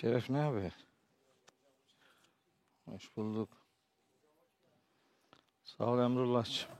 Şeref 0.00 0.30
ne 0.30 0.38
haber? 0.38 0.72
Hoş 2.84 3.16
bulduk. 3.16 3.66
Sağ 5.64 5.84
ol 5.84 5.98
Emrullah'cığım. 5.98 6.70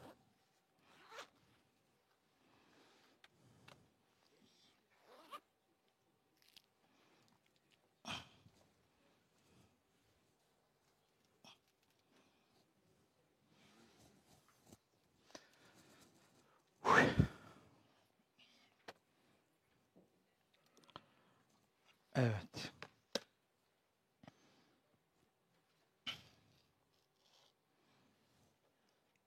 Evet. 22.15 22.73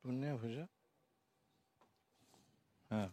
Bunu 0.09 0.21
ne 0.21 0.25
yapacağım? 0.25 0.69
Ha. 2.89 3.09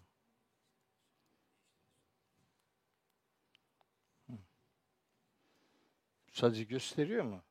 Hı. 4.26 4.32
Sadece 6.36 6.64
gösteriyor 6.64 7.24
mu? 7.24 7.42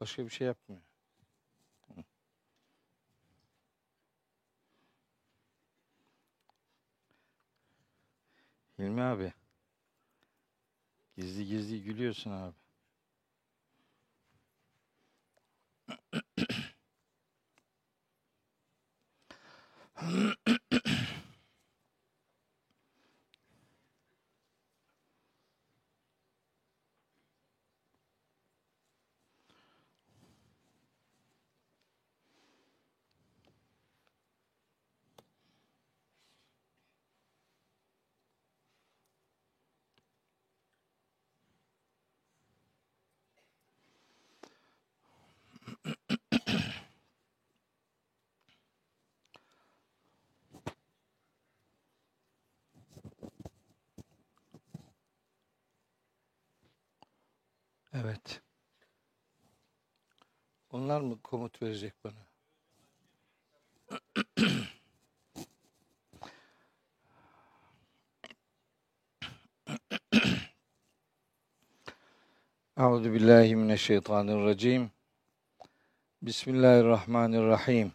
Başka 0.00 0.24
bir 0.24 0.30
şey 0.30 0.46
yapmıyor. 0.46 0.82
Hilmi 8.78 9.02
abi. 9.02 9.32
Gizli 11.16 11.46
gizli 11.46 11.82
gülüyorsun 11.82 12.30
abi. 12.30 12.54
Evet. 58.12 58.42
Onlar 60.70 61.00
mı 61.00 61.22
komut 61.22 61.62
verecek 61.62 61.94
bana? 62.04 62.26
Euzu 72.76 73.12
billahi 73.12 73.56
mineşşeytanirracim. 73.56 74.90
Bismillahirrahmanirrahim. 76.22 77.92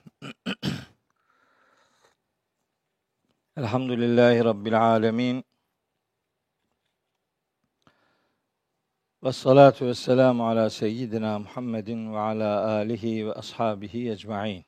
Elhamdülillahi 3.57 4.43
rabbil 4.45 4.81
alamin. 4.81 5.46
Ve 9.27 9.31
salatu 9.31 9.85
ve 9.85 9.93
selamu 9.93 10.47
ala 10.47 10.69
seyyidina 10.69 11.39
Muhammedin 11.39 12.13
ve 12.13 12.17
ala 12.17 12.67
alihi 12.67 13.27
ve 13.27 13.33
ashabihi 13.33 14.11
ecma'in. 14.11 14.65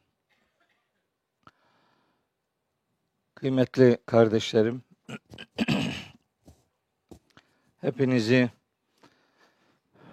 Kıymetli 3.35 3.97
kardeşlerim, 4.06 4.83
hepinizi 7.81 8.50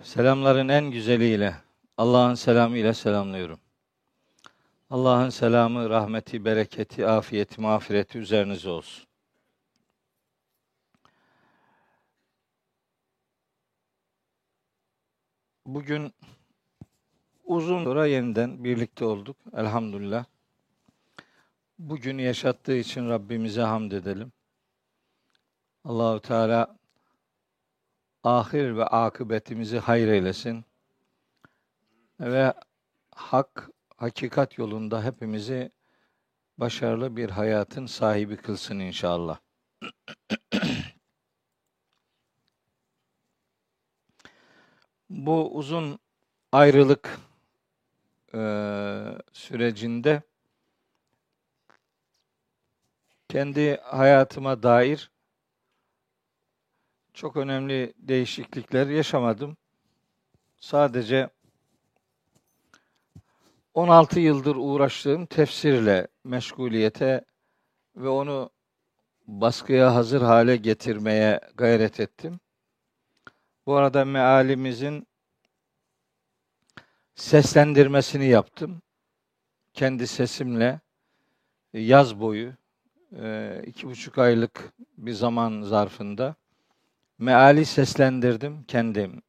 selamların 0.02 0.68
en 0.68 0.90
güzeliyle, 0.90 1.54
Allah'ın 1.96 2.34
selamı 2.34 2.78
ile 2.78 2.94
selamlıyorum. 2.94 3.60
Allah'ın 4.90 5.30
selamı, 5.30 5.90
rahmeti, 5.90 6.44
bereketi, 6.44 7.06
afiyeti, 7.06 7.60
mağfireti 7.60 8.18
üzerinize 8.18 8.70
olsun. 8.70 9.06
Bugün 15.66 16.12
uzun 17.44 17.84
sonra 17.84 18.06
yeniden 18.06 18.64
birlikte 18.64 19.04
olduk. 19.04 19.36
Elhamdülillah. 19.56 20.24
Bugün 21.78 22.18
yaşattığı 22.18 22.76
için 22.76 23.08
Rabbimize 23.08 23.62
hamd 23.62 23.92
edelim. 23.92 24.32
Allahu 25.84 26.20
Teala 26.20 26.76
ahir 28.24 28.76
ve 28.76 28.84
akıbetimizi 28.84 29.78
hayır 29.78 30.08
eylesin. 30.08 30.64
Ve 32.20 32.54
hak, 33.10 33.70
hakikat 33.96 34.58
yolunda 34.58 35.04
hepimizi 35.04 35.70
başarılı 36.58 37.16
bir 37.16 37.30
hayatın 37.30 37.86
sahibi 37.86 38.36
kılsın 38.36 38.78
inşallah. 38.78 39.38
Bu 45.10 45.54
uzun 45.54 45.98
ayrılık 46.52 47.20
e, 48.34 48.38
sürecinde 49.32 50.22
kendi 53.28 53.76
hayatıma 53.76 54.62
dair 54.62 55.10
çok 57.14 57.36
önemli 57.36 57.92
değişiklikler 57.98 58.86
yaşamadım. 58.86 59.56
Sadece 60.56 61.28
16 63.74 64.20
yıldır 64.20 64.56
uğraştığım 64.56 65.26
tefsirle 65.26 66.08
meşguliyete 66.24 67.24
ve 67.96 68.08
onu 68.08 68.50
baskıya 69.26 69.94
hazır 69.94 70.22
hale 70.22 70.56
getirmeye 70.56 71.40
gayret 71.54 72.00
ettim. 72.00 72.40
Bu 73.66 73.74
arada 73.74 74.04
mealimizin 74.04 75.06
seslendirmesini 77.14 78.26
yaptım. 78.26 78.82
Kendi 79.74 80.06
sesimle 80.06 80.80
yaz 81.72 82.20
boyu 82.20 82.52
iki 83.66 83.86
buçuk 83.86 84.18
aylık 84.18 84.72
bir 84.98 85.12
zaman 85.12 85.62
zarfında 85.62 86.34
meali 87.18 87.64
seslendirdim 87.64 88.64
kendim. 88.64 89.22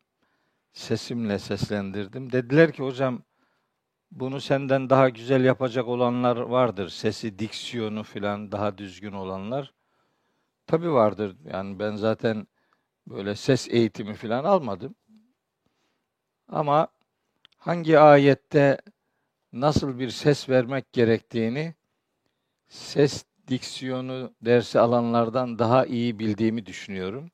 Sesimle 0.73 1.39
seslendirdim. 1.39 2.31
Dediler 2.31 2.71
ki 2.71 2.83
hocam 2.83 3.23
bunu 4.11 4.41
senden 4.41 4.89
daha 4.89 5.09
güzel 5.09 5.45
yapacak 5.45 5.87
olanlar 5.87 6.37
vardır. 6.37 6.89
Sesi, 6.89 7.39
diksiyonu 7.39 8.03
filan 8.03 8.51
daha 8.51 8.77
düzgün 8.77 9.11
olanlar. 9.13 9.73
Tabii 10.67 10.91
vardır. 10.91 11.37
Yani 11.45 11.79
ben 11.79 11.95
zaten 11.95 12.47
böyle 13.09 13.35
ses 13.35 13.67
eğitimi 13.69 14.13
filan 14.13 14.43
almadım. 14.43 14.95
Ama 16.49 16.87
hangi 17.57 17.99
ayette 17.99 18.77
nasıl 19.53 19.99
bir 19.99 20.09
ses 20.09 20.49
vermek 20.49 20.93
gerektiğini 20.93 21.75
ses 22.67 23.25
diksiyonu 23.47 24.33
dersi 24.41 24.79
alanlardan 24.79 25.59
daha 25.59 25.85
iyi 25.85 26.19
bildiğimi 26.19 26.65
düşünüyorum. 26.65 27.31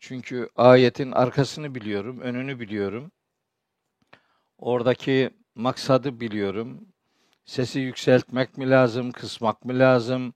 Çünkü 0.00 0.48
ayetin 0.56 1.12
arkasını 1.12 1.74
biliyorum, 1.74 2.20
önünü 2.20 2.60
biliyorum. 2.60 3.12
Oradaki 4.58 5.30
maksadı 5.54 6.20
biliyorum. 6.20 6.88
Sesi 7.44 7.80
yükseltmek 7.80 8.58
mi 8.58 8.70
lazım, 8.70 9.12
kısmak 9.12 9.64
mı 9.64 9.78
lazım? 9.78 10.34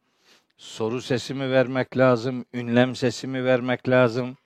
Soru 0.59 1.03
sesi 1.03 1.35
mi 1.35 1.51
vermek 1.51 1.97
lazım, 1.97 2.45
ünlem 2.55 2.97
sesi 2.97 3.27
mi 3.27 3.45
vermek 3.45 3.89
lazım? 3.89 4.37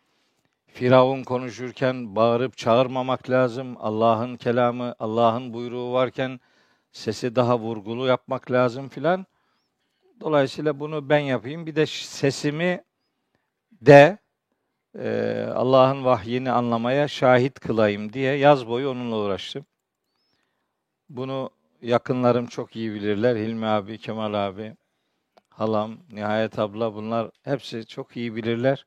Firavun 0.67 1.23
konuşurken 1.23 2.17
bağırıp 2.17 2.57
çağırmamak 2.57 3.31
lazım. 3.31 3.77
Allah'ın 3.79 4.37
kelamı, 4.37 4.95
Allah'ın 4.99 5.53
buyruğu 5.55 5.93
varken 5.93 6.41
sesi 6.93 7.37
daha 7.37 7.59
vurgulu 7.59 8.07
yapmak 8.07 8.51
lazım 8.51 8.89
filan. 8.89 9.27
Dolayısıyla 10.21 10.81
bunu 10.81 11.09
ben 11.09 11.19
yapayım. 11.19 11.67
Bir 11.67 11.77
de 11.77 11.87
sesimi 11.87 12.85
de 13.73 14.19
e, 14.99 15.47
Allah'ın 15.55 16.05
vahyini 16.05 16.51
anlamaya 16.51 17.09
şahit 17.09 17.61
kılayım 17.61 18.13
diye 18.13 18.35
yaz 18.35 18.69
boyu 18.69 18.89
onunla 18.89 19.17
uğraştım. 19.17 19.67
Bunu 21.09 21.51
yakınlarım 21.83 22.47
çok 22.47 22.77
iyi 22.77 22.95
bilirler. 22.95 23.37
Hilmi 23.37 23.67
abi, 23.67 23.99
Kemal 23.99 24.35
abi, 24.49 24.77
halam, 25.63 25.99
Nihayet 26.13 26.59
abla 26.59 26.95
bunlar 26.95 27.31
hepsi 27.43 27.87
çok 27.87 28.17
iyi 28.17 28.37
bilirler. 28.37 28.87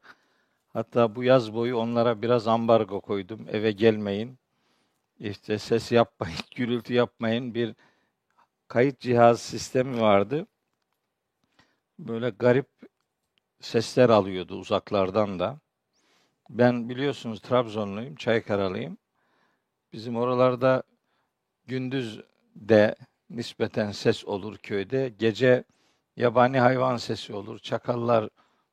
Hatta 0.73 1.15
bu 1.15 1.23
yaz 1.23 1.53
boyu 1.53 1.77
onlara 1.77 2.21
biraz 2.21 2.47
ambargo 2.47 3.01
koydum. 3.01 3.47
Eve 3.51 3.71
gelmeyin. 3.71 4.39
İşte 5.19 5.59
ses 5.59 5.91
yapmayın, 5.91 6.37
gürültü 6.55 6.93
yapmayın. 6.93 7.53
Bir 7.53 7.75
kayıt 8.67 8.99
cihaz 8.99 9.41
sistemi 9.41 10.01
vardı. 10.01 10.47
Böyle 11.99 12.29
garip 12.29 12.67
sesler 13.61 14.09
alıyordu 14.09 14.55
uzaklardan 14.59 15.39
da. 15.39 15.59
Ben 16.49 16.89
biliyorsunuz 16.89 17.41
Trabzonluyum, 17.41 18.15
Çaykaralıyım. 18.15 18.97
Bizim 19.93 20.17
oralarda 20.17 20.83
gündüz 21.67 22.21
de 22.55 22.95
nispeten 23.29 23.91
ses 23.91 24.25
olur 24.25 24.57
köyde. 24.57 25.13
Gece 25.19 25.63
yabani 26.17 26.59
hayvan 26.59 26.97
sesi 26.97 27.33
olur. 27.33 27.59
Çakallar 27.59 28.29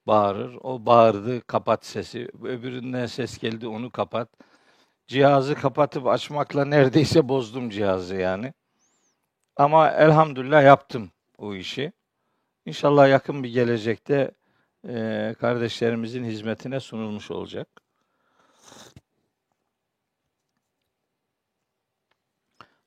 bağırır. 0.06 0.58
O 0.62 0.86
bağırdı, 0.86 1.40
kapat 1.46 1.86
sesi. 1.86 2.28
Öbüründen 2.42 3.06
ses 3.06 3.38
geldi, 3.38 3.66
onu 3.68 3.90
kapat. 3.90 4.28
Cihazı 5.06 5.54
kapatıp 5.54 6.06
açmakla 6.06 6.64
neredeyse 6.64 7.28
bozdum 7.28 7.70
cihazı 7.70 8.16
yani. 8.16 8.54
Ama 9.56 9.90
elhamdülillah 9.90 10.64
yaptım 10.64 11.10
o 11.38 11.54
işi. 11.54 11.92
İnşallah 12.66 13.08
yakın 13.08 13.42
bir 13.44 13.50
gelecekte 13.52 14.30
e, 14.88 15.34
kardeşlerimizin 15.40 16.24
hizmetine 16.24 16.80
sunulmuş 16.80 17.30
olacak. 17.30 17.68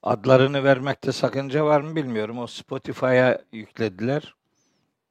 Adlarını 0.04 0.64
vermekte 0.64 1.12
sakınca 1.12 1.66
var 1.66 1.82
mı 1.82 1.96
bilmiyorum. 1.96 2.40
O 2.40 2.48
Spotify'a 2.48 3.42
yüklediler. 3.52 4.36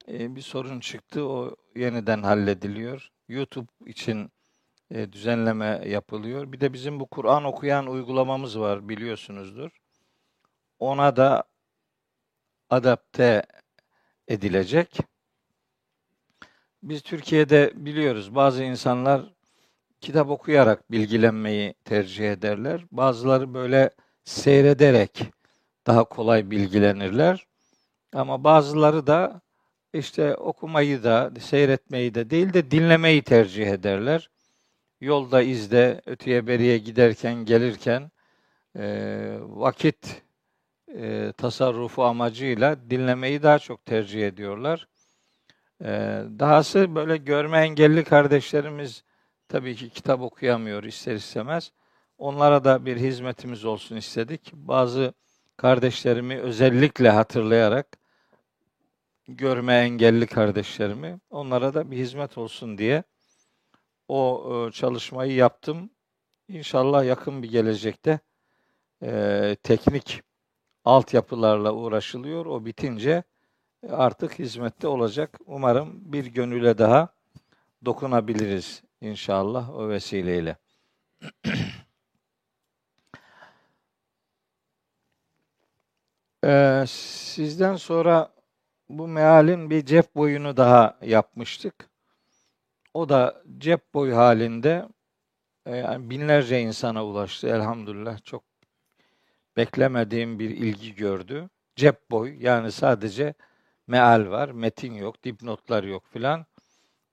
E, 0.08 0.36
bir 0.36 0.40
sorun 0.42 0.80
çıktı. 0.80 1.24
O 1.28 1.56
yeniden 1.76 2.22
hallediliyor. 2.22 3.10
YouTube 3.28 3.70
için 3.86 4.32
e, 4.90 5.12
düzenleme 5.12 5.82
yapılıyor. 5.86 6.52
Bir 6.52 6.60
de 6.60 6.72
bizim 6.72 7.00
bu 7.00 7.06
Kur'an 7.06 7.44
okuyan 7.44 7.86
uygulamamız 7.86 8.60
var 8.60 8.88
biliyorsunuzdur. 8.88 9.70
Ona 10.78 11.16
da 11.16 11.44
adapte 12.70 13.42
edilecek. 14.28 14.98
Biz 16.82 17.02
Türkiye'de 17.02 17.72
biliyoruz 17.74 18.34
bazı 18.34 18.64
insanlar 18.64 19.34
kitap 20.00 20.30
okuyarak 20.30 20.90
bilgilenmeyi 20.92 21.74
tercih 21.84 22.32
ederler. 22.32 22.84
Bazıları 22.92 23.54
böyle 23.54 23.90
seyrederek 24.24 25.24
daha 25.86 26.04
kolay 26.04 26.50
bilgilenirler. 26.50 27.46
Ama 28.14 28.44
bazıları 28.44 29.06
da 29.06 29.40
işte 29.94 30.34
okumayı 30.34 31.04
da 31.04 31.32
seyretmeyi 31.40 32.14
de 32.14 32.30
değil 32.30 32.52
de 32.52 32.70
dinlemeyi 32.70 33.22
tercih 33.22 33.66
ederler. 33.66 34.30
Yolda 35.00 35.42
izde 35.42 36.02
öteye 36.06 36.46
beriye 36.46 36.78
giderken 36.78 37.34
gelirken 37.34 38.10
e, 38.78 39.36
vakit 39.40 40.22
e, 40.94 41.32
tasarrufu 41.36 42.04
amacıyla 42.04 42.90
dinlemeyi 42.90 43.42
daha 43.42 43.58
çok 43.58 43.84
tercih 43.86 44.26
ediyorlar. 44.26 44.88
E, 45.80 45.88
dahası 46.38 46.94
böyle 46.94 47.16
görme 47.16 47.58
engelli 47.58 48.04
kardeşlerimiz 48.04 49.04
tabii 49.48 49.76
ki 49.76 49.90
kitap 49.90 50.20
okuyamıyor 50.20 50.84
ister 50.84 51.14
istemez. 51.14 51.72
Onlara 52.18 52.64
da 52.64 52.86
bir 52.86 52.96
hizmetimiz 52.96 53.64
olsun 53.64 53.96
istedik. 53.96 54.52
Bazı 54.54 55.14
kardeşlerimi 55.56 56.38
özellikle 56.40 57.10
hatırlayarak 57.10 58.03
görme 59.28 59.74
engelli 59.74 60.26
kardeşlerimi 60.26 61.20
onlara 61.30 61.74
da 61.74 61.90
bir 61.90 61.96
hizmet 61.96 62.38
olsun 62.38 62.78
diye 62.78 63.02
o 64.08 64.52
e, 64.68 64.72
çalışmayı 64.72 65.34
yaptım. 65.34 65.90
İnşallah 66.48 67.04
yakın 67.04 67.42
bir 67.42 67.50
gelecekte 67.50 68.20
e, 69.02 69.56
teknik 69.62 70.22
altyapılarla 70.84 71.72
uğraşılıyor. 71.72 72.46
O 72.46 72.64
bitince 72.64 73.22
artık 73.90 74.38
hizmette 74.38 74.88
olacak. 74.88 75.38
Umarım 75.46 76.12
bir 76.12 76.26
gönüle 76.26 76.78
daha 76.78 77.08
dokunabiliriz 77.84 78.82
inşallah 79.00 79.70
o 79.70 79.88
vesileyle. 79.88 80.56
ee, 86.44 86.84
sizden 86.88 87.76
sonra 87.76 88.33
bu 88.98 89.08
mealin 89.08 89.70
bir 89.70 89.86
cep 89.86 90.16
boyunu 90.16 90.56
daha 90.56 90.98
yapmıştık. 91.02 91.90
O 92.94 93.08
da 93.08 93.42
cep 93.58 93.94
boyu 93.94 94.16
halinde 94.16 94.88
e, 95.66 95.76
yani 95.76 96.10
binlerce 96.10 96.60
insana 96.60 97.04
ulaştı 97.04 97.48
elhamdülillah. 97.48 98.24
Çok 98.24 98.44
beklemediğim 99.56 100.38
bir 100.38 100.50
ilgi 100.50 100.94
gördü. 100.94 101.48
Cep 101.76 102.10
boy 102.10 102.36
yani 102.40 102.72
sadece 102.72 103.34
meal 103.86 104.30
var, 104.30 104.48
metin 104.48 104.94
yok, 104.94 105.24
dipnotlar 105.24 105.84
yok 105.84 106.06
filan. 106.12 106.46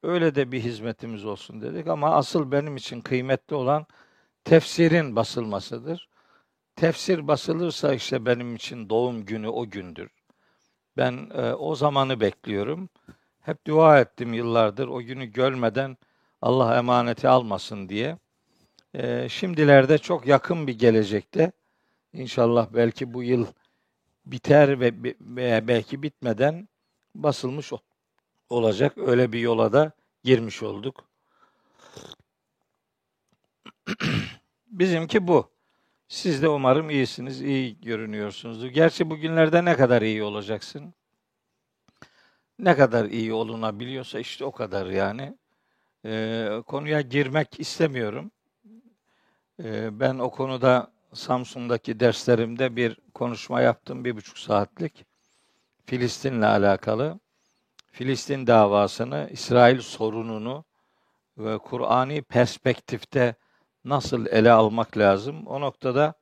Öyle 0.03 0.35
de 0.35 0.51
bir 0.51 0.59
hizmetimiz 0.61 1.25
olsun 1.25 1.61
dedik 1.61 1.87
ama 1.87 2.15
asıl 2.15 2.51
benim 2.51 2.75
için 2.75 3.01
kıymetli 3.01 3.55
olan 3.55 3.85
tefsirin 4.43 5.15
basılmasıdır. 5.15 6.09
Tefsir 6.75 7.27
basılırsa 7.27 7.93
işte 7.93 8.25
benim 8.25 8.55
için 8.55 8.89
doğum 8.89 9.25
günü 9.25 9.47
o 9.47 9.69
gündür. 9.69 10.09
Ben 10.97 11.29
e, 11.33 11.53
o 11.53 11.75
zamanı 11.75 12.19
bekliyorum. 12.19 12.89
Hep 13.41 13.67
dua 13.67 13.99
ettim 13.99 14.33
yıllardır 14.33 14.87
o 14.87 15.01
günü 15.01 15.25
görmeden 15.25 15.97
Allah 16.41 16.77
emaneti 16.77 17.27
almasın 17.27 17.89
diye. 17.89 18.17
E, 18.93 19.29
şimdilerde 19.29 19.97
çok 19.97 20.27
yakın 20.27 20.67
bir 20.67 20.79
gelecekte 20.79 21.51
İnşallah 22.13 22.73
belki 22.73 23.13
bu 23.13 23.23
yıl 23.23 23.47
biter 24.25 24.79
ve 24.79 25.15
veya 25.21 25.67
belki 25.67 26.03
bitmeden 26.03 26.69
basılmış 27.15 27.71
olacak. 28.49 28.97
Öyle 28.97 29.33
bir 29.33 29.39
yola 29.39 29.73
da 29.73 29.91
girmiş 30.23 30.63
olduk. 30.63 31.09
Bizimki 34.67 35.27
bu. 35.27 35.50
Siz 36.11 36.41
de 36.41 36.49
umarım 36.49 36.89
iyisiniz, 36.89 37.41
iyi 37.41 37.81
görünüyorsunuzdur. 37.81 38.67
Gerçi 38.67 39.09
bugünlerde 39.09 39.65
ne 39.65 39.75
kadar 39.75 40.01
iyi 40.01 40.23
olacaksın? 40.23 40.93
Ne 42.59 42.75
kadar 42.75 43.05
iyi 43.05 43.33
olunabiliyorsa 43.33 44.19
işte 44.19 44.45
o 44.45 44.51
kadar 44.51 44.85
yani. 44.85 45.37
Ee, 46.05 46.49
konuya 46.67 47.01
girmek 47.01 47.59
istemiyorum. 47.59 48.31
Ee, 49.63 49.99
ben 49.99 50.19
o 50.19 50.31
konuda 50.31 50.91
Samsun'daki 51.13 51.99
derslerimde 51.99 52.75
bir 52.75 52.97
konuşma 53.13 53.61
yaptım, 53.61 54.05
bir 54.05 54.15
buçuk 54.15 54.37
saatlik. 54.37 55.05
Filistin'le 55.85 56.41
alakalı. 56.41 57.19
Filistin 57.91 58.47
davasını, 58.47 59.29
İsrail 59.31 59.79
sorununu 59.81 60.65
ve 61.37 61.57
Kur'ani 61.57 62.21
perspektifte 62.21 63.35
nasıl 63.85 64.25
ele 64.25 64.51
almak 64.51 64.97
lazım? 64.97 65.47
O 65.47 65.61
noktada 65.61 66.13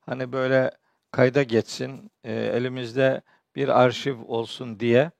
hani 0.00 0.32
böyle 0.32 0.70
kayda 1.10 1.42
geçsin, 1.42 2.10
e, 2.24 2.32
elimizde 2.32 3.22
bir 3.56 3.68
arşiv 3.80 4.16
olsun 4.26 4.80
diye 4.80 5.10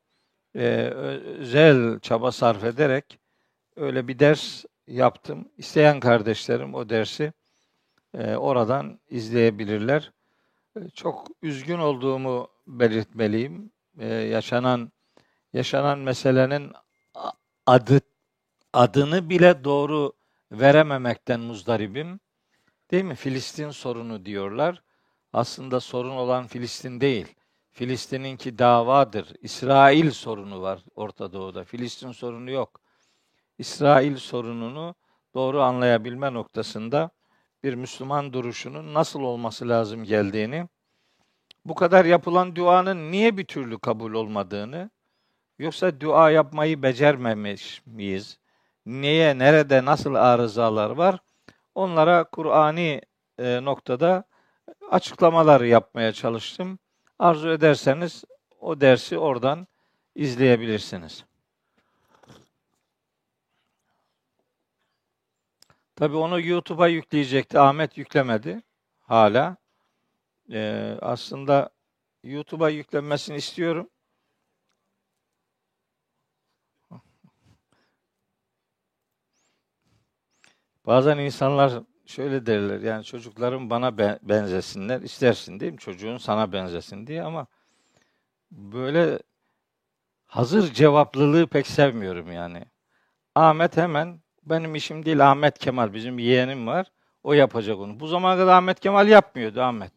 e, 0.56 0.66
özel 1.38 2.00
çaba 2.00 2.32
sarf 2.32 2.64
ederek 2.64 3.18
öyle 3.76 4.08
bir 4.08 4.18
ders 4.18 4.64
yaptım. 4.86 5.48
İsteyen 5.58 6.00
kardeşlerim 6.00 6.74
o 6.74 6.88
dersi 6.88 7.32
e, 8.14 8.36
oradan 8.36 9.00
izleyebilirler. 9.10 10.12
E, 10.76 10.88
çok 10.88 11.28
üzgün 11.42 11.78
olduğumu 11.78 12.48
belirtmeliyim. 12.66 13.70
E, 13.98 14.06
yaşanan 14.06 14.92
yaşanan 15.52 15.98
meselenin 15.98 16.72
adı 17.66 18.00
adını 18.72 19.30
bile 19.30 19.64
doğru 19.64 20.12
verememekten 20.52 21.40
muzdaribim. 21.40 22.20
Değil 22.90 23.04
mi? 23.04 23.14
Filistin 23.14 23.70
sorunu 23.70 24.26
diyorlar. 24.26 24.82
Aslında 25.32 25.80
sorun 25.80 26.16
olan 26.16 26.46
Filistin 26.46 27.00
değil. 27.00 27.34
Filistin'inki 27.72 28.58
davadır. 28.58 29.32
İsrail 29.40 30.10
sorunu 30.10 30.62
var 30.62 30.84
Orta 30.94 31.32
Doğu'da. 31.32 31.64
Filistin 31.64 32.12
sorunu 32.12 32.50
yok. 32.50 32.80
İsrail 33.58 34.16
sorununu 34.16 34.94
doğru 35.34 35.60
anlayabilme 35.62 36.34
noktasında 36.34 37.10
bir 37.64 37.74
Müslüman 37.74 38.32
duruşunun 38.32 38.94
nasıl 38.94 39.20
olması 39.20 39.68
lazım 39.68 40.04
geldiğini, 40.04 40.68
bu 41.64 41.74
kadar 41.74 42.04
yapılan 42.04 42.56
duanın 42.56 43.12
niye 43.12 43.36
bir 43.36 43.44
türlü 43.44 43.78
kabul 43.78 44.12
olmadığını, 44.12 44.90
yoksa 45.58 46.00
dua 46.00 46.30
yapmayı 46.30 46.82
becermemiş 46.82 47.82
miyiz? 47.86 48.38
Neye, 48.86 49.38
nerede, 49.38 49.84
nasıl 49.84 50.14
arızalar 50.14 50.90
var 50.90 51.18
onlara 51.74 52.24
Kur'ani 52.24 53.00
e, 53.38 53.64
noktada 53.64 54.24
açıklamalar 54.90 55.60
yapmaya 55.60 56.12
çalıştım. 56.12 56.78
Arzu 57.18 57.48
ederseniz 57.48 58.24
o 58.60 58.80
dersi 58.80 59.18
oradan 59.18 59.66
izleyebilirsiniz. 60.14 61.24
Tabii 65.96 66.16
onu 66.16 66.40
YouTube'a 66.40 66.88
yükleyecekti. 66.88 67.58
Ahmet 67.58 67.98
yüklemedi 67.98 68.62
hala. 69.00 69.56
Ee, 70.52 70.96
aslında 71.02 71.70
YouTube'a 72.22 72.68
yüklenmesini 72.70 73.36
istiyorum. 73.36 73.90
Bazen 80.86 81.18
insanlar 81.18 81.72
şöyle 82.06 82.46
derler 82.46 82.80
yani 82.80 83.04
çocuklarım 83.04 83.70
bana 83.70 83.98
benzesinler 84.22 85.00
istersin 85.00 85.60
değil 85.60 85.72
mi? 85.72 85.78
Çocuğun 85.78 86.18
sana 86.18 86.52
benzesin 86.52 87.06
diye 87.06 87.22
ama 87.22 87.46
böyle 88.50 89.18
hazır 90.26 90.72
cevaplılığı 90.72 91.46
pek 91.46 91.66
sevmiyorum 91.66 92.32
yani. 92.32 92.64
Ahmet 93.34 93.76
hemen 93.76 94.20
benim 94.42 94.74
işim 94.74 95.04
değil 95.04 95.30
Ahmet 95.30 95.58
Kemal 95.58 95.94
bizim 95.94 96.18
yeğenim 96.18 96.66
var. 96.66 96.86
O 97.22 97.32
yapacak 97.32 97.78
onu. 97.78 98.00
Bu 98.00 98.06
zamana 98.06 98.40
kadar 98.40 98.52
Ahmet 98.56 98.80
Kemal 98.80 99.08
yapmıyordu 99.08 99.62
Ahmet. 99.62 99.92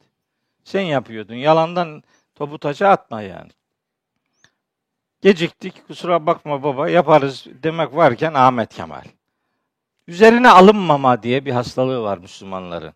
Sen 0.64 0.82
yapıyordun. 0.82 1.36
Yalandan 1.36 2.04
topu 2.36 2.60
taça 2.60 2.90
atma 2.90 3.22
yani. 3.22 3.52
Geciktik 5.22 5.88
kusura 5.88 6.26
bakma 6.26 6.64
baba 6.64 6.90
yaparız 6.90 7.46
demek 7.64 7.96
varken 7.96 8.34
Ahmet 8.34 8.74
Kemal. 8.74 9.04
Üzerine 10.08 10.50
alınmama 10.50 11.24
diye 11.24 11.46
bir 11.46 11.52
hastalığı 11.52 12.02
var 12.02 12.18
Müslümanların. 12.18 12.94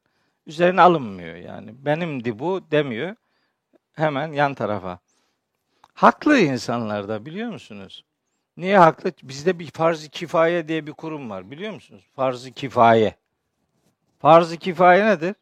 Üzerine 0.48 0.82
alınmıyor 0.82 1.36
yani. 1.36 1.86
Benimdi 1.86 2.40
bu 2.40 2.62
demiyor. 2.72 3.16
Hemen 3.94 4.32
yan 4.32 4.54
tarafa. 4.54 5.00
Haklı 5.94 6.40
insanlar 6.40 7.08
da 7.08 7.26
biliyor 7.26 7.50
musunuz? 7.52 8.06
Niye 8.58 8.78
haklı? 8.78 9.12
Bizde 9.24 9.60
bir 9.60 9.72
farz-ı 9.72 10.10
kifaye 10.10 10.68
diye 10.68 10.88
bir 10.88 10.92
kurum 10.92 11.30
var 11.30 11.52
biliyor 11.52 11.74
musunuz? 11.74 12.04
Farz-ı 12.16 12.52
kifaye. 12.52 13.16
Farz-ı 14.20 14.58
kifaye 14.58 15.06
nedir? 15.06 15.36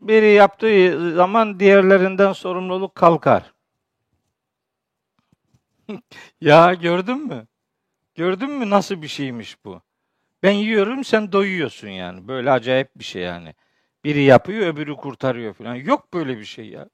Biri 0.00 0.32
yaptığı 0.32 1.14
zaman 1.14 1.60
diğerlerinden 1.60 2.32
sorumluluk 2.32 2.94
kalkar. 2.94 3.54
ya 6.40 6.74
gördün 6.74 7.26
mü? 7.26 7.46
Gördün 8.14 8.50
mü 8.50 8.70
nasıl 8.70 9.02
bir 9.02 9.08
şeymiş 9.08 9.64
bu? 9.64 9.82
Ben 10.42 10.52
yiyorum 10.52 11.04
sen 11.04 11.32
doyuyorsun 11.32 11.88
yani. 11.88 12.28
Böyle 12.28 12.50
acayip 12.50 12.90
bir 12.96 13.04
şey 13.04 13.22
yani. 13.22 13.54
Biri 14.04 14.22
yapıyor 14.22 14.66
öbürü 14.66 14.96
kurtarıyor 14.96 15.54
falan. 15.54 15.74
Yok 15.74 16.14
böyle 16.14 16.38
bir 16.38 16.44
şey 16.44 16.68
ya. 16.68 16.88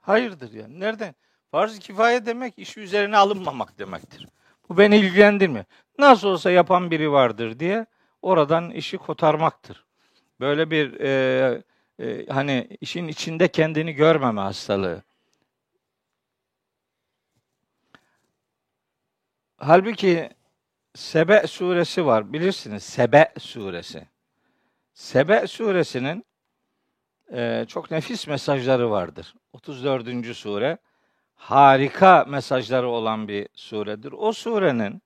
Hayırdır 0.00 0.52
yani. 0.52 0.80
Nereden? 0.80 1.14
Farz-ı 1.50 1.80
kifaye 1.80 2.26
demek 2.26 2.58
işi 2.58 2.80
üzerine 2.80 3.16
alınmamak 3.16 3.78
demektir. 3.78 4.28
Bu 4.68 4.78
beni 4.78 4.96
ilgilendirmiyor. 4.96 5.64
Nasıl 5.98 6.28
olsa 6.28 6.50
yapan 6.50 6.90
biri 6.90 7.12
vardır 7.12 7.58
diye 7.58 7.86
oradan 8.22 8.70
işi 8.70 8.98
kotarmaktır. 8.98 9.84
Böyle 10.40 10.70
bir 10.70 11.00
e, 11.00 11.62
e, 12.00 12.26
hani 12.26 12.68
işin 12.80 13.08
içinde 13.08 13.48
kendini 13.48 13.92
görmeme 13.92 14.40
hastalığı. 14.40 15.02
Halbuki 19.58 20.30
Sebe 20.96 21.46
suresi 21.46 22.06
var. 22.06 22.32
Bilirsiniz 22.32 22.82
Sebe 22.82 23.32
suresi. 23.38 24.08
Sebe 24.94 25.46
suresinin 25.46 26.24
e, 27.32 27.64
çok 27.68 27.90
nefis 27.90 28.26
mesajları 28.26 28.90
vardır. 28.90 29.34
34. 29.52 30.36
sure 30.36 30.78
harika 31.34 32.24
mesajları 32.28 32.88
olan 32.88 33.28
bir 33.28 33.48
suredir. 33.54 34.12
O 34.12 34.32
surenin 34.32 35.02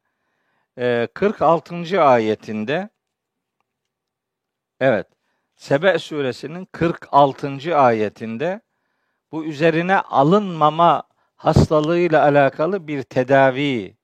e, 0.79 1.09
46. 1.14 2.03
ayetinde 2.03 2.88
evet 4.81 5.07
Sebe 5.57 5.98
suresinin 5.98 6.64
46. 6.64 7.76
ayetinde 7.76 8.61
bu 9.33 9.44
üzerine 9.44 9.96
alınmama 9.96 11.03
hastalığıyla 11.37 12.22
alakalı 12.22 12.87
bir 12.88 13.03
tedavi 13.03 13.96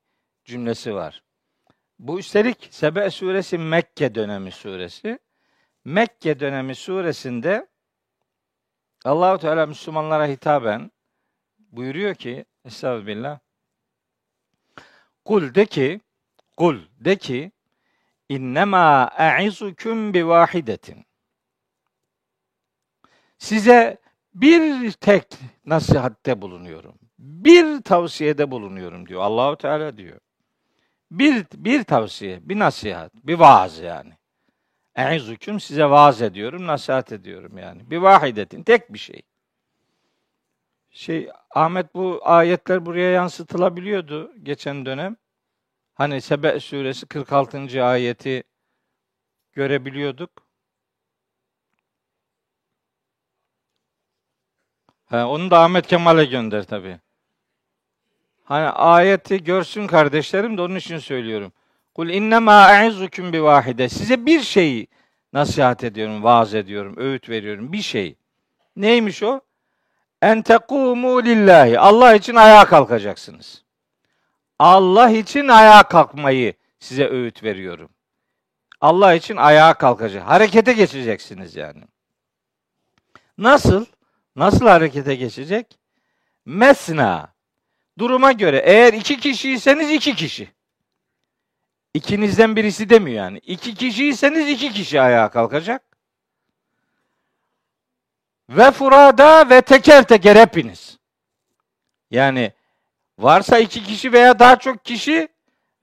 cümlesi 0.44 0.94
var. 0.94 1.25
Bu 1.98 2.18
üstelik 2.18 2.68
Sebe 2.70 3.10
suresi 3.10 3.58
Mekke 3.58 4.14
dönemi 4.14 4.50
suresi. 4.50 5.18
Mekke 5.84 6.40
dönemi 6.40 6.74
suresinde 6.74 7.68
Allahu 9.04 9.38
Teala 9.38 9.66
Müslümanlara 9.66 10.26
hitaben 10.26 10.90
buyuruyor 11.58 12.14
ki 12.14 12.44
Estağfirullah. 12.64 13.38
Kul 15.24 15.54
de 15.54 15.66
ki 15.66 16.00
kul 16.56 16.78
de 17.00 17.16
ki 17.16 17.52
innema 18.28 19.10
e'izukum 19.18 20.14
bi 20.14 20.26
vahidetin. 20.26 21.06
Size 23.38 23.98
bir 24.34 24.92
tek 24.92 25.38
nasihatte 25.64 26.42
bulunuyorum. 26.42 26.98
Bir 27.18 27.82
tavsiyede 27.82 28.50
bulunuyorum 28.50 29.08
diyor. 29.08 29.22
Allahu 29.22 29.56
Teala 29.56 29.96
diyor. 29.96 30.20
Bir 31.10 31.46
bir 31.54 31.84
tavsiye, 31.84 32.48
bir 32.48 32.58
nasihat, 32.58 33.12
bir 33.14 33.34
vaaz 33.34 33.78
yani. 33.78 34.12
E'izukum 34.96 35.60
size 35.60 35.84
vaaz 35.90 36.22
ediyorum, 36.22 36.66
nasihat 36.66 37.12
ediyorum 37.12 37.58
yani. 37.58 37.90
Bir 37.90 37.98
vahidetin, 37.98 38.62
tek 38.62 38.92
bir 38.92 38.98
şey. 38.98 39.22
Şey 40.90 41.30
Ahmet 41.50 41.94
bu 41.94 42.20
ayetler 42.24 42.86
buraya 42.86 43.10
yansıtılabiliyordu 43.10 44.32
geçen 44.42 44.86
dönem. 44.86 45.16
Hani 45.94 46.20
Sebe 46.20 46.60
suresi 46.60 47.06
46. 47.06 47.84
ayeti 47.84 48.42
görebiliyorduk. 49.52 50.30
Ha, 55.06 55.28
onu 55.28 55.50
da 55.50 55.60
Ahmet 55.60 55.86
Kemal'e 55.86 56.24
gönder 56.24 56.64
tabi. 56.64 57.00
Hani 58.46 58.68
ayeti 58.68 59.44
görsün 59.44 59.86
kardeşlerim 59.86 60.58
de 60.58 60.62
onun 60.62 60.74
için 60.76 60.98
söylüyorum. 60.98 61.52
Kul 61.94 62.08
innema 62.08 62.72
e'izukum 62.72 63.32
bi 63.32 63.42
vahide. 63.42 63.88
Size 63.88 64.26
bir 64.26 64.40
şeyi 64.40 64.88
nasihat 65.32 65.84
ediyorum, 65.84 66.22
vaaz 66.22 66.54
ediyorum, 66.54 66.94
öğüt 66.96 67.28
veriyorum. 67.28 67.72
Bir 67.72 67.82
şey. 67.82 68.16
Neymiş 68.76 69.22
o? 69.22 69.40
En 70.22 70.42
tekumu 70.42 71.24
lillahi. 71.24 71.78
Allah 71.78 72.14
için 72.14 72.34
ayağa 72.34 72.64
kalkacaksınız. 72.64 73.64
Allah 74.58 75.10
için 75.10 75.48
ayağa 75.48 75.82
kalkmayı 75.82 76.54
size 76.78 77.08
öğüt 77.08 77.42
veriyorum. 77.42 77.90
Allah 78.80 79.14
için 79.14 79.36
ayağa 79.36 79.74
kalkacak. 79.74 80.28
Harekete 80.28 80.72
geçeceksiniz 80.72 81.56
yani. 81.56 81.82
Nasıl? 83.38 83.86
Nasıl 84.36 84.66
harekete 84.66 85.14
geçecek? 85.14 85.78
Mesna. 86.44 87.35
Duruma 87.98 88.32
göre 88.32 88.62
eğer 88.64 88.92
iki 88.92 89.20
kişiyseniz 89.20 89.90
iki 89.90 90.14
kişi. 90.14 90.48
İkinizden 91.94 92.56
birisi 92.56 92.90
demiyor 92.90 93.16
yani. 93.16 93.38
İki 93.38 93.74
kişiyseniz 93.74 94.48
iki 94.48 94.72
kişi 94.72 95.00
ayağa 95.00 95.28
kalkacak. 95.28 95.82
Ve 98.48 98.70
furada 98.70 99.50
ve 99.50 99.60
teker 99.62 100.02
teker 100.06 100.36
hepiniz. 100.36 100.98
Yani 102.10 102.52
varsa 103.18 103.58
iki 103.58 103.84
kişi 103.84 104.12
veya 104.12 104.38
daha 104.38 104.56
çok 104.56 104.84
kişi 104.84 105.28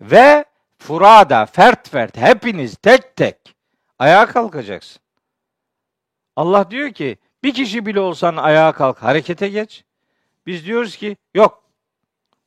ve 0.01 0.45
furada, 0.77 1.45
fert 1.45 1.89
fert, 1.89 2.17
hepiniz 2.17 2.75
tek 2.75 3.15
tek 3.15 3.55
ayağa 3.99 4.25
kalkacaksın. 4.25 5.01
Allah 6.35 6.71
diyor 6.71 6.91
ki 6.91 7.17
bir 7.43 7.53
kişi 7.53 7.85
bile 7.85 7.99
olsan 7.99 8.35
ayağa 8.35 8.71
kalk, 8.71 9.03
harekete 9.03 9.49
geç. 9.49 9.83
Biz 10.45 10.65
diyoruz 10.65 10.95
ki 10.97 11.17
yok. 11.33 11.62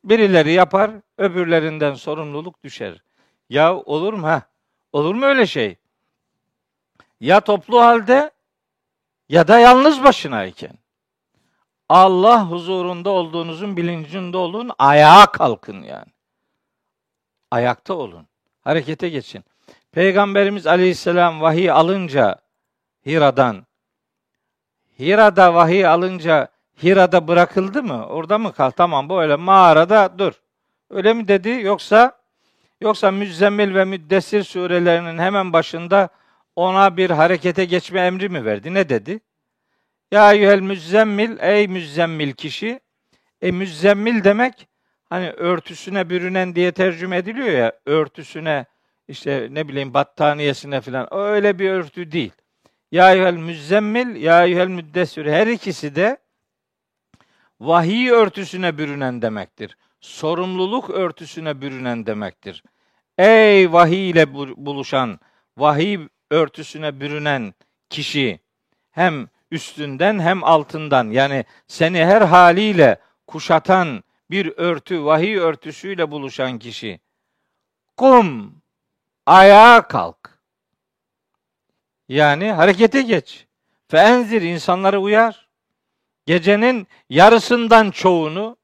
Birileri 0.09 0.51
yapar, 0.51 0.91
öbürlerinden 1.17 1.93
sorumluluk 1.93 2.63
düşer. 2.63 3.01
Ya 3.49 3.75
olur 3.75 4.13
mu 4.13 4.27
ha? 4.27 4.41
Olur 4.93 5.15
mu 5.15 5.25
öyle 5.25 5.47
şey? 5.47 5.75
Ya 7.19 7.39
toplu 7.39 7.81
halde 7.81 8.31
ya 9.29 9.47
da 9.47 9.59
yalnız 9.59 10.03
başınayken 10.03 10.73
Allah 11.89 12.49
huzurunda 12.49 13.09
olduğunuzun 13.09 13.77
bilincinde 13.77 14.37
olun, 14.37 14.71
ayağa 14.79 15.25
kalkın 15.25 15.83
yani. 15.83 16.11
Ayakta 17.51 17.93
olun. 17.93 18.27
Harekete 18.61 19.09
geçin. 19.09 19.43
Peygamberimiz 19.91 20.67
Aleyhisselam 20.67 21.41
vahiy 21.41 21.71
alınca 21.71 22.41
Hira'dan 23.05 23.65
Hira'da 24.99 25.53
vahiy 25.53 25.87
alınca 25.87 26.47
Hira'da 26.83 27.27
bırakıldı 27.27 27.83
mı? 27.83 28.05
Orada 28.07 28.37
mı 28.37 28.53
kal? 28.53 28.71
Tamam 28.71 29.09
bu 29.09 29.21
öyle 29.21 29.35
mağarada 29.35 30.19
dur. 30.19 30.33
Öyle 30.89 31.13
mi 31.13 31.27
dedi 31.27 31.49
yoksa 31.49 32.17
Yoksa 32.81 33.11
Müzzemmil 33.11 33.75
ve 33.75 33.85
Müddessir 33.85 34.43
surelerinin 34.43 35.17
hemen 35.17 35.53
başında 35.53 36.09
ona 36.55 36.97
bir 36.97 37.09
harekete 37.09 37.65
geçme 37.65 38.01
emri 38.01 38.29
mi 38.29 38.45
verdi? 38.45 38.73
Ne 38.73 38.89
dedi? 38.89 39.19
Ya 40.11 40.33
eyyuhel 40.33 40.59
müzzemmil, 40.59 41.37
ey 41.39 41.67
müzzemmil 41.67 42.33
kişi. 42.33 42.79
E 43.41 43.51
müzzemmil 43.51 44.23
demek 44.23 44.67
hani 45.09 45.29
örtüsüne 45.31 46.09
bürünen 46.09 46.55
diye 46.55 46.71
tercüme 46.71 47.17
ediliyor 47.17 47.47
ya, 47.47 47.71
örtüsüne 47.85 48.65
işte 49.07 49.47
ne 49.51 49.67
bileyim 49.67 49.93
battaniyesine 49.93 50.81
falan. 50.81 51.13
Öyle 51.13 51.59
bir 51.59 51.69
örtü 51.69 52.11
değil. 52.11 52.31
Ya 52.91 53.13
eyyuhel 53.13 53.33
müzzemmil, 53.33 54.15
ya 54.15 54.45
eyyuhel 54.45 54.67
müddessir. 54.67 55.25
Her 55.25 55.47
ikisi 55.47 55.95
de 55.95 56.17
vahiy 57.59 58.09
örtüsüne 58.09 58.77
bürünen 58.77 59.21
demektir. 59.21 59.77
Sorumluluk 60.01 60.89
örtüsüne 60.89 61.61
bürünen 61.61 62.05
demektir. 62.05 62.63
Ey 63.17 63.71
vahiy 63.71 64.09
ile 64.09 64.33
buluşan, 64.33 65.19
vahiy 65.57 65.99
örtüsüne 66.31 66.99
bürünen 66.99 67.53
kişi 67.89 68.39
hem 68.91 69.27
üstünden 69.51 70.19
hem 70.19 70.43
altından 70.43 71.09
yani 71.11 71.45
seni 71.67 72.05
her 72.05 72.21
haliyle 72.21 72.99
kuşatan 73.27 74.03
bir 74.31 74.53
örtü, 74.57 75.05
vahiy 75.05 75.37
örtüsüyle 75.37 76.11
buluşan 76.11 76.59
kişi. 76.59 76.99
Kum, 77.97 78.61
ayağa 79.25 79.87
kalk. 79.87 80.39
Yani 82.09 82.51
harekete 82.51 83.01
geç. 83.01 83.47
Feenzir 83.87 84.41
insanları 84.41 84.99
uyar. 84.99 85.46
Gecenin 86.27 86.87
yarısından 87.09 87.91
çoğunu, 87.91 88.57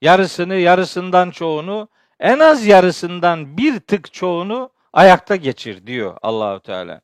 yarısını, 0.00 0.54
yarısından 0.54 1.30
çoğunu, 1.30 1.88
en 2.20 2.38
az 2.38 2.66
yarısından 2.66 3.56
bir 3.56 3.80
tık 3.80 4.12
çoğunu 4.12 4.70
ayakta 4.92 5.36
geçir 5.36 5.86
diyor 5.86 6.16
Allahu 6.22 6.60
Teala. 6.60 7.00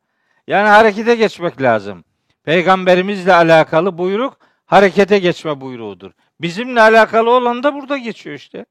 Yani 0.47 0.69
harekete 0.69 1.15
geçmek 1.15 1.63
lazım. 1.63 2.05
Peygamberimizle 2.45 3.35
alakalı 3.35 3.99
buyruk 3.99 4.39
harekete 4.67 5.19
geçme 5.19 5.61
buyruğudur. 5.61 6.13
Bizimle 6.41 6.81
alakalı 6.81 7.31
olan 7.31 7.63
da 7.63 7.75
burada 7.75 7.99
geçiyor 7.99 8.37
işte. 8.37 8.67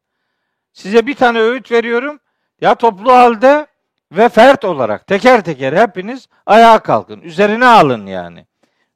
Size 0.73 1.07
bir 1.07 1.15
tane 1.15 1.39
öğüt 1.39 1.71
veriyorum. 1.71 2.19
Ya 2.61 2.75
toplu 2.75 3.11
halde 3.11 3.67
ve 4.11 4.29
fert 4.29 4.65
olarak 4.65 5.07
teker 5.07 5.43
teker 5.43 5.73
hepiniz 5.73 6.27
ayağa 6.45 6.79
kalkın. 6.79 7.21
Üzerine 7.21 7.65
alın 7.65 8.05
yani. 8.05 8.45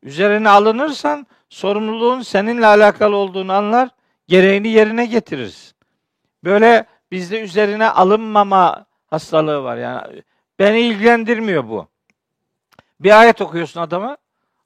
Üzerine 0.03 0.49
alınırsan 0.49 1.27
sorumluluğun 1.49 2.21
seninle 2.21 2.65
alakalı 2.65 3.15
olduğunu 3.15 3.53
anlar, 3.53 3.89
gereğini 4.27 4.67
yerine 4.67 5.05
getirirsin. 5.05 5.75
Böyle 6.43 6.85
bizde 7.11 7.41
üzerine 7.41 7.89
alınmama 7.89 8.85
hastalığı 9.07 9.63
var 9.63 9.77
yani. 9.77 10.23
Beni 10.59 10.79
ilgilendirmiyor 10.79 11.69
bu. 11.69 11.87
Bir 12.99 13.19
ayet 13.19 13.41
okuyorsun 13.41 13.81
adama. 13.81 14.17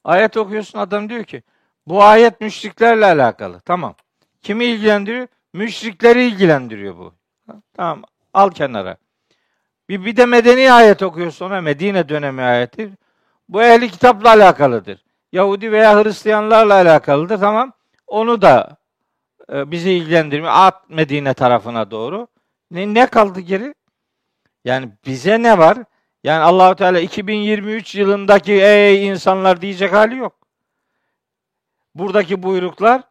Ayet 0.04 0.36
okuyorsun 0.36 0.78
adam 0.78 1.08
diyor 1.08 1.24
ki 1.24 1.42
bu 1.86 2.02
ayet 2.02 2.40
müşriklerle 2.40 3.06
alakalı. 3.06 3.60
Tamam. 3.60 3.94
Kimi 4.42 4.64
ilgilendiriyor? 4.64 5.28
Müşrikleri 5.52 6.24
ilgilendiriyor 6.24 6.96
bu. 6.98 7.14
Tamam. 7.74 8.02
Al 8.34 8.50
kenara. 8.50 8.96
Bir, 9.88 10.04
bir 10.04 10.16
de 10.16 10.26
medeni 10.26 10.72
ayet 10.72 11.02
okuyorsun 11.02 11.46
ona 11.46 11.60
Medine 11.60 12.08
dönemi 12.08 12.42
ayeti. 12.42 12.90
Bu 13.48 13.62
ehli 13.62 13.90
kitapla 13.90 14.28
alakalıdır. 14.28 15.03
Yahudi 15.34 15.72
veya 15.72 16.04
Hristiyanlarla 16.04 16.74
alakalıdır. 16.74 17.40
Tamam. 17.40 17.72
Onu 18.06 18.42
da 18.42 18.76
e, 19.52 19.70
bizi 19.70 19.90
ilgilendirmiyor. 19.90 20.52
At 20.56 20.90
Medine 20.90 21.34
tarafına 21.34 21.90
doğru. 21.90 22.28
Ne, 22.70 22.94
ne 22.94 23.06
kaldı 23.06 23.40
geri? 23.40 23.74
Yani 24.64 24.88
bize 25.06 25.42
ne 25.42 25.58
var? 25.58 25.78
Yani 26.24 26.42
Allahu 26.42 26.76
Teala 26.76 27.00
2023 27.00 27.94
yılındaki 27.94 28.52
ey 28.52 29.06
insanlar 29.06 29.60
diyecek 29.60 29.92
hali 29.92 30.16
yok. 30.16 30.34
Buradaki 31.94 32.42
buyruklar 32.42 33.02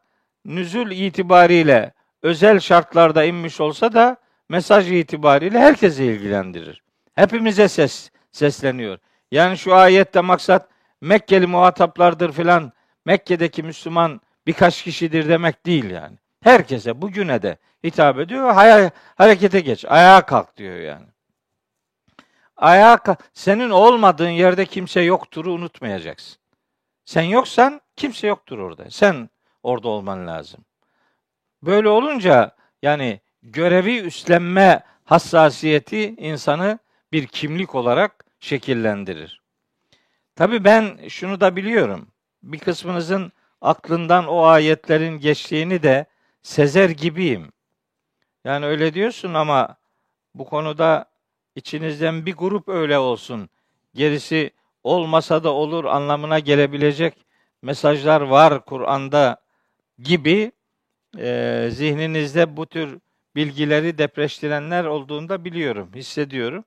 nüzul 0.45 0.91
itibariyle 0.91 1.93
özel 2.21 2.59
şartlarda 2.59 3.23
inmiş 3.23 3.61
olsa 3.61 3.93
da 3.93 4.17
mesaj 4.49 4.91
itibariyle 4.91 5.59
herkese 5.59 6.05
ilgilendirir. 6.05 6.83
Hepimize 7.13 7.67
ses 7.67 8.09
sesleniyor. 8.31 8.97
Yani 9.31 9.57
şu 9.57 9.75
ayette 9.75 10.21
maksat 10.21 10.72
Mekkeli 11.03 11.47
muhataplardır 11.47 12.31
filan 12.31 12.71
Mekke'deki 13.05 13.63
Müslüman 13.63 14.21
birkaç 14.47 14.83
kişidir 14.83 15.29
demek 15.29 15.65
değil 15.65 15.89
yani. 15.89 16.17
Herkese 16.43 17.01
bugüne 17.01 17.41
de 17.41 17.57
hitap 17.83 18.19
ediyor. 18.19 18.53
Hay 18.53 18.89
harekete 19.15 19.59
geç. 19.59 19.85
Ayağa 19.85 20.25
kalk 20.25 20.57
diyor 20.57 20.77
yani. 20.77 21.05
Ayağa 22.57 22.97
kalk. 22.97 23.19
Senin 23.33 23.69
olmadığın 23.69 24.29
yerde 24.29 24.65
kimse 24.65 25.01
yoktur 25.01 25.45
unutmayacaksın. 25.45 26.37
Sen 27.05 27.23
yoksan 27.23 27.81
kimse 27.95 28.27
yoktur 28.27 28.59
orada. 28.59 28.89
Sen 28.89 29.29
orada 29.63 29.87
olman 29.87 30.27
lazım. 30.27 30.65
Böyle 31.63 31.89
olunca 31.89 32.55
yani 32.81 33.21
görevi 33.41 33.99
üstlenme 33.99 34.83
hassasiyeti 35.05 36.15
insanı 36.17 36.79
bir 37.11 37.27
kimlik 37.27 37.75
olarak 37.75 38.25
şekillendirir. 38.39 39.42
Tabi 40.35 40.63
ben 40.63 41.07
şunu 41.07 41.41
da 41.41 41.55
biliyorum. 41.55 42.07
Bir 42.43 42.59
kısmınızın 42.59 43.31
aklından 43.61 44.27
o 44.27 44.43
ayetlerin 44.43 45.19
geçtiğini 45.19 45.83
de 45.83 46.05
sezer 46.43 46.89
gibiyim. 46.89 47.51
Yani 48.43 48.65
öyle 48.65 48.93
diyorsun 48.93 49.33
ama 49.33 49.77
bu 50.35 50.45
konuda 50.45 51.05
içinizden 51.55 52.25
bir 52.25 52.33
grup 52.35 52.69
öyle 52.69 52.97
olsun. 52.97 53.49
Gerisi 53.93 54.51
olmasa 54.83 55.43
da 55.43 55.51
olur 55.53 55.85
anlamına 55.85 56.39
gelebilecek 56.39 57.25
mesajlar 57.61 58.21
var 58.21 58.65
Kur'an'da 58.65 59.37
gibi 59.99 60.51
e, 61.17 61.69
zihninizde 61.71 62.57
bu 62.57 62.65
tür 62.65 62.99
bilgileri 63.35 63.97
depreştirenler 63.97 64.85
olduğunda 64.85 65.45
biliyorum, 65.45 65.91
hissediyorum. 65.95 66.65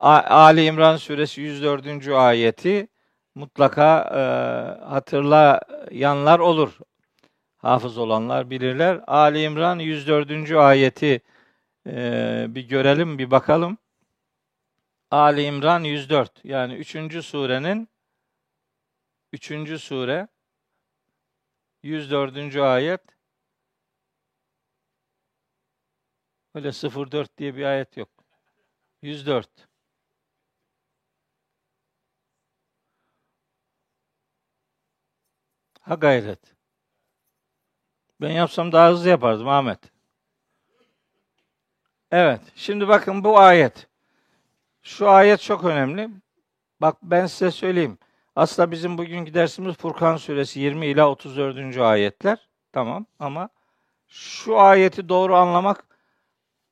Ali 0.00 0.64
İmran 0.64 0.96
suresi 0.96 1.40
104. 1.40 2.08
ayeti 2.08 2.88
mutlaka 3.34 4.00
e, 4.14 4.20
hatırlayanlar 4.84 6.38
olur. 6.38 6.78
Hafız 7.56 7.98
olanlar 7.98 8.50
bilirler. 8.50 9.00
Ali 9.06 9.42
İmran 9.42 9.78
104. 9.78 10.50
ayeti 10.52 11.20
e, 11.86 12.46
bir 12.48 12.68
görelim, 12.68 13.18
bir 13.18 13.30
bakalım. 13.30 13.78
Ali 15.10 15.42
İmran 15.42 15.84
104 15.84 16.44
yani 16.44 16.74
3. 16.74 17.24
surenin 17.24 17.88
3. 19.32 19.80
sure 19.82 20.28
104. 21.82 22.56
ayet 22.56 23.00
Öyle 26.54 26.70
04 26.72 27.38
diye 27.38 27.56
bir 27.56 27.64
ayet 27.64 27.96
yok. 27.96 28.08
104. 29.02 29.69
Ha 35.90 35.96
gayret. 35.96 36.38
Ben 38.20 38.30
yapsam 38.30 38.72
daha 38.72 38.90
hızlı 38.90 39.08
yapardım 39.08 39.48
Ahmet. 39.48 39.78
Evet. 42.10 42.40
Şimdi 42.54 42.88
bakın 42.88 43.24
bu 43.24 43.38
ayet. 43.38 43.88
Şu 44.82 45.08
ayet 45.10 45.40
çok 45.40 45.64
önemli. 45.64 46.10
Bak 46.80 46.96
ben 47.02 47.26
size 47.26 47.50
söyleyeyim. 47.50 47.98
Aslında 48.36 48.70
bizim 48.70 48.98
bugünkü 48.98 49.34
dersimiz 49.34 49.76
Furkan 49.76 50.16
suresi 50.16 50.60
20 50.60 50.86
ila 50.86 51.10
34. 51.10 51.78
ayetler. 51.78 52.48
Tamam 52.72 53.06
ama 53.18 53.48
şu 54.08 54.60
ayeti 54.60 55.08
doğru 55.08 55.36
anlamak 55.36 55.84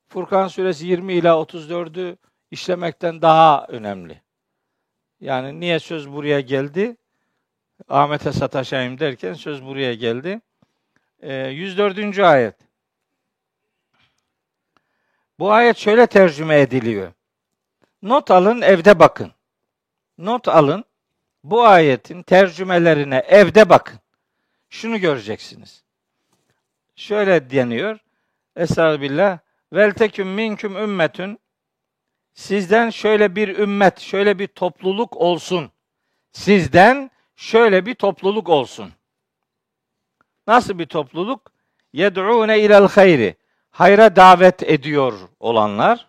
Furkan 0.08 0.48
suresi 0.48 0.86
20 0.86 1.12
ila 1.12 1.28
34'ü 1.34 2.16
işlemekten 2.50 3.22
daha 3.22 3.66
önemli. 3.68 4.22
Yani 5.20 5.60
niye 5.60 5.78
söz 5.78 6.12
buraya 6.12 6.40
geldi? 6.40 6.96
Ahmet'e 7.88 8.32
sataşayım 8.32 8.98
derken 8.98 9.34
söz 9.34 9.64
buraya 9.64 9.94
geldi. 9.94 10.40
E, 11.20 11.34
ee, 11.34 11.48
104. 11.48 12.18
ayet. 12.18 12.54
Bu 15.38 15.52
ayet 15.52 15.76
şöyle 15.76 16.06
tercüme 16.06 16.60
ediliyor. 16.60 17.12
Not 18.02 18.30
alın, 18.30 18.60
evde 18.60 18.98
bakın. 18.98 19.32
Not 20.18 20.48
alın, 20.48 20.84
bu 21.44 21.64
ayetin 21.64 22.22
tercümelerine 22.22 23.18
evde 23.28 23.68
bakın. 23.68 23.98
Şunu 24.70 24.98
göreceksiniz. 24.98 25.84
Şöyle 26.96 27.50
deniyor. 27.50 27.98
Estağfirullah. 28.56 29.38
Vel 29.72 29.90
teküm 29.92 30.28
minküm 30.28 30.76
ümmetün. 30.76 31.38
Sizden 32.34 32.90
şöyle 32.90 33.36
bir 33.36 33.58
ümmet, 33.58 34.00
şöyle 34.00 34.38
bir 34.38 34.46
topluluk 34.46 35.16
olsun. 35.16 35.70
Sizden 36.32 37.10
şöyle 37.38 37.86
bir 37.86 37.94
topluluk 37.94 38.48
olsun. 38.48 38.92
Nasıl 40.46 40.78
bir 40.78 40.86
topluluk? 40.86 41.52
Yed'ûne 41.92 42.60
ilel 42.60 42.88
hayri. 42.88 43.36
hayra 43.70 44.16
davet 44.16 44.62
ediyor 44.62 45.12
olanlar, 45.40 46.08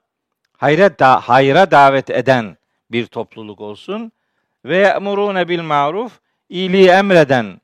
hayra 0.57 0.99
da 0.99 1.19
hayra 1.19 1.71
davet 1.71 2.09
eden 2.09 2.57
bir 2.91 3.05
topluluk 3.05 3.61
olsun 3.61 4.11
ve 4.65 4.81
emurune 4.81 5.47
bil 5.47 5.61
maruf 5.61 6.19
iyiliği 6.49 6.89
emreden 6.89 7.61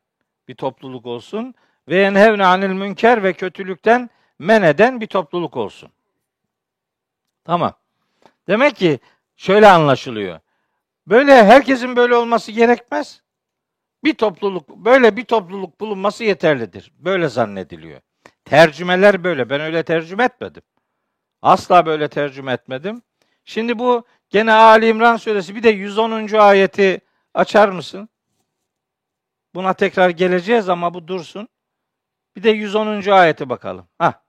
bir 0.47 0.55
topluluk 0.55 1.05
olsun 1.05 1.55
ve 1.87 1.97
yenhevne 1.97 2.45
anil 2.45 2.69
münker 2.69 3.23
ve 3.23 3.33
kötülükten 3.33 4.09
men 4.39 4.61
eden 4.61 5.01
bir 5.01 5.07
topluluk 5.07 5.57
olsun. 5.57 5.89
Tamam. 7.43 7.73
Demek 8.47 8.75
ki 8.75 8.99
şöyle 9.35 9.67
anlaşılıyor. 9.67 10.39
Böyle 11.07 11.45
herkesin 11.45 11.95
böyle 11.95 12.15
olması 12.15 12.51
gerekmez. 12.51 13.24
Bir 14.05 14.13
topluluk, 14.13 14.69
böyle 14.69 15.17
bir 15.17 15.25
topluluk 15.25 15.81
bulunması 15.81 16.23
yeterlidir. 16.23 16.91
Böyle 16.99 17.29
zannediliyor. 17.29 18.01
Tercümeler 18.45 19.23
böyle. 19.23 19.49
Ben 19.49 19.61
öyle 19.61 19.83
tercüme 19.83 20.23
etmedim. 20.23 20.63
Asla 21.41 21.85
böyle 21.85 22.07
tercüme 22.07 22.51
etmedim. 22.53 23.01
Şimdi 23.45 23.79
bu 23.79 24.05
gene 24.29 24.51
Ali 24.53 24.87
İmran 24.87 25.17
suresi 25.17 25.55
bir 25.55 25.63
de 25.63 25.69
110. 25.69 26.37
ayeti 26.37 27.01
açar 27.33 27.69
mısın? 27.69 28.09
Buna 29.55 29.73
tekrar 29.73 30.09
geleceğiz 30.09 30.69
ama 30.69 30.93
bu 30.93 31.07
dursun. 31.07 31.47
Bir 32.35 32.43
de 32.43 32.49
110. 32.49 33.11
ayeti 33.11 33.49
bakalım. 33.49 33.87
Ha. 33.97 34.23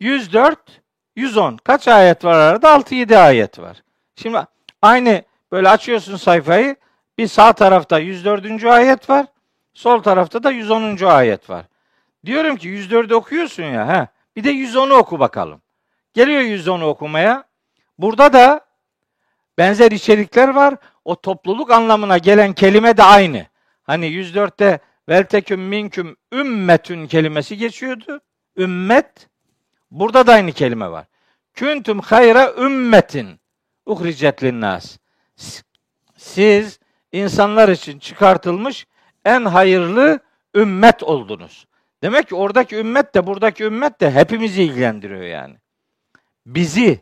104, 0.00 0.82
110. 1.16 1.56
Kaç 1.56 1.88
ayet 1.88 2.24
var 2.24 2.38
arada? 2.38 2.68
6-7 2.68 3.16
ayet 3.16 3.58
var. 3.58 3.82
Şimdi 4.16 4.38
aynı 4.82 5.22
böyle 5.52 5.68
açıyorsun 5.68 6.16
sayfayı. 6.16 6.76
Bir 7.18 7.26
sağ 7.26 7.52
tarafta 7.52 7.98
104. 7.98 8.64
ayet 8.64 9.10
var. 9.10 9.26
Sol 9.74 10.02
tarafta 10.02 10.42
da 10.42 10.50
110. 10.50 11.04
ayet 11.04 11.50
var. 11.50 11.64
Diyorum 12.24 12.56
ki 12.56 12.68
104'ü 12.68 13.14
okuyorsun 13.14 13.62
ya. 13.62 13.88
He. 13.88 14.08
Bir 14.36 14.44
de 14.44 14.52
110'u 14.52 14.94
oku 14.94 15.18
bakalım. 15.18 15.62
Geliyor 16.14 16.40
110'u 16.40 16.86
okumaya. 16.86 17.44
Burada 17.98 18.32
da 18.32 18.60
benzer 19.58 19.90
içerikler 19.90 20.48
var. 20.48 20.74
O 21.04 21.20
topluluk 21.20 21.70
anlamına 21.70 22.18
gelen 22.18 22.52
kelime 22.52 22.96
de 22.96 23.02
aynı. 23.02 23.46
Hani 23.82 24.06
104'te 24.06 24.78
velteküm 25.08 25.60
minküm 25.60 26.16
ümmetün 26.32 27.06
kelimesi 27.06 27.56
geçiyordu. 27.56 28.20
Ümmet. 28.56 29.28
Burada 29.90 30.26
da 30.26 30.32
aynı 30.32 30.52
kelime 30.52 30.90
var. 30.90 31.06
Küntüm 31.54 32.00
hayra 32.00 32.52
ümmetin 32.52 33.40
uhricet 33.86 34.42
linnas. 34.42 34.98
Siz 36.16 36.78
insanlar 37.16 37.68
için 37.68 37.98
çıkartılmış 37.98 38.86
en 39.24 39.44
hayırlı 39.44 40.20
ümmet 40.54 41.02
oldunuz. 41.02 41.66
Demek 42.02 42.28
ki 42.28 42.34
oradaki 42.34 42.76
ümmet 42.76 43.14
de 43.14 43.26
buradaki 43.26 43.64
ümmet 43.64 44.00
de 44.00 44.10
hepimizi 44.10 44.62
ilgilendiriyor 44.62 45.22
yani. 45.22 45.54
Bizi 46.46 47.00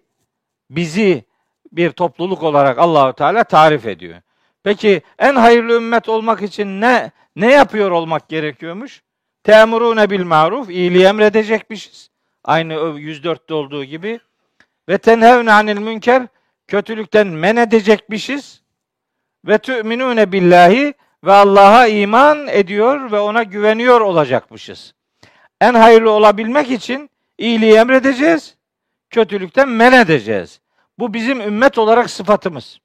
bizi 0.70 1.24
bir 1.72 1.90
topluluk 1.90 2.42
olarak 2.42 2.78
Allahu 2.78 3.12
Teala 3.12 3.44
tarif 3.44 3.86
ediyor. 3.86 4.20
Peki 4.62 5.02
en 5.18 5.34
hayırlı 5.34 5.72
ümmet 5.72 6.08
olmak 6.08 6.42
için 6.42 6.80
ne 6.80 7.10
ne 7.36 7.52
yapıyor 7.52 7.90
olmak 7.90 8.28
gerekiyormuş? 8.28 9.02
Temurune 9.42 10.10
bil 10.10 10.24
maruf, 10.24 10.70
iyiliği 10.70 11.04
emredecekmişiz. 11.04 12.10
Aynı 12.44 12.72
104'te 12.74 13.54
olduğu 13.54 13.84
gibi. 13.84 14.20
Ve 14.88 14.98
tenhevne 14.98 15.52
anil 15.52 15.78
münker, 15.78 16.26
kötülükten 16.66 17.26
men 17.26 17.56
edecekmişiz. 17.56 18.63
Ve 19.44 19.58
tü'minune 19.58 20.32
billahi 20.32 20.94
ve 21.24 21.32
Allah'a 21.32 21.86
iman 21.86 22.48
ediyor 22.48 23.12
ve 23.12 23.20
ona 23.20 23.42
güveniyor 23.42 24.00
olacakmışız. 24.00 24.94
En 25.60 25.74
hayırlı 25.74 26.10
olabilmek 26.10 26.70
için 26.70 27.10
iyiliği 27.38 27.74
emredeceğiz, 27.74 28.56
kötülükten 29.10 29.68
men 29.68 29.92
edeceğiz. 29.92 30.60
Bu 30.98 31.14
bizim 31.14 31.40
ümmet 31.40 31.78
olarak 31.78 32.10
sıfatımız. 32.10 32.78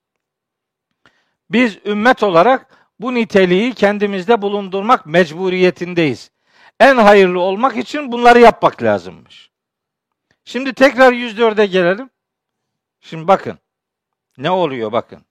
Biz 1.50 1.78
ümmet 1.86 2.24
olarak 2.24 2.66
bu 3.00 3.14
niteliği 3.14 3.74
kendimizde 3.74 4.42
bulundurmak 4.42 5.06
mecburiyetindeyiz. 5.06 6.32
En 6.80 6.98
hayırlı 6.98 7.40
olmak 7.40 7.78
için 7.78 8.12
bunları 8.12 8.40
yapmak 8.40 8.84
lazımmış. 8.84 9.50
Şimdi 10.46 10.74
tekrar 10.74 11.14
104'e 11.14 11.66
gelelim. 11.66 12.10
Şimdi 13.02 13.28
bakın. 13.28 13.60
Ne 14.38 14.52
oluyor 14.52 14.92
bakın. 14.92 15.29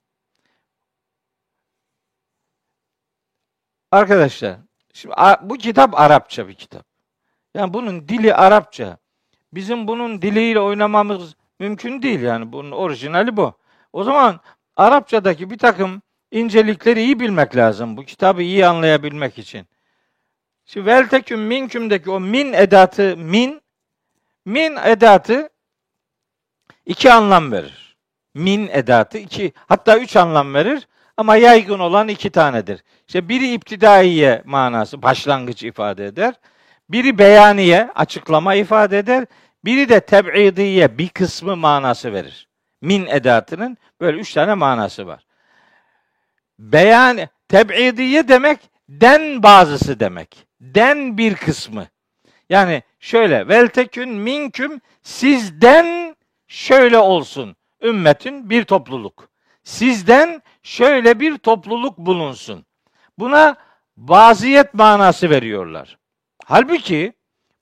Arkadaşlar, 3.90 4.56
şimdi 4.92 5.14
bu 5.42 5.56
kitap 5.56 6.00
Arapça 6.00 6.48
bir 6.48 6.54
kitap. 6.54 6.86
Yani 7.54 7.74
bunun 7.74 8.08
dili 8.08 8.34
Arapça. 8.34 8.98
Bizim 9.52 9.88
bunun 9.88 10.22
diliyle 10.22 10.60
oynamamız 10.60 11.36
mümkün 11.58 12.02
değil 12.02 12.20
yani. 12.20 12.52
Bunun 12.52 12.70
orijinali 12.70 13.36
bu. 13.36 13.54
O 13.92 14.04
zaman 14.04 14.40
Arapçadaki 14.76 15.50
bir 15.50 15.58
takım 15.58 16.02
incelikleri 16.30 17.02
iyi 17.02 17.20
bilmek 17.20 17.56
lazım. 17.56 17.96
Bu 17.96 18.04
kitabı 18.04 18.42
iyi 18.42 18.66
anlayabilmek 18.66 19.38
için. 19.38 19.66
Şimdi 20.64 20.86
velteküm 20.86 21.40
minkümdeki 21.40 22.10
o 22.10 22.20
min 22.20 22.52
edatı 22.52 23.16
min 23.16 23.62
min 24.44 24.76
edatı 24.76 25.48
iki 26.86 27.12
anlam 27.12 27.52
verir. 27.52 27.96
Min 28.34 28.68
edatı 28.68 29.18
iki 29.18 29.52
hatta 29.56 29.98
üç 29.98 30.16
anlam 30.16 30.54
verir 30.54 30.88
ama 31.18 31.36
yaygın 31.36 31.78
olan 31.78 32.08
iki 32.08 32.30
tanedir. 32.30 32.84
İşte 33.06 33.28
biri 33.28 33.52
iptidaiye 33.52 34.42
manası 34.44 35.02
başlangıç 35.02 35.62
ifade 35.62 36.06
eder. 36.06 36.34
Biri 36.88 37.18
beyaniye 37.18 37.90
açıklama 37.94 38.54
ifade 38.54 38.98
eder. 38.98 39.26
Biri 39.64 39.88
de 39.88 40.00
teb'idiye 40.00 40.98
bir 40.98 41.08
kısmı 41.08 41.56
manası 41.56 42.12
verir. 42.12 42.48
Min 42.82 43.06
edatının 43.06 43.76
böyle 44.00 44.18
üç 44.18 44.32
tane 44.32 44.54
manası 44.54 45.06
var. 45.06 45.26
Beyan, 46.58 47.18
teb'idiye 47.48 48.28
demek 48.28 48.58
den 48.88 49.42
bazısı 49.42 50.00
demek. 50.00 50.46
Den 50.60 51.18
bir 51.18 51.34
kısmı. 51.34 51.86
Yani 52.48 52.82
şöyle 53.00 53.48
veltekün 53.48 54.08
minküm 54.08 54.80
sizden 55.02 56.16
şöyle 56.48 56.98
olsun. 56.98 57.56
Ümmetin 57.82 58.50
bir 58.50 58.64
topluluk. 58.64 59.28
Sizden 59.68 60.42
şöyle 60.62 61.20
bir 61.20 61.38
topluluk 61.38 61.98
bulunsun. 61.98 62.64
Buna 63.18 63.56
baziyet 63.96 64.74
manası 64.74 65.30
veriyorlar. 65.30 65.98
Halbuki 66.44 67.12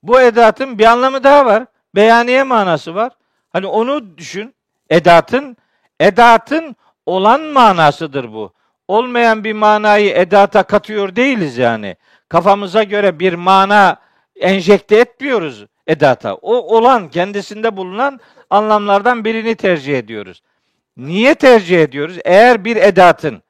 bu 0.03 0.21
edatın 0.21 0.79
bir 0.79 0.85
anlamı 0.85 1.25
daha 1.25 1.47
var. 1.47 1.67
Beyaniye 1.95 2.43
manası 2.43 2.95
var. 2.95 3.13
Hani 3.53 3.67
onu 3.67 4.19
düşün. 4.19 4.55
Edatın 4.91 5.57
edatın 6.01 6.77
olan 7.07 7.41
manasıdır 7.41 8.33
bu 8.33 8.53
olmayan 8.89 9.45
bir 9.45 9.53
manayı 9.53 10.11
edata 10.11 10.63
katıyor 10.63 11.17
değiliz 11.17 11.59
yani. 11.59 11.97
Kafamıza 12.29 12.83
göre 12.83 13.21
bir 13.21 13.35
mana 13.35 13.97
enjekte 14.37 14.97
etmiyoruz 14.97 15.67
edata. 15.87 16.35
O 16.35 16.77
olan 16.77 17.09
kendisinde 17.11 17.77
bulunan 17.77 18.21
anlamlardan 18.51 19.25
birini 19.25 19.55
tercih 19.55 19.99
ediyoruz. 19.99 20.43
Niye 20.97 21.35
tercih 21.35 21.83
ediyoruz? 21.83 22.19
Eğer 22.25 22.65
bir 22.65 22.77
edatın 22.77 23.43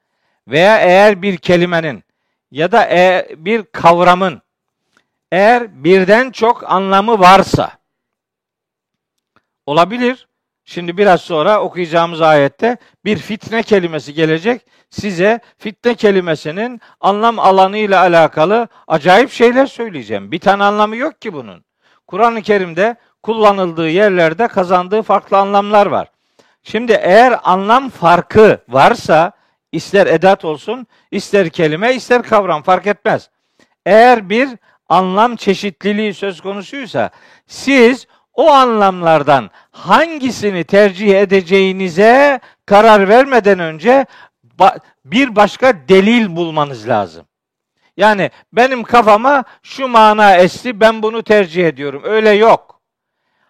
veya 0.47 0.79
eğer 0.79 1.21
bir 1.21 1.37
kelimenin 1.37 2.03
ya 2.51 2.71
da 2.71 2.85
eğer 2.85 3.25
bir 3.45 3.63
kavramın 3.63 4.41
eğer 5.31 5.83
birden 5.83 6.31
çok 6.31 6.71
anlamı 6.71 7.19
varsa 7.19 7.71
olabilir. 9.65 10.27
Şimdi 10.65 10.97
biraz 10.97 11.21
sonra 11.21 11.61
okuyacağımız 11.61 12.21
ayette 12.21 12.77
bir 13.05 13.17
fitne 13.17 13.63
kelimesi 13.63 14.13
gelecek. 14.13 14.61
Size 14.89 15.39
fitne 15.57 15.95
kelimesinin 15.95 16.81
anlam 16.99 17.39
alanı 17.39 17.77
ile 17.77 17.97
alakalı 17.97 18.67
acayip 18.87 19.31
şeyler 19.31 19.65
söyleyeceğim. 19.65 20.31
Bir 20.31 20.39
tane 20.39 20.63
anlamı 20.63 20.95
yok 20.95 21.21
ki 21.21 21.33
bunun. 21.33 21.65
Kur'an-ı 22.07 22.41
Kerim'de 22.41 22.95
kullanıldığı 23.23 23.89
yerlerde 23.89 24.47
kazandığı 24.47 25.01
farklı 25.01 25.37
anlamlar 25.37 25.85
var. 25.85 26.07
Şimdi 26.71 26.91
eğer 26.91 27.39
anlam 27.43 27.89
farkı 27.89 28.61
varsa 28.69 29.31
ister 29.71 30.07
edat 30.07 30.45
olsun, 30.45 30.87
ister 31.11 31.49
kelime, 31.49 31.93
ister 31.93 32.23
kavram 32.23 32.63
fark 32.63 32.87
etmez. 32.87 33.29
Eğer 33.85 34.29
bir 34.29 34.49
anlam 34.89 35.35
çeşitliliği 35.35 36.13
söz 36.13 36.41
konusuysa 36.41 37.09
siz 37.47 38.07
o 38.33 38.51
anlamlardan 38.51 39.49
hangisini 39.71 40.63
tercih 40.63 41.21
edeceğinize 41.21 42.39
karar 42.65 43.09
vermeden 43.09 43.59
önce 43.59 44.05
bir 45.05 45.35
başka 45.35 45.87
delil 45.89 46.35
bulmanız 46.35 46.87
lazım. 46.87 47.25
Yani 47.97 48.31
benim 48.53 48.83
kafama 48.83 49.43
şu 49.63 49.87
mana 49.87 50.35
esti 50.35 50.79
ben 50.79 51.03
bunu 51.03 51.23
tercih 51.23 51.67
ediyorum. 51.67 52.01
Öyle 52.05 52.29
yok. 52.29 52.81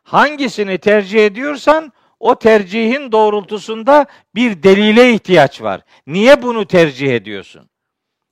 Hangisini 0.04 0.78
tercih 0.78 1.26
ediyorsan 1.26 1.94
o 2.20 2.40
tercihin 2.40 3.12
doğrultusunda 3.12 4.06
bir 4.36 4.64
delile 4.64 5.14
ihtiyaç 5.14 5.62
var. 5.62 5.82
Niye 6.08 6.42
bunu 6.42 6.68
tercih 6.68 7.16
ediyorsun? 7.16 7.70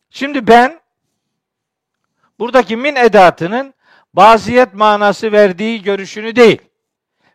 Şimdi 0.09 0.47
ben 0.47 0.79
buradaki 2.39 2.77
min 2.77 2.95
edatının 2.95 3.73
baziyet 4.13 4.73
manası 4.73 5.31
verdiği 5.31 5.81
görüşünü 5.81 6.35
değil, 6.35 6.61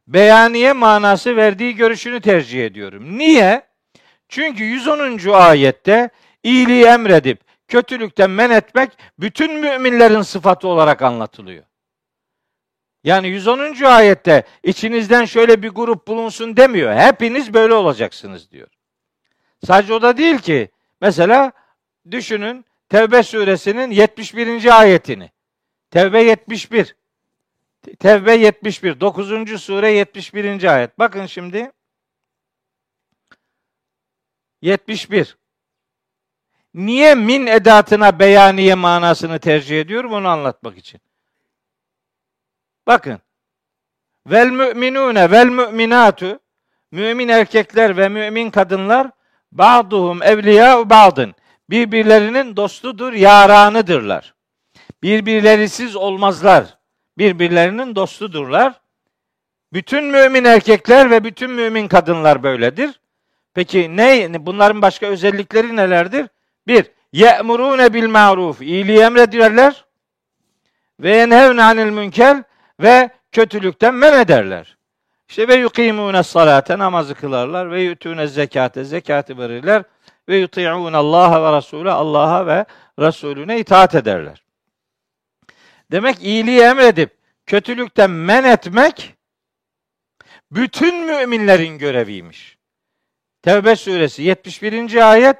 beyaniye 0.07 0.73
manası 0.73 1.37
verdiği 1.37 1.75
görüşünü 1.75 2.21
tercih 2.21 2.67
ediyorum. 2.67 3.19
Niye? 3.19 3.63
Çünkü 4.29 4.65
110. 4.65 5.33
ayette 5.33 6.11
iyiliği 6.43 6.85
emredip 6.85 7.41
kötülükten 7.69 8.31
men 8.31 8.51
etmek 8.51 8.91
bütün 9.19 9.55
müminlerin 9.55 10.23
sıfatı 10.23 10.69
olarak 10.69 11.03
anlatılıyor. 11.03 11.65
Yani 13.05 13.29
110. 13.29 13.85
ayette 13.85 14.43
içinizden 14.63 15.25
şöyle 15.25 15.63
bir 15.63 15.69
grup 15.69 16.09
bulunsun 16.09 16.57
demiyor. 16.57 16.95
Hepiniz 16.95 17.55
böyle 17.55 17.75
olacaksınız 17.75 18.51
diyor. 18.51 18.69
Sadece 19.67 19.95
o 19.95 20.03
da 20.03 20.17
değil 20.17 20.39
ki. 20.39 20.71
Mesela 21.01 21.53
düşünün 22.11 22.65
Tevbe 22.89 23.23
suresinin 23.23 23.91
71. 23.91 24.81
ayetini. 24.81 25.31
Tevbe 25.91 26.23
71. 26.23 26.97
Tevbe 27.99 28.35
71. 28.35 29.01
9. 29.01 29.63
sure 29.63 29.93
71. 29.93 30.75
ayet. 30.75 30.99
Bakın 30.99 31.27
şimdi. 31.27 31.73
71. 34.63 35.37
Niye 36.75 37.15
min 37.15 37.47
edatına 37.47 38.19
beyaniye 38.19 38.75
manasını 38.75 39.39
tercih 39.39 39.81
ediyorum 39.81 40.13
onu 40.13 40.29
anlatmak 40.29 40.79
için. 40.79 41.01
Bakın. 42.91 43.19
Vel 44.27 44.51
müminune 44.51 45.31
vel 45.31 45.47
müminatu 45.47 46.39
mümin 46.93 47.29
erkekler 47.29 47.97
ve 47.97 48.09
mümin 48.09 48.51
kadınlar 48.51 49.11
ba'duhum 49.53 50.23
evliya 50.23 50.91
ba'dın 50.91 51.35
birbirlerinin 51.71 52.57
dostudur, 52.57 53.13
yaranıdırlar. 53.13 54.35
Birbirlerisiz 55.03 55.97
olmazlar. 55.97 56.79
Birbirlerinin 57.19 57.97
dostudurlar. 57.97 58.81
Bütün 59.73 60.05
mümin 60.05 60.45
erkekler 60.45 61.11
ve 61.11 61.25
bütün 61.25 61.51
mümin 61.51 61.89
kadınlar 61.89 62.43
böyledir. 62.43 63.01
Peki 63.55 63.97
ne 63.97 64.47
bunların 64.47 64.83
başka 64.83 65.07
özellikleri 65.07 65.77
nelerdir? 65.77 66.27
Bir, 66.67 66.91
ye'murune 67.13 67.95
bil 67.95 68.09
ma'ruf. 68.09 68.63
İyiliği 68.63 69.01
emrediyorlar. 69.01 69.85
Ve 71.01 71.17
yenhevne 71.17 71.63
anil 71.63 71.91
münker 71.91 72.50
ve 72.83 73.11
kötülükten 73.33 73.95
men 73.95 74.21
ederler. 74.21 74.77
İşte 75.29 75.49
ve 75.49 75.55
yukimune 75.55 76.23
salate 76.23 76.79
namazı 76.79 77.15
kılarlar 77.15 77.71
ve 77.71 77.83
yutune 77.83 78.27
zekate 78.27 78.85
zekatı 78.85 79.39
verirler 79.39 79.83
ve 80.29 80.37
yuti'un 80.37 80.93
Allah 80.93 81.43
ve 81.43 81.57
Resulü 81.57 81.91
Allah'a 81.91 82.47
ve 82.47 82.65
Resulüne 82.99 83.59
itaat 83.59 83.95
ederler. 83.95 84.43
Demek 85.91 86.23
iyiliği 86.23 86.61
emredip 86.61 87.11
kötülükten 87.47 88.11
men 88.11 88.45
etmek 88.45 89.15
bütün 90.51 91.07
müminlerin 91.07 91.79
göreviymiş. 91.79 92.59
Tevbe 93.43 93.77
suresi 93.77 94.23
71. 94.23 95.11
ayet, 95.11 95.37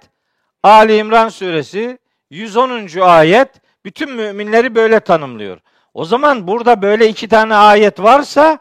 Ali 0.63 0.97
İmran 0.97 1.29
suresi 1.29 1.99
110. 2.31 3.01
ayet 3.01 3.49
bütün 3.85 4.11
müminleri 4.11 4.75
böyle 4.75 5.01
tanımlıyor. 5.01 5.59
O 5.95 6.05
zaman 6.05 6.47
burada 6.47 6.83
böyle 6.83 7.09
iki 7.09 7.29
tane 7.29 7.55
ayet 7.55 8.01
varsa 8.03 8.59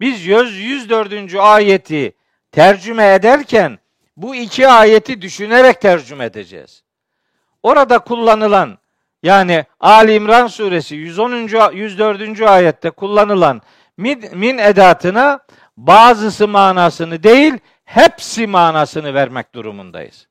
biz 0.00 0.26
104. 0.26 1.34
ayeti 1.34 2.12
tercüme 2.52 3.14
ederken 3.14 3.78
bu 4.16 4.34
iki 4.34 4.68
ayeti 4.68 5.22
düşünerek 5.22 5.80
tercüme 5.80 6.24
edeceğiz. 6.24 6.82
Orada 7.62 7.98
kullanılan 7.98 8.78
yani 9.22 9.64
Ali 9.80 10.14
İmran 10.14 10.46
suresi 10.46 10.96
110. 10.96 11.32
104. 11.72 12.40
ayette 12.42 12.90
kullanılan 12.90 13.62
min, 13.96 14.24
min 14.32 14.58
edatına 14.58 15.40
bazısı 15.76 16.48
manasını 16.48 17.22
değil, 17.22 17.54
hepsi 17.84 18.46
manasını 18.46 19.14
vermek 19.14 19.54
durumundayız. 19.54 20.28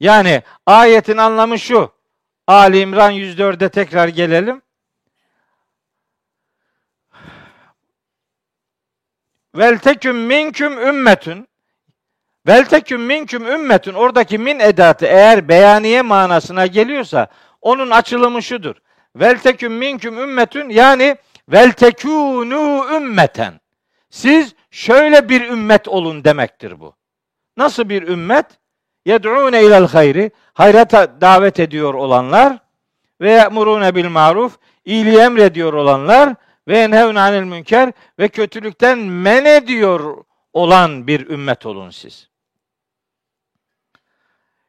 Yani 0.00 0.42
ayetin 0.66 1.16
anlamı 1.16 1.58
şu. 1.58 1.92
Ali 2.46 2.80
İmran 2.80 3.12
104'e 3.12 3.68
tekrar 3.68 4.08
gelelim. 4.08 4.62
Vel 9.56 9.78
teküm 9.78 10.16
minküm 10.16 10.78
ümmetün 10.78 11.48
Vel 12.46 12.64
teküm 12.64 13.02
minküm 13.02 13.46
ümmetün 13.46 13.92
oradaki 13.94 14.38
min 14.38 14.60
edatı 14.60 15.06
eğer 15.06 15.48
beyaniye 15.48 16.02
manasına 16.02 16.66
geliyorsa 16.66 17.26
onun 17.60 17.90
açılımı 17.90 18.42
şudur. 18.42 18.76
Vel 19.16 19.38
teküm 19.38 19.72
minküm 19.72 20.18
ümmetün 20.18 20.68
yani 20.68 21.16
vel 21.48 21.70
tekûnû 21.70 22.96
ümmeten. 22.96 23.60
Siz 24.10 24.54
şöyle 24.70 25.28
bir 25.28 25.40
ümmet 25.50 25.88
olun 25.88 26.24
demektir 26.24 26.80
bu. 26.80 26.94
Nasıl 27.56 27.88
bir 27.88 28.02
ümmet? 28.08 28.46
Yed'ûne 29.06 29.64
ilel 29.64 29.88
hayri. 29.88 30.30
Hayrata 30.54 31.20
davet 31.20 31.60
ediyor 31.60 31.94
olanlar 31.94 32.58
ve 33.20 33.30
ye'murûne 33.30 33.94
bil 33.94 34.08
maruf. 34.08 34.58
iyiliği 34.84 35.18
emrediyor 35.18 35.72
olanlar 35.72 36.34
ve 36.68 36.78
enhevne 36.78 37.20
anil 37.20 37.42
münker 37.42 37.92
ve 38.18 38.28
kötülükten 38.28 38.98
men 38.98 39.44
ediyor 39.44 40.24
olan 40.52 41.06
bir 41.06 41.28
ümmet 41.28 41.66
olun 41.66 41.90
siz. 41.90 42.28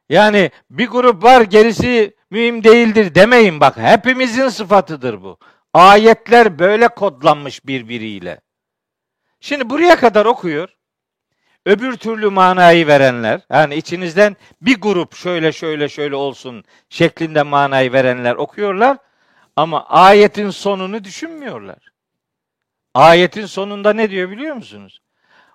Yani 0.08 0.50
bir 0.70 0.88
grup 0.88 1.22
var 1.22 1.40
gerisi 1.40 2.16
mühim 2.30 2.64
değildir 2.64 3.14
demeyin 3.14 3.60
bak. 3.60 3.76
Hepimizin 3.76 4.48
sıfatıdır 4.48 5.22
bu. 5.22 5.38
Ayetler 5.74 6.58
böyle 6.58 6.88
kodlanmış 6.88 7.66
birbiriyle. 7.66 8.40
Şimdi 9.40 9.70
buraya 9.70 9.96
kadar 9.96 10.26
okuyor. 10.26 10.68
Öbür 11.66 11.96
türlü 11.96 12.30
manayı 12.30 12.86
verenler, 12.86 13.40
yani 13.50 13.74
içinizden 13.74 14.36
bir 14.60 14.80
grup 14.80 15.14
şöyle 15.14 15.52
şöyle 15.52 15.88
şöyle 15.88 16.16
olsun 16.16 16.64
şeklinde 16.88 17.42
manayı 17.42 17.92
verenler 17.92 18.34
okuyorlar. 18.34 18.96
Ama 19.56 19.86
ayetin 19.86 20.50
sonunu 20.50 21.04
düşünmüyorlar. 21.04 21.78
Ayetin 22.94 23.46
sonunda 23.46 23.92
ne 23.92 24.10
diyor 24.10 24.30
biliyor 24.30 24.56
musunuz? 24.56 25.00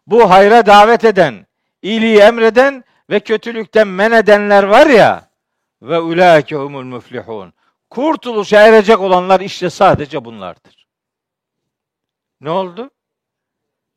Bu 0.08 0.30
hayra 0.30 0.66
davet 0.66 1.06
eden, 1.06 1.48
iyiliği 1.82 2.18
emreden 2.18 2.84
ve 3.10 3.20
kötülükten 3.20 3.88
men 3.88 4.12
edenler 4.12 4.64
var 4.64 4.88
ya 4.88 5.30
ve 5.82 6.00
ulaike 6.00 6.56
humul 6.56 6.84
muflihun. 6.84 7.54
Kurtuluşa 7.90 8.68
erecek 8.68 9.00
olanlar 9.00 9.40
işte 9.40 9.70
sadece 9.70 10.26
bunlardır. 10.26 10.88
Ne 12.42 12.50
oldu? 12.50 12.90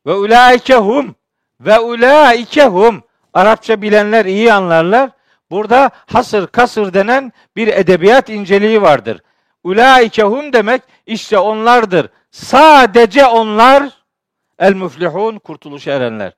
Ve 0.05 0.13
ulaike 0.13 0.75
hum 0.75 1.15
ve 1.59 1.79
ulaike 1.79 2.65
hum. 2.65 3.03
Arapça 3.33 3.81
bilenler 3.81 4.25
iyi 4.25 4.53
anlarlar. 4.53 5.09
Burada 5.51 5.91
hasır 5.93 6.47
kasır 6.47 6.93
denen 6.93 7.31
bir 7.55 7.67
edebiyat 7.67 8.29
inceliği 8.29 8.81
vardır. 8.81 9.21
Ulaike 9.63 10.23
hum 10.23 10.53
demek 10.53 10.81
işte 11.05 11.39
onlardır. 11.39 12.09
Sadece 12.31 13.25
onlar 13.25 13.89
el 14.59 14.73
muflihun 14.73 15.39
kurtuluşa 15.39 15.91
erenler. 15.91 16.33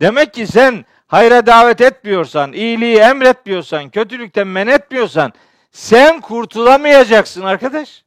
Demek 0.00 0.34
ki 0.34 0.46
sen 0.46 0.84
hayra 1.06 1.46
davet 1.46 1.80
etmiyorsan, 1.80 2.52
iyiliği 2.52 2.96
emretmiyorsan, 2.96 3.90
kötülükten 3.90 4.46
men 4.46 4.66
etmiyorsan 4.66 5.32
sen 5.70 6.20
kurtulamayacaksın 6.20 7.42
arkadaş. 7.42 8.04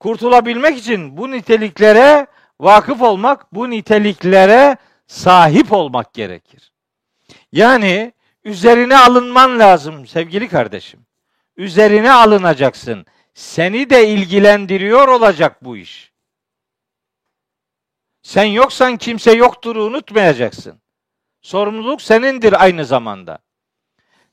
Kurtulabilmek 0.00 0.78
için 0.78 1.16
bu 1.16 1.30
niteliklere 1.30 2.26
vakıf 2.60 3.02
olmak, 3.02 3.54
bu 3.54 3.70
niteliklere 3.70 4.76
sahip 5.06 5.72
olmak 5.72 6.14
gerekir. 6.14 6.72
Yani 7.52 8.12
üzerine 8.44 8.96
alınman 8.96 9.58
lazım 9.58 10.06
sevgili 10.06 10.48
kardeşim. 10.48 11.00
Üzerine 11.56 12.12
alınacaksın. 12.12 13.06
Seni 13.34 13.90
de 13.90 14.08
ilgilendiriyor 14.08 15.08
olacak 15.08 15.64
bu 15.64 15.76
iş. 15.76 16.12
Sen 18.22 18.44
yoksan 18.44 18.96
kimse 18.96 19.32
yoktur 19.32 19.76
unutmayacaksın. 19.76 20.82
Sorumluluk 21.42 22.02
senindir 22.02 22.62
aynı 22.62 22.84
zamanda. 22.84 23.38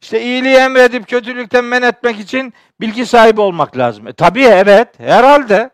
İşte 0.02 0.22
iyiliği 0.22 0.56
emredip 0.56 1.08
kötülükten 1.08 1.66
men 1.66 1.82
etmek 1.82 2.20
için 2.20 2.54
bilgi 2.82 3.06
sahibi 3.06 3.42
olmak 3.42 3.78
lazım. 3.78 4.08
E, 4.08 4.14
tabii 4.14 4.44
evet, 4.44 5.00
herhalde. 5.00 5.70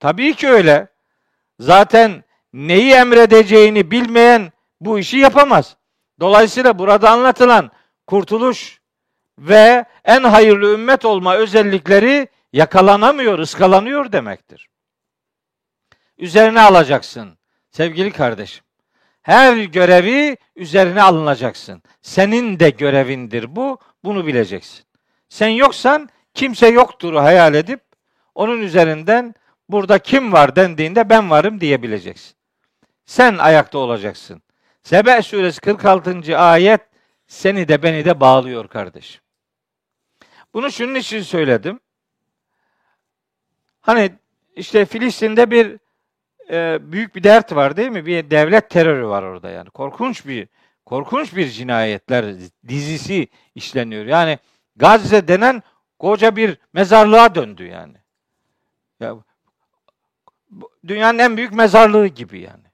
Tabii 0.00 0.34
ki 0.34 0.48
öyle. 0.48 0.88
Zaten 1.60 2.24
neyi 2.52 2.92
emredeceğini 2.92 3.90
bilmeyen 3.90 4.52
bu 4.80 4.98
işi 4.98 5.16
yapamaz. 5.16 5.76
Dolayısıyla 6.20 6.78
burada 6.78 7.10
anlatılan 7.10 7.70
kurtuluş 8.06 8.80
ve 9.38 9.84
en 10.04 10.24
hayırlı 10.24 10.72
ümmet 10.74 11.04
olma 11.04 11.36
özellikleri 11.36 12.28
yakalanamıyor, 12.52 13.38
ıskalanıyor 13.38 14.12
demektir. 14.12 14.68
Üzerine 16.18 16.60
alacaksın 16.60 17.38
sevgili 17.70 18.12
kardeşim. 18.12 18.64
Her 19.22 19.56
görevi 19.56 20.36
üzerine 20.56 21.02
alınacaksın. 21.02 21.82
Senin 22.02 22.60
de 22.60 22.70
görevindir 22.70 23.56
bu. 23.56 23.78
Bunu 24.04 24.26
bileceksin. 24.26 24.84
Sen 25.28 25.48
yoksan 25.48 26.08
kimse 26.34 26.68
yoktur 26.68 27.14
hayal 27.14 27.54
edip 27.54 27.80
Onun 28.34 28.60
üzerinden 28.60 29.34
burada 29.68 29.98
kim 29.98 30.32
var 30.32 30.56
dendiğinde 30.56 31.10
ben 31.10 31.30
varım 31.30 31.60
diyebileceksin. 31.60 32.36
Sen 33.06 33.38
ayakta 33.38 33.78
olacaksın. 33.78 34.42
Sebe 34.82 35.22
suresi 35.22 35.60
46. 35.60 36.38
ayet 36.38 36.80
seni 37.26 37.68
de 37.68 37.82
beni 37.82 38.04
de 38.04 38.20
bağlıyor 38.20 38.68
kardeşim. 38.68 39.25
Bunu 40.56 40.72
şunun 40.72 40.94
için 40.94 41.22
söyledim. 41.22 41.80
Hani 43.80 44.12
işte 44.54 44.84
Filistin'de 44.84 45.50
bir 45.50 45.78
e, 46.50 46.78
büyük 46.92 47.16
bir 47.16 47.22
dert 47.22 47.54
var 47.54 47.76
değil 47.76 47.90
mi? 47.90 48.06
Bir 48.06 48.30
devlet 48.30 48.70
terörü 48.70 49.06
var 49.06 49.22
orada 49.22 49.50
yani. 49.50 49.70
Korkunç 49.70 50.26
bir 50.26 50.48
korkunç 50.86 51.36
bir 51.36 51.48
cinayetler 51.48 52.34
dizisi 52.68 53.28
işleniyor. 53.54 54.06
Yani 54.06 54.38
Gazze 54.76 55.28
denen 55.28 55.62
koca 55.98 56.36
bir 56.36 56.58
mezarlığa 56.72 57.34
döndü 57.34 57.64
yani. 57.64 57.96
Ya 59.00 59.16
dünyanın 60.86 61.18
en 61.18 61.36
büyük 61.36 61.52
mezarlığı 61.52 62.06
gibi 62.06 62.40
yani. 62.40 62.66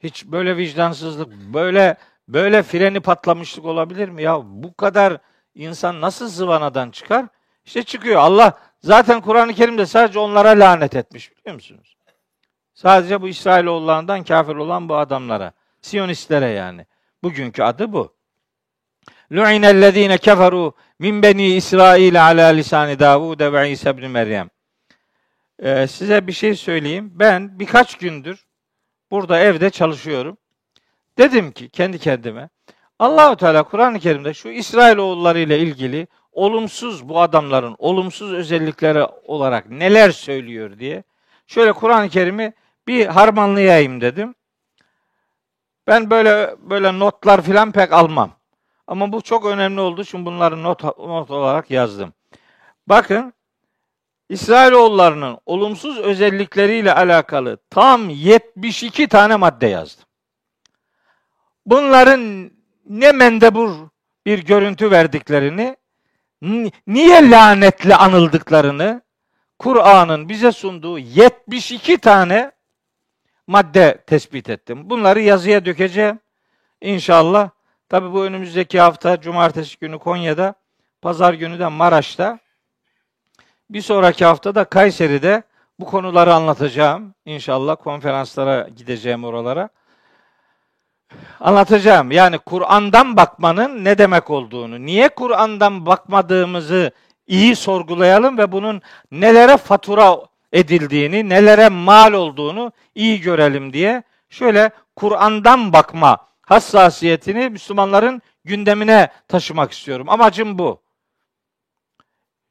Hiç 0.00 0.26
böyle 0.26 0.56
vicdansızlık, 0.56 1.32
böyle 1.32 1.96
böyle 2.28 2.62
freni 2.62 3.00
patlamışlık 3.00 3.64
olabilir 3.64 4.08
mi 4.08 4.22
ya? 4.22 4.42
Bu 4.44 4.74
kadar 4.74 5.18
insan 5.56 6.00
nasıl 6.00 6.28
zıvanadan 6.28 6.90
çıkar? 6.90 7.26
İşte 7.64 7.82
çıkıyor. 7.82 8.20
Allah 8.20 8.58
zaten 8.82 9.20
Kur'an-ı 9.20 9.54
Kerim'de 9.54 9.86
sadece 9.86 10.18
onlara 10.18 10.48
lanet 10.48 10.96
etmiş 10.96 11.36
biliyor 11.36 11.54
musunuz? 11.54 11.96
Sadece 12.74 13.22
bu 13.22 13.28
İsrailoğullarından 13.28 14.24
kafir 14.24 14.56
olan 14.56 14.88
bu 14.88 14.96
adamlara. 14.96 15.52
Siyonistlere 15.80 16.48
yani. 16.48 16.86
Bugünkü 17.22 17.62
adı 17.62 17.92
bu. 17.92 18.16
Lu'inellezine 19.32 20.18
keferu 20.18 20.74
min 20.98 21.22
beni 21.22 21.46
İsrail 21.46 22.22
ala 22.22 22.46
lisani 22.46 22.98
Davud 22.98 23.40
ve 23.40 23.70
İsa 23.70 23.90
ibn 23.90 24.06
Meryem. 24.06 24.50
Ee, 25.58 25.86
size 25.86 26.26
bir 26.26 26.32
şey 26.32 26.54
söyleyeyim. 26.54 27.12
Ben 27.14 27.58
birkaç 27.58 27.98
gündür 27.98 28.46
burada 29.10 29.40
evde 29.40 29.70
çalışıyorum. 29.70 30.36
Dedim 31.18 31.52
ki 31.52 31.68
kendi 31.68 31.98
kendime 31.98 32.48
Allahu 32.98 33.36
Teala 33.36 33.62
Kur'an-ı 33.62 33.98
Kerim'de 33.98 34.34
şu 34.34 34.48
İsrail 34.48 34.96
oğulları 34.96 35.38
ile 35.38 35.58
ilgili 35.58 36.06
olumsuz 36.32 37.08
bu 37.08 37.20
adamların 37.20 37.76
olumsuz 37.78 38.32
özellikleri 38.32 39.04
olarak 39.04 39.70
neler 39.70 40.10
söylüyor 40.10 40.78
diye 40.78 41.04
şöyle 41.46 41.72
Kur'an-ı 41.72 42.08
Kerim'i 42.08 42.52
bir 42.86 43.06
harmanlayayım 43.06 44.00
dedim. 44.00 44.34
Ben 45.86 46.10
böyle 46.10 46.56
böyle 46.58 46.98
notlar 46.98 47.42
filan 47.42 47.72
pek 47.72 47.92
almam. 47.92 48.30
Ama 48.86 49.12
bu 49.12 49.22
çok 49.22 49.46
önemli 49.46 49.80
olduğu 49.80 50.02
için 50.02 50.26
bunları 50.26 50.62
not, 50.62 50.84
not 50.98 51.30
olarak 51.30 51.70
yazdım. 51.70 52.12
Bakın 52.86 53.32
İsrailoğullarının 54.28 55.38
olumsuz 55.46 55.98
özellikleriyle 55.98 56.94
alakalı 56.94 57.58
tam 57.70 58.08
72 58.08 59.08
tane 59.08 59.36
madde 59.36 59.66
yazdım. 59.66 60.04
Bunların 61.66 62.55
ne 62.88 63.12
mendebur 63.12 63.70
bir 64.26 64.44
görüntü 64.44 64.90
verdiklerini, 64.90 65.76
niye 66.86 67.30
lanetle 67.30 67.96
anıldıklarını, 67.96 69.02
Kur'an'ın 69.58 70.28
bize 70.28 70.52
sunduğu 70.52 70.98
72 70.98 71.98
tane 71.98 72.52
madde 73.46 74.04
tespit 74.06 74.50
ettim. 74.50 74.90
Bunları 74.90 75.20
yazıya 75.20 75.64
dökeceğim. 75.64 76.18
İnşallah. 76.80 77.50
Tabi 77.88 78.12
bu 78.12 78.24
önümüzdeki 78.24 78.80
hafta 78.80 79.20
cumartesi 79.20 79.78
günü 79.78 79.98
Konya'da, 79.98 80.54
pazar 81.02 81.34
günü 81.34 81.58
de 81.58 81.66
Maraş'ta. 81.66 82.38
Bir 83.70 83.82
sonraki 83.82 84.24
hafta 84.24 84.54
da 84.54 84.64
Kayseri'de 84.64 85.42
bu 85.80 85.84
konuları 85.84 86.34
anlatacağım. 86.34 87.14
İnşallah 87.24 87.76
konferanslara 87.76 88.68
gideceğim 88.68 89.24
oralara. 89.24 89.68
Anlatacağım. 91.40 92.10
Yani 92.10 92.38
Kur'an'dan 92.38 93.16
bakmanın 93.16 93.84
ne 93.84 93.98
demek 93.98 94.30
olduğunu, 94.30 94.86
niye 94.86 95.08
Kur'an'dan 95.08 95.86
bakmadığımızı 95.86 96.90
iyi 97.26 97.56
sorgulayalım 97.56 98.38
ve 98.38 98.52
bunun 98.52 98.82
nelere 99.10 99.56
fatura 99.56 100.16
edildiğini, 100.52 101.28
nelere 101.28 101.68
mal 101.68 102.12
olduğunu 102.12 102.72
iyi 102.94 103.20
görelim 103.20 103.72
diye 103.72 104.02
şöyle 104.28 104.70
Kur'an'dan 104.96 105.72
bakma 105.72 106.26
hassasiyetini 106.42 107.48
Müslümanların 107.48 108.22
gündemine 108.44 109.08
taşımak 109.28 109.72
istiyorum. 109.72 110.08
Amacım 110.08 110.58
bu. 110.58 110.82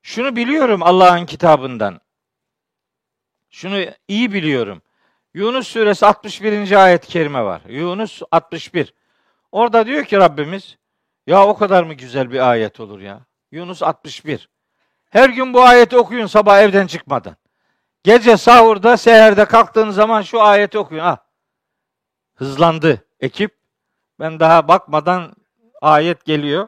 Şunu 0.01 0.35
biliyorum 0.35 0.83
Allah'ın 0.83 1.25
kitabından. 1.25 2.01
Şunu 3.49 3.85
iyi 4.07 4.33
biliyorum. 4.33 4.81
Yunus 5.35 5.67
suresi 5.67 6.05
61. 6.05 6.71
ayet-i 6.71 7.07
kerime 7.07 7.43
var. 7.43 7.61
Yunus 7.67 8.21
61. 8.31 8.93
Orada 9.51 9.85
diyor 9.85 10.05
ki 10.05 10.17
Rabbimiz, 10.17 10.77
ya 11.27 11.47
o 11.47 11.57
kadar 11.57 11.83
mı 11.83 11.93
güzel 11.93 12.31
bir 12.31 12.49
ayet 12.49 12.79
olur 12.79 12.99
ya? 12.99 13.21
Yunus 13.51 13.83
61. 13.83 14.49
Her 15.09 15.29
gün 15.29 15.53
bu 15.53 15.61
ayeti 15.61 15.97
okuyun 15.97 16.27
sabah 16.27 16.61
evden 16.61 16.87
çıkmadan. 16.87 17.35
Gece 18.03 18.37
sahurda, 18.37 18.97
seherde 18.97 19.45
kalktığın 19.45 19.89
zaman 19.89 20.21
şu 20.21 20.41
ayeti 20.41 20.77
okuyun. 20.77 21.03
Ha. 21.03 21.25
Hızlandı 22.35 23.05
ekip. 23.19 23.57
Ben 24.19 24.39
daha 24.39 24.67
bakmadan 24.67 25.35
ayet 25.81 26.25
geliyor. 26.25 26.67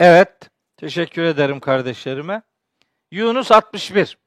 Evet. 0.00 0.50
Teşekkür 0.76 1.22
ederim 1.22 1.60
kardeşlerime. 1.60 2.42
Yunus 3.10 3.50
61. 3.52 4.18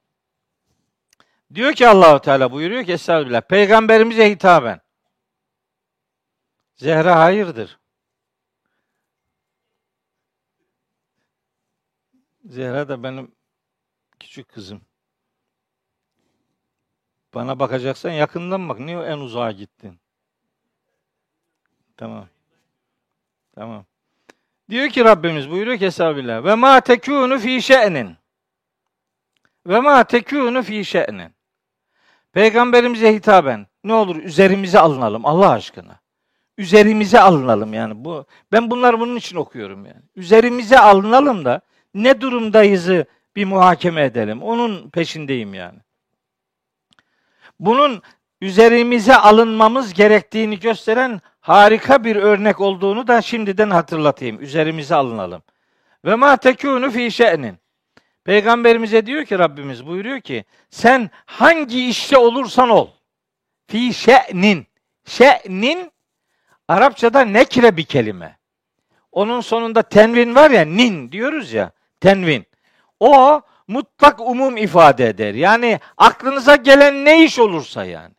Diyor 1.56 1.74
ki 1.74 1.88
Allahu 1.88 2.22
Teala 2.22 2.52
buyuruyor 2.52 2.86
ki 2.86 2.92
Estağfirullah. 2.92 3.42
Peygamberimize 3.42 4.32
hitaben. 4.32 4.82
Zehra 6.76 7.20
hayırdır? 7.20 7.80
Zehra 12.46 12.90
da 12.90 13.04
benim 13.04 13.32
küçük 14.20 14.50
kızım. 14.50 14.82
Bana 17.34 17.60
bakacaksan 17.60 18.12
yakından 18.12 18.70
bak. 18.70 18.80
Niye 18.80 18.98
en 18.98 19.18
uzağa 19.18 19.52
gittin? 19.52 20.00
Tamam. 21.98 22.28
Tamam. 23.56 23.86
Diyor 24.70 24.90
ki 24.90 25.06
Rabbimiz 25.06 25.50
buyuruyor 25.50 25.78
ki 25.78 25.86
Estağfirullah. 25.86 26.44
Ve 26.44 26.56
ma 26.56 26.82
tekûnu 26.82 27.40
fî 27.40 27.62
şe'nin. 27.62 28.18
Ve 29.68 29.80
ma 29.80 30.04
tekûnu 30.04 30.64
fî 30.64 30.86
şe'nin. 30.86 31.41
Peygamberimize 32.34 33.14
hitaben 33.14 33.68
ne 33.84 33.94
olur 33.94 34.16
üzerimize 34.16 34.80
alınalım 34.80 35.26
Allah 35.26 35.50
aşkına. 35.50 36.00
Üzerimize 36.58 37.20
alınalım 37.20 37.74
yani 37.74 38.06
bu 38.06 38.26
ben 38.52 38.72
bunları 38.72 39.00
bunun 39.00 39.16
için 39.16 39.36
okuyorum 39.36 39.86
yani. 39.86 40.02
Üzerimize 40.16 40.80
alınalım 40.80 41.46
da 41.46 41.62
ne 41.94 42.22
durumdayızı 42.22 43.06
bir 43.36 43.46
muhakeme 43.46 44.04
edelim. 44.04 44.44
Onun 44.44 44.90
peşindeyim 44.90 45.54
yani. 45.54 45.80
Bunun 47.60 48.02
üzerimize 48.42 49.16
alınmamız 49.16 49.94
gerektiğini 49.94 50.60
gösteren 50.60 51.22
harika 51.42 52.04
bir 52.04 52.16
örnek 52.16 52.62
olduğunu 52.62 53.08
da 53.08 53.22
şimdiden 53.22 53.70
hatırlatayım. 53.70 54.42
Üzerimize 54.42 54.96
alınalım. 54.96 55.42
Ve 56.06 56.16
ma 56.16 56.38
tekunu 56.38 56.92
fi 56.92 57.12
şe'nin. 57.12 57.58
Peygamberimize 58.24 59.06
diyor 59.06 59.26
ki 59.26 59.40
Rabbimiz 59.40 59.88
buyuruyor 59.88 60.22
ki 60.22 60.46
sen 60.70 61.10
hangi 61.26 61.90
işte 61.90 62.18
olursan 62.18 62.70
ol. 62.70 62.88
Fi 63.68 63.94
şe'nin. 63.94 64.68
Şe'nin 65.06 65.92
Arapçada 66.68 67.22
nekre 67.22 67.78
bir 67.78 67.84
kelime. 67.84 68.38
Onun 69.12 69.42
sonunda 69.42 69.82
tenvin 69.82 70.36
var 70.36 70.52
ya 70.52 70.62
nin 70.62 71.12
diyoruz 71.12 71.54
ya 71.54 71.72
tenvin. 72.00 72.46
O 73.00 73.42
mutlak 73.68 74.20
umum 74.20 74.58
ifade 74.58 75.08
eder. 75.08 75.34
Yani 75.34 75.80
aklınıza 75.98 76.56
gelen 76.56 77.06
ne 77.06 77.24
iş 77.24 77.40
olursa 77.40 77.86
yani. 77.86 78.14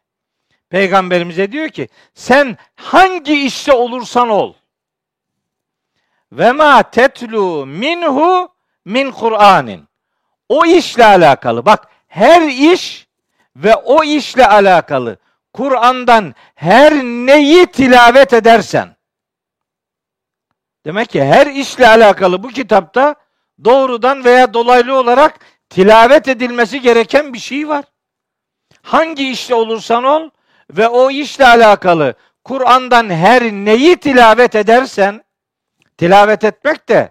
Peygamberimize 0.71 1.53
diyor 1.53 1.69
ki 1.69 1.89
sen 2.15 2.57
hangi 2.77 3.47
işte 3.47 3.73
olursan 3.73 4.29
ol. 4.29 4.55
Ve 6.33 6.53
ma 6.53 6.83
tetlu 6.83 7.67
minhu 7.67 8.49
min 8.85 9.11
Kur'anin. 9.11 9.89
O 10.53 10.67
işle 10.67 11.05
alakalı. 11.05 11.67
Bak 11.67 11.89
her 12.09 12.43
iş 12.43 13.09
ve 13.57 13.77
o 13.77 14.05
işle 14.05 14.47
alakalı. 14.47 15.17
Kur'an'dan 15.53 16.35
her 16.55 16.93
neyi 17.03 17.67
tilavet 17.67 18.33
edersen. 18.33 18.97
Demek 20.85 21.09
ki 21.09 21.25
her 21.25 21.47
işle 21.47 21.89
alakalı 21.89 22.43
bu 22.43 22.49
kitapta 22.49 23.15
doğrudan 23.65 24.25
veya 24.25 24.55
dolaylı 24.55 24.99
olarak 24.99 25.39
tilavet 25.71 26.29
edilmesi 26.29 26.81
gereken 26.81 27.33
bir 27.33 27.39
şey 27.39 27.69
var. 27.69 27.85
Hangi 28.83 29.31
işte 29.31 29.55
olursan 29.55 30.05
ol 30.05 30.31
ve 30.71 30.89
o 30.89 31.11
işle 31.11 31.47
alakalı 31.47 32.15
Kur'an'dan 32.45 33.11
her 33.11 33.43
neyi 33.43 33.97
tilavet 33.97 34.55
edersen 34.55 35.25
tilavet 35.99 36.45
etmek 36.45 36.89
de 36.89 37.11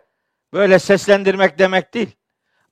böyle 0.53 0.79
seslendirmek 0.79 1.59
demek 1.59 1.93
değil 1.93 2.20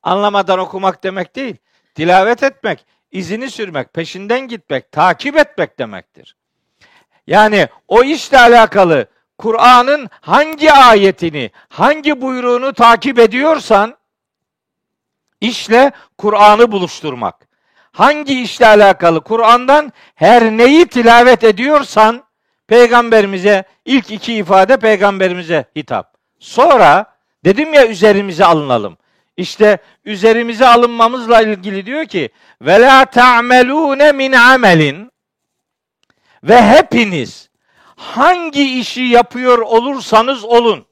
Anlamadan 0.10 0.60
okumak 0.60 1.04
demek 1.04 1.36
değil. 1.36 1.56
Tilavet 1.96 2.44
etmek, 2.44 2.86
izini 3.12 3.52
sürmek, 3.52 3.94
peşinden 3.94 4.48
gitmek, 4.48 4.92
takip 4.92 5.38
etmek 5.38 5.80
demektir. 5.80 6.36
Yani 7.28 7.68
o 7.88 8.04
işle 8.04 8.40
alakalı 8.40 9.08
Kur'an'ın 9.38 10.10
hangi 10.22 10.72
ayetini, 10.72 11.52
hangi 11.70 12.22
buyruğunu 12.22 12.74
takip 12.74 13.20
ediyorsan 13.20 13.98
işle 15.42 15.92
Kur'an'ı 16.18 16.72
buluşturmak. 16.72 17.48
Hangi 17.92 18.42
işle 18.42 18.68
alakalı 18.68 19.24
Kur'an'dan 19.24 19.94
her 20.16 20.44
neyi 20.44 20.88
tilavet 20.88 21.44
ediyorsan 21.44 22.24
peygamberimize 22.68 23.64
ilk 23.86 24.12
iki 24.12 24.34
ifade 24.34 24.78
peygamberimize 24.78 25.66
hitap. 25.76 26.18
Sonra 26.40 27.16
dedim 27.46 27.74
ya 27.74 27.88
üzerimize 27.88 28.46
alınalım. 28.46 28.98
İşte 29.40 29.78
üzerimize 30.06 30.68
alınmamızla 30.68 31.42
ilgili 31.42 31.86
diyor 31.86 32.06
ki 32.06 32.30
ve 32.62 32.82
la 32.82 33.06
ta'melune 33.06 34.12
min 34.12 34.32
amelin 34.32 35.12
ve 36.44 36.62
hepiniz 36.62 37.50
hangi 37.96 38.80
işi 38.80 39.02
yapıyor 39.02 39.58
olursanız 39.58 40.46
olun. 40.46 40.86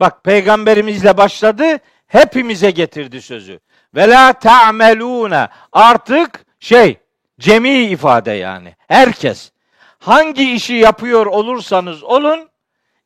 Bak 0.00 0.24
peygamberimizle 0.24 1.16
başladı, 1.16 1.78
hepimize 2.06 2.70
getirdi 2.70 3.22
sözü. 3.22 3.60
Ve 3.94 4.08
la 4.08 4.32
ta'melune 4.32 5.48
artık 5.72 6.46
şey 6.60 6.96
cemi 7.40 7.70
ifade 7.70 8.32
yani. 8.32 8.76
Herkes 8.88 9.52
hangi 9.98 10.52
işi 10.52 10.74
yapıyor 10.74 11.26
olursanız 11.26 12.04
olun 12.04 12.48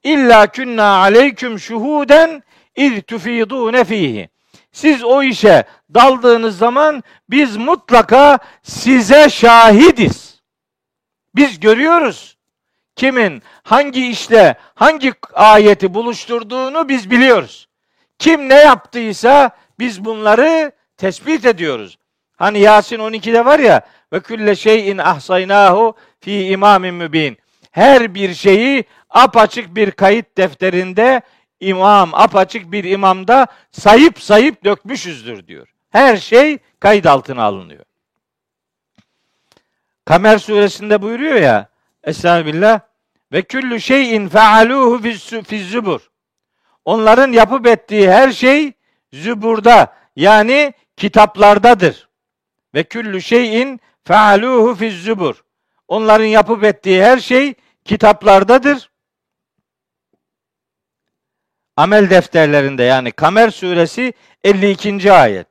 illa 0.03 0.47
künna 0.47 0.85
aleyküm 0.85 1.59
şuhuden 1.59 2.43
iz 2.77 3.03
tufidune 3.03 3.85
fihi. 3.85 4.33
Siz 4.73 5.05
o 5.05 5.23
işe 5.23 5.65
daldığınız 5.95 6.59
zaman 6.59 7.03
biz 7.31 7.57
mutlaka 7.57 8.39
size 8.63 9.29
şahidiz. 9.31 10.43
Biz 11.35 11.61
görüyoruz. 11.61 12.37
Kimin 12.97 13.43
hangi 13.63 14.11
işte 14.11 14.55
hangi 14.75 15.13
ayeti 15.33 15.95
buluşturduğunu 15.95 16.89
biz 16.89 17.11
biliyoruz. 17.11 17.69
Kim 18.19 18.49
ne 18.49 18.55
yaptıysa 18.55 19.51
biz 19.79 20.05
bunları 20.05 20.73
tespit 20.97 21.47
ediyoruz. 21.47 21.99
Hani 22.37 22.59
Yasin 22.59 22.99
12'de 22.99 23.45
var 23.45 23.59
ya 23.59 23.81
ve 24.13 24.21
külle 24.21 24.57
şeyin 24.57 24.99
ahsaynahu 24.99 25.95
fi 26.21 26.47
imamin 26.47 26.95
mübin. 26.95 27.39
Her 27.71 28.15
bir 28.15 28.35
şeyi 28.35 28.85
apaçık 29.11 29.77
bir 29.77 29.91
kayıt 29.91 30.37
defterinde 30.37 31.23
imam, 31.63 32.15
apaçık 32.15 32.73
bir 32.73 32.85
imamda 32.85 33.47
sayıp 33.71 34.21
sayıp 34.21 34.65
dökmüşüzdür 34.65 35.47
diyor. 35.47 35.69
Her 35.91 36.17
şey 36.17 36.59
kayıt 36.81 37.07
altına 37.07 37.43
alınıyor. 37.43 37.85
Kamer 40.05 40.39
suresinde 40.39 41.03
buyuruyor 41.03 41.37
ya 41.37 41.69
Estağfirullah 42.05 42.81
ve 43.33 43.43
küllü 43.43 43.81
şeyin 43.81 44.29
fealuhu 44.29 45.03
fiz 45.45 45.71
zubur. 45.71 46.11
Onların 46.85 47.33
yapıp 47.33 47.67
ettiği 47.67 48.11
her 48.11 48.33
şey 48.33 48.73
züburda 49.13 49.95
yani 50.17 50.73
kitaplardadır. 50.97 52.09
Ve 52.75 52.83
küllü 52.85 53.23
şeyin 53.23 53.81
fealuhu 54.05 54.75
fiz 54.75 55.05
zubur. 55.05 55.45
Onların 55.89 56.25
yapıp 56.25 56.65
ettiği 56.65 57.05
her 57.05 57.19
şey 57.19 57.55
kitaplardadır. 57.85 58.91
Amel 61.77 62.11
defterlerinde 62.11 62.83
yani 62.83 63.13
Kamer 63.13 63.51
suresi 63.51 64.13
52. 64.45 65.13
ayet. 65.13 65.47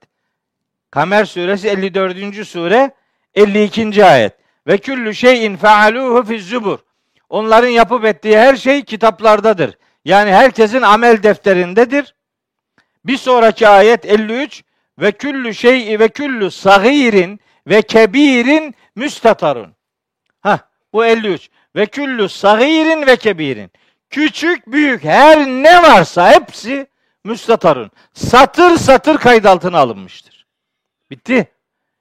Kamer 0.91 1.25
suresi 1.25 1.67
54. 1.67 2.47
sure 2.47 2.91
52. 3.35 4.05
ayet. 4.05 4.33
Ve 4.67 4.77
küllü 4.77 5.15
şeyin 5.15 5.55
fealuhu 5.55 6.23
fiz 6.23 6.49
zubur. 6.49 6.79
Onların 7.29 7.67
yapıp 7.69 8.05
ettiği 8.05 8.37
her 8.37 8.55
şey 8.55 8.81
kitaplardadır. 8.81 9.77
Yani 10.05 10.31
herkesin 10.31 10.81
amel 10.81 11.23
defterindedir. 11.23 12.15
Bir 13.05 13.17
sonraki 13.17 13.67
ayet 13.67 14.05
53 14.05 14.63
ve 14.99 15.11
küllü 15.11 15.53
şey'i 15.53 15.99
ve 15.99 16.07
küllü 16.09 16.51
sagirin 16.51 17.39
ve 17.67 17.81
kebirin 17.81 18.75
müstatarun. 18.95 19.75
Ha 20.41 20.59
bu 20.93 21.05
53. 21.05 21.49
Ve 21.75 21.85
küllü 21.85 22.29
sagirin 22.29 23.07
ve 23.07 23.15
kebirin. 23.15 23.71
Küçük 24.11 24.67
büyük 24.67 25.03
her 25.03 25.47
ne 25.47 25.83
varsa 25.83 26.31
hepsi 26.31 26.87
müstatarun. 27.23 27.91
Satır 28.13 28.77
satır 28.77 29.17
kayıt 29.17 29.45
altına 29.45 29.79
alınmıştır. 29.79 30.45
Bitti. 31.11 31.51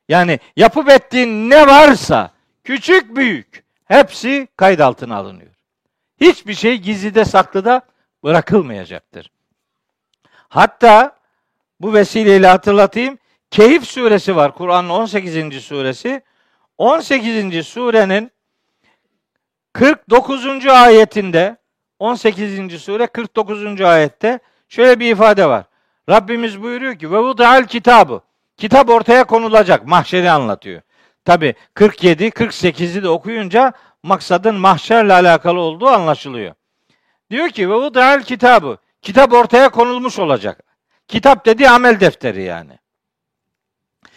Yani 0.08 0.38
yapıp 0.56 0.90
ettiğin 0.90 1.50
ne 1.50 1.66
varsa 1.66 2.30
küçük 2.64 3.16
büyük 3.16 3.64
hepsi 3.84 4.48
kayıt 4.56 4.80
altına 4.80 5.16
alınıyor. 5.16 5.50
Hiçbir 6.20 6.54
şey 6.54 6.78
gizlide 6.78 7.24
saklıda 7.24 7.82
bırakılmayacaktır. 8.24 9.30
Hatta 10.48 11.16
bu 11.80 11.94
vesileyle 11.94 12.46
hatırlatayım. 12.46 13.18
Keyif 13.50 13.84
suresi 13.84 14.36
var. 14.36 14.54
Kur'an'ın 14.54 14.88
18. 14.88 15.64
suresi. 15.64 16.22
18. 16.78 17.66
surenin 17.66 18.30
49. 19.72 20.66
ayetinde 20.66 21.59
18. 22.00 22.82
sure 22.82 23.06
49. 23.06 23.80
ayette 23.80 24.38
şöyle 24.68 25.00
bir 25.00 25.12
ifade 25.12 25.46
var. 25.46 25.64
Rabbimiz 26.08 26.62
buyuruyor 26.62 26.98
ki 26.98 27.12
ve 27.12 27.18
vudal 27.18 27.64
kitabı. 27.64 28.20
Kitap 28.56 28.90
ortaya 28.90 29.24
konulacak. 29.24 29.86
Mahşeri 29.86 30.30
anlatıyor. 30.30 30.82
Tabi 31.24 31.54
47, 31.74 32.24
48'i 32.26 33.02
de 33.02 33.08
okuyunca 33.08 33.72
maksadın 34.02 34.54
mahşerle 34.54 35.12
alakalı 35.12 35.60
olduğu 35.60 35.88
anlaşılıyor. 35.88 36.54
Diyor 37.30 37.48
ki 37.48 37.70
ve 37.70 37.74
vudal 37.74 38.22
kitabı. 38.22 38.78
Kitap 39.02 39.32
ortaya 39.32 39.68
konulmuş 39.68 40.18
olacak. 40.18 40.62
Kitap 41.08 41.46
dedi 41.46 41.68
amel 41.68 42.00
defteri 42.00 42.42
yani. 42.42 42.78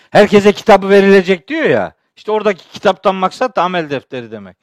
Herkese 0.09 0.51
kitabı 0.53 0.89
verilecek 0.89 1.47
diyor 1.47 1.65
ya. 1.65 1.93
İşte 2.15 2.31
oradaki 2.31 2.69
kitaptan 2.69 3.15
maksat 3.15 3.55
da 3.55 3.63
amel 3.63 3.89
defteri 3.89 4.31
demek. 4.31 4.57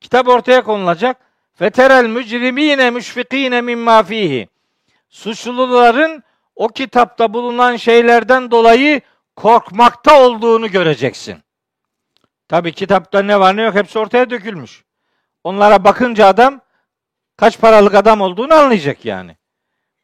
Kitap 0.00 0.28
ortaya 0.28 0.64
konulacak. 0.64 1.16
Feterel 1.54 2.06
mücrimine 2.06 2.90
müşfikine 2.90 3.60
mimma 3.60 4.02
fihi. 4.02 4.48
Suçluların 5.08 6.22
o 6.56 6.68
kitapta 6.68 7.34
bulunan 7.34 7.76
şeylerden 7.76 8.50
dolayı 8.50 9.00
korkmakta 9.36 10.20
olduğunu 10.20 10.70
göreceksin. 10.70 11.38
Tabi 12.48 12.72
kitapta 12.72 13.22
ne 13.22 13.40
var 13.40 13.56
ne 13.56 13.62
yok 13.62 13.74
hepsi 13.74 13.98
ortaya 13.98 14.30
dökülmüş. 14.30 14.84
Onlara 15.44 15.84
bakınca 15.84 16.26
adam 16.26 16.60
kaç 17.36 17.60
paralık 17.60 17.94
adam 17.94 18.20
olduğunu 18.20 18.54
anlayacak 18.54 19.04
yani. 19.04 19.36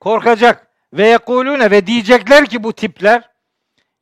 Korkacak 0.01 0.67
ve 0.93 1.09
yekulune 1.09 1.71
ve 1.71 1.87
diyecekler 1.87 2.47
ki 2.47 2.65
bu 2.65 2.73
tipler 2.73 3.31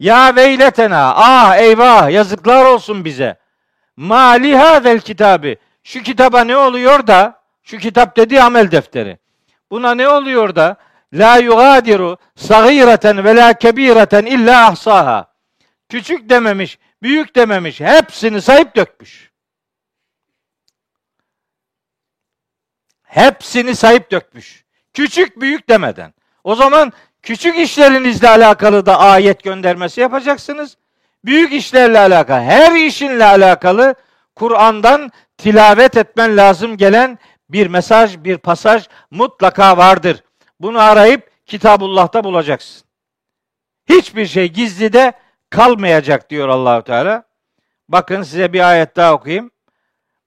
ya 0.00 0.36
veyletena 0.36 1.14
ah 1.16 1.56
eyvah 1.56 2.10
yazıklar 2.10 2.64
olsun 2.64 3.04
bize. 3.04 3.38
Mali 3.96 4.56
hazel 4.56 5.00
kitabı 5.00 5.56
şu 5.82 6.02
kitaba 6.02 6.44
ne 6.44 6.56
oluyor 6.56 7.06
da 7.06 7.37
şu 7.70 7.78
kitap 7.78 8.16
dedi 8.16 8.42
amel 8.42 8.70
defteri. 8.70 9.18
Buna 9.70 9.94
ne 9.94 10.08
oluyor 10.08 10.56
da 10.56 10.76
la 11.12 11.36
yugadiru 11.36 12.18
sagireten 12.36 13.24
ve 13.24 13.36
la 13.36 13.52
kebireten 13.52 14.26
illa 14.26 14.66
ahsaha. 14.66 15.34
Küçük 15.88 16.30
dememiş, 16.30 16.78
büyük 17.02 17.36
dememiş, 17.36 17.80
hepsini 17.80 18.42
sayıp 18.42 18.76
dökmüş. 18.76 19.30
Hepsini 23.02 23.76
sayıp 23.76 24.10
dökmüş. 24.10 24.64
Küçük 24.94 25.40
büyük 25.40 25.68
demeden. 25.68 26.14
O 26.44 26.54
zaman 26.54 26.92
küçük 27.22 27.58
işlerinizle 27.58 28.28
alakalı 28.28 28.86
da 28.86 28.98
ayet 28.98 29.42
göndermesi 29.42 30.00
yapacaksınız. 30.00 30.76
Büyük 31.24 31.52
işlerle 31.52 31.98
alakalı, 31.98 32.40
her 32.40 32.72
işinle 32.72 33.24
alakalı 33.24 33.94
Kur'an'dan 34.36 35.12
tilavet 35.38 35.96
etmen 35.96 36.36
lazım 36.36 36.76
gelen 36.76 37.18
bir 37.50 37.66
mesaj, 37.66 38.24
bir 38.24 38.38
pasaj 38.38 38.88
mutlaka 39.10 39.76
vardır. 39.76 40.24
Bunu 40.60 40.80
arayıp 40.80 41.30
Kitabullah'ta 41.46 42.24
bulacaksın. 42.24 42.88
Hiçbir 43.88 44.26
şey 44.26 44.52
gizlide 44.52 45.12
kalmayacak 45.50 46.30
diyor 46.30 46.48
Allahu 46.48 46.84
Teala. 46.84 47.24
Bakın 47.88 48.22
size 48.22 48.52
bir 48.52 48.70
ayet 48.70 48.96
daha 48.96 49.14
okuyayım. 49.14 49.50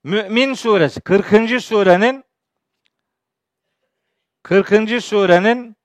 Mümin 0.04 0.54
suresi 0.54 1.00
40. 1.00 1.62
surenin 1.62 2.24
40. 4.42 5.02
surenin 5.02 5.76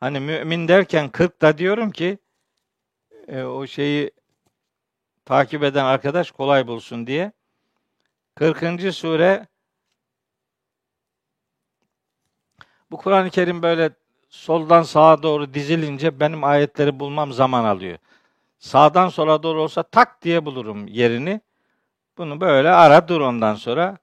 hani 0.00 0.20
mümin 0.20 0.68
derken 0.68 1.08
40 1.08 1.42
da 1.42 1.58
diyorum 1.58 1.90
ki 1.90 2.18
e, 3.28 3.42
o 3.42 3.66
şeyi 3.66 4.10
takip 5.24 5.62
eden 5.62 5.84
arkadaş 5.84 6.30
kolay 6.30 6.66
bulsun 6.66 7.06
diye. 7.06 7.32
40. 8.34 8.94
sure 8.94 9.46
bu 12.94 12.98
Kur'an-ı 12.98 13.30
Kerim 13.30 13.62
böyle 13.62 13.90
soldan 14.30 14.82
sağa 14.82 15.22
doğru 15.22 15.54
dizilince 15.54 16.20
benim 16.20 16.44
ayetleri 16.44 17.00
bulmam 17.00 17.32
zaman 17.32 17.64
alıyor. 17.64 17.98
Sağdan 18.58 19.08
sola 19.08 19.42
doğru 19.42 19.62
olsa 19.62 19.82
tak 19.82 20.22
diye 20.22 20.44
bulurum 20.44 20.86
yerini. 20.86 21.40
Bunu 22.18 22.40
böyle 22.40 22.70
ara 22.70 23.08
dur 23.08 23.20
ondan 23.20 23.54
sonra. 23.54 23.98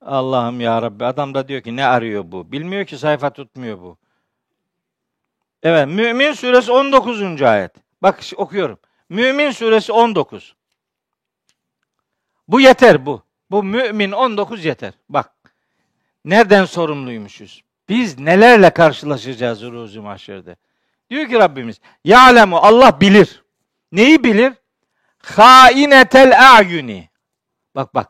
Allah'ım 0.00 0.60
ya 0.60 0.82
Rabbi. 0.82 1.04
Adam 1.04 1.34
da 1.34 1.48
diyor 1.48 1.60
ki 1.60 1.76
ne 1.76 1.84
arıyor 1.84 2.24
bu? 2.26 2.52
Bilmiyor 2.52 2.84
ki 2.84 2.98
sayfa 2.98 3.30
tutmuyor 3.30 3.78
bu. 3.78 3.98
Evet 5.62 5.88
Mümin 5.88 6.32
suresi 6.32 6.72
19. 6.72 7.42
ayet. 7.42 7.72
Bak 8.02 8.20
okuyorum. 8.36 8.78
Mümin 9.08 9.50
suresi 9.50 9.92
19. 9.92 10.54
Bu 12.48 12.60
yeter 12.60 13.06
bu. 13.06 13.22
Bu 13.50 13.62
mümin 13.62 14.12
19 14.12 14.64
yeter. 14.64 14.92
Bak. 15.08 15.32
Nereden 16.24 16.64
sorumluymuşuz? 16.64 17.69
Biz 17.90 18.18
nelerle 18.18 18.70
karşılaşacağız 18.70 19.62
ruzu 19.62 20.02
mahşerde? 20.02 20.56
Diyor 21.10 21.28
ki 21.28 21.34
Rabbimiz, 21.34 21.80
Ya'lemu 22.04 22.56
Allah 22.56 23.00
bilir. 23.00 23.42
Neyi 23.92 24.24
bilir? 24.24 24.52
Hainetel 25.22 26.56
a'yuni. 26.56 27.10
Bak 27.74 27.94
bak. 27.94 28.08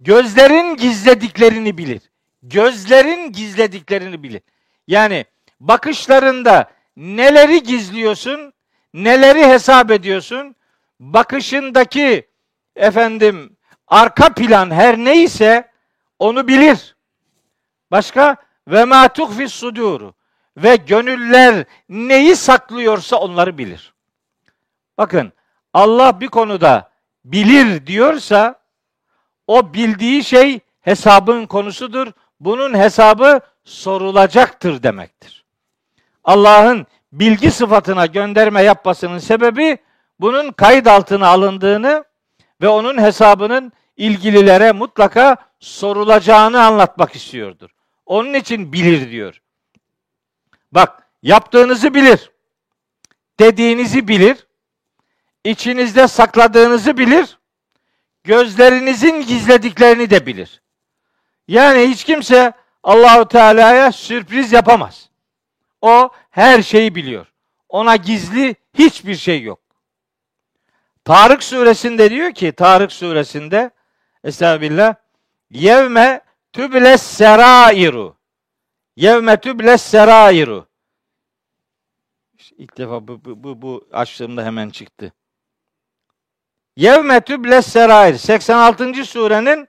Gözlerin 0.00 0.76
gizlediklerini 0.76 1.78
bilir. 1.78 2.00
Gözlerin 2.42 3.32
gizlediklerini 3.32 4.22
bilir. 4.22 4.42
Yani 4.86 5.24
bakışlarında 5.60 6.70
neleri 6.96 7.62
gizliyorsun, 7.62 8.52
neleri 8.94 9.46
hesap 9.46 9.90
ediyorsun? 9.90 10.56
Bakışındaki 11.00 12.28
efendim 12.76 13.56
arka 13.86 14.34
plan 14.34 14.70
her 14.70 14.98
neyse 14.98 15.70
onu 16.18 16.48
bilir. 16.48 16.96
Başka 17.90 18.43
ve 18.68 18.84
ma 18.84 19.08
tuhfi 19.08 19.48
suduru 19.48 20.14
ve 20.56 20.76
gönüller 20.76 21.64
neyi 21.88 22.36
saklıyorsa 22.36 23.16
onları 23.16 23.58
bilir. 23.58 23.94
Bakın 24.98 25.32
Allah 25.72 26.20
bir 26.20 26.28
konuda 26.28 26.90
bilir 27.24 27.86
diyorsa 27.86 28.60
o 29.46 29.74
bildiği 29.74 30.24
şey 30.24 30.60
hesabın 30.80 31.46
konusudur. 31.46 32.12
Bunun 32.40 32.74
hesabı 32.74 33.40
sorulacaktır 33.64 34.82
demektir. 34.82 35.44
Allah'ın 36.24 36.86
bilgi 37.12 37.50
sıfatına 37.50 38.06
gönderme 38.06 38.62
yapmasının 38.62 39.18
sebebi 39.18 39.78
bunun 40.20 40.52
kayıt 40.52 40.86
altına 40.86 41.28
alındığını 41.28 42.04
ve 42.62 42.68
onun 42.68 43.02
hesabının 43.02 43.72
ilgililere 43.96 44.72
mutlaka 44.72 45.36
sorulacağını 45.60 46.64
anlatmak 46.64 47.16
istiyordur. 47.16 47.70
Onun 48.06 48.34
için 48.34 48.72
bilir 48.72 49.10
diyor. 49.10 49.40
Bak 50.72 51.08
yaptığınızı 51.22 51.94
bilir. 51.94 52.30
Dediğinizi 53.40 54.08
bilir. 54.08 54.46
içinizde 55.44 56.08
sakladığınızı 56.08 56.98
bilir. 56.98 57.38
Gözlerinizin 58.24 59.26
gizlediklerini 59.26 60.10
de 60.10 60.26
bilir. 60.26 60.62
Yani 61.48 61.88
hiç 61.88 62.04
kimse 62.04 62.52
Allahu 62.82 63.28
Teala'ya 63.28 63.92
sürpriz 63.92 64.52
yapamaz. 64.52 65.10
O 65.82 66.10
her 66.30 66.62
şeyi 66.62 66.94
biliyor. 66.94 67.26
Ona 67.68 67.96
gizli 67.96 68.56
hiçbir 68.74 69.16
şey 69.16 69.42
yok. 69.42 69.60
Tarık 71.04 71.42
suresinde 71.42 72.10
diyor 72.10 72.32
ki 72.32 72.52
Tarık 72.52 72.92
suresinde 72.92 73.70
Estağfirullah 74.24 74.94
yevme 75.50 76.20
tübles 76.54 77.02
serairu 77.02 78.16
yevme 78.96 79.40
tübles 79.40 79.82
serairu 79.82 80.66
İlk 82.58 82.78
defa 82.78 83.08
bu, 83.08 83.24
bu, 83.24 83.44
bu, 83.44 83.62
bu 83.62 83.88
açtığımda 83.92 84.44
hemen 84.44 84.70
çıktı. 84.70 85.12
Yevme 86.76 87.20
tübles 87.20 87.66
serair 87.66 88.14
86. 88.14 89.04
surenin 89.04 89.68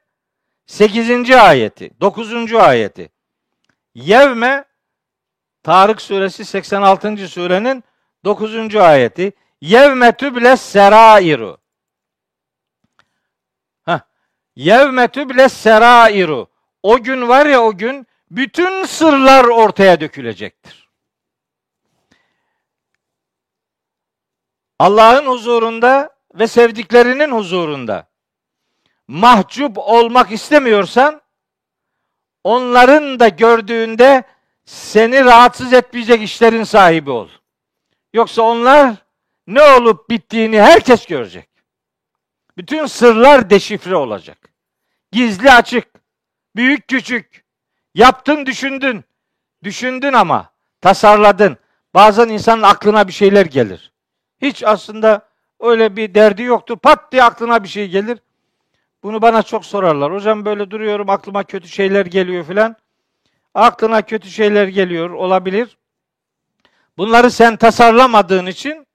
8. 0.65 1.31
ayeti, 1.31 1.91
9. 2.01 2.53
ayeti. 2.53 3.09
Yevme 3.95 4.65
Tarık 5.63 6.01
suresi 6.01 6.45
86. 6.45 7.27
surenin 7.27 7.83
9. 8.23 8.75
ayeti. 8.75 9.33
Yevme 9.61 10.17
tübles 10.17 10.61
serairu. 10.61 11.57
Yevme 14.55 15.07
tübles 15.07 15.53
serairu. 15.53 16.54
O 16.85 17.03
gün 17.03 17.27
var 17.27 17.45
ya 17.45 17.63
o 17.63 17.77
gün 17.77 18.07
bütün 18.31 18.85
sırlar 18.85 19.45
ortaya 19.45 19.99
dökülecektir. 19.99 20.89
Allah'ın 24.79 25.25
huzurunda 25.25 26.15
ve 26.35 26.47
sevdiklerinin 26.47 27.31
huzurunda 27.31 28.07
mahcup 29.07 29.77
olmak 29.77 30.31
istemiyorsan 30.31 31.21
onların 32.43 33.19
da 33.19 33.27
gördüğünde 33.27 34.23
seni 34.65 35.25
rahatsız 35.25 35.73
etmeyecek 35.73 36.21
işlerin 36.21 36.63
sahibi 36.63 37.11
ol. 37.11 37.29
Yoksa 38.13 38.41
onlar 38.41 38.95
ne 39.47 39.61
olup 39.61 40.09
bittiğini 40.09 40.61
herkes 40.61 41.05
görecek. 41.05 41.49
Bütün 42.57 42.85
sırlar 42.85 43.49
deşifre 43.49 43.95
olacak. 43.95 44.37
Gizli 45.11 45.51
açık, 45.51 45.94
büyük 46.55 46.87
küçük. 46.87 47.45
Yaptın 47.95 48.45
düşündün. 48.45 49.03
Düşündün 49.63 50.13
ama 50.13 50.49
tasarladın. 50.81 51.57
Bazen 51.93 52.29
insanın 52.29 52.61
aklına 52.61 53.07
bir 53.07 53.13
şeyler 53.13 53.45
gelir. 53.45 53.91
Hiç 54.41 54.63
aslında 54.63 55.29
öyle 55.59 55.95
bir 55.95 56.15
derdi 56.15 56.43
yoktu. 56.43 56.77
Pat 56.77 57.11
diye 57.11 57.23
aklına 57.23 57.63
bir 57.63 57.67
şey 57.67 57.89
gelir. 57.89 58.19
Bunu 59.03 59.21
bana 59.21 59.43
çok 59.43 59.65
sorarlar. 59.65 60.13
Hocam 60.13 60.45
böyle 60.45 60.71
duruyorum 60.71 61.09
aklıma 61.09 61.43
kötü 61.43 61.67
şeyler 61.67 62.05
geliyor 62.05 62.45
filan. 62.45 62.75
Aklına 63.53 64.01
kötü 64.01 64.29
şeyler 64.29 64.67
geliyor 64.67 65.09
olabilir. 65.09 65.77
Bunları 66.97 67.31
sen 67.31 67.57
tasarlamadığın 67.57 68.45
için 68.45 68.87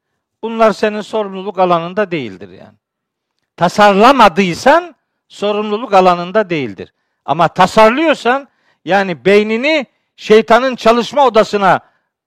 bunlar 0.42 0.72
senin 0.72 1.00
sorumluluk 1.00 1.58
alanında 1.58 2.10
değildir 2.10 2.48
yani. 2.48 2.78
Tasarlamadıysan 3.56 4.94
sorumluluk 5.28 5.94
alanında 5.94 6.50
değildir. 6.50 6.92
Ama 7.24 7.48
tasarlıyorsan 7.48 8.48
yani 8.84 9.24
beynini 9.24 9.86
şeytanın 10.16 10.76
çalışma 10.76 11.26
odasına 11.26 11.80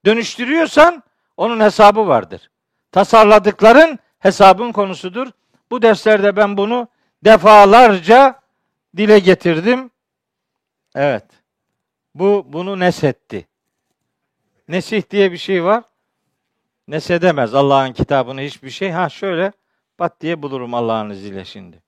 dönüştürüyorsan 0.05 1.03
onun 1.37 1.59
hesabı 1.59 2.07
vardır. 2.07 2.51
Tasarladıkların 2.91 3.99
hesabın 4.19 4.71
konusudur. 4.71 5.27
Bu 5.71 5.81
derslerde 5.81 6.35
ben 6.35 6.57
bunu 6.57 6.87
defalarca 7.25 8.41
dile 8.97 9.19
getirdim. 9.19 9.91
Evet. 10.95 11.25
Bu 12.15 12.45
bunu 12.47 12.79
nesetti. 12.79 13.47
Nesih 14.67 15.09
diye 15.09 15.31
bir 15.31 15.37
şey 15.37 15.63
var. 15.63 15.83
Nesedemez 16.87 17.55
Allah'ın 17.55 17.93
kitabını 17.93 18.41
hiçbir 18.41 18.69
şey. 18.69 18.91
Ha 18.91 19.09
şöyle 19.09 19.51
pat 19.97 20.21
diye 20.21 20.41
bulurum 20.41 20.73
Allah'ın 20.73 21.09
izniyle 21.09 21.45
şimdi. 21.45 21.83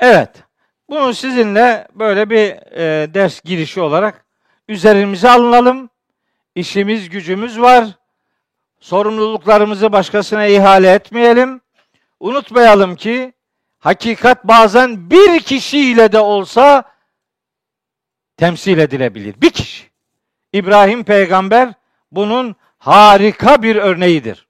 Evet. 0.00 0.44
Bunu 0.92 1.14
sizinle 1.14 1.88
böyle 1.94 2.30
bir 2.30 2.72
e, 2.72 3.14
ders 3.14 3.40
girişi 3.42 3.80
olarak 3.80 4.24
üzerimize 4.68 5.30
alınalım. 5.30 5.90
İşimiz, 6.54 7.08
gücümüz 7.08 7.60
var. 7.60 7.86
Sorumluluklarımızı 8.80 9.92
başkasına 9.92 10.46
ihale 10.46 10.92
etmeyelim. 10.92 11.60
Unutmayalım 12.20 12.96
ki 12.96 13.32
hakikat 13.78 14.44
bazen 14.44 15.10
bir 15.10 15.40
kişiyle 15.40 16.12
de 16.12 16.18
olsa 16.18 16.84
temsil 18.36 18.78
edilebilir. 18.78 19.34
Bir 19.40 19.50
kişi. 19.50 19.84
İbrahim 20.52 21.04
peygamber 21.04 21.72
bunun 22.10 22.56
harika 22.78 23.62
bir 23.62 23.76
örneğidir. 23.76 24.46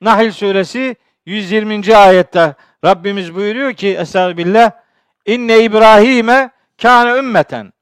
Nahl 0.00 0.30
suresi 0.30 0.96
120. 1.26 1.96
ayette 1.96 2.54
Rabbimiz 2.84 3.34
buyuruyor 3.34 3.72
ki 3.72 3.88
Estağfirullah 3.88 4.85
İnne 5.26 5.64
İbrahim'e 5.64 6.50
kâne 6.82 7.18
ümmeten. 7.18 7.72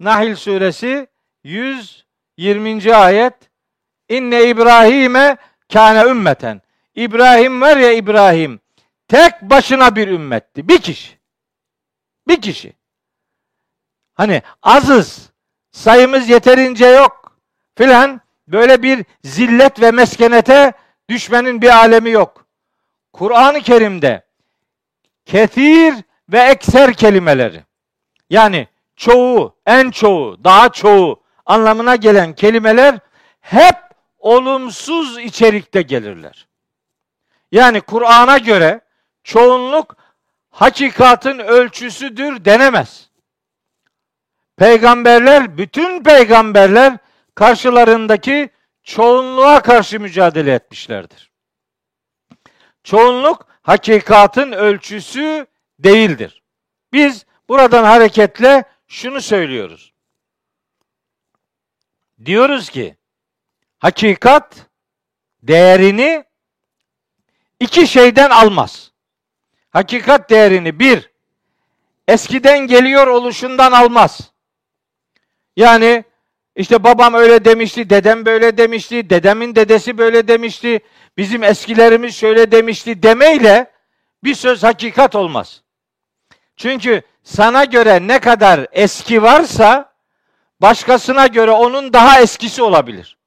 Nahl 0.00 0.34
suresi 0.34 1.06
120. 1.44 2.94
ayet 2.94 3.34
İnne 4.08 4.48
İbrahim'e 4.48 5.36
kâne 5.72 6.10
ümmeten. 6.10 6.62
İbrahim 6.94 7.60
var 7.60 7.76
ya 7.76 7.92
İbrahim 7.92 8.60
tek 9.08 9.42
başına 9.42 9.96
bir 9.96 10.08
ümmetti. 10.08 10.68
Bir 10.68 10.78
kişi. 10.78 11.18
Bir 12.28 12.40
kişi. 12.40 12.72
Hani 14.14 14.42
azız, 14.62 15.30
sayımız 15.72 16.28
yeterince 16.28 16.86
yok 16.86 17.38
filan 17.74 18.20
böyle 18.48 18.82
bir 18.82 19.04
zillet 19.24 19.80
ve 19.80 19.90
meskenete 19.90 20.72
düşmenin 21.08 21.62
bir 21.62 21.70
alemi 21.70 22.10
yok. 22.10 22.46
Kur'an-ı 23.12 23.60
Kerim'de 23.60 24.26
ketir 25.24 25.94
ve 26.28 26.38
ekser 26.40 26.94
kelimeleri 26.94 27.64
yani 28.30 28.68
çoğu, 28.96 29.56
en 29.66 29.90
çoğu, 29.90 30.44
daha 30.44 30.68
çoğu 30.68 31.22
anlamına 31.46 31.96
gelen 31.96 32.32
kelimeler 32.32 32.98
hep 33.40 33.76
olumsuz 34.18 35.18
içerikte 35.18 35.82
gelirler. 35.82 36.48
Yani 37.52 37.80
Kur'an'a 37.80 38.38
göre 38.38 38.80
çoğunluk 39.24 39.96
hakikatın 40.50 41.38
ölçüsüdür 41.38 42.44
denemez. 42.44 43.10
Peygamberler, 44.56 45.58
bütün 45.58 46.02
peygamberler 46.02 46.98
karşılarındaki 47.34 48.50
çoğunluğa 48.82 49.62
karşı 49.62 50.00
mücadele 50.00 50.54
etmişlerdir. 50.54 51.30
Çoğunluk 52.84 53.46
hakikatın 53.62 54.52
ölçüsü 54.52 55.46
değildir. 55.78 56.42
Biz 56.92 57.26
buradan 57.48 57.84
hareketle 57.84 58.64
şunu 58.88 59.20
söylüyoruz. 59.20 59.92
Diyoruz 62.24 62.70
ki 62.70 62.96
hakikat 63.78 64.66
değerini 65.42 66.24
iki 67.60 67.86
şeyden 67.86 68.30
almaz. 68.30 68.92
Hakikat 69.70 70.30
değerini 70.30 70.78
bir, 70.78 71.10
eskiden 72.08 72.58
geliyor 72.58 73.06
oluşundan 73.06 73.72
almaz. 73.72 74.32
Yani 75.56 76.04
işte 76.56 76.84
babam 76.84 77.14
öyle 77.14 77.44
demişti, 77.44 77.90
dedem 77.90 78.26
böyle 78.26 78.58
demişti, 78.58 79.10
dedemin 79.10 79.54
dedesi 79.54 79.98
böyle 79.98 80.28
demişti, 80.28 80.80
bizim 81.16 81.44
eskilerimiz 81.44 82.16
şöyle 82.16 82.52
demişti 82.52 83.02
demeyle 83.02 83.72
bir 84.24 84.34
söz 84.34 84.62
hakikat 84.62 85.14
olmaz. 85.14 85.62
Çünkü 86.58 87.02
sana 87.22 87.64
göre 87.64 88.06
ne 88.06 88.18
kadar 88.18 88.66
eski 88.72 89.22
varsa 89.22 89.92
başkasına 90.60 91.26
göre 91.26 91.50
onun 91.50 91.92
daha 91.92 92.20
eskisi 92.20 92.62
olabilir. 92.62 93.18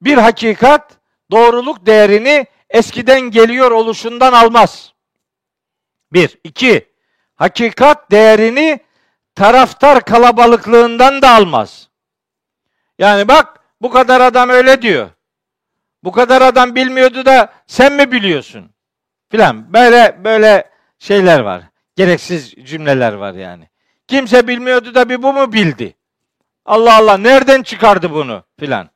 Bir 0.00 0.18
hakikat 0.18 0.92
doğruluk 1.30 1.86
değerini 1.86 2.46
eskiden 2.70 3.20
geliyor 3.20 3.70
oluşundan 3.70 4.32
almaz. 4.32 4.92
Bir. 6.12 6.38
iki, 6.44 6.94
Hakikat 7.36 8.10
değerini 8.10 8.80
taraftar 9.34 10.04
kalabalıklığından 10.04 11.22
da 11.22 11.30
almaz. 11.30 11.88
Yani 12.98 13.28
bak 13.28 13.60
bu 13.80 13.90
kadar 13.90 14.20
adam 14.20 14.48
öyle 14.48 14.82
diyor. 14.82 15.10
Bu 16.04 16.12
kadar 16.12 16.42
adam 16.42 16.74
bilmiyordu 16.74 17.24
da 17.24 17.52
sen 17.66 17.92
mi 17.92 18.12
biliyorsun? 18.12 18.70
Filan 19.30 19.72
böyle 19.72 20.20
böyle 20.24 20.70
şeyler 20.98 21.40
var. 21.40 21.62
Gereksiz 21.96 22.50
cümleler 22.50 23.12
var 23.12 23.34
yani. 23.34 23.68
Kimse 24.08 24.48
bilmiyordu 24.48 24.94
da 24.94 25.08
bir 25.08 25.22
bu 25.22 25.32
mu 25.32 25.52
bildi? 25.52 25.94
Allah 26.64 26.96
Allah 26.96 27.16
nereden 27.16 27.62
çıkardı 27.62 28.12
bunu 28.12 28.44
filan. 28.58 28.90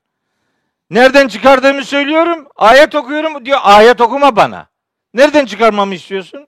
Nereden 0.91 1.29
çıkardığımı 1.29 1.85
söylüyorum. 1.85 2.49
Ayet 2.57 2.95
okuyorum 2.95 3.47
diyor. 3.47 3.59
Ayet 3.63 4.01
okuma 4.01 4.37
bana. 4.37 4.69
Nereden 5.15 5.47
çıkarmamı 5.47 5.95
istiyorsun? 5.95 6.47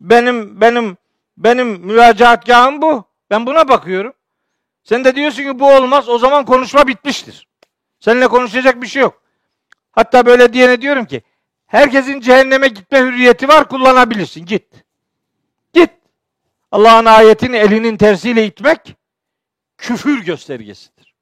Benim 0.00 0.60
benim 0.60 0.96
benim 1.36 1.68
müracaatgahım 1.68 2.82
bu. 2.82 3.04
Ben 3.30 3.46
buna 3.46 3.68
bakıyorum. 3.68 4.12
Sen 4.84 5.04
de 5.04 5.14
diyorsun 5.16 5.42
ki 5.42 5.58
bu 5.58 5.72
olmaz. 5.72 6.08
O 6.08 6.18
zaman 6.18 6.44
konuşma 6.44 6.86
bitmiştir. 6.86 7.46
Seninle 8.00 8.28
konuşacak 8.28 8.82
bir 8.82 8.86
şey 8.86 9.02
yok. 9.02 9.22
Hatta 9.92 10.26
böyle 10.26 10.52
diyene 10.52 10.80
diyorum 10.80 11.04
ki 11.04 11.22
herkesin 11.66 12.20
cehenneme 12.20 12.68
gitme 12.68 13.00
hürriyeti 13.00 13.48
var 13.48 13.68
kullanabilirsin. 13.68 14.46
Git. 14.46 14.64
Git. 15.72 15.90
Allah'ın 16.70 17.04
ayetini 17.04 17.56
elinin 17.56 17.96
tersiyle 17.96 18.46
itmek 18.46 18.96
küfür 19.78 20.24
göstergesidir. 20.24 21.14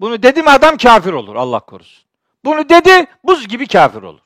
Bunu 0.00 0.22
dedi 0.22 0.42
mi 0.42 0.50
adam 0.50 0.76
kafir 0.76 1.12
olur 1.12 1.36
Allah 1.36 1.60
korusun. 1.60 2.04
Bunu 2.44 2.68
dedi 2.68 3.06
buz 3.24 3.48
gibi 3.48 3.66
kafir 3.66 4.02
olur. 4.02 4.20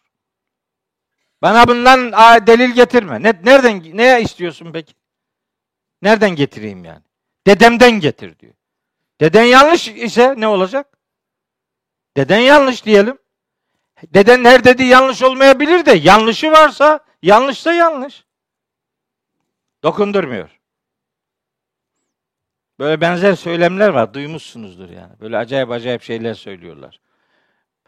Bana 1.42 1.68
bundan 1.68 2.12
delil 2.46 2.70
getirme. 2.70 3.22
Ne, 3.22 3.40
nereden 3.44 3.82
ne 3.94 4.22
istiyorsun 4.22 4.72
peki? 4.72 4.94
Nereden 6.02 6.30
getireyim 6.30 6.84
yani? 6.84 7.02
Dedemden 7.46 7.90
getir 7.90 8.38
diyor. 8.38 8.54
Deden 9.20 9.42
yanlış 9.42 9.88
ise 9.88 10.34
ne 10.38 10.48
olacak? 10.48 10.98
Deden 12.16 12.38
yanlış 12.38 12.84
diyelim. 12.84 13.18
Deden 14.14 14.44
her 14.44 14.64
dediği 14.64 14.88
yanlış 14.88 15.22
olmayabilir 15.22 15.86
de 15.86 15.92
yanlışı 15.92 16.50
varsa 16.50 17.00
yanlışsa 17.22 17.72
yanlış. 17.72 18.23
Dokundurmuyor. 19.84 20.60
Böyle 22.78 23.00
benzer 23.00 23.34
söylemler 23.34 23.88
var. 23.88 24.14
Duymuşsunuzdur 24.14 24.90
yani. 24.90 25.20
Böyle 25.20 25.36
acayip 25.36 25.70
acayip 25.70 26.02
şeyler 26.02 26.34
söylüyorlar. 26.34 27.00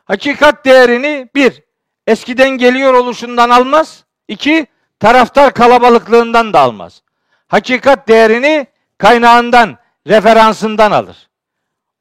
Hakikat 0.04 0.64
değerini 0.64 1.28
bir, 1.34 1.62
eskiden 2.06 2.50
geliyor 2.50 2.94
oluşundan 2.94 3.50
almaz. 3.50 4.04
İki, 4.28 4.66
taraftar 5.00 5.54
kalabalıklığından 5.54 6.52
da 6.52 6.60
almaz. 6.60 7.02
Hakikat 7.48 8.08
değerini 8.08 8.66
kaynağından, 8.98 9.78
referansından 10.06 10.90
alır. 10.90 11.28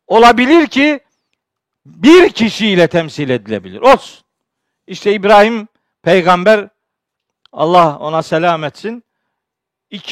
Olabilir 0.08 0.68
ki 0.68 1.00
bir 1.86 2.30
kişiyle 2.30 2.88
temsil 2.88 3.30
edilebilir. 3.30 3.82
Olsun. 3.82 4.26
İşte 4.88 5.14
İbrahim 5.14 5.68
peygamber 6.04 6.68
Allah 7.52 7.98
ona 8.00 8.24
selam 8.24 8.64
etsin. 8.64 9.04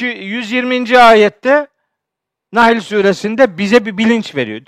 120. 0.02 0.98
ayette 0.98 1.66
Nahl 2.52 2.80
suresinde 2.80 3.58
bize 3.58 3.86
bir 3.86 3.98
bilinç 3.98 4.34
veriyor. 4.36 4.60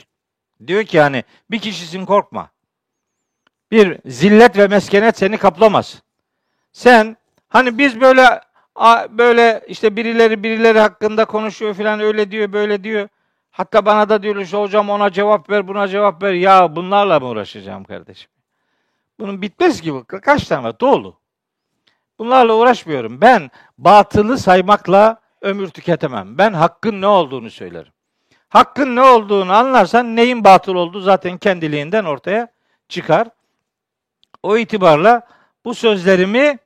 Diyor 0.66 0.84
ki 0.84 1.00
hani 1.00 1.24
bir 1.50 1.58
kişisin 1.58 2.06
korkma. 2.06 2.50
Bir 3.70 3.98
zillet 4.06 4.58
ve 4.58 4.68
meskenet 4.68 5.18
seni 5.18 5.36
kaplamaz. 5.38 6.02
Sen 6.72 7.16
hani 7.48 7.78
biz 7.78 8.00
böyle 8.00 8.40
böyle 9.10 9.64
işte 9.68 9.96
birileri 9.96 10.42
birileri 10.42 10.80
hakkında 10.80 11.24
konuşuyor 11.24 11.74
filan 11.74 12.00
öyle 12.00 12.30
diyor 12.30 12.52
böyle 12.52 12.84
diyor. 12.84 13.08
Hatta 13.50 13.86
bana 13.86 14.08
da 14.08 14.22
diyor 14.22 14.36
işte 14.36 14.56
hocam 14.56 14.90
ona 14.90 15.10
cevap 15.10 15.50
ver 15.50 15.68
buna 15.68 15.88
cevap 15.88 16.22
ver. 16.22 16.32
Ya 16.32 16.76
bunlarla 16.76 17.20
mı 17.20 17.26
uğraşacağım 17.26 17.84
kardeşim? 17.84 18.30
Bunun 19.18 19.42
bitmez 19.42 19.80
ki 19.80 19.94
bu. 19.94 20.04
Kaç 20.04 20.48
tane 20.48 20.62
var? 20.62 20.80
Dolu. 20.80 21.18
Bunlarla 22.18 22.54
uğraşmıyorum. 22.54 23.20
Ben 23.20 23.50
batılı 23.78 24.38
saymakla 24.38 25.20
ömür 25.40 25.68
tüketemem. 25.68 26.38
Ben 26.38 26.52
hakkın 26.52 27.00
ne 27.00 27.06
olduğunu 27.06 27.50
söylerim. 27.50 27.92
Hakkın 28.48 28.96
ne 28.96 29.02
olduğunu 29.02 29.52
anlarsan 29.52 30.16
neyin 30.16 30.44
batıl 30.44 30.74
olduğu 30.74 31.00
zaten 31.00 31.38
kendiliğinden 31.38 32.04
ortaya 32.04 32.48
çıkar. 32.88 33.28
O 34.42 34.56
itibarla 34.56 35.26
bu 35.64 35.74
sözlerimi 35.74 36.58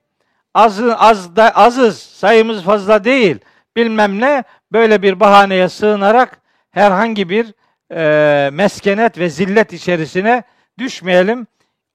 az 0.54 0.82
az 0.82 1.36
da 1.36 1.50
azız 1.50 1.98
sayımız 1.98 2.62
fazla 2.62 3.04
değil 3.04 3.38
bilmem 3.76 4.20
ne 4.20 4.44
böyle 4.72 5.02
bir 5.02 5.20
bahaneye 5.20 5.68
sığınarak 5.68 6.40
herhangi 6.70 7.28
bir 7.28 7.54
e, 7.92 8.50
meskenet 8.50 9.18
ve 9.18 9.28
zillet 9.28 9.72
içerisine 9.72 10.42
düşmeyelim. 10.78 11.46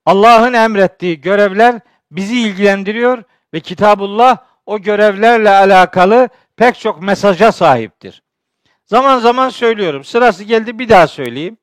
Allah'ın 0.05 0.53
emrettiği 0.53 1.21
görevler 1.21 1.79
bizi 2.11 2.39
ilgilendiriyor 2.39 3.23
ve 3.55 3.59
Kitabullah 3.59 4.37
o 4.65 4.79
görevlerle 4.79 5.49
alakalı 5.49 6.29
pek 6.55 6.79
çok 6.79 7.01
mesaja 7.01 7.51
sahiptir. 7.51 8.23
Zaman 8.85 9.19
zaman 9.19 9.49
söylüyorum. 9.49 10.03
Sırası 10.03 10.43
geldi 10.43 10.79
bir 10.79 10.89
daha 10.89 11.07
söyleyeyim. 11.07 11.57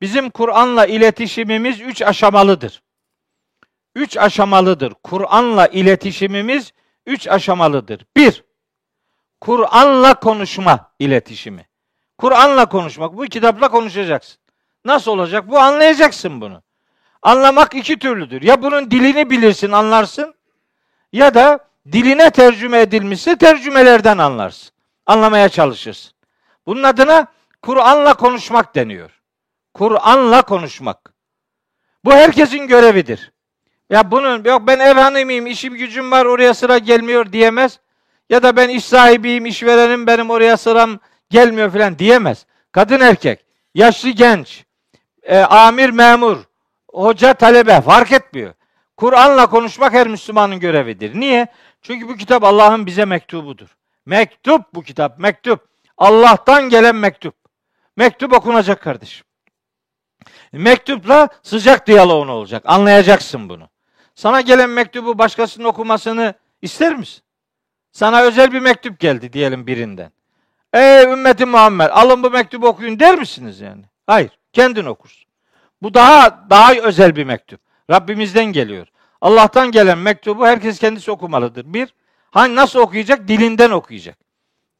Bizim 0.00 0.30
Kur'an'la 0.30 0.86
iletişimimiz 0.86 1.80
üç 1.80 2.02
aşamalıdır. 2.02 2.82
Üç 3.94 4.16
aşamalıdır. 4.16 4.94
Kur'an'la 5.02 5.66
iletişimimiz 5.66 6.72
üç 7.06 7.28
aşamalıdır. 7.28 8.06
Bir, 8.16 8.44
Kur'an'la 9.40 10.14
konuşma 10.14 10.90
iletişimi. 10.98 11.68
Kur'an'la 12.18 12.66
konuşmak. 12.66 13.16
Bu 13.16 13.24
kitapla 13.24 13.68
konuşacaksın. 13.68 14.38
Nasıl 14.84 15.10
olacak? 15.10 15.48
Bu 15.48 15.58
anlayacaksın 15.58 16.40
bunu. 16.40 16.62
Anlamak 17.22 17.74
iki 17.74 17.98
türlüdür. 17.98 18.42
Ya 18.42 18.62
bunun 18.62 18.90
dilini 18.90 19.30
bilirsin, 19.30 19.72
anlarsın 19.72 20.34
ya 21.12 21.34
da 21.34 21.58
diline 21.92 22.30
tercüme 22.30 22.80
edilmişse 22.80 23.36
tercümelerden 23.36 24.18
anlarsın. 24.18 24.72
Anlamaya 25.06 25.48
çalışırsın. 25.48 26.12
Bunun 26.66 26.82
adına 26.82 27.26
Kur'an'la 27.62 28.14
konuşmak 28.14 28.74
deniyor. 28.74 29.22
Kur'an'la 29.74 30.42
konuşmak. 30.42 31.12
Bu 32.04 32.12
herkesin 32.12 32.66
görevidir. 32.66 33.32
Ya 33.90 34.10
bunun 34.10 34.44
yok 34.44 34.62
ben 34.66 34.78
ev 34.78 34.94
hanımıyım, 34.94 35.46
işim 35.46 35.74
gücüm 35.74 36.10
var 36.10 36.24
oraya 36.24 36.54
sıra 36.54 36.78
gelmiyor 36.78 37.32
diyemez. 37.32 37.80
Ya 38.30 38.42
da 38.42 38.56
ben 38.56 38.68
iş 38.68 38.84
sahibiyim, 38.84 39.46
işverenim 39.46 40.06
benim 40.06 40.30
oraya 40.30 40.56
sıram 40.56 40.98
gelmiyor 41.30 41.70
falan 41.70 41.98
diyemez. 41.98 42.46
Kadın 42.72 43.00
erkek, 43.00 43.44
yaşlı 43.74 44.08
genç, 44.08 44.64
e, 45.22 45.38
amir 45.38 45.90
memur, 45.90 46.36
hoca 46.92 47.34
talebe 47.34 47.80
fark 47.80 48.12
etmiyor. 48.12 48.54
Kur'an'la 49.02 49.46
konuşmak 49.46 49.92
her 49.92 50.08
Müslümanın 50.08 50.60
görevidir. 50.60 51.20
Niye? 51.20 51.46
Çünkü 51.82 52.08
bu 52.08 52.16
kitap 52.16 52.44
Allah'ın 52.44 52.86
bize 52.86 53.04
mektubudur. 53.04 53.76
Mektup 54.06 54.74
bu 54.74 54.82
kitap, 54.82 55.18
mektup. 55.18 55.68
Allah'tan 55.98 56.68
gelen 56.68 56.96
mektup. 56.96 57.34
Mektup 57.96 58.32
okunacak 58.32 58.82
kardeşim. 58.82 59.26
Mektupla 60.52 61.28
sıcak 61.42 61.86
diyaloğun 61.86 62.28
olacak. 62.28 62.62
Anlayacaksın 62.66 63.48
bunu. 63.48 63.68
Sana 64.14 64.40
gelen 64.40 64.70
mektubu 64.70 65.18
başkasının 65.18 65.64
okumasını 65.64 66.34
ister 66.62 66.96
misin? 66.96 67.22
Sana 67.92 68.22
özel 68.22 68.52
bir 68.52 68.60
mektup 68.60 69.00
geldi 69.00 69.32
diyelim 69.32 69.66
birinden. 69.66 70.12
Ey 70.72 71.04
ümmeti 71.04 71.46
Muhammed 71.46 71.90
alın 71.90 72.22
bu 72.22 72.30
mektubu 72.30 72.66
okuyun 72.66 73.00
der 73.00 73.18
misiniz 73.18 73.60
yani? 73.60 73.84
Hayır. 74.06 74.30
Kendin 74.52 74.84
okursun. 74.84 75.28
Bu 75.82 75.94
daha 75.94 76.50
daha 76.50 76.74
özel 76.74 77.16
bir 77.16 77.24
mektup. 77.24 77.60
Rabbimizden 77.90 78.44
geliyor. 78.44 78.91
Allah'tan 79.22 79.70
gelen 79.70 79.98
mektubu 79.98 80.46
herkes 80.46 80.78
kendisi 80.78 81.10
okumalıdır. 81.10 81.64
Bir, 81.66 81.94
hani 82.30 82.54
nasıl 82.54 82.78
okuyacak? 82.78 83.28
Dilinden 83.28 83.70
okuyacak. 83.70 84.18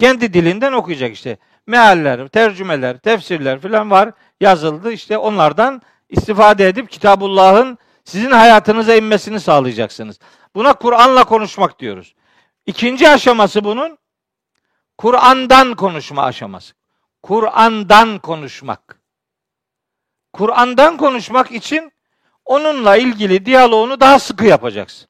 Kendi 0.01 0.34
dilinden 0.34 0.72
okuyacak 0.72 1.12
işte. 1.12 1.38
Mealler, 1.66 2.28
tercümeler, 2.28 2.99
tefsirler 2.99 3.61
falan 3.61 3.90
var 3.90 4.12
yazıldı. 4.40 4.93
İşte 4.93 5.18
onlardan 5.18 5.82
istifade 6.09 6.68
edip 6.68 6.90
Kitabullah'ın 6.90 7.78
sizin 8.05 8.30
hayatınıza 8.30 8.95
inmesini 8.95 9.40
sağlayacaksınız. 9.40 10.18
Buna 10.55 10.72
Kur'an'la 10.72 11.24
konuşmak 11.24 11.78
diyoruz. 11.78 12.14
İkinci 12.66 13.09
aşaması 13.09 13.64
bunun 13.64 13.99
Kur'an'dan 14.99 15.74
konuşma 15.74 16.22
aşaması. 16.22 16.74
Kur'an'dan 17.22 18.18
konuşmak. 18.18 19.01
Kur'an'dan 20.32 20.97
konuşmak 20.97 21.53
için 21.53 21.91
onunla 22.45 22.97
ilgili 22.97 23.47
diyaloğunu 23.47 24.01
daha 24.01 24.18
sıkı 24.18 24.45
yapacaksın. 24.45 25.09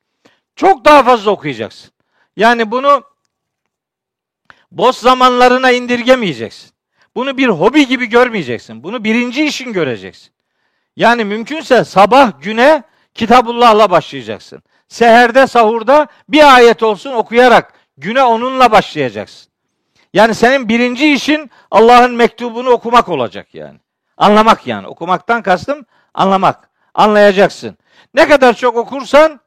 Çok 0.56 0.84
daha 0.84 1.02
fazla 1.02 1.30
okuyacaksın. 1.30 1.90
Yani 2.36 2.70
bunu 2.70 3.02
boş 4.70 4.96
zamanlarına 4.96 5.70
indirgemeyeceksin. 5.70 6.70
Bunu 7.16 7.36
bir 7.36 7.48
hobi 7.48 7.86
gibi 7.86 8.06
görmeyeceksin. 8.06 8.82
Bunu 8.82 9.04
birinci 9.04 9.44
işin 9.44 9.72
göreceksin. 9.72 10.32
Yani 10.96 11.24
mümkünse 11.24 11.84
sabah 11.84 12.40
güne 12.40 12.82
Kitabullah'la 13.14 13.90
başlayacaksın. 13.90 14.62
Seherde, 14.88 15.46
sahurda 15.46 16.06
bir 16.28 16.54
ayet 16.54 16.82
olsun 16.82 17.12
okuyarak 17.12 17.72
güne 17.96 18.22
onunla 18.22 18.72
başlayacaksın. 18.72 19.52
Yani 20.14 20.34
senin 20.34 20.68
birinci 20.68 21.12
işin 21.12 21.50
Allah'ın 21.70 22.14
mektubunu 22.14 22.70
okumak 22.70 23.08
olacak 23.08 23.54
yani. 23.54 23.78
Anlamak 24.16 24.66
yani. 24.66 24.86
Okumaktan 24.86 25.42
kastım 25.42 25.86
anlamak. 26.14 26.71
Anlayacaksın. 26.94 27.76
Ne 28.14 28.28
kadar 28.28 28.54
çok 28.54 28.76
okursan 28.76 29.40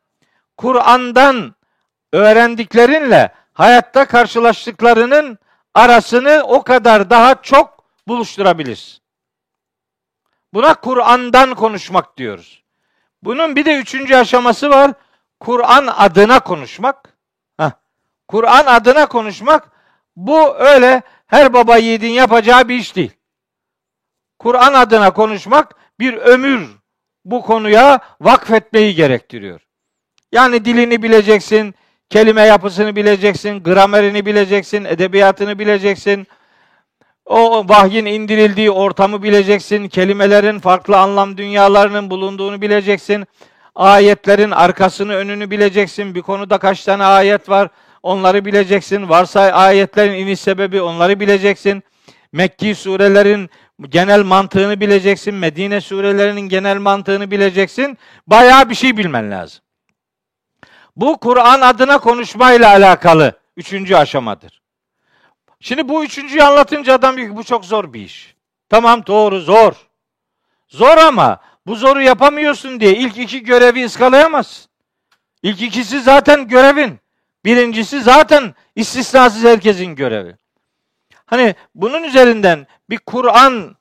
Kur'an'dan 0.57 1.55
öğrendiklerinle 2.13 3.33
hayatta 3.53 4.05
karşılaştıklarının 4.05 5.37
arasını 5.73 6.43
o 6.47 6.63
kadar 6.63 7.09
daha 7.09 7.41
çok 7.41 7.85
buluşturabilirsin. 8.07 8.99
Buna 10.53 10.73
Kur'an'dan 10.73 11.55
konuşmak 11.55 12.17
diyoruz. 12.17 12.63
Bunun 13.23 13.55
bir 13.55 13.65
de 13.65 13.75
üçüncü 13.75 14.15
aşaması 14.15 14.69
var. 14.69 14.91
Kur'an 15.39 15.87
adına 15.87 16.39
konuşmak. 16.39 17.15
Kur'an 18.27 18.65
adına 18.65 19.05
konuşmak 19.05 19.71
bu 20.15 20.55
öyle 20.55 21.01
her 21.27 21.53
baba 21.53 21.77
yiğidin 21.77 22.09
yapacağı 22.09 22.69
bir 22.69 22.75
iş 22.75 22.95
değil. 22.95 23.11
Kur'an 24.39 24.73
adına 24.73 25.13
konuşmak 25.13 25.75
bir 25.99 26.13
ömür 26.13 26.69
bu 27.25 27.41
konuya 27.41 27.99
vakfetmeyi 28.21 28.95
gerektiriyor. 28.95 29.61
Yani 30.31 30.65
dilini 30.65 31.03
bileceksin, 31.03 31.75
kelime 32.09 32.41
yapısını 32.41 32.95
bileceksin, 32.95 33.63
gramerini 33.63 34.25
bileceksin, 34.25 34.85
edebiyatını 34.85 35.59
bileceksin. 35.59 36.27
O 37.25 37.69
vahyin 37.69 38.05
indirildiği 38.05 38.71
ortamı 38.71 39.23
bileceksin, 39.23 39.87
kelimelerin 39.87 40.59
farklı 40.59 40.97
anlam 40.97 41.37
dünyalarının 41.37 42.09
bulunduğunu 42.09 42.61
bileceksin. 42.61 43.25
Ayetlerin 43.75 44.51
arkasını 44.51 45.13
önünü 45.13 45.51
bileceksin. 45.51 46.15
Bir 46.15 46.21
konuda 46.21 46.57
kaç 46.57 46.83
tane 46.83 47.03
ayet 47.03 47.49
var? 47.49 47.69
Onları 48.03 48.45
bileceksin. 48.45 49.09
Varsa 49.09 49.41
ayetlerin 49.41 50.13
iniş 50.13 50.39
sebebi 50.39 50.81
onları 50.81 51.19
bileceksin. 51.19 51.83
Mekki 52.31 52.75
surelerin 52.75 53.49
genel 53.81 54.23
mantığını 54.23 54.79
bileceksin. 54.79 55.33
Medine 55.33 55.81
surelerinin 55.81 56.41
genel 56.41 56.77
mantığını 56.77 57.31
bileceksin. 57.31 57.97
Bayağı 58.27 58.69
bir 58.69 58.75
şey 58.75 58.97
bilmen 58.97 59.31
lazım. 59.31 59.61
Bu 60.95 61.17
Kur'an 61.17 61.61
adına 61.61 61.97
konuşmayla 61.97 62.69
alakalı 62.69 63.39
üçüncü 63.57 63.95
aşamadır. 63.95 64.61
Şimdi 65.59 65.89
bu 65.89 66.03
üçüncüyü 66.03 66.43
anlatınca 66.43 66.93
adam 66.93 67.17
diyor 67.17 67.29
ki 67.29 67.35
bu 67.35 67.43
çok 67.43 67.65
zor 67.65 67.93
bir 67.93 68.01
iş. 68.01 68.35
Tamam 68.69 69.05
doğru 69.05 69.39
zor. 69.39 69.73
Zor 70.67 70.97
ama 70.97 71.41
bu 71.67 71.75
zoru 71.75 72.01
yapamıyorsun 72.01 72.79
diye 72.79 72.95
ilk 72.95 73.17
iki 73.17 73.43
görevi 73.43 73.85
ıskalayamazsın. 73.85 74.71
İlk 75.43 75.61
ikisi 75.61 75.99
zaten 75.99 76.47
görevin. 76.47 76.99
Birincisi 77.45 78.01
zaten 78.01 78.55
istisnasız 78.75 79.43
herkesin 79.43 79.95
görevi. 79.95 80.35
Hani 81.25 81.55
bunun 81.75 82.03
üzerinden 82.03 82.67
bir 82.89 82.97
Kur'an 82.97 83.75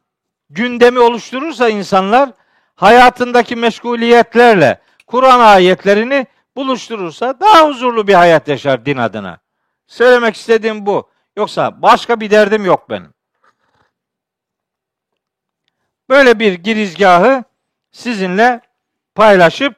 gündemi 0.50 0.98
oluşturursa 0.98 1.68
insanlar 1.68 2.30
hayatındaki 2.74 3.56
meşguliyetlerle 3.56 4.80
Kur'an 5.06 5.40
ayetlerini 5.40 6.26
buluşturursa 6.56 7.40
daha 7.40 7.68
huzurlu 7.68 8.08
bir 8.08 8.14
hayat 8.14 8.48
yaşar 8.48 8.86
din 8.86 8.96
adına. 8.96 9.38
Söylemek 9.86 10.36
istediğim 10.36 10.86
bu. 10.86 11.10
Yoksa 11.36 11.82
başka 11.82 12.20
bir 12.20 12.30
derdim 12.30 12.64
yok 12.64 12.90
benim. 12.90 13.14
Böyle 16.08 16.38
bir 16.38 16.52
girizgahı 16.52 17.44
sizinle 17.92 18.60
paylaşıp 19.14 19.76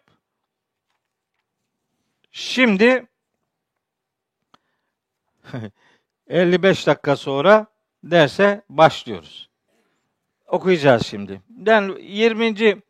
şimdi 2.33 3.07
55 6.29 6.87
dakika 6.87 7.17
sonra 7.17 7.67
derse 8.05 8.63
başlıyoruz. 8.69 9.49
Okuyacağız 10.47 11.07
şimdi. 11.07 11.41
Ben 11.49 11.97
20. 12.01 12.83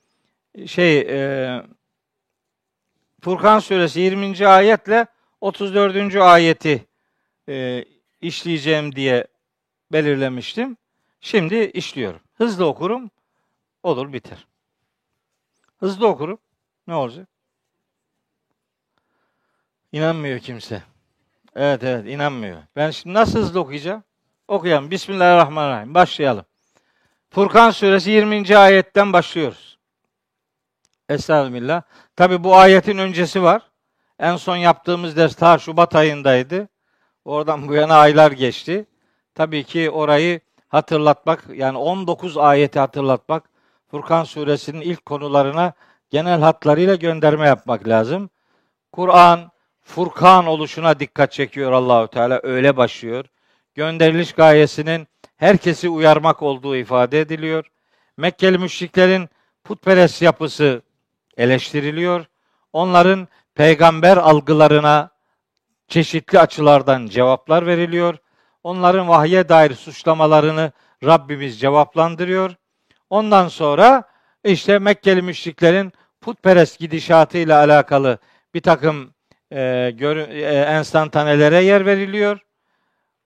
şey 0.66 0.98
e, 0.98 1.62
Furkan 3.20 3.58
suresi 3.58 4.00
20. 4.00 4.46
ayetle 4.46 5.06
34. 5.40 6.16
ayeti 6.16 6.86
e, 7.48 7.84
işleyeceğim 8.20 8.96
diye 8.96 9.26
belirlemiştim. 9.92 10.76
Şimdi 11.20 11.56
işliyorum. 11.56 12.20
Hızlı 12.34 12.66
okurum. 12.66 13.10
Olur 13.82 14.12
biter. 14.12 14.46
Hızlı 15.80 16.06
okurum. 16.06 16.38
Ne 16.86 16.94
olacak? 16.94 17.28
İnanmıyor 19.92 20.38
kimse. 20.38 20.82
Evet 21.58 21.84
evet 21.84 22.06
inanmıyor. 22.06 22.56
Ben 22.76 22.90
şimdi 22.90 23.14
nasıl 23.14 23.38
hızlı 23.38 23.60
okuyacağım? 23.60 24.04
Okuyalım. 24.48 24.90
Bismillahirrahmanirrahim. 24.90 25.94
Başlayalım. 25.94 26.44
Furkan 27.30 27.70
suresi 27.70 28.10
20. 28.10 28.56
ayetten 28.56 29.12
başlıyoruz. 29.12 29.78
Estağfirullah. 31.08 31.82
Tabi 32.16 32.44
bu 32.44 32.56
ayetin 32.56 32.98
öncesi 32.98 33.42
var. 33.42 33.62
En 34.18 34.36
son 34.36 34.56
yaptığımız 34.56 35.16
ders 35.16 35.34
ta 35.34 35.58
Şubat 35.58 35.94
ayındaydı. 35.94 36.68
Oradan 37.24 37.68
bu 37.68 37.74
yana 37.74 37.94
aylar 37.96 38.32
geçti. 38.32 38.86
Tabii 39.34 39.64
ki 39.64 39.90
orayı 39.90 40.40
hatırlatmak, 40.68 41.44
yani 41.54 41.78
19 41.78 42.36
ayeti 42.36 42.78
hatırlatmak, 42.78 43.44
Furkan 43.90 44.24
suresinin 44.24 44.80
ilk 44.80 45.06
konularına 45.06 45.72
genel 46.10 46.40
hatlarıyla 46.40 46.94
gönderme 46.94 47.46
yapmak 47.46 47.88
lazım. 47.88 48.30
Kur'an 48.92 49.50
Furkan 49.86 50.46
oluşuna 50.46 51.00
dikkat 51.00 51.32
çekiyor 51.32 51.72
Allahu 51.72 52.08
Teala. 52.08 52.40
Öyle 52.42 52.76
başlıyor. 52.76 53.24
Gönderiliş 53.74 54.32
gayesinin 54.32 55.08
herkesi 55.36 55.88
uyarmak 55.88 56.42
olduğu 56.42 56.76
ifade 56.76 57.20
ediliyor. 57.20 57.64
Mekkeli 58.16 58.58
müşriklerin 58.58 59.28
putperest 59.64 60.22
yapısı 60.22 60.82
eleştiriliyor. 61.36 62.24
Onların 62.72 63.28
peygamber 63.54 64.16
algılarına 64.16 65.10
çeşitli 65.88 66.40
açılardan 66.40 67.06
cevaplar 67.06 67.66
veriliyor. 67.66 68.14
Onların 68.62 69.08
vahye 69.08 69.48
dair 69.48 69.74
suçlamalarını 69.74 70.72
Rabbimiz 71.04 71.60
cevaplandırıyor. 71.60 72.54
Ondan 73.10 73.48
sonra 73.48 74.02
işte 74.44 74.78
Mekkeli 74.78 75.22
müşriklerin 75.22 75.92
putperest 76.20 76.78
gidişatıyla 76.78 77.58
alakalı 77.58 78.18
bir 78.54 78.60
takım 78.60 79.15
e, 79.52 79.92
gör, 79.94 80.16
e, 80.16 80.62
enstantanelere 80.62 81.62
yer 81.62 81.86
veriliyor. 81.86 82.38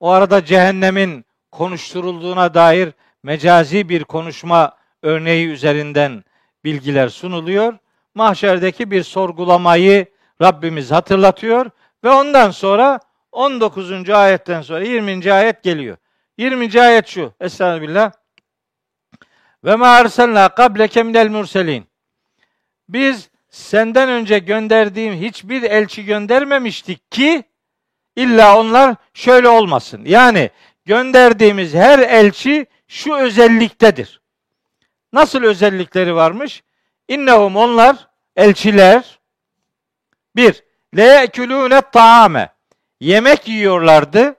O 0.00 0.10
arada 0.10 0.44
cehennemin 0.44 1.24
konuşturulduğuna 1.50 2.54
dair 2.54 2.92
mecazi 3.22 3.88
bir 3.88 4.04
konuşma 4.04 4.76
örneği 5.02 5.48
üzerinden 5.48 6.24
bilgiler 6.64 7.08
sunuluyor. 7.08 7.78
Mahşerdeki 8.14 8.90
bir 8.90 9.02
sorgulamayı 9.02 10.06
Rabbimiz 10.42 10.90
hatırlatıyor 10.90 11.70
ve 12.04 12.10
ondan 12.10 12.50
sonra 12.50 13.00
19. 13.32 14.10
ayetten 14.10 14.62
sonra 14.62 14.84
20. 14.84 15.32
ayet 15.32 15.62
geliyor. 15.62 15.96
20. 16.38 16.82
ayet 16.82 17.06
şu. 17.06 17.32
Estağfirullah. 17.40 18.12
Ve 19.64 19.76
ma 19.76 19.88
arsalna 19.88 20.48
qableke 20.48 21.02
minel 21.02 21.28
murselin. 21.28 21.86
Biz 22.88 23.30
senden 23.50 24.08
önce 24.08 24.38
gönderdiğim 24.38 25.14
hiçbir 25.14 25.62
elçi 25.62 26.04
göndermemiştik 26.04 27.10
ki 27.10 27.44
illa 28.16 28.58
onlar 28.58 28.96
şöyle 29.14 29.48
olmasın. 29.48 30.02
Yani 30.04 30.50
gönderdiğimiz 30.84 31.74
her 31.74 31.98
elçi 31.98 32.66
şu 32.88 33.14
özelliktedir. 33.14 34.20
Nasıl 35.12 35.42
özellikleri 35.42 36.14
varmış? 36.14 36.62
İnnehum 37.08 37.56
onlar 37.56 38.08
elçiler 38.36 39.18
bir 40.36 40.62
le 40.96 41.02
yekulune 41.02 41.80
taame 41.80 42.48
yemek 43.00 43.48
yiyorlardı. 43.48 44.36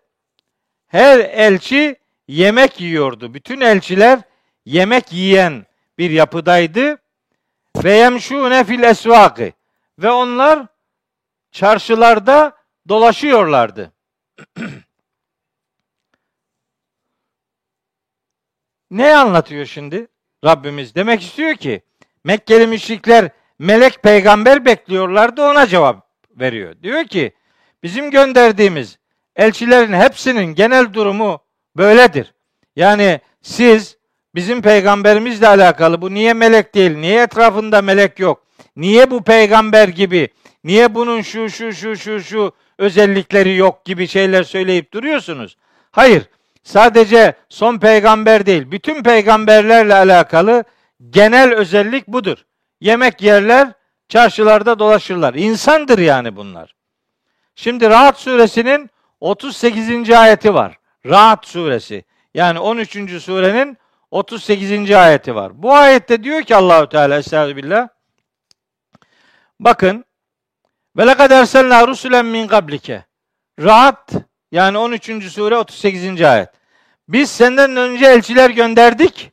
Her 0.87 1.19
elçi 1.19 1.95
yemek 2.27 2.81
yiyordu. 2.81 3.33
Bütün 3.33 3.61
elçiler 3.61 4.19
yemek 4.65 5.13
yiyen 5.13 5.65
bir 5.97 6.11
yapıdaydı. 6.11 6.97
Ve 7.75 7.91
yemşûne 7.91 8.63
fil 8.63 8.83
esvâkı. 8.83 9.51
Ve 9.99 10.11
onlar 10.11 10.67
çarşılarda 11.51 12.57
dolaşıyorlardı. 12.89 13.91
ne 18.91 19.15
anlatıyor 19.15 19.65
şimdi 19.65 20.07
Rabbimiz? 20.45 20.95
Demek 20.95 21.21
istiyor 21.21 21.55
ki 21.55 21.81
Mekkeli 22.23 22.67
müşrikler 22.67 23.31
melek 23.59 24.03
peygamber 24.03 24.65
bekliyorlardı 24.65 25.41
ona 25.43 25.67
cevap 25.67 26.07
veriyor. 26.31 26.75
Diyor 26.83 27.03
ki 27.03 27.33
bizim 27.83 28.11
gönderdiğimiz 28.11 28.99
elçilerin 29.35 29.93
hepsinin 29.93 30.45
genel 30.55 30.93
durumu 30.93 31.43
böyledir. 31.77 32.33
Yani 32.75 33.21
siz 33.41 33.97
bizim 34.35 34.61
peygamberimizle 34.61 35.47
alakalı 35.47 36.01
bu 36.01 36.13
niye 36.13 36.33
melek 36.33 36.75
değil, 36.75 36.97
niye 36.97 37.21
etrafında 37.21 37.81
melek 37.81 38.19
yok, 38.19 38.43
niye 38.75 39.11
bu 39.11 39.23
peygamber 39.23 39.87
gibi, 39.87 40.29
niye 40.63 40.95
bunun 40.95 41.21
şu 41.21 41.49
şu 41.49 41.73
şu 41.73 41.97
şu 41.97 42.21
şu 42.21 42.51
özellikleri 42.77 43.55
yok 43.55 43.85
gibi 43.85 44.07
şeyler 44.07 44.43
söyleyip 44.43 44.93
duruyorsunuz. 44.93 45.57
Hayır, 45.91 46.23
sadece 46.63 47.33
son 47.49 47.77
peygamber 47.77 48.45
değil, 48.45 48.71
bütün 48.71 49.03
peygamberlerle 49.03 49.93
alakalı 49.93 50.63
genel 51.09 51.53
özellik 51.53 52.07
budur. 52.07 52.37
Yemek 52.81 53.21
yerler, 53.21 53.67
çarşılarda 54.09 54.79
dolaşırlar. 54.79 55.33
İnsandır 55.33 55.99
yani 55.99 56.35
bunlar. 56.35 56.75
Şimdi 57.55 57.89
Rahat 57.89 58.19
suresinin 58.19 58.89
38. 59.19 60.09
ayeti 60.09 60.53
var. 60.53 60.77
Rahat 61.05 61.45
suresi. 61.45 62.03
Yani 62.33 62.59
13. 62.59 63.21
surenin 63.21 63.77
38. 64.11 64.91
ayeti 64.91 65.35
var. 65.35 65.63
Bu 65.63 65.73
ayette 65.73 66.23
diyor 66.23 66.41
ki 66.41 66.55
Allahu 66.55 66.89
Teala 66.89 67.17
Estağfirullah. 67.17 67.87
Bakın 69.59 70.05
ve 70.97 71.07
lekad 71.07 71.31
erselna 71.31 71.87
rusulen 71.87 72.25
min 72.25 72.47
qablike. 72.47 73.05
Rahat 73.59 74.11
yani 74.51 74.77
13. 74.77 75.31
sure 75.31 75.57
38. 75.57 76.21
ayet. 76.21 76.49
Biz 77.07 77.31
senden 77.31 77.75
önce 77.75 78.05
elçiler 78.05 78.49
gönderdik. 78.49 79.31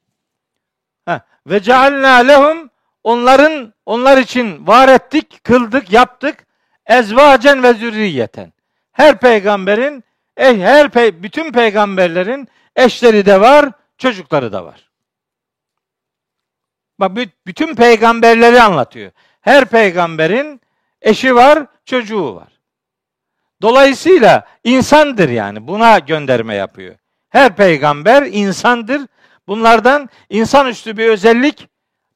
Ve 1.46 1.62
cealna 1.62 2.14
lehum 2.16 2.70
onların 3.04 3.74
onlar 3.86 4.18
için 4.18 4.66
var 4.66 4.88
ettik, 4.88 5.44
kıldık, 5.44 5.92
yaptık. 5.92 6.46
Ezvacen 6.86 7.62
ve 7.62 7.74
zürriyeten. 7.74 8.52
Her 8.92 9.18
peygamberin, 9.18 10.04
eh, 10.36 10.58
her 10.58 10.88
pey, 10.90 11.22
bütün 11.22 11.52
peygamberlerin 11.52 12.48
eşleri 12.76 13.26
de 13.26 13.40
var, 13.40 13.70
çocukları 13.98 14.52
da 14.52 14.64
var. 14.64 14.90
Bak 17.00 17.16
bütün 17.46 17.74
peygamberleri 17.74 18.62
anlatıyor. 18.62 19.10
Her 19.40 19.64
peygamberin 19.64 20.60
eşi 21.02 21.34
var, 21.34 21.66
çocuğu 21.84 22.34
var. 22.34 22.48
Dolayısıyla 23.62 24.46
insandır 24.64 25.28
yani. 25.28 25.68
Buna 25.68 25.98
gönderme 25.98 26.54
yapıyor. 26.54 26.94
Her 27.28 27.56
peygamber 27.56 28.22
insandır. 28.22 29.00
Bunlardan 29.48 30.08
insanüstü 30.30 30.96
bir 30.96 31.06
özellik 31.06 31.68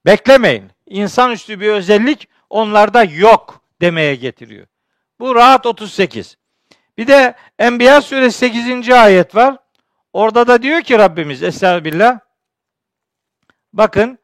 beklemeyin. 0.06 0.70
İnsanüstü 0.86 1.60
bir 1.60 1.68
özellik 1.68 2.28
onlarda 2.50 3.04
yok 3.04 3.60
demeye 3.80 4.14
getiriyor. 4.14 4.66
Bu 5.20 5.34
rahat 5.34 5.66
38. 5.66 6.36
Bir 6.98 7.06
de 7.06 7.34
Enbiya 7.58 8.02
suresi 8.02 8.38
8. 8.38 8.90
ayet 8.90 9.34
var. 9.34 9.56
Orada 10.12 10.46
da 10.46 10.62
diyor 10.62 10.80
ki 10.80 10.98
Rabbimiz 10.98 11.42
Estağfirullah. 11.42 12.18
Bakın 13.72 14.18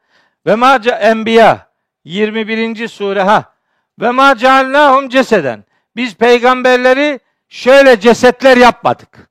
ve 0.45 0.55
ma 0.55 0.75
Enbiya 0.75 1.69
21. 2.03 2.87
sure 2.87 3.21
ha. 3.21 3.53
Ve 4.01 4.11
ma 4.11 4.37
cealnahum 4.37 5.09
ceseden. 5.09 5.63
Biz 5.95 6.15
peygamberleri 6.15 7.19
şöyle 7.49 7.99
cesetler 7.99 8.57
yapmadık. 8.57 9.29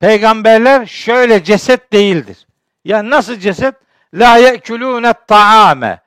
Peygamberler 0.00 0.86
şöyle 0.86 1.44
ceset 1.44 1.92
değildir. 1.92 2.46
Ya 2.84 3.10
nasıl 3.10 3.36
ceset? 3.36 3.74
La 4.14 4.36
yekulune 4.36 5.12
taame. 5.28 6.00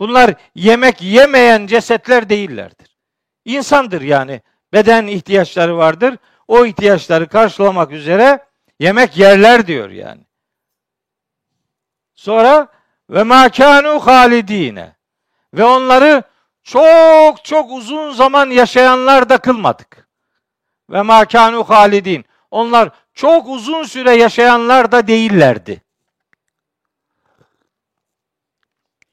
Bunlar 0.00 0.34
yemek 0.54 1.02
yemeyen 1.02 1.66
cesetler 1.66 2.28
değillerdir. 2.28 2.96
İnsandır 3.44 4.02
yani. 4.02 4.42
Beden 4.72 5.06
ihtiyaçları 5.06 5.76
vardır. 5.76 6.16
O 6.48 6.66
ihtiyaçları 6.66 7.28
karşılamak 7.28 7.92
üzere 7.92 8.49
yemek 8.80 9.16
yerler 9.16 9.66
diyor 9.66 9.90
yani. 9.90 10.22
Sonra 12.14 12.68
ve 13.10 13.22
makanu 13.22 14.06
halidine 14.06 14.96
ve 15.54 15.64
onları 15.64 16.22
çok 16.62 17.44
çok 17.44 17.70
uzun 17.70 18.12
zaman 18.12 18.50
yaşayanlar 18.50 19.28
da 19.28 19.38
kılmadık. 19.38 20.08
Ve 20.90 21.02
makanu 21.02 21.64
halidin. 21.64 22.24
Onlar 22.50 22.90
çok 23.14 23.48
uzun 23.48 23.82
süre 23.82 24.14
yaşayanlar 24.14 24.92
da 24.92 25.06
değillerdi. 25.06 25.82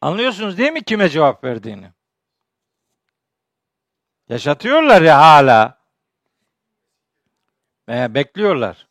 Anlıyorsunuz 0.02 0.58
değil 0.58 0.72
mi 0.72 0.84
kime 0.84 1.10
cevap 1.10 1.44
verdiğini? 1.44 1.92
Yaşatıyorlar 4.30 5.02
ya 5.02 5.20
hala. 5.20 5.78
Veya 7.90 8.14
bekliyorlar. 8.14 8.87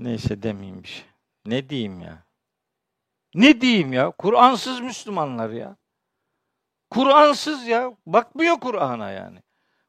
Neyse 0.00 0.42
demeyeyim 0.42 0.82
bir 0.82 0.88
şey. 0.88 1.04
Ne 1.46 1.68
diyeyim 1.68 2.00
ya? 2.00 2.22
Ne 3.34 3.60
diyeyim 3.60 3.92
ya? 3.92 4.10
Kur'ansız 4.10 4.80
Müslümanlar 4.80 5.50
ya. 5.50 5.76
Kur'ansız 6.90 7.66
ya. 7.66 7.92
Bakmıyor 8.06 8.60
Kur'an'a 8.60 9.10
yani. 9.10 9.38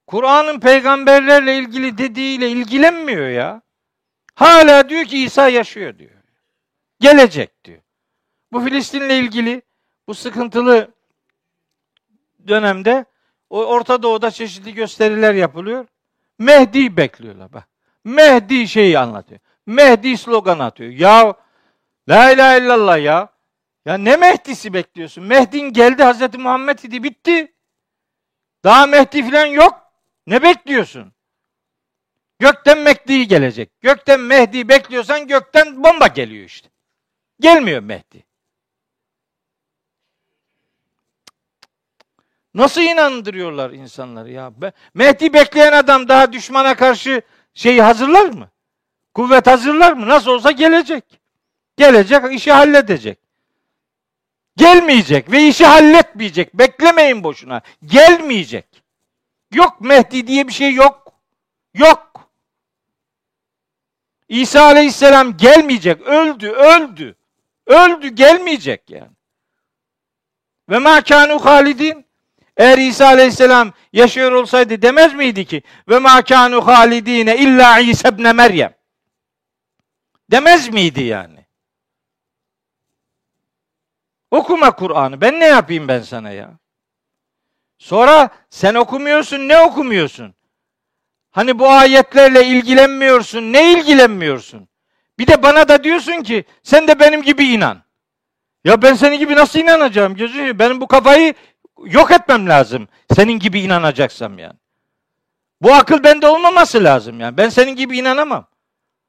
Kur'an'ın 0.07 0.59
peygamberlerle 0.59 1.57
ilgili 1.57 1.97
dediğiyle 1.97 2.49
ilgilenmiyor 2.49 3.27
ya. 3.27 3.61
Hala 4.35 4.89
diyor 4.89 5.05
ki 5.05 5.23
İsa 5.23 5.49
yaşıyor 5.49 5.97
diyor. 5.97 6.11
Gelecek 6.99 7.63
diyor. 7.63 7.81
Bu 8.51 8.61
Filistin'le 8.61 9.09
ilgili 9.09 9.61
bu 10.07 10.13
sıkıntılı 10.13 10.91
dönemde 12.47 13.05
o 13.49 13.65
Orta 13.65 14.03
Doğu'da 14.03 14.31
çeşitli 14.31 14.73
gösteriler 14.73 15.33
yapılıyor. 15.33 15.87
Mehdi 16.39 16.97
bekliyorlar 16.97 17.53
bak. 17.53 17.67
Mehdi 18.03 18.67
şeyi 18.67 18.99
anlatıyor. 18.99 19.41
Mehdi 19.65 20.17
slogan 20.17 20.59
atıyor. 20.59 20.91
Ya 20.91 21.33
la 22.09 22.31
ilahe 22.31 22.57
illallah 22.59 23.03
ya. 23.03 23.29
Ya 23.85 23.97
ne 23.97 24.15
Mehdi'si 24.15 24.73
bekliyorsun? 24.73 25.23
Mehdi'nin 25.23 25.73
geldi 25.73 26.03
Hazreti 26.03 26.37
Muhammed 26.37 26.79
idi 26.79 27.03
bitti. 27.03 27.53
Daha 28.63 28.85
Mehdi 28.85 29.29
falan 29.29 29.45
yok. 29.45 29.81
Ne 30.27 30.43
bekliyorsun? 30.43 31.13
Gökten 32.39 32.77
Mehdi 32.77 33.27
gelecek. 33.27 33.81
Gökten 33.81 34.19
Mehdi 34.19 34.69
bekliyorsan 34.69 35.27
gökten 35.27 35.83
bomba 35.83 36.07
geliyor 36.07 36.45
işte. 36.45 36.69
Gelmiyor 37.39 37.81
Mehdi. 37.81 38.25
Nasıl 42.53 42.81
inandırıyorlar 42.81 43.71
insanları 43.71 44.31
ya? 44.31 44.51
Mehdi 44.93 45.33
bekleyen 45.33 45.73
adam 45.73 46.07
daha 46.07 46.33
düşmana 46.33 46.75
karşı 46.75 47.21
şeyi 47.53 47.81
hazırlar 47.81 48.25
mı? 48.29 48.50
Kuvvet 49.13 49.47
hazırlar 49.47 49.93
mı? 49.93 50.07
Nasıl 50.07 50.31
olsa 50.31 50.51
gelecek. 50.51 51.03
Gelecek, 51.77 52.33
işi 52.33 52.51
halledecek. 52.51 53.19
Gelmeyecek 54.57 55.31
ve 55.31 55.47
işi 55.47 55.65
halletmeyecek. 55.65 56.53
Beklemeyin 56.53 57.23
boşuna. 57.23 57.61
Gelmeyecek. 57.85 58.83
Yok 59.53 59.81
Mehdi 59.81 60.27
diye 60.27 60.47
bir 60.47 60.53
şey 60.53 60.73
yok. 60.73 61.13
Yok. 61.73 62.29
İsa 64.29 64.61
Aleyhisselam 64.61 65.37
gelmeyecek. 65.37 66.01
Öldü, 66.01 66.49
öldü. 66.49 67.15
Öldü, 67.65 68.07
gelmeyecek 68.07 68.89
yani. 68.89 69.11
Ve 70.69 70.79
ma 70.79 71.01
kanu 71.01 71.45
halidin. 71.45 72.05
Eğer 72.57 72.77
İsa 72.77 73.05
Aleyhisselam 73.05 73.73
yaşıyor 73.93 74.31
olsaydı 74.31 74.81
demez 74.81 75.13
miydi 75.13 75.45
ki 75.45 75.61
ve 75.89 75.99
ma 75.99 76.21
kanu 76.21 76.67
halidine 76.67 77.37
illa 77.37 77.79
İsa 77.79 78.09
ibn 78.09 78.35
Meryem? 78.35 78.73
Demez 80.31 80.69
miydi 80.69 81.03
yani? 81.03 81.45
Okuma 84.31 84.75
Kur'an'ı. 84.75 85.21
Ben 85.21 85.39
ne 85.39 85.47
yapayım 85.47 85.87
ben 85.87 86.01
sana 86.01 86.31
ya? 86.31 86.51
Sonra 87.77 88.29
sen 88.49 88.75
okumuyorsun, 88.75 89.47
ne 89.47 89.59
okumuyorsun? 89.61 90.33
Hani 91.31 91.59
bu 91.59 91.69
ayetlerle 91.69 92.45
ilgilenmiyorsun, 92.45 93.53
ne 93.53 93.73
ilgilenmiyorsun? 93.73 94.67
Bir 95.19 95.27
de 95.27 95.43
bana 95.43 95.67
da 95.67 95.83
diyorsun 95.83 96.23
ki 96.23 96.43
sen 96.63 96.87
de 96.87 96.99
benim 96.99 97.21
gibi 97.21 97.45
inan. 97.45 97.83
Ya 98.63 98.81
ben 98.81 98.93
senin 98.93 99.19
gibi 99.19 99.35
nasıl 99.35 99.59
inanacağım? 99.59 100.15
Gözü 100.15 100.59
benim 100.59 100.81
bu 100.81 100.87
kafayı 100.87 101.33
yok 101.85 102.11
etmem 102.11 102.49
lazım. 102.49 102.87
Senin 103.15 103.39
gibi 103.39 103.61
inanacaksam 103.61 104.39
yani. 104.39 104.59
Bu 105.61 105.73
akıl 105.73 106.03
bende 106.03 106.27
olmaması 106.27 106.83
lazım 106.83 107.19
yani. 107.19 107.37
Ben 107.37 107.49
senin 107.49 107.75
gibi 107.75 107.97
inanamam. 107.97 108.50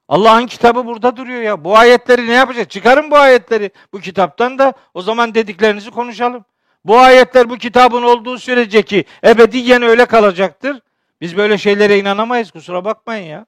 Allah'ın 0.09 0.47
kitabı 0.47 0.87
burada 0.87 1.17
duruyor 1.17 1.43
ya. 1.43 1.65
Bu 1.65 1.77
ayetleri 1.77 2.27
ne 2.27 2.33
yapacak? 2.33 2.71
Çıkarın 2.71 3.11
bu 3.11 3.17
ayetleri 3.17 3.71
bu 3.93 4.01
kitaptan 4.01 4.59
da 4.59 4.73
o 4.95 5.03
zaman 5.03 5.35
dediklerinizi 5.35 5.91
konuşalım. 5.91 6.45
Bu 6.85 6.99
ayetler 6.99 7.51
bu 7.51 7.57
kitabın 7.57 8.03
olduğu 8.03 8.39
sürece 8.39 8.83
ki 8.83 9.05
ebediyen 9.25 9.83
öyle 9.83 10.07
kalacaktır. 10.07 10.81
Biz 11.21 11.37
böyle 11.37 11.59
şeylere 11.59 11.99
inanamayız 11.99 12.51
kusura 12.51 12.85
bakmayın 12.85 13.27
ya. 13.27 13.47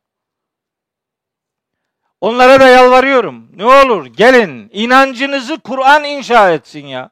Onlara 2.21 2.61
da 2.61 2.69
yalvarıyorum. 2.69 3.49
Ne 3.57 3.67
olur 3.67 4.07
gelin 4.07 4.71
inancınızı 4.73 5.59
Kur'an 5.59 6.05
inşa 6.05 6.51
etsin 6.51 6.87
ya. 6.87 7.11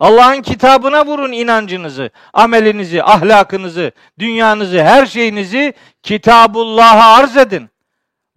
Allah'ın 0.00 0.42
kitabına 0.42 1.06
vurun 1.06 1.32
inancınızı, 1.32 2.10
amelinizi, 2.32 3.02
ahlakınızı, 3.02 3.92
dünyanızı, 4.18 4.82
her 4.82 5.06
şeyinizi 5.06 5.74
Kitabullah'a 6.02 7.16
arz 7.16 7.36
edin. 7.36 7.70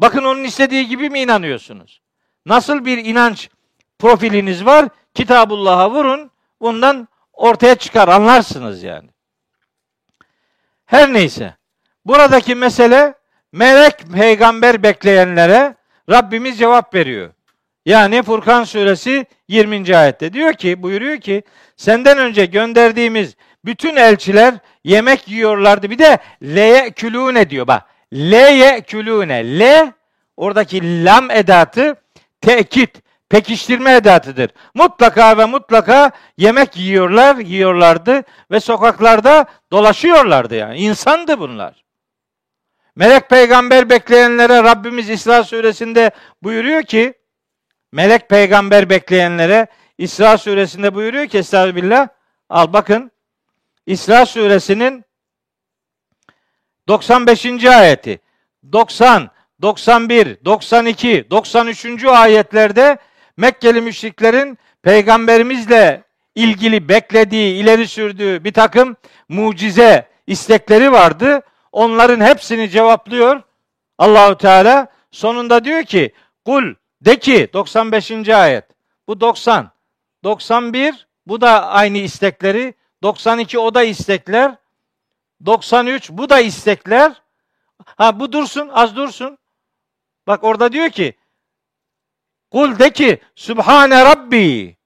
Bakın 0.02 0.24
onun 0.24 0.44
istediği 0.44 0.88
gibi 0.88 1.10
mi 1.10 1.20
inanıyorsunuz? 1.20 2.02
Nasıl 2.46 2.86
bir 2.86 2.98
inanç 2.98 3.50
profiliniz 4.00 4.66
var? 4.66 4.90
Kitabullah'a 5.14 5.92
vurun. 5.92 6.32
Bundan 6.62 7.08
ortaya 7.34 7.76
çıkar 7.76 8.08
anlarsınız 8.08 8.84
yani. 8.84 9.10
Her 10.86 11.14
neyse. 11.14 11.56
Buradaki 12.06 12.56
mesele 12.56 13.14
melek 13.52 14.00
peygamber 14.14 14.84
bekleyenlere 14.84 15.76
Rabbimiz 16.10 16.58
cevap 16.58 16.94
veriyor. 16.94 17.34
Yani 17.86 18.24
Furkan 18.24 18.64
suresi 18.64 19.26
20. 19.48 19.98
ayette 19.98 20.34
diyor 20.34 20.54
ki 20.54 20.84
buyuruyor 20.84 21.18
ki 21.18 21.44
senden 21.76 22.18
önce 22.18 22.46
gönderdiğimiz 22.46 23.36
bütün 23.66 23.96
elçiler 23.96 24.54
yemek 24.84 25.28
yiyorlardı. 25.28 25.90
Bir 25.90 25.98
de 25.98 26.18
leye 26.44 26.92
külüne 26.92 27.50
diyor 27.50 27.68
bak. 27.68 27.91
Leye 28.14 28.82
külüne. 28.82 29.60
Le 29.60 29.94
oradaki 30.38 31.06
lam 31.06 31.32
edatı 31.32 31.96
tekit, 32.42 33.02
pekiştirme 33.30 33.96
edatıdır. 33.96 34.50
Mutlaka 34.74 35.38
ve 35.38 35.46
mutlaka 35.46 36.12
yemek 36.38 36.78
yiyorlar, 36.78 37.36
yiyorlardı 37.36 38.24
ve 38.52 38.60
sokaklarda 38.60 39.46
dolaşıyorlardı 39.72 40.56
yani. 40.56 40.78
İnsandı 40.78 41.40
bunlar. 41.40 41.84
Melek 42.96 43.30
peygamber 43.30 43.90
bekleyenlere 43.90 44.64
Rabbimiz 44.64 45.10
İsra 45.10 45.44
suresinde 45.44 46.12
buyuruyor 46.44 46.84
ki 46.84 47.14
melek 47.92 48.30
peygamber 48.30 48.90
bekleyenlere 48.90 49.68
İsra 49.98 50.38
suresinde 50.38 50.96
buyuruyor 50.96 51.28
ki 51.28 51.38
Estağfirullah 51.38 52.08
al 52.50 52.74
bakın 52.74 53.12
İsra 53.86 54.26
suresinin 54.26 55.06
95. 56.92 57.66
ayeti 57.66 58.20
90, 58.72 59.30
91, 59.62 60.46
92, 60.46 61.26
93. 61.32 62.06
ayetlerde 62.06 62.98
Mekkeli 63.38 63.82
müşriklerin 63.82 64.58
peygamberimizle 64.84 66.04
ilgili 66.36 66.90
beklediği, 66.90 67.64
ileri 67.64 67.88
sürdüğü 67.88 68.44
bir 68.44 68.54
takım 68.54 68.96
mucize 69.30 70.08
istekleri 70.28 70.92
vardı. 70.92 71.42
Onların 71.72 72.26
hepsini 72.26 72.70
cevaplıyor 72.70 73.42
Allahu 73.98 74.38
Teala. 74.38 74.88
Sonunda 75.12 75.64
diyor 75.64 75.84
ki 75.84 76.14
kul 76.46 76.76
de 77.02 77.20
ki 77.20 77.50
95. 77.54 78.30
ayet. 78.30 78.66
Bu 79.08 79.22
90. 79.22 79.72
91 80.24 81.08
bu 81.28 81.42
da 81.42 81.68
aynı 81.68 81.98
istekleri. 81.98 82.74
92 83.04 83.60
o 83.60 83.76
da 83.76 83.84
istekler. 83.84 84.61
93 85.46 86.10
bu 86.10 86.30
da 86.30 86.40
istekler. 86.40 87.22
Ha 87.86 88.20
bu 88.20 88.32
dursun 88.32 88.70
az 88.74 88.96
dursun. 88.96 89.38
Bak 90.28 90.44
orada 90.44 90.72
diyor 90.72 90.90
ki 90.90 91.18
Kul 92.52 92.80
de 92.80 92.94
ki 92.94 93.22
Sübhane 93.36 94.06
Rabbi 94.06 94.78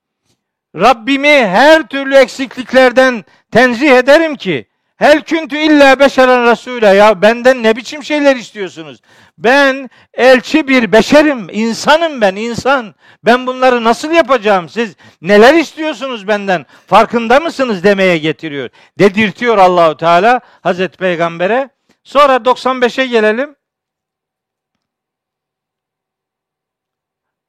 Rabbimi 0.75 1.27
her 1.47 1.87
türlü 1.87 2.15
eksikliklerden 2.15 3.25
tenzih 3.51 3.91
ederim 3.91 4.35
ki 4.35 4.67
Hel 4.95 5.21
küntü 5.21 5.57
illa 5.57 5.99
beşeren 5.99 6.51
resule 6.51 6.87
ya 6.87 7.21
benden 7.21 7.63
ne 7.63 7.75
biçim 7.75 8.03
şeyler 8.03 8.35
istiyorsunuz? 8.35 9.01
Ben 9.37 9.89
elçi 10.13 10.67
bir 10.67 10.91
beşerim, 10.91 11.47
insanım 11.51 12.21
ben 12.21 12.35
insan. 12.35 12.95
Ben 13.25 13.47
bunları 13.47 13.83
nasıl 13.83 14.11
yapacağım? 14.11 14.69
Siz 14.69 14.95
neler 15.21 15.53
istiyorsunuz 15.53 16.27
benden? 16.27 16.65
Farkında 16.87 17.39
mısınız 17.39 17.83
demeye 17.83 18.17
getiriyor. 18.17 18.69
Dedirtiyor 18.99 19.57
Allahu 19.57 19.97
Teala 19.97 20.41
Hazreti 20.61 20.97
Peygamber'e. 20.97 21.69
Sonra 22.03 22.35
95'e 22.35 23.05
gelelim. 23.05 23.55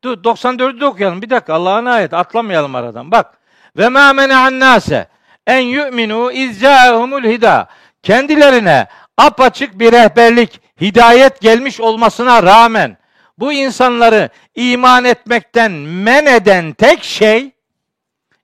Dur 0.04 0.22
94'ü 0.22 0.80
de 0.80 0.86
okuyalım. 0.86 1.22
Bir 1.22 1.30
dakika 1.30 1.54
Allah'ın 1.54 1.84
ayet 1.84 2.14
atlamayalım 2.14 2.74
aradan. 2.74 3.10
Bak. 3.10 3.38
Ve 3.76 3.88
ma 3.88 4.12
mena'an 4.12 4.60
nase 4.60 5.08
en 5.46 5.60
yu'minu 5.60 6.32
izca'ehumul 6.32 7.24
hida. 7.24 7.68
Kendilerine 8.02 8.86
apaçık 9.16 9.78
bir 9.78 9.92
rehberlik, 9.92 10.60
hidayet 10.80 11.40
gelmiş 11.40 11.80
olmasına 11.80 12.42
rağmen 12.42 12.96
bu 13.38 13.52
insanları 13.52 14.28
iman 14.54 15.04
etmekten 15.04 15.72
men 15.72 16.26
eden 16.26 16.72
tek 16.72 17.04
şey 17.04 17.50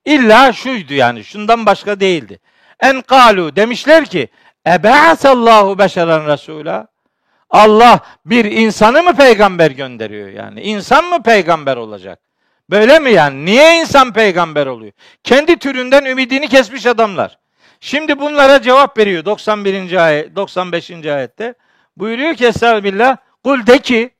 illa 0.04 0.52
şuydu 0.52 0.94
yani 0.94 1.24
şundan 1.24 1.66
başka 1.66 2.00
değildi. 2.00 2.38
En 2.80 3.02
kalu 3.02 3.56
demişler 3.56 4.04
ki 4.04 4.28
Ebe'asallahu 4.66 5.78
beşeren 5.78 6.26
resula. 6.26 6.86
Allah 7.50 8.00
bir 8.26 8.44
insanı 8.44 9.02
mı 9.02 9.16
peygamber 9.16 9.70
gönderiyor 9.70 10.28
yani? 10.28 10.60
İnsan 10.60 11.04
mı 11.04 11.22
peygamber 11.22 11.76
olacak? 11.76 12.20
Böyle 12.72 12.98
mi 12.98 13.12
yani? 13.12 13.44
Niye 13.44 13.80
insan 13.80 14.12
peygamber 14.12 14.66
oluyor? 14.66 14.92
Kendi 15.24 15.56
türünden 15.56 16.04
ümidini 16.04 16.48
kesmiş 16.48 16.86
adamlar. 16.86 17.38
Şimdi 17.80 18.18
bunlara 18.18 18.62
cevap 18.62 18.98
veriyor 18.98 19.24
91. 19.24 19.92
ayet, 20.06 20.36
95. 20.36 20.90
ayette. 20.90 21.54
Buyuruyor 21.96 22.34
ki 22.34 22.46
Estağfirullah, 22.46 23.16
kul 23.44 23.66
de 23.66 23.78
ki, 23.78 24.10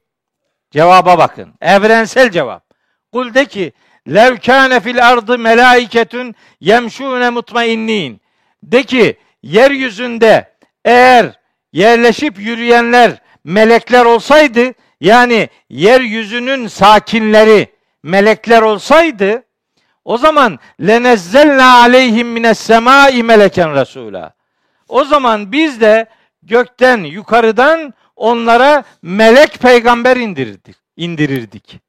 cevaba 0.70 1.18
bakın, 1.18 1.54
evrensel 1.60 2.30
cevap. 2.30 2.64
Kul 3.12 3.34
de 3.34 3.44
ki, 3.44 3.72
lev 4.08 4.36
kâne 4.36 4.80
fil 4.80 5.08
ardı 5.08 5.38
melaiketun 5.38 6.34
yemşûne 6.60 7.30
mutmainnin. 7.30 8.20
De 8.62 8.82
ki, 8.82 9.16
yeryüzünde 9.42 10.54
eğer 10.84 11.40
yerleşip 11.72 12.38
yürüyenler 12.38 13.12
melekler 13.44 14.04
olsaydı, 14.04 14.72
yani 15.00 15.48
yeryüzünün 15.70 16.66
sakinleri, 16.66 17.71
melekler 18.02 18.62
olsaydı 18.62 19.44
o 20.04 20.18
zaman 20.18 20.58
lenezzelna 20.80 21.80
aleyhim 21.80 22.28
mines 22.28 22.58
semai 22.58 23.22
meleken 23.22 23.74
resula. 23.74 24.34
O 24.88 25.04
zaman 25.04 25.52
biz 25.52 25.80
de 25.80 26.06
gökten 26.42 26.98
yukarıdan 27.04 27.94
onlara 28.16 28.84
melek 29.02 29.58
peygamber 29.58 30.16
indirirdik. 30.16 30.76
indirirdik. 30.96 31.80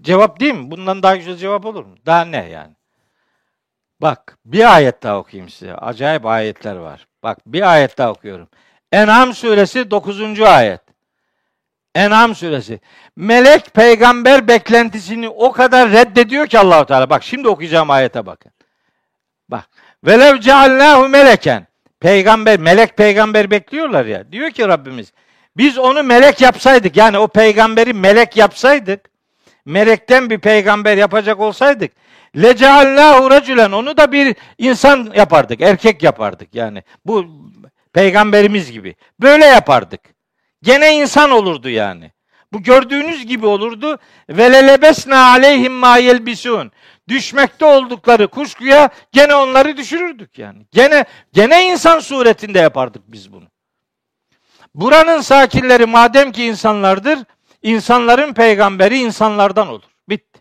Cevap 0.00 0.40
değil 0.40 0.54
mi? 0.54 0.70
Bundan 0.70 1.02
daha 1.02 1.16
güzel 1.16 1.36
cevap 1.36 1.64
olur 1.66 1.84
mu? 1.84 1.94
Daha 2.06 2.24
ne 2.24 2.48
yani? 2.48 2.74
Bak 4.00 4.38
bir 4.44 4.74
ayet 4.74 5.02
daha 5.02 5.18
okuyayım 5.18 5.50
size. 5.50 5.74
Acayip 5.74 6.26
ayetler 6.26 6.76
var. 6.76 7.06
Bak 7.22 7.38
bir 7.46 7.72
ayet 7.72 7.98
daha 7.98 8.10
okuyorum. 8.10 8.48
En'am 8.92 9.34
suresi 9.34 9.90
9. 9.90 10.40
ayet. 10.40 10.81
En'am 11.94 12.34
suresi. 12.34 12.80
Melek 13.16 13.74
peygamber 13.74 14.48
beklentisini 14.48 15.28
o 15.28 15.52
kadar 15.52 15.90
reddediyor 15.90 16.46
ki 16.46 16.58
Allahu 16.58 16.86
Teala. 16.86 17.10
Bak 17.10 17.22
şimdi 17.22 17.48
okuyacağım 17.48 17.90
ayete 17.90 18.26
bakın. 18.26 18.52
Bak. 19.48 19.68
Velev 20.04 20.40
cealnahu 20.40 21.08
meleken. 21.08 21.66
Peygamber, 22.00 22.58
melek 22.58 22.96
peygamber 22.96 23.50
bekliyorlar 23.50 24.04
ya. 24.04 24.32
Diyor 24.32 24.50
ki 24.50 24.68
Rabbimiz, 24.68 25.12
biz 25.56 25.78
onu 25.78 26.02
melek 26.02 26.40
yapsaydık, 26.40 26.96
yani 26.96 27.18
o 27.18 27.28
peygamberi 27.28 27.92
melek 27.92 28.36
yapsaydık 28.36 29.00
melekten 29.64 30.30
bir 30.30 30.38
peygamber 30.38 30.96
yapacak 30.96 31.40
olsaydık 31.40 31.92
leceallahu 32.36 33.30
racülen 33.30 33.72
onu 33.72 33.96
da 33.96 34.12
bir 34.12 34.36
insan 34.58 35.12
yapardık, 35.16 35.60
erkek 35.60 36.02
yapardık 36.02 36.54
yani. 36.54 36.82
Bu 37.06 37.26
peygamberimiz 37.92 38.72
gibi. 38.72 38.96
Böyle 39.20 39.44
yapardık. 39.44 40.00
Gene 40.62 40.96
insan 40.96 41.30
olurdu 41.30 41.68
yani. 41.68 42.12
Bu 42.52 42.62
gördüğünüz 42.62 43.26
gibi 43.26 43.46
olurdu. 43.46 43.98
Ve 44.28 44.52
lelebesna 44.52 45.30
aleyhim 45.30 45.72
ma 45.72 45.96
yelbisun. 45.96 46.72
Düşmekte 47.08 47.64
oldukları 47.64 48.28
kuşkuya 48.28 48.90
gene 49.12 49.34
onları 49.34 49.76
düşürürdük 49.76 50.38
yani. 50.38 50.66
Gene 50.72 51.04
gene 51.32 51.66
insan 51.66 51.98
suretinde 51.98 52.58
yapardık 52.58 53.02
biz 53.06 53.32
bunu. 53.32 53.44
Buranın 54.74 55.20
sakinleri 55.20 55.86
madem 55.86 56.32
ki 56.32 56.44
insanlardır, 56.44 57.18
insanların 57.62 58.34
peygamberi 58.34 58.98
insanlardan 58.98 59.68
olur. 59.68 59.82
Bitti. 60.08 60.40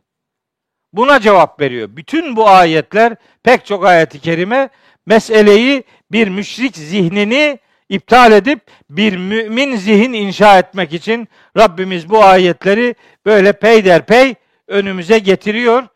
Buna 0.93 1.19
cevap 1.19 1.61
veriyor. 1.61 1.89
Bütün 1.91 2.35
bu 2.35 2.49
ayetler, 2.49 3.15
pek 3.43 3.65
çok 3.65 3.85
ayeti 3.85 4.19
kerime 4.19 4.69
meseleyi 5.05 5.83
bir 6.11 6.27
müşrik 6.27 6.77
zihnini 6.77 7.59
iptal 7.91 8.31
edip 8.31 8.71
bir 8.89 9.17
mümin 9.17 9.75
zihin 9.75 10.13
inşa 10.13 10.59
etmek 10.59 10.93
için 10.93 11.27
Rabbimiz 11.57 12.09
bu 12.09 12.23
ayetleri 12.23 12.95
böyle 13.25 13.53
peyderpey 13.53 14.35
önümüze 14.67 15.19
getiriyor. 15.19 15.87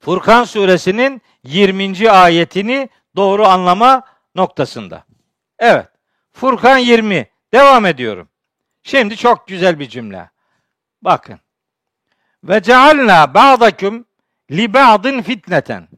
Furkan 0.00 0.44
suresinin 0.44 1.22
20. 1.44 2.10
ayetini 2.10 2.88
doğru 3.16 3.46
anlama 3.46 4.02
noktasında. 4.34 5.04
Evet. 5.58 5.86
Furkan 6.32 6.78
20. 6.78 7.26
Devam 7.52 7.86
ediyorum. 7.86 8.28
Şimdi 8.82 9.16
çok 9.16 9.46
güzel 9.46 9.78
bir 9.78 9.88
cümle. 9.88 10.30
Bakın. 11.02 11.40
Ve 12.44 12.62
cealna 12.62 13.34
ba'dakum 13.34 14.06
li 14.50 14.74
ba'din 14.74 15.22
fitneten. 15.22 15.88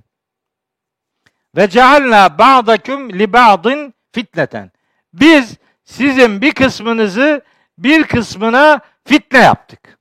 Ve 1.56 1.68
cealna 1.68 2.38
ba'dakum 2.38 3.12
li 3.12 3.32
ba'din 3.32 3.94
fitneten. 4.12 4.70
Biz 5.12 5.56
sizin 5.84 6.42
bir 6.42 6.52
kısmınızı 6.52 7.42
bir 7.78 8.04
kısmına 8.04 8.80
fitne 9.04 9.38
yaptık. 9.38 9.98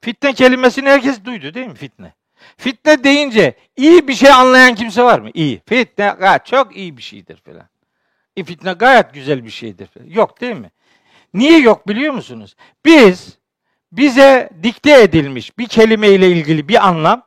Fitne 0.00 0.32
kelimesini 0.32 0.88
herkes 0.88 1.24
duydu 1.24 1.54
değil 1.54 1.66
mi 1.66 1.74
fitne? 1.74 2.12
Fitne 2.56 3.04
deyince 3.04 3.54
iyi 3.76 4.08
bir 4.08 4.14
şey 4.14 4.30
anlayan 4.30 4.74
kimse 4.74 5.02
var 5.02 5.18
mı? 5.18 5.30
İyi. 5.34 5.62
Fitne 5.66 6.14
gayet 6.18 6.46
çok 6.46 6.76
iyi 6.76 6.96
bir 6.96 7.02
şeydir 7.02 7.36
falan. 7.36 7.68
E, 8.36 8.44
fitne 8.44 8.72
gayet 8.72 9.14
güzel 9.14 9.44
bir 9.44 9.50
şeydir. 9.50 9.86
Falan. 9.86 10.06
Yok 10.06 10.40
değil 10.40 10.56
mi? 10.56 10.70
Niye 11.34 11.58
yok 11.58 11.88
biliyor 11.88 12.14
musunuz? 12.14 12.56
Biz 12.84 13.38
bize 13.92 14.50
dikte 14.62 15.02
edilmiş 15.02 15.58
bir 15.58 15.66
kelime 15.66 16.08
ile 16.08 16.28
ilgili 16.28 16.68
bir 16.68 16.86
anlam 16.86 17.22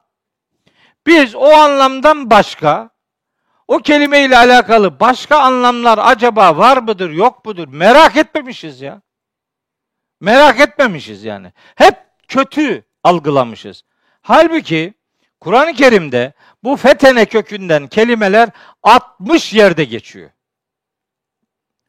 biz 1.07 1.35
o 1.35 1.53
anlamdan 1.53 2.29
başka 2.29 2.89
o 3.67 3.79
kelime 3.79 4.25
ile 4.25 4.37
alakalı 4.37 4.99
başka 4.99 5.39
anlamlar 5.39 5.99
acaba 6.01 6.57
var 6.57 6.77
mıdır 6.77 7.09
yok 7.09 7.45
mudur 7.45 7.67
merak 7.67 8.17
etmemişiz 8.17 8.81
ya. 8.81 9.01
Merak 10.21 10.59
etmemişiz 10.59 11.23
yani. 11.23 11.53
Hep 11.75 11.95
kötü 12.27 12.83
algılamışız. 13.03 13.83
Halbuki 14.21 14.93
Kur'an-ı 15.39 15.73
Kerim'de 15.73 16.33
bu 16.63 16.75
fetene 16.75 17.25
kökünden 17.25 17.87
kelimeler 17.87 18.49
60 18.83 19.53
yerde 19.53 19.83
geçiyor. 19.83 20.29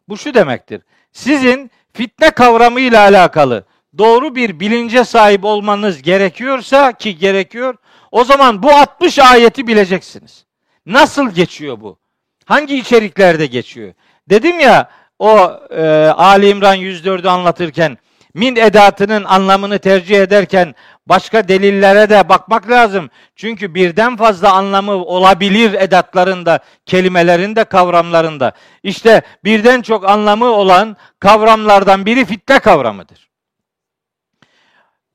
Bu 0.08 0.16
şu 0.16 0.34
demektir. 0.34 0.82
Sizin 1.12 1.70
fitne 1.92 2.30
kavramı 2.30 2.80
ile 2.80 2.98
alakalı 2.98 3.64
doğru 3.98 4.34
bir 4.34 4.60
bilince 4.60 5.04
sahip 5.04 5.44
olmanız 5.44 6.02
gerekiyorsa 6.02 6.92
ki 6.92 7.18
gerekiyor, 7.18 7.76
o 8.10 8.24
zaman 8.24 8.62
bu 8.62 8.70
60 8.70 9.18
ayeti 9.18 9.66
bileceksiniz. 9.66 10.45
Nasıl 10.86 11.30
geçiyor 11.30 11.80
bu? 11.80 11.98
Hangi 12.44 12.78
içeriklerde 12.78 13.46
geçiyor? 13.46 13.94
Dedim 14.30 14.60
ya 14.60 14.90
o 15.18 15.60
e, 15.70 15.86
Ali 16.16 16.48
İmran 16.48 16.76
104'ü 16.76 17.28
anlatırken 17.28 17.98
min 18.34 18.56
edatının 18.56 19.24
anlamını 19.24 19.78
tercih 19.78 20.20
ederken 20.20 20.74
başka 21.06 21.48
delillere 21.48 22.10
de 22.10 22.28
bakmak 22.28 22.70
lazım. 22.70 23.10
Çünkü 23.36 23.74
birden 23.74 24.16
fazla 24.16 24.52
anlamı 24.52 24.92
olabilir 24.92 25.74
edatlarında, 25.74 26.58
kelimelerinde, 26.86 27.64
kavramlarında. 27.64 28.52
İşte 28.82 29.22
birden 29.44 29.82
çok 29.82 30.10
anlamı 30.10 30.44
olan 30.44 30.96
kavramlardan 31.20 32.06
biri 32.06 32.24
fitne 32.24 32.58
kavramıdır. 32.58 33.30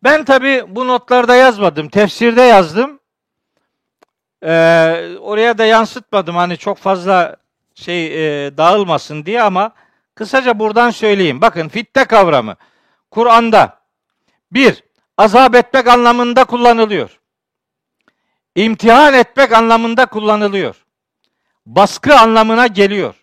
Ben 0.03 0.23
tabi 0.23 0.63
bu 0.67 0.87
notlarda 0.87 1.35
yazmadım, 1.35 1.89
tefsirde 1.89 2.41
yazdım. 2.41 3.00
Ee, 4.43 5.17
oraya 5.19 5.57
da 5.57 5.65
yansıtmadım 5.65 6.35
hani 6.35 6.57
çok 6.57 6.77
fazla 6.77 7.35
şey 7.75 8.05
e, 8.05 8.57
dağılmasın 8.57 9.25
diye 9.25 9.41
ama 9.41 9.71
kısaca 10.15 10.59
buradan 10.59 10.89
söyleyeyim. 10.89 11.41
Bakın 11.41 11.67
fitne 11.67 12.05
kavramı 12.05 12.55
Kur'an'da 13.11 13.79
bir 14.51 14.83
azap 15.17 15.55
etmek 15.55 15.87
anlamında 15.87 16.43
kullanılıyor. 16.43 17.19
İmtihan 18.55 19.13
etmek 19.13 19.51
anlamında 19.51 20.05
kullanılıyor. 20.05 20.75
Baskı 21.65 22.15
anlamına 22.15 22.67
geliyor. 22.67 23.15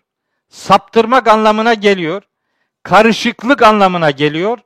Saptırmak 0.49 1.28
anlamına 1.28 1.74
geliyor. 1.74 2.23
Karışıklık 2.82 3.62
anlamına 3.62 4.11
geliyor. 4.11 4.59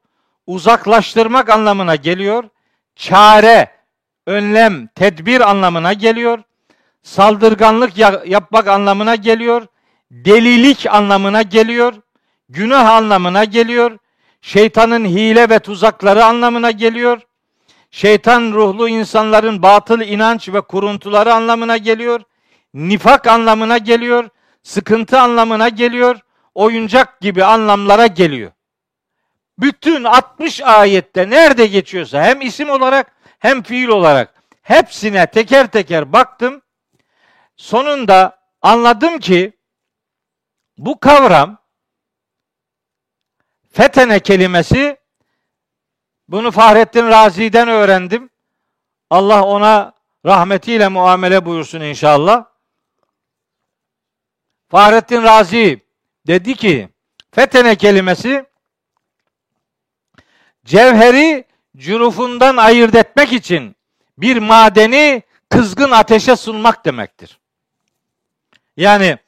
Uzaklaştırmak 0.47 1.51
anlamına 1.51 1.97
geliyor. 1.97 2.45
Çare, 2.97 3.71
önlem, 4.27 4.87
tedbir 4.87 5.51
anlamına 5.51 5.93
geliyor. 5.93 6.39
Saldırganlık 7.03 7.99
yapmak 8.27 8.69
anlamına 8.69 9.15
geliyor. 9.15 9.67
Delilik 10.11 10.87
anlamına 10.91 11.43
geliyor. 11.43 11.95
Günah 12.49 12.91
anlamına 12.91 13.45
geliyor 13.45 13.99
şeytanın 14.43 15.05
hile 15.05 15.51
ve 15.51 15.59
tuzakları 15.59 16.25
anlamına 16.25 16.71
geliyor. 16.71 17.21
Şeytan 17.91 18.53
ruhlu 18.53 18.89
insanların 18.89 19.63
batıl 19.63 20.01
inanç 20.01 20.49
ve 20.49 20.61
kuruntuları 20.61 21.35
anlamına 21.35 21.77
geliyor. 21.77 22.21
Nifak 22.75 23.27
anlamına 23.27 23.79
geliyor. 23.79 24.29
Sıkıntı 24.63 25.21
anlamına 25.21 25.69
geliyor. 25.69 26.17
Oyuncak 26.55 27.21
gibi 27.21 27.45
anlamlara 27.45 28.07
geliyor. 28.07 28.53
Bütün 29.59 30.05
60 30.05 30.61
ayette 30.61 31.31
nerede 31.31 31.67
geçiyorsa 31.67 32.23
hem 32.23 32.41
isim 32.41 32.71
olarak 32.71 33.13
hem 33.43 33.63
fiil 33.63 33.89
olarak 33.89 34.35
hepsine 34.63 35.27
teker 35.27 35.67
teker 35.67 36.13
baktım. 36.13 36.63
Sonunda 37.57 38.39
anladım 38.63 39.19
ki 39.19 39.53
bu 40.79 41.01
kavram 41.01 41.63
Fetene 43.73 44.21
kelimesi 44.21 44.97
bunu 46.29 46.51
Fahrettin 46.51 47.09
Razi'den 47.09 47.69
öğrendim. 47.69 48.31
Allah 49.11 49.45
ona 49.45 49.93
rahmetiyle 50.27 50.89
muamele 50.89 51.47
buyursun 51.47 51.81
inşallah. 51.81 52.45
Fahrettin 54.69 55.23
Razi 55.23 55.81
dedi 56.27 56.55
ki 56.55 56.89
fetene 57.31 57.77
kelimesi 57.77 58.45
cevheri 60.65 61.52
cürufundan 61.77 62.57
ayırt 62.57 62.95
etmek 62.95 63.33
için 63.33 63.77
bir 64.19 64.37
madeni 64.37 65.23
kızgın 65.49 65.91
ateşe 65.91 66.37
sunmak 66.37 66.85
demektir. 66.85 67.39
Yani 68.77 69.19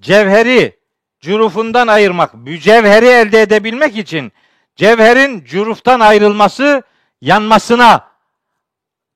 cevheri 0.00 0.78
cürufundan 1.20 1.86
ayırmak, 1.86 2.34
mücevheri 2.34 3.06
elde 3.06 3.42
edebilmek 3.42 3.96
için 3.96 4.32
cevherin 4.76 5.44
cüruftan 5.44 6.00
ayrılması 6.00 6.82
yanmasına 7.20 8.08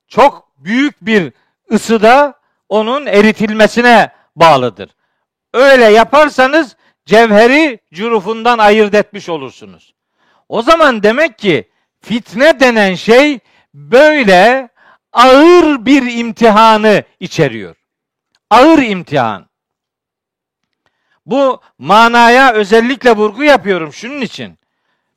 çok 0.09 0.49
büyük 0.59 1.07
bir 1.07 1.33
ısıda 1.73 2.41
onun 2.69 3.07
eritilmesine 3.07 4.13
bağlıdır. 4.37 4.91
Öyle 5.55 5.85
yaparsanız 5.85 6.77
cevheri 7.07 7.79
cürufundan 7.95 8.59
ayırt 8.59 8.95
etmiş 8.95 9.29
olursunuz. 9.29 9.95
O 10.49 10.63
zaman 10.63 11.03
demek 11.03 11.39
ki 11.39 11.70
fitne 12.01 12.61
denen 12.61 12.95
şey 12.95 13.39
böyle 13.75 14.69
ağır 15.13 15.87
bir 15.87 16.19
imtihanı 16.19 17.03
içeriyor. 17.21 17.77
Ağır 18.51 18.79
imtihan. 18.79 19.47
Bu 21.27 21.61
manaya 21.79 22.53
özellikle 22.53 23.17
vurgu 23.17 23.45
yapıyorum 23.45 23.93
şunun 23.93 24.21
için. 24.21 24.59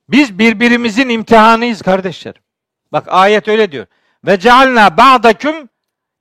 Biz 0.10 0.39
birbirimizin 0.39 1.10
imtihanıyız 1.10 1.81
kardeşlerim. 1.81 2.41
Bak 2.91 3.05
ayet 3.07 3.47
öyle 3.47 3.72
diyor. 3.72 3.85
Ve 4.26 4.39
cealna 4.39 4.97
ba'dakum 4.97 5.69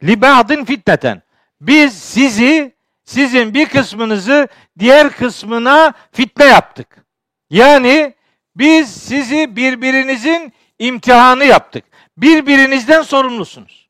li 0.02 0.20
ba'din 0.20 0.64
fitneten. 0.64 1.22
Biz 1.60 1.98
sizi 1.98 2.74
sizin 3.04 3.54
bir 3.54 3.66
kısmınızı 3.66 4.48
diğer 4.78 5.10
kısmına 5.10 5.92
fitne 6.12 6.44
yaptık. 6.44 7.04
Yani 7.50 8.14
Biz 8.56 8.90
sizi 8.90 9.56
birbirinizin 9.56 10.52
imtihanı 10.78 11.44
yaptık. 11.44 11.84
Birbirinizden 12.16 13.02
sorumlusunuz. 13.02 13.88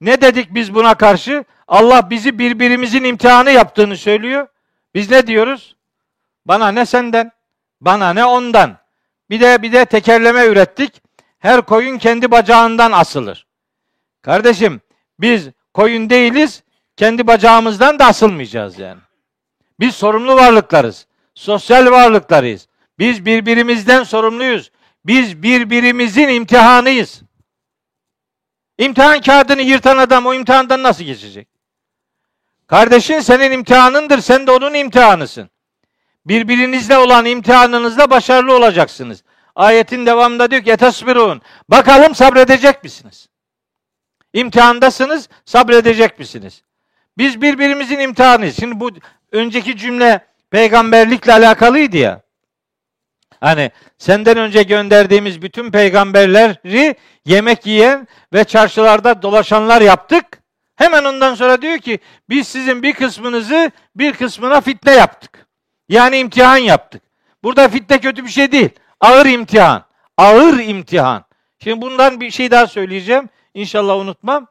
Ne 0.00 0.20
dedik 0.20 0.54
biz 0.54 0.74
buna 0.74 0.94
karşı? 0.94 1.44
Allah 1.68 2.10
bizi 2.10 2.38
birbirimizin 2.38 3.04
imtihanı 3.04 3.50
yaptığını 3.50 3.96
söylüyor. 3.96 4.46
Biz 4.94 5.10
ne 5.10 5.26
diyoruz? 5.26 5.76
Bana 6.46 6.68
ne 6.68 6.86
senden, 6.86 7.32
bana 7.80 8.12
ne 8.12 8.24
ondan. 8.24 8.78
Bir 9.30 9.40
de 9.40 9.62
bir 9.62 9.72
de 9.72 9.84
tekerleme 9.84 10.46
ürettik. 10.46 11.02
Her 11.38 11.62
koyun 11.62 11.98
kendi 11.98 12.30
bacağından 12.30 12.92
asılır. 12.92 13.46
Kardeşim 14.22 14.80
biz 15.20 15.48
koyun 15.74 16.10
değiliz, 16.10 16.62
kendi 16.96 17.26
bacağımızdan 17.26 17.98
da 17.98 18.06
asılmayacağız 18.06 18.78
yani. 18.78 19.00
Biz 19.80 19.94
sorumlu 19.94 20.36
varlıklarız. 20.36 21.06
Sosyal 21.34 21.90
varlıklarıyız. 21.90 22.68
Biz 22.98 23.26
birbirimizden 23.26 24.02
sorumluyuz. 24.02 24.70
Biz 25.04 25.42
birbirimizin 25.42 26.28
imtihanıyız. 26.28 27.22
İmtihan 28.78 29.20
kağıdını 29.20 29.62
yırtan 29.62 29.98
adam 29.98 30.26
o 30.26 30.34
imtihandan 30.34 30.82
nasıl 30.82 31.04
geçecek? 31.04 31.48
Kardeşin 32.66 33.20
senin 33.20 33.52
imtihanındır, 33.52 34.20
sen 34.20 34.46
de 34.46 34.50
onun 34.50 34.74
imtihanısın. 34.74 35.50
Birbirinizle 36.26 36.98
olan 36.98 37.24
imtihanınızda 37.24 38.10
başarılı 38.10 38.56
olacaksınız. 38.56 39.24
Ayetin 39.54 40.06
devamında 40.06 40.50
diyor 40.50 40.62
ki 40.62 40.70
etesbirun. 40.70 41.42
Bakalım 41.68 42.14
sabredecek 42.14 42.84
misiniz? 42.84 43.28
İmtihandasınız, 44.32 45.28
sabredecek 45.44 46.18
misiniz? 46.18 46.62
Biz 47.18 47.42
birbirimizin 47.42 47.98
imtihanıyız. 47.98 48.56
Şimdi 48.56 48.80
bu 48.80 48.90
önceki 49.32 49.76
cümle 49.76 50.26
peygamberlikle 50.52 51.32
alakalıydı 51.32 51.96
ya. 51.96 52.20
Hani 53.40 53.70
senden 53.98 54.36
önce 54.36 54.62
gönderdiğimiz 54.62 55.42
bütün 55.42 55.70
peygamberleri 55.70 56.94
yemek 57.24 57.66
yiyen 57.66 58.08
ve 58.32 58.44
çarşılarda 58.44 59.22
dolaşanlar 59.22 59.80
yaptık. 59.80 60.24
Hemen 60.76 61.04
ondan 61.04 61.34
sonra 61.34 61.62
diyor 61.62 61.78
ki 61.78 61.98
biz 62.28 62.48
sizin 62.48 62.82
bir 62.82 62.92
kısmınızı 62.92 63.70
bir 63.96 64.12
kısmına 64.12 64.60
fitne 64.60 64.92
yaptık. 64.92 65.46
Yani 65.88 66.18
imtihan 66.18 66.56
yaptık. 66.56 67.02
Burada 67.42 67.68
fitne 67.68 68.00
kötü 68.00 68.24
bir 68.24 68.30
şey 68.30 68.52
değil. 68.52 68.70
Ağır 69.00 69.26
imtihan. 69.26 69.84
Ağır 70.16 70.58
imtihan. 70.58 71.24
Şimdi 71.64 71.82
bundan 71.82 72.20
bir 72.20 72.30
şey 72.30 72.50
daha 72.50 72.66
söyleyeceğim. 72.66 73.28
İnşallah 73.54 73.96
unutmam. 73.96 74.46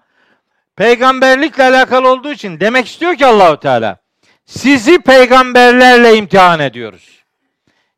Peygamberlikle 0.76 1.64
alakalı 1.64 2.12
olduğu 2.12 2.32
için 2.32 2.60
demek 2.60 2.88
istiyor 2.88 3.16
ki 3.16 3.26
Allahu 3.26 3.60
Teala 3.60 4.01
sizi 4.52 5.00
peygamberlerle 5.00 6.18
imtihan 6.18 6.60
ediyoruz. 6.60 7.24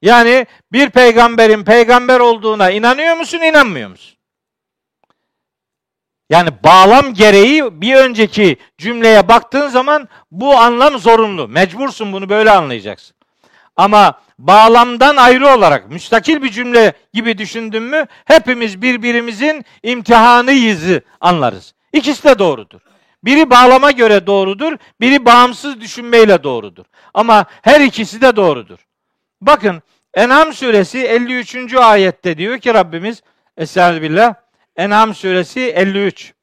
Yani 0.02 0.46
bir 0.72 0.90
peygamberin 0.90 1.64
peygamber 1.64 2.20
olduğuna 2.20 2.72
inanıyor 2.72 3.18
musun, 3.18 3.38
inanmıyor 3.38 3.90
musun? 3.90 4.18
Yani 6.30 6.50
bağlam 6.64 7.14
gereği 7.14 7.82
bir 7.82 7.96
önceki 7.96 8.58
cümleye 8.78 9.28
baktığın 9.28 9.68
zaman 9.68 10.10
bu 10.32 10.58
anlam 10.58 11.00
zorunlu. 11.00 11.48
Mecbursun 11.48 12.14
bunu 12.14 12.30
böyle 12.30 12.52
anlayacaksın. 12.52 13.16
Ama 13.76 14.22
bağlamdan 14.40 15.16
ayrı 15.16 15.48
olarak 15.48 15.90
müstakil 15.90 16.42
bir 16.42 16.52
cümle 16.52 16.94
gibi 17.14 17.38
düşündün 17.38 17.84
mü 17.84 18.06
hepimiz 18.26 18.82
birbirimizin 18.82 19.66
imtihanıyızı 19.84 21.02
anlarız. 21.22 21.74
İkisi 21.94 22.24
de 22.24 22.40
doğrudur. 22.40 22.93
Biri 23.24 23.50
bağlama 23.50 23.91
göre 23.91 24.28
doğrudur, 24.28 24.78
biri 25.02 25.26
bağımsız 25.26 25.82
düşünmeyle 25.82 26.44
doğrudur. 26.44 26.86
Ama 27.14 27.45
her 27.62 27.82
ikisi 27.82 28.22
de 28.22 28.36
doğrudur. 28.36 28.80
Bakın 29.41 29.82
En'am 30.14 30.54
suresi 30.54 31.00
53. 31.00 31.74
ayette 31.74 32.38
diyor 32.38 32.60
ki 32.60 32.74
Rabbimiz 32.74 33.22
Estağfirullah 33.58 34.34
En'am 34.76 35.16
suresi 35.16 35.60
53. 35.60 36.34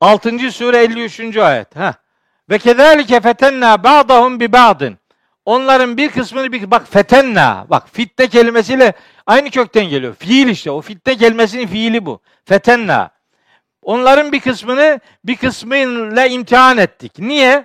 6. 0.00 0.52
sure 0.52 0.78
53. 0.78 1.36
ayet. 1.36 1.76
Ha. 1.76 1.94
Ve 2.50 2.58
kezalike 2.58 3.20
fetenna 3.20 3.84
ba'dahum 3.84 4.40
bi 4.40 4.52
ba'din. 4.52 4.98
Onların 5.44 5.96
bir 5.96 6.08
kısmını 6.08 6.52
bir 6.52 6.70
bak 6.70 6.88
fetenna 6.90 7.66
bak 7.70 7.88
fitne 7.92 8.28
kelimesiyle 8.28 8.92
aynı 9.26 9.50
kökten 9.50 9.84
geliyor. 9.84 10.14
Fiil 10.14 10.48
işte 10.48 10.70
o 10.70 10.80
fitne 10.80 11.16
kelimesinin 11.16 11.66
fiili 11.66 12.06
bu. 12.06 12.20
Fetenna. 12.44 13.13
Onların 13.84 14.32
bir 14.32 14.40
kısmını 14.40 15.00
bir 15.24 15.36
kısmıyla 15.36 16.26
imtihan 16.26 16.78
ettik. 16.78 17.18
Niye? 17.18 17.64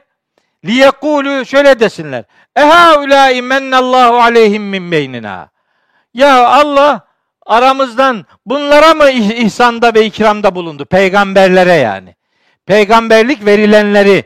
Liyekulu 0.65 1.45
şöyle 1.45 1.79
desinler. 1.79 2.23
Eha 2.55 2.99
ulai 2.99 3.41
mennallahu 3.41 4.15
aleyhim 4.21 4.63
min 4.63 4.91
beynina. 4.91 5.49
Ya 6.13 6.47
Allah 6.47 7.07
aramızdan 7.45 8.25
bunlara 8.45 8.93
mı 8.93 9.09
ihsanda 9.09 9.93
ve 9.93 10.05
ikramda 10.05 10.55
bulundu? 10.55 10.85
Peygamberlere 10.85 11.73
yani. 11.73 12.15
Peygamberlik 12.65 13.45
verilenleri 13.45 14.23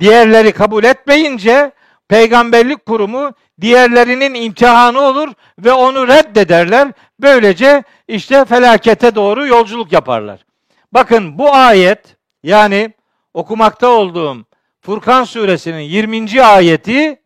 diğerleri 0.00 0.52
kabul 0.52 0.84
etmeyince 0.84 1.72
peygamberlik 2.08 2.86
kurumu 2.86 3.32
diğerlerinin 3.60 4.34
imtihanı 4.34 5.00
olur 5.00 5.28
ve 5.58 5.72
onu 5.72 6.08
reddederler. 6.08 6.88
Böylece 7.20 7.82
işte 8.08 8.44
felakete 8.44 9.14
doğru 9.14 9.46
yolculuk 9.46 9.92
yaparlar. 9.92 10.46
Bakın 10.92 11.38
bu 11.38 11.54
ayet 11.54 12.16
yani 12.42 12.94
okumakta 13.34 13.88
olduğum 13.88 14.46
Furkan 14.80 15.24
suresinin 15.24 15.80
20. 15.80 16.42
ayeti 16.42 17.20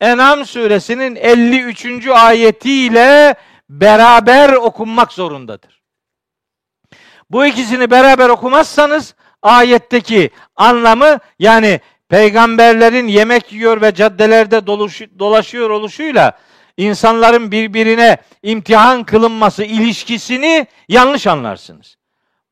Enam 0.00 0.44
suresinin 0.46 1.16
53. 1.16 2.06
ayetiyle 2.06 3.34
beraber 3.68 4.52
okunmak 4.52 5.12
zorundadır. 5.12 5.82
Bu 7.30 7.46
ikisini 7.46 7.90
beraber 7.90 8.28
okumazsanız 8.28 9.14
ayetteki 9.42 10.30
anlamı 10.56 11.18
yani 11.38 11.80
peygamberlerin 12.08 13.08
yemek 13.08 13.52
yiyor 13.52 13.80
ve 13.80 13.94
caddelerde 13.94 14.66
dolaşıyor 15.18 15.70
oluşuyla 15.70 16.38
insanların 16.76 17.50
birbirine 17.50 18.16
imtihan 18.42 19.04
kılınması 19.04 19.64
ilişkisini 19.64 20.66
yanlış 20.88 21.26
anlarsınız. 21.26 21.96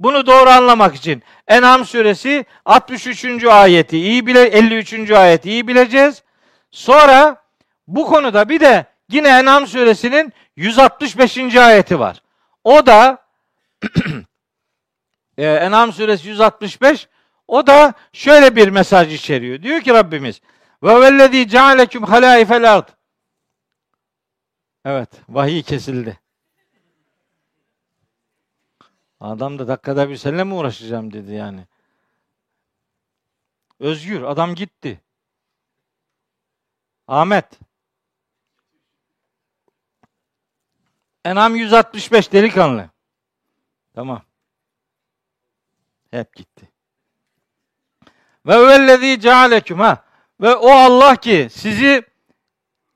Bunu 0.00 0.26
doğru 0.26 0.50
anlamak 0.50 0.94
için 0.94 1.22
En'am 1.48 1.84
suresi 1.84 2.44
63. 2.64 3.44
ayeti 3.44 3.98
iyi 3.98 4.26
bile 4.26 4.42
53. 4.42 5.10
ayeti 5.10 5.50
iyi 5.50 5.68
bileceğiz. 5.68 6.22
Sonra 6.70 7.42
bu 7.86 8.06
konuda 8.06 8.48
bir 8.48 8.60
de 8.60 8.86
yine 9.10 9.28
En'am 9.28 9.66
suresinin 9.66 10.32
165. 10.56 11.56
ayeti 11.56 11.98
var. 11.98 12.22
O 12.64 12.86
da 12.86 13.18
e, 15.38 15.46
En'am 15.46 15.92
suresi 15.92 16.28
165 16.28 17.08
o 17.48 17.66
da 17.66 17.94
şöyle 18.12 18.56
bir 18.56 18.68
mesaj 18.68 19.14
içeriyor. 19.14 19.62
Diyor 19.62 19.80
ki 19.80 19.94
Rabbimiz 19.94 20.40
ve 20.82 21.00
vellezî 21.00 21.48
cealeküm 21.48 22.02
halâifel 22.02 22.74
ard. 22.74 22.88
Evet, 24.84 25.08
vahiy 25.28 25.62
kesildi. 25.62 26.18
Adam 29.24 29.58
da 29.58 29.68
dakikada 29.68 30.08
bir 30.08 30.16
seninle 30.16 30.44
mi 30.44 30.54
uğraşacağım 30.54 31.12
dedi 31.12 31.32
yani. 31.32 31.66
Özgür, 33.80 34.22
adam 34.22 34.54
gitti. 34.54 35.00
Ahmet. 37.08 37.44
Enam 41.24 41.56
165 41.56 42.32
delikanlı. 42.32 42.90
Tamam. 43.94 44.22
Hep 46.10 46.36
gitti. 46.36 46.68
Ve 48.46 48.66
vellezî 48.66 49.20
cealeküm 49.20 49.80
ha. 49.80 50.04
Ve 50.40 50.54
o 50.54 50.70
Allah 50.70 51.16
ki 51.16 51.48
sizi 51.52 52.02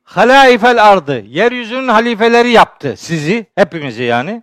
halaifel 0.03 0.89
ardı, 0.91 1.21
yeryüzünün 1.21 1.89
halifeleri 1.89 2.51
yaptı 2.51 2.97
sizi, 2.97 3.47
hepimizi 3.55 4.03
yani. 4.03 4.43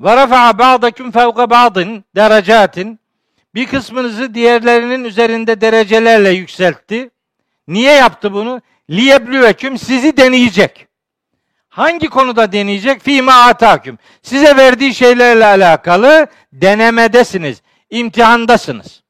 Ve 0.00 0.16
rafa'a 0.16 0.58
ba'dakum 0.58 1.10
fevka 1.10 1.50
ba'din 1.50 2.04
derecatin. 2.16 3.00
Bir 3.54 3.66
kısmınızı 3.66 4.34
diğerlerinin 4.34 5.04
üzerinde 5.04 5.60
derecelerle 5.60 6.30
yükseltti. 6.30 7.10
Niye 7.68 7.92
yaptı 7.92 8.32
bunu? 8.32 8.62
Liyeblüveküm 8.90 9.78
sizi 9.78 10.16
deneyecek. 10.16 10.86
Hangi 11.68 12.08
konuda 12.08 12.52
deneyecek? 12.52 13.02
Fîmâ 13.02 13.32
atâküm. 13.32 13.98
Size 14.22 14.56
verdiği 14.56 14.94
şeylerle 14.94 15.46
alakalı 15.46 16.26
denemedesiniz. 16.52 17.62
imtihandasınız. 17.90 19.02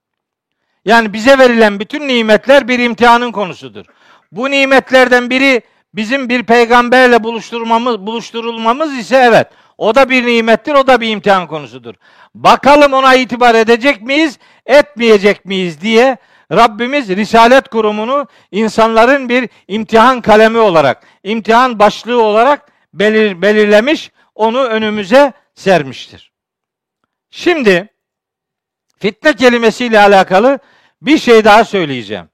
Yani 0.85 1.13
bize 1.13 1.39
verilen 1.39 1.81
bütün 1.81 2.09
nimetler 2.09 2.69
bir 2.69 2.79
imtihanın 2.79 3.33
konusudur. 3.33 3.85
Bu 4.33 4.51
nimetlerden 4.51 5.31
biri 5.31 5.63
bizim 5.95 6.29
bir 6.29 6.43
peygamberle 6.43 7.25
buluşturmamız, 7.25 7.99
buluşturulmamız 7.99 8.99
ise 8.99 9.17
evet. 9.17 9.49
O 9.79 9.95
da 9.95 10.11
bir 10.11 10.27
nimettir, 10.27 10.75
o 10.75 10.87
da 10.87 11.01
bir 11.01 11.09
imtihan 11.09 11.47
konusudur. 11.47 11.95
Bakalım 12.35 12.93
ona 12.93 13.15
itibar 13.15 13.55
edecek 13.55 14.03
miyiz, 14.03 14.39
etmeyecek 14.67 15.45
miyiz 15.45 15.81
diye 15.81 16.17
Rabbimiz 16.53 17.09
Risalet 17.09 17.69
Kurumu'nu 17.69 18.27
insanların 18.51 19.29
bir 19.29 19.49
imtihan 19.69 20.21
kalemi 20.21 20.59
olarak, 20.59 21.07
imtihan 21.23 21.79
başlığı 21.79 22.23
olarak 22.23 22.73
belir, 22.95 23.43
belirlemiş, 23.43 24.11
onu 24.35 24.65
önümüze 24.65 25.33
sermiştir. 25.55 26.33
Şimdi 27.31 27.89
fitne 28.99 29.37
kelimesiyle 29.37 30.01
alakalı 30.01 30.59
bir 31.03 31.19
şey 31.19 31.45
daha 31.45 31.65
söyleyeceğim. 31.65 32.29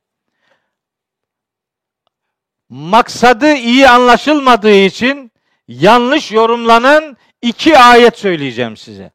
Maksadı 2.69 3.55
iyi 3.55 3.89
anlaşılmadığı 3.89 4.75
için 4.75 5.33
yanlış 5.69 6.33
yorumlanan 6.33 7.17
iki 7.43 7.79
ayet 7.79 8.19
söyleyeceğim 8.19 8.77
size. 8.77 9.11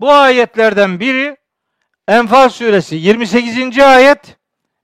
Bu 0.00 0.12
ayetlerden 0.12 1.00
biri 1.00 1.36
Enfal 2.08 2.48
suresi 2.48 2.96
28. 2.96 3.78
ayet, 3.78 4.36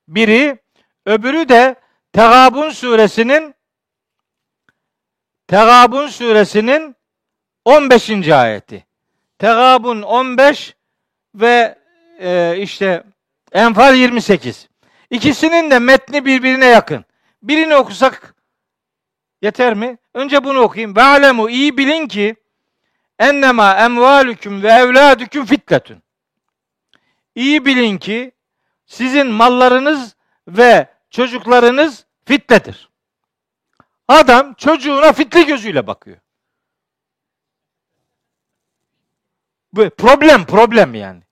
biri 0.08 0.58
öbürü 1.06 1.48
de 1.48 1.74
Tegabun 2.12 2.70
suresinin 2.70 3.54
Tegabun 5.48 6.06
suresinin 6.06 6.96
15. 7.64 8.28
ayeti. 8.28 8.86
Tegabun 9.38 10.02
15 10.02 10.74
ve 11.34 11.78
e, 12.20 12.56
işte 12.58 13.04
Enfal 13.52 13.94
28. 13.94 14.68
İkisinin 15.10 15.70
de 15.70 15.78
metni 15.78 16.24
birbirine 16.24 16.66
yakın. 16.66 17.04
Birini 17.42 17.76
okusak 17.76 18.34
yeter 19.42 19.74
mi? 19.74 19.98
Önce 20.14 20.44
bunu 20.44 20.60
okuyayım. 20.60 20.96
Ve 20.96 21.02
alemu 21.02 21.50
iyi 21.50 21.76
bilin 21.76 22.08
ki 22.08 22.36
ennema 23.18 23.74
emvalüküm 23.74 24.62
ve 24.62 24.68
evladüküm 24.68 25.44
fitletün. 25.44 26.02
İyi 27.34 27.64
bilin 27.64 27.98
ki 27.98 28.32
sizin 28.86 29.26
mallarınız 29.26 30.16
ve 30.48 30.86
çocuklarınız 31.10 32.06
fitnedir. 32.24 32.90
Adam 34.08 34.54
çocuğuna 34.54 35.12
fitne 35.12 35.42
gözüyle 35.42 35.86
bakıyor. 35.86 36.18
Bu 39.72 39.90
problem, 39.90 40.46
problem 40.46 40.94
yani. 40.94 41.22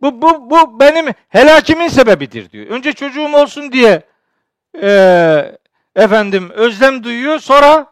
Bu, 0.00 0.22
bu, 0.22 0.50
bu 0.50 0.80
benim 0.80 1.14
helakimin 1.28 1.88
sebebidir 1.88 2.50
diyor. 2.50 2.66
Önce 2.66 2.92
çocuğum 2.92 3.34
olsun 3.34 3.72
diye 3.72 4.02
e, 4.82 5.58
efendim 5.96 6.50
özlem 6.50 7.04
duyuyor. 7.04 7.38
Sonra 7.38 7.89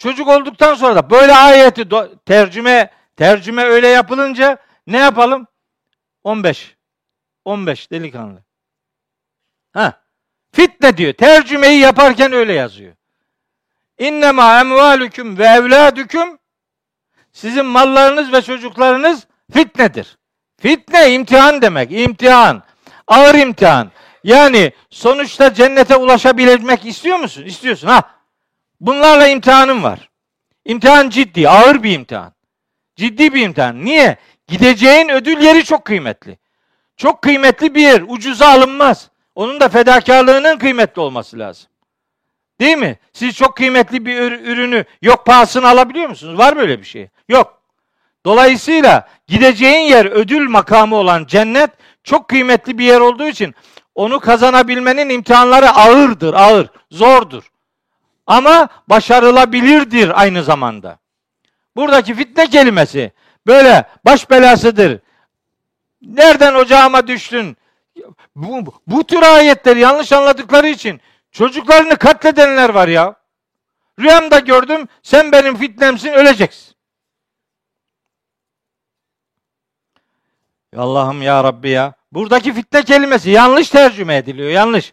çocuk 0.00 0.28
olduktan 0.28 0.74
sonra 0.74 0.96
da 0.96 1.10
böyle 1.10 1.34
ayeti 1.34 1.88
tercüme 2.26 2.90
tercüme 3.16 3.64
öyle 3.64 3.88
yapılınca 3.88 4.58
ne 4.86 4.98
yapalım? 4.98 5.46
15. 6.24 6.76
15 7.44 7.90
delikanlı. 7.90 8.42
Ha. 9.72 10.02
Fitne 10.52 10.96
diyor. 10.96 11.12
Tercümeyi 11.12 11.80
yaparken 11.80 12.32
öyle 12.32 12.52
yazıyor. 12.52 12.92
İnnemâ 13.98 14.60
emvâlüküm 14.60 15.38
ve 15.38 15.46
evlâdüküm 15.46 16.38
sizin 17.32 17.66
mallarınız 17.66 18.32
ve 18.32 18.42
çocuklarınız 18.42 19.26
fitnedir. 19.52 20.18
Fitne 20.60 21.12
imtihan 21.12 21.62
demek. 21.62 21.92
İmtihan. 21.92 22.62
Ağır 23.06 23.34
imtihan. 23.34 23.90
Yani 24.24 24.72
sonuçta 24.90 25.54
cennete 25.54 25.96
ulaşabilmek 25.96 26.86
istiyor 26.86 27.18
musun? 27.18 27.44
İstiyorsun. 27.44 27.88
Ha. 27.88 28.19
Bunlarla 28.80 29.28
imtihanım 29.28 29.82
var. 29.82 30.10
İmtihan 30.64 31.10
ciddi, 31.10 31.48
ağır 31.48 31.82
bir 31.82 31.92
imtihan. 31.92 32.32
Ciddi 32.96 33.34
bir 33.34 33.42
imtihan. 33.42 33.84
Niye? 33.84 34.16
Gideceğin 34.46 35.08
ödül 35.08 35.42
yeri 35.42 35.64
çok 35.64 35.84
kıymetli. 35.84 36.38
Çok 36.96 37.22
kıymetli 37.22 37.74
bir 37.74 37.82
yer. 37.82 38.02
Ucuza 38.08 38.48
alınmaz. 38.48 39.10
Onun 39.34 39.60
da 39.60 39.68
fedakarlığının 39.68 40.58
kıymetli 40.58 41.00
olması 41.00 41.38
lazım. 41.38 41.70
Değil 42.60 42.78
mi? 42.78 42.98
Siz 43.12 43.36
çok 43.36 43.56
kıymetli 43.56 44.06
bir 44.06 44.32
ürünü 44.32 44.84
yok 45.02 45.26
pahasını 45.26 45.68
alabiliyor 45.68 46.08
musunuz? 46.08 46.38
Var 46.38 46.56
böyle 46.56 46.78
bir 46.78 46.84
şey? 46.84 47.08
Yok. 47.28 47.62
Dolayısıyla 48.26 49.08
gideceğin 49.26 49.88
yer 49.88 50.06
ödül 50.06 50.48
makamı 50.48 50.96
olan 50.96 51.24
cennet 51.26 51.70
çok 52.04 52.28
kıymetli 52.28 52.78
bir 52.78 52.84
yer 52.84 53.00
olduğu 53.00 53.26
için 53.26 53.54
onu 53.94 54.20
kazanabilmenin 54.20 55.08
imtihanları 55.08 55.70
ağırdır, 55.70 56.34
ağır, 56.34 56.68
zordur. 56.90 57.50
Ama 58.30 58.68
başarılabilirdir 58.88 60.20
aynı 60.20 60.44
zamanda. 60.44 60.98
Buradaki 61.76 62.14
fitne 62.14 62.46
kelimesi 62.46 63.12
böyle 63.46 63.88
baş 64.04 64.30
belasıdır. 64.30 65.00
Nereden 66.02 66.54
ocağıma 66.54 67.06
düştün? 67.06 67.56
Bu, 68.36 68.74
bu 68.86 69.04
tür 69.04 69.22
ayetleri 69.22 69.80
yanlış 69.80 70.12
anladıkları 70.12 70.68
için 70.68 71.00
çocuklarını 71.32 71.96
katledenler 71.96 72.68
var 72.68 72.88
ya. 72.88 73.14
Rüyamda 74.00 74.38
gördüm, 74.38 74.88
sen 75.02 75.32
benim 75.32 75.56
fitnemsin, 75.56 76.12
öleceksin. 76.12 76.74
Allah'ım 80.76 81.22
ya 81.22 81.44
Rabbi 81.44 81.68
ya. 81.68 81.94
Buradaki 82.12 82.52
fitne 82.52 82.82
kelimesi 82.82 83.30
yanlış 83.30 83.70
tercüme 83.70 84.16
ediliyor, 84.16 84.50
yanlış. 84.50 84.92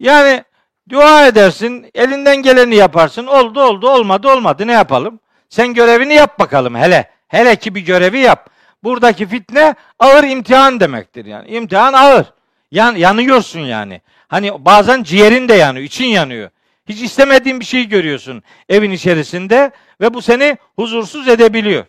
Yani 0.00 0.44
dua 0.88 1.26
edersin, 1.26 1.90
elinden 1.94 2.36
geleni 2.36 2.76
yaparsın. 2.76 3.26
Oldu 3.26 3.62
oldu, 3.62 3.88
olmadı 3.90 4.28
olmadı. 4.28 4.66
Ne 4.66 4.72
yapalım? 4.72 5.20
Sen 5.48 5.74
görevini 5.74 6.14
yap 6.14 6.38
bakalım 6.38 6.74
hele. 6.74 7.10
Hele 7.28 7.56
ki 7.56 7.74
bir 7.74 7.80
görevi 7.80 8.18
yap. 8.18 8.50
Buradaki 8.82 9.26
fitne 9.26 9.74
ağır 9.98 10.24
imtihan 10.24 10.80
demektir 10.80 11.24
yani. 11.24 11.48
İmtihan 11.48 11.92
ağır. 11.92 12.26
Yan, 12.70 12.96
yanıyorsun 12.96 13.60
yani. 13.60 14.00
Hani 14.28 14.64
bazen 14.64 15.02
ciğerin 15.02 15.48
de 15.48 15.54
yanıyor, 15.54 15.84
için 15.84 16.04
yanıyor. 16.04 16.50
Hiç 16.88 17.02
istemediğin 17.02 17.60
bir 17.60 17.64
şey 17.64 17.88
görüyorsun 17.88 18.42
evin 18.68 18.90
içerisinde 18.90 19.70
ve 20.00 20.14
bu 20.14 20.22
seni 20.22 20.58
huzursuz 20.76 21.28
edebiliyor. 21.28 21.84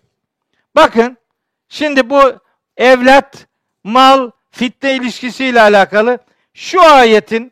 Bakın 0.76 1.18
şimdi 1.70 2.10
bu 2.10 2.22
evlat, 2.78 3.48
mal, 3.84 4.32
fitne 4.52 4.96
ilişkisiyle 4.96 5.62
alakalı 5.62 6.20
şu 6.54 6.82
ayetin 6.82 7.52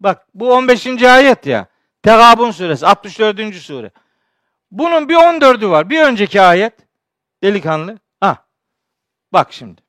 bak 0.00 0.26
bu 0.34 0.52
15. 0.52 1.02
ayet 1.02 1.46
ya. 1.46 1.66
Tegabun 2.02 2.50
suresi 2.50 2.86
64. 2.86 3.54
sure. 3.54 3.90
Bunun 4.70 5.08
bir 5.08 5.14
14'ü 5.14 5.70
var. 5.70 5.90
Bir 5.90 6.02
önceki 6.02 6.40
ayet 6.40 6.74
delikanlı. 7.42 7.98
Ha. 8.20 8.46
Bak 9.32 9.52
şimdi. 9.52 9.82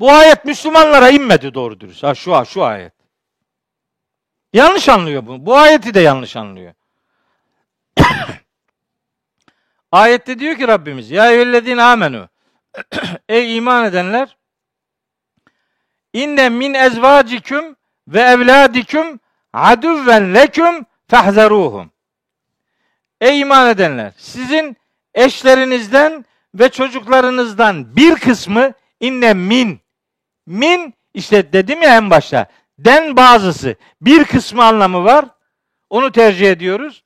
Bu 0.00 0.12
ayet 0.12 0.44
Müslümanlara 0.44 1.10
inmedi 1.10 1.54
doğru 1.54 1.80
dürüst. 1.80 2.02
Ha 2.02 2.14
şu 2.14 2.44
şu 2.44 2.64
ayet. 2.64 2.92
Yanlış 4.52 4.88
anlıyor 4.88 5.26
bu. 5.26 5.46
Bu 5.46 5.56
ayeti 5.56 5.94
de 5.94 6.00
yanlış 6.00 6.36
anlıyor. 6.36 6.74
Ayette 9.92 10.38
diyor 10.38 10.56
ki 10.56 10.68
Rabbimiz 10.68 11.10
ya 11.10 11.30
eyyühellezine 11.30 11.82
amenu 11.82 12.28
ey 13.28 13.56
iman 13.56 13.84
edenler 13.84 14.36
inne 16.12 16.48
min 16.48 16.74
ezvaciküm 16.74 17.76
ve 18.10 18.20
evladiküm 18.20 19.20
aduven 19.52 20.34
leküm 20.34 20.86
fehzeruhum 21.08 21.90
Ey 23.20 23.40
iman 23.40 23.68
edenler 23.68 24.12
sizin 24.16 24.76
eşlerinizden 25.14 26.24
ve 26.54 26.68
çocuklarınızdan 26.68 27.96
bir 27.96 28.14
kısmı 28.14 28.72
inne 29.00 29.34
min 29.34 29.80
min 30.46 30.94
işte 31.14 31.52
dedim 31.52 31.82
ya 31.82 31.96
en 31.96 32.10
başta 32.10 32.46
den 32.78 33.16
bazısı 33.16 33.76
bir 34.00 34.24
kısmı 34.24 34.64
anlamı 34.64 35.04
var. 35.04 35.24
Onu 35.90 36.12
tercih 36.12 36.50
ediyoruz. 36.50 37.04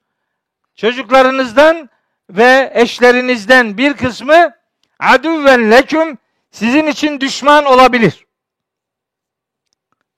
Çocuklarınızdan 0.76 1.90
ve 2.30 2.72
eşlerinizden 2.74 3.78
bir 3.78 3.94
kısmı 3.94 4.52
aduven 5.00 5.70
leküm 5.70 6.18
sizin 6.50 6.86
için 6.86 7.20
düşman 7.20 7.64
olabilir. 7.64 8.23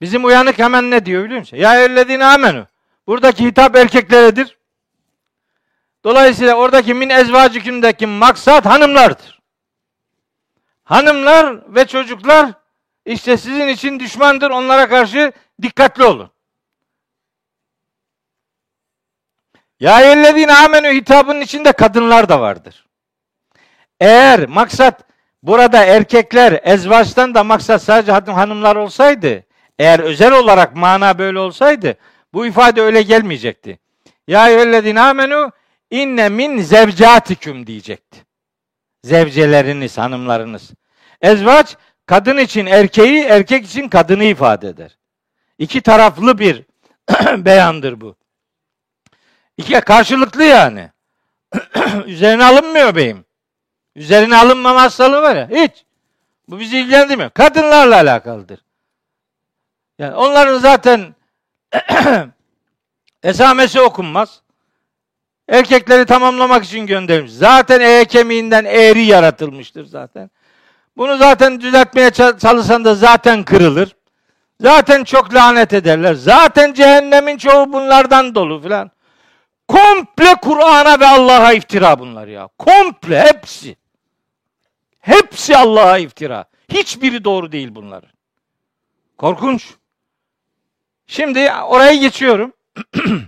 Bizim 0.01 0.25
uyanık 0.25 0.59
hemen 0.59 0.91
ne 0.91 1.07
diyor 1.07 1.25
biliyor 1.25 1.41
musun? 1.41 1.57
Ya 1.57 1.85
ellezine 1.85 2.25
amenu. 2.25 2.67
Buradaki 3.07 3.47
hitap 3.47 3.77
erkekleredir. 3.77 4.59
Dolayısıyla 6.05 6.55
oradaki 6.55 6.95
min 6.95 7.11
ezvacikümdeki 7.11 8.07
maksat 8.07 8.67
hanımlardır. 8.67 9.41
Hanımlar 10.85 11.75
ve 11.75 11.87
çocuklar 11.87 12.51
işte 13.05 13.37
sizin 13.37 13.69
için 13.69 14.01
düşmandır. 14.01 14.51
Onlara 14.51 14.89
karşı 14.89 15.33
dikkatli 15.63 16.05
olun. 16.05 16.31
Ya 19.81 20.01
ellezine 20.01 20.55
amenü 20.55 20.89
hitabının 20.89 21.41
içinde 21.41 21.73
kadınlar 21.73 22.29
da 22.29 22.41
vardır. 22.41 22.87
Eğer 24.01 24.47
maksat 24.47 25.05
burada 25.43 25.85
erkekler 25.85 26.61
ezvaçtan 26.63 27.35
da 27.35 27.45
maksat 27.45 27.83
sadece 27.83 28.13
hanımlar 28.13 28.77
olsaydı, 28.77 29.46
eğer 29.79 30.01
özel 30.01 30.33
olarak 30.33 30.77
mana 30.77 31.19
böyle 31.19 31.39
olsaydı 31.39 31.97
bu 32.33 32.47
ifade 32.47 32.83
öyle 32.83 33.03
gelmeyecekti. 33.03 33.79
Ya 34.29 34.49
eyyühellezine 34.49 35.01
amenu 35.01 35.53
inne 35.91 36.29
min 36.29 36.63
zevcatiküm 36.63 37.67
diyecekti. 37.67 38.19
Zevceleriniz, 39.05 39.99
hanımlarınız. 39.99 40.71
Ezvaç 41.21 41.77
kadın 42.07 42.37
için 42.37 42.67
erkeği, 42.67 43.25
erkek 43.25 43.67
için 43.67 43.89
kadını 43.89 44.25
ifade 44.25 44.69
eder. 44.69 44.99
İki 45.59 45.81
taraflı 45.81 46.39
bir 46.39 46.65
beyandır 47.45 48.01
bu. 48.01 48.17
İki 49.57 49.81
karşılıklı 49.81 50.45
yani. 50.45 50.91
Üzerine 52.07 52.45
alınmıyor 52.45 52.95
beyim. 52.95 53.25
Üzerine 53.97 54.37
alınmama 54.37 54.83
hastalığı 54.83 55.23
var 55.23 55.37
ya. 55.37 55.49
Hiç. 55.51 55.85
Bu 56.49 56.61
bizi 56.61 56.79
ilgilendirmiyor. 56.79 57.31
Kadınlarla 57.31 57.97
alakalıdır. 57.97 58.66
Yani 59.99 60.15
onların 60.15 60.59
zaten 60.59 61.15
esamesi 63.23 63.81
okunmaz. 63.81 64.43
Erkekleri 65.49 66.07
tamamlamak 66.07 66.65
için 66.65 66.87
gönderilmiş. 66.87 67.33
Zaten 67.33 67.81
e 67.81 68.05
kemiğinden 68.05 68.65
eğri 68.65 69.03
yaratılmıştır 69.03 69.85
zaten. 69.85 70.31
Bunu 70.97 71.17
zaten 71.17 71.61
düzeltmeye 71.61 72.11
çalışsan 72.11 72.85
da 72.85 72.95
zaten 72.95 73.45
kırılır. 73.45 73.97
Zaten 74.61 75.05
çok 75.05 75.35
lanet 75.35 75.73
ederler. 75.73 76.15
Zaten 76.15 76.73
cehennemin 76.73 77.39
çoğu 77.39 77.73
bunlardan 77.73 78.35
dolu 78.35 78.63
filan. 78.63 78.91
Komple 79.69 80.35
Kur'an'a 80.43 81.01
ve 81.01 81.07
Allah'a 81.07 81.53
iftira 81.53 81.99
bunlar 81.99 82.27
ya. 82.27 82.49
Komple 82.59 83.21
hepsi. 83.21 83.77
Hepsi 85.01 85.57
Allah'a 85.57 85.99
iftira. 85.99 86.45
Hiçbiri 86.69 87.25
doğru 87.25 87.53
değil 87.53 87.69
bunların. 87.75 88.11
Korkunç. 89.19 89.75
Şimdi 91.07 91.53
oraya 91.53 91.95
geçiyorum. 91.95 92.53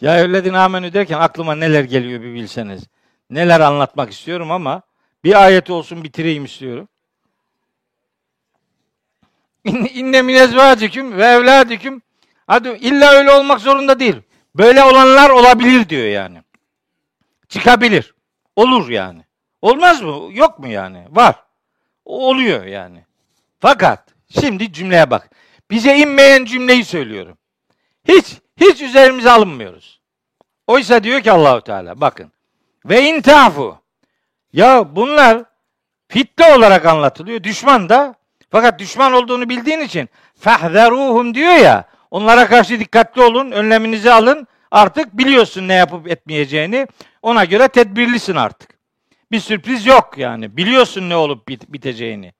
ya 0.00 0.18
evledin 0.18 0.54
amenü 0.54 0.92
derken 0.92 1.18
aklıma 1.18 1.54
neler 1.54 1.84
geliyor 1.84 2.22
bir 2.22 2.34
bilseniz. 2.34 2.84
Neler 3.30 3.60
anlatmak 3.60 4.12
istiyorum 4.12 4.50
ama 4.50 4.82
bir 5.24 5.44
ayet 5.44 5.70
olsun 5.70 6.04
bitireyim 6.04 6.44
istiyorum. 6.44 6.88
İnne 9.94 10.22
min 10.22 10.34
ezvaciküm 10.34 11.16
ve 11.16 11.24
evladiküm 11.24 12.02
Hadi 12.48 12.68
illa 12.68 13.12
öyle 13.12 13.30
olmak 13.30 13.60
zorunda 13.60 14.00
değil. 14.00 14.16
Böyle 14.54 14.84
olanlar 14.84 15.30
olabilir 15.30 15.88
diyor 15.88 16.06
yani. 16.06 16.42
Çıkabilir. 17.48 18.14
Olur 18.56 18.88
yani. 18.88 19.24
Olmaz 19.62 20.02
mı? 20.02 20.28
Yok 20.32 20.58
mu 20.58 20.68
yani? 20.68 21.06
Var. 21.10 21.34
Oluyor 22.04 22.64
yani. 22.64 23.04
Fakat 23.60 24.04
şimdi 24.40 24.72
cümleye 24.72 25.10
bak. 25.10 25.30
Bize 25.70 25.96
inmeyen 25.96 26.44
cümleyi 26.44 26.84
söylüyorum. 26.84 27.38
Hiç 28.08 28.26
hiç 28.56 28.82
üzerimize 28.82 29.30
alınmıyoruz. 29.30 30.00
Oysa 30.66 31.04
diyor 31.04 31.20
ki 31.20 31.32
Allahu 31.32 31.60
Teala 31.60 32.00
bakın. 32.00 32.32
Ve 32.84 33.02
intafu. 33.02 33.78
Ya 34.52 34.96
bunlar 34.96 35.44
fitne 36.08 36.52
olarak 36.54 36.86
anlatılıyor. 36.86 37.42
Düşman 37.42 37.88
da 37.88 38.14
fakat 38.50 38.78
düşman 38.78 39.12
olduğunu 39.12 39.48
bildiğin 39.48 39.80
için 39.80 40.08
fahzeruhum 40.40 41.34
diyor 41.34 41.52
ya. 41.52 41.84
Onlara 42.10 42.46
karşı 42.46 42.80
dikkatli 42.80 43.22
olun, 43.22 43.50
önleminizi 43.50 44.12
alın. 44.12 44.46
Artık 44.70 45.18
biliyorsun 45.18 45.68
ne 45.68 45.74
yapıp 45.74 46.08
etmeyeceğini. 46.08 46.86
Ona 47.22 47.44
göre 47.44 47.68
tedbirlisin 47.68 48.36
artık. 48.36 48.78
Bir 49.32 49.40
sürpriz 49.40 49.86
yok 49.86 50.14
yani. 50.16 50.56
Biliyorsun 50.56 51.08
ne 51.08 51.16
olup 51.16 51.48
bit- 51.48 51.72
biteceğini. 51.72 52.32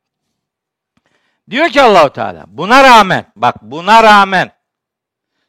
Diyor 1.50 1.68
ki 1.68 1.82
Allahu 1.82 2.12
Teala 2.12 2.44
buna 2.48 2.84
rağmen 2.84 3.32
bak 3.36 3.62
buna 3.62 4.02
rağmen 4.02 4.52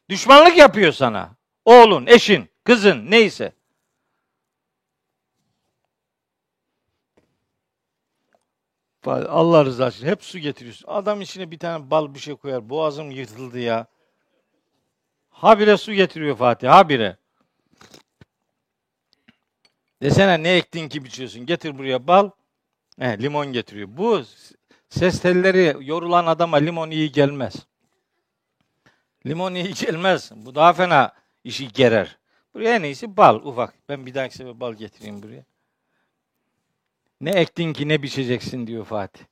düşmanlık 0.09 0.57
yapıyor 0.57 0.91
sana. 0.91 1.35
Oğlun, 1.65 2.07
eşin, 2.07 2.49
kızın 2.63 3.11
neyse. 3.11 3.53
Allah 9.05 9.65
rızası 9.65 9.97
için 9.97 10.07
hep 10.07 10.23
su 10.23 10.39
getiriyorsun. 10.39 10.87
Adam 10.87 11.21
içine 11.21 11.51
bir 11.51 11.59
tane 11.59 11.91
bal 11.91 12.13
bir 12.13 12.19
şey 12.19 12.35
koyar. 12.35 12.69
Boğazım 12.69 13.11
yırtıldı 13.11 13.59
ya. 13.59 13.87
Habire 15.29 15.77
su 15.77 15.93
getiriyor 15.93 16.37
Fatih. 16.37 16.69
Habire. 16.69 17.17
Desene 20.01 20.43
ne 20.43 20.55
ektin 20.55 20.89
ki 20.89 21.05
biçiyorsun? 21.05 21.45
Getir 21.45 21.77
buraya 21.77 22.07
bal. 22.07 22.29
He, 22.99 23.19
limon 23.19 23.53
getiriyor. 23.53 23.87
Bu 23.91 24.23
ses 24.89 25.21
telleri 25.21 25.77
yorulan 25.81 26.25
adama 26.25 26.57
limon 26.57 26.89
iyi 26.91 27.11
gelmez. 27.11 27.55
Limon 29.25 29.53
iyi 29.53 29.73
gelmez. 29.73 30.31
Bu 30.35 30.55
daha 30.55 30.73
fena 30.73 31.13
işi 31.43 31.67
gerer. 31.73 32.17
Buraya 32.53 32.75
en 32.75 32.83
iyisi 32.83 33.17
bal 33.17 33.35
ufak. 33.35 33.73
Ben 33.89 34.05
bir 34.05 34.13
dahaki 34.13 34.35
sefer 34.35 34.59
bal 34.59 34.73
getireyim 34.73 35.23
buraya. 35.23 35.43
Ne 37.21 37.31
ektin 37.31 37.73
ki 37.73 37.87
ne 37.87 38.03
biçeceksin 38.03 38.67
diyor 38.67 38.85
Fatih. 38.85 39.23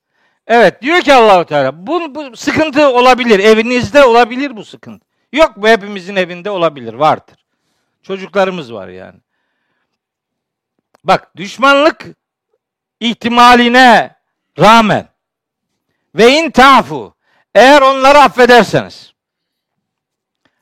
Evet 0.48 0.82
diyor 0.82 1.02
ki 1.02 1.14
Allahu 1.14 1.46
Teala 1.46 1.88
bu, 1.88 2.16
bu 2.16 2.38
sıkıntı 2.38 2.90
olabilir. 2.90 3.40
Evinizde 3.40 4.06
olabilir 4.06 4.56
bu 4.58 4.66
sıkıntı. 4.66 5.06
Yok 5.32 5.54
bu 5.58 5.68
hepimizin 5.68 6.16
evinde 6.16 6.50
olabilir. 6.50 6.94
Vardır. 6.94 7.46
Çocuklarımız 8.04 8.74
var 8.74 8.88
yani. 8.88 9.20
Bak 11.04 11.38
düşmanlık 11.38 12.06
ihtimaline 13.00 14.16
rağmen 14.60 15.08
ve 16.16 16.32
in 16.32 16.52
tafu 16.52 17.16
eğer 17.56 17.82
onları 17.82 18.20
affederseniz 18.20 19.14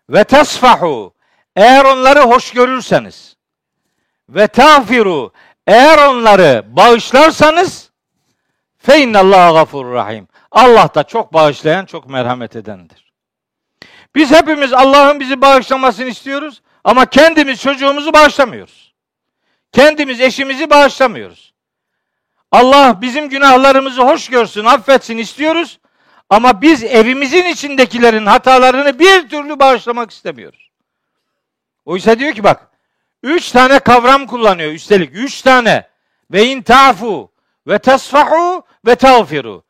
ve 0.10 0.24
tasfahu 0.24 1.14
eğer 1.56 1.86
onları 1.86 2.20
hoş 2.20 2.52
görürseniz 2.52 3.36
ve 4.30 4.48
tağfiru 4.48 5.32
eğer 5.68 6.08
onları 6.08 6.64
bağışlarsanız 6.68 7.92
fe 8.78 9.02
innallaha 9.02 9.54
gafurur 9.54 9.94
rahim. 9.94 10.28
Allah 10.52 10.90
da 10.96 11.04
çok 11.04 11.34
bağışlayan, 11.34 11.86
çok 11.86 12.10
merhamet 12.10 12.56
edendir. 12.56 13.14
Biz 14.16 14.32
hepimiz 14.32 14.74
Allah'ın 14.74 15.20
bizi 15.20 15.42
bağışlamasını 15.42 16.06
istiyoruz 16.06 16.62
ama 16.84 17.06
kendimiz 17.06 17.62
çocuğumuzu 17.62 18.14
bağışlamıyoruz. 18.14 18.94
Kendimiz 19.72 20.22
eşimizi 20.22 20.70
bağışlamıyoruz. 20.70 21.54
Allah 22.56 23.02
bizim 23.02 23.30
günahlarımızı 23.30 24.02
hoş 24.02 24.30
görsün, 24.30 24.65
affetsin 24.65 25.18
istiyoruz. 25.18 25.80
Ama 26.30 26.61
biz 26.61 26.84
evimizin 26.84 27.45
içindekilerin 27.45 28.26
hatalarını 28.26 28.99
bir 28.99 29.30
türlü 29.30 29.60
bağışlamak 29.60 30.11
istemiyoruz. 30.11 30.69
Oysa 31.86 32.19
diyor 32.19 32.34
ki 32.34 32.44
bak, 32.44 32.68
üç 33.23 33.52
tane 33.52 33.80
kavram 33.80 34.27
kullanıyor 34.27 34.72
üstelik. 34.72 35.10
Üç 35.14 35.41
tane. 35.41 35.88
Ve 36.32 36.45
in 36.45 36.61
tafu 36.61 37.32
ve 37.68 37.80
tesfahu 37.80 38.65
ve 38.86 38.95
tağfiru. 38.95 39.64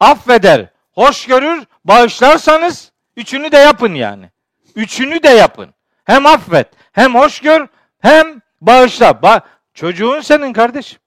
Affeder, 0.00 0.66
hoş 0.92 1.26
görür, 1.26 1.64
bağışlarsanız 1.84 2.92
üçünü 3.16 3.52
de 3.52 3.58
yapın 3.58 3.94
yani. 3.94 4.30
Üçünü 4.76 5.22
de 5.22 5.28
yapın. 5.28 5.74
Hem 6.04 6.26
affet, 6.26 6.68
hem 6.92 7.14
hoş 7.14 7.40
gör, 7.40 7.66
hem 8.00 8.42
bağışla. 8.60 9.10
Ba- 9.10 9.40
Çocuğun 9.74 10.20
senin 10.20 10.52
kardeşim. 10.52 11.01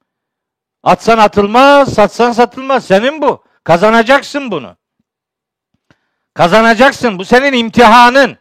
Atsan 0.86 1.18
atılmaz, 1.18 1.94
satsan 1.94 2.32
satılmaz. 2.32 2.86
Senin 2.86 3.22
bu. 3.22 3.44
Kazanacaksın 3.64 4.52
bunu. 4.52 4.78
Kazanacaksın. 6.34 7.20
Bu 7.20 7.26
senin 7.26 7.54
imtihanın. 7.54 8.38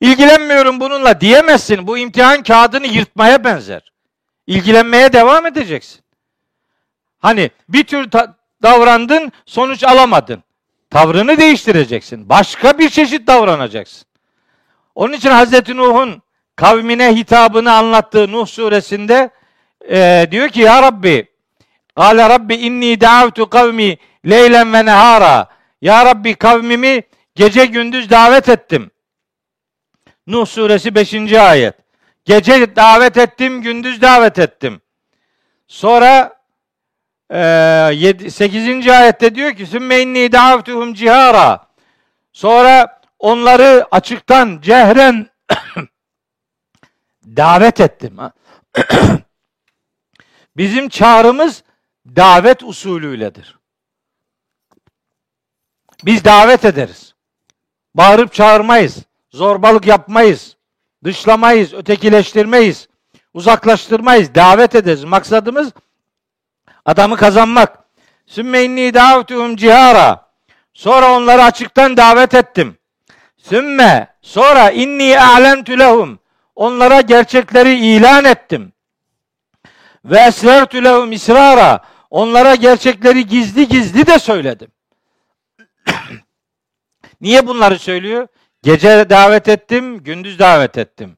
İlgilenmiyorum 0.00 0.80
bununla 0.80 1.20
diyemezsin. 1.20 1.86
Bu 1.86 1.98
imtihan 1.98 2.42
kağıdını 2.42 2.86
yırtmaya 2.86 3.44
benzer. 3.44 3.92
İlgilenmeye 4.46 5.12
devam 5.12 5.46
edeceksin. 5.46 6.00
Hani 7.18 7.50
bir 7.68 7.84
tür 7.84 8.12
davrandın, 8.62 9.32
sonuç 9.46 9.84
alamadın. 9.84 10.42
Tavrını 10.90 11.38
değiştireceksin. 11.38 12.28
Başka 12.28 12.78
bir 12.78 12.90
çeşit 12.90 13.26
davranacaksın. 13.26 14.06
Onun 14.94 15.12
için 15.12 15.30
Hazreti 15.30 15.76
Nuh'un 15.76 16.22
kavmine 16.56 17.16
hitabını 17.16 17.72
anlattığı 17.72 18.32
Nuh 18.32 18.46
suresinde 18.46 19.30
e, 19.88 20.28
diyor 20.30 20.48
ki 20.48 20.60
ya 20.60 20.82
Rabbi 20.82 21.30
Kale 22.00 22.28
Rabbi 22.28 22.54
inni 22.54 23.00
davetu 23.00 23.50
kavmi 23.50 23.98
leylen 24.28 24.72
ve 24.72 24.84
nehara. 24.84 25.48
Ya 25.82 26.04
Rabbi 26.04 26.34
kavmimi 26.34 27.02
gece 27.34 27.66
gündüz 27.66 28.10
davet 28.10 28.48
ettim. 28.48 28.90
Nuh 30.26 30.46
suresi 30.46 30.94
5. 30.94 31.32
ayet. 31.32 31.74
Gece 32.24 32.76
davet 32.76 33.16
ettim, 33.16 33.62
gündüz 33.62 34.02
davet 34.02 34.38
ettim. 34.38 34.80
Sonra 35.68 36.34
e, 37.32 38.30
8. 38.30 38.88
ayette 38.88 39.34
diyor 39.34 39.52
ki 39.52 39.66
sümme 39.66 40.00
inni 40.00 40.32
davetuhum 40.32 40.94
cihara. 40.94 41.66
Sonra 42.32 43.00
onları 43.18 43.86
açıktan 43.90 44.60
cehren 44.62 45.26
davet 47.36 47.80
ettim. 47.80 48.18
Bizim 50.56 50.88
çağrımız 50.88 51.62
davet 52.06 52.62
usulüyledir. 52.62 53.58
Biz 56.04 56.24
davet 56.24 56.64
ederiz. 56.64 57.14
Bağırıp 57.94 58.32
çağırmayız. 58.32 58.98
Zorbalık 59.30 59.86
yapmayız. 59.86 60.56
Dışlamayız, 61.04 61.74
ötekileştirmeyiz. 61.74 62.88
Uzaklaştırmayız. 63.34 64.34
Davet 64.34 64.74
ederiz. 64.74 65.04
Maksadımız 65.04 65.72
Adamı 66.84 67.16
kazanmak. 67.16 67.78
Sümme 68.26 68.64
inni 68.64 68.94
davtuhum 68.94 69.56
cihara. 69.56 70.30
Sonra 70.74 71.12
onları 71.12 71.42
açıktan 71.44 71.96
davet 71.96 72.34
ettim. 72.34 72.78
Sümme 73.36 74.14
sonra 74.22 74.70
inni 74.70 75.20
a'lentu 75.20 75.78
lehum. 75.78 76.18
Onlara 76.56 77.00
gerçekleri 77.00 77.78
ilan 77.78 78.24
ettim. 78.24 78.72
Ve 80.04 80.18
esrertu 80.18 80.84
lehum 80.84 81.12
israra. 81.12 81.80
Onlara 82.10 82.54
gerçekleri 82.54 83.26
gizli 83.26 83.68
gizli 83.68 84.06
de 84.06 84.18
söyledim. 84.18 84.68
Niye 87.20 87.46
bunları 87.46 87.78
söylüyor? 87.78 88.28
Gece 88.62 89.10
davet 89.10 89.48
ettim, 89.48 89.98
gündüz 90.02 90.38
davet 90.38 90.78
ettim. 90.78 91.16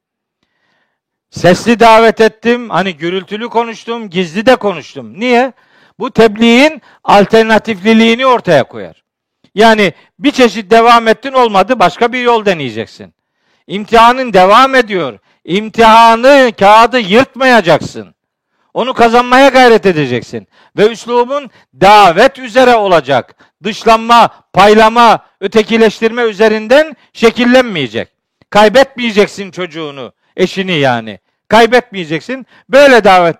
Sesli 1.29 1.79
davet 1.79 2.21
ettim, 2.21 2.69
hani 2.69 2.97
gürültülü 2.97 3.49
konuştum, 3.49 4.09
gizli 4.09 4.45
de 4.45 4.55
konuştum. 4.55 5.19
Niye? 5.19 5.53
Bu 5.99 6.11
tebliğin 6.11 6.81
alternatifliliğini 7.03 8.25
ortaya 8.25 8.63
koyar. 8.63 9.03
Yani 9.55 9.93
bir 10.19 10.31
çeşit 10.31 10.71
devam 10.71 11.07
ettin 11.07 11.33
olmadı, 11.33 11.79
başka 11.79 12.13
bir 12.13 12.21
yol 12.21 12.45
deneyeceksin. 12.45 13.13
İmtihanın 13.67 14.33
devam 14.33 14.75
ediyor. 14.75 15.19
İmtihanı, 15.45 16.51
kağıdı 16.59 16.99
yırtmayacaksın. 16.99 18.15
Onu 18.73 18.93
kazanmaya 18.93 19.49
gayret 19.49 19.85
edeceksin. 19.85 20.47
Ve 20.77 20.91
üslubun 20.91 21.49
davet 21.81 22.39
üzere 22.39 22.75
olacak. 22.75 23.35
Dışlanma, 23.63 24.29
paylama, 24.53 25.19
ötekileştirme 25.39 26.21
üzerinden 26.21 26.95
şekillenmeyecek. 27.13 28.09
Kaybetmeyeceksin 28.49 29.51
çocuğunu, 29.51 30.13
eşini 30.37 30.77
yani. 30.77 31.19
Kaybetmeyeceksin. 31.47 32.45
Böyle 32.69 33.03
davet 33.03 33.37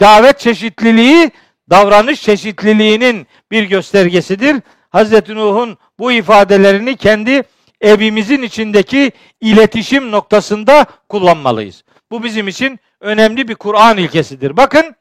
davet 0.00 0.38
çeşitliliği 0.38 1.30
davranış 1.70 2.22
çeşitliliğinin 2.22 3.26
bir 3.50 3.62
göstergesidir. 3.62 4.56
Hazreti 4.90 5.34
Nuh'un 5.34 5.78
bu 5.98 6.12
ifadelerini 6.12 6.96
kendi 6.96 7.42
evimizin 7.80 8.42
içindeki 8.42 9.12
iletişim 9.40 10.10
noktasında 10.10 10.86
kullanmalıyız. 11.08 11.84
Bu 12.10 12.24
bizim 12.24 12.48
için 12.48 12.78
önemli 13.04 13.48
bir 13.48 13.54
Kur'an 13.54 13.96
ilkesidir. 13.96 14.56
Bakın 14.56 14.96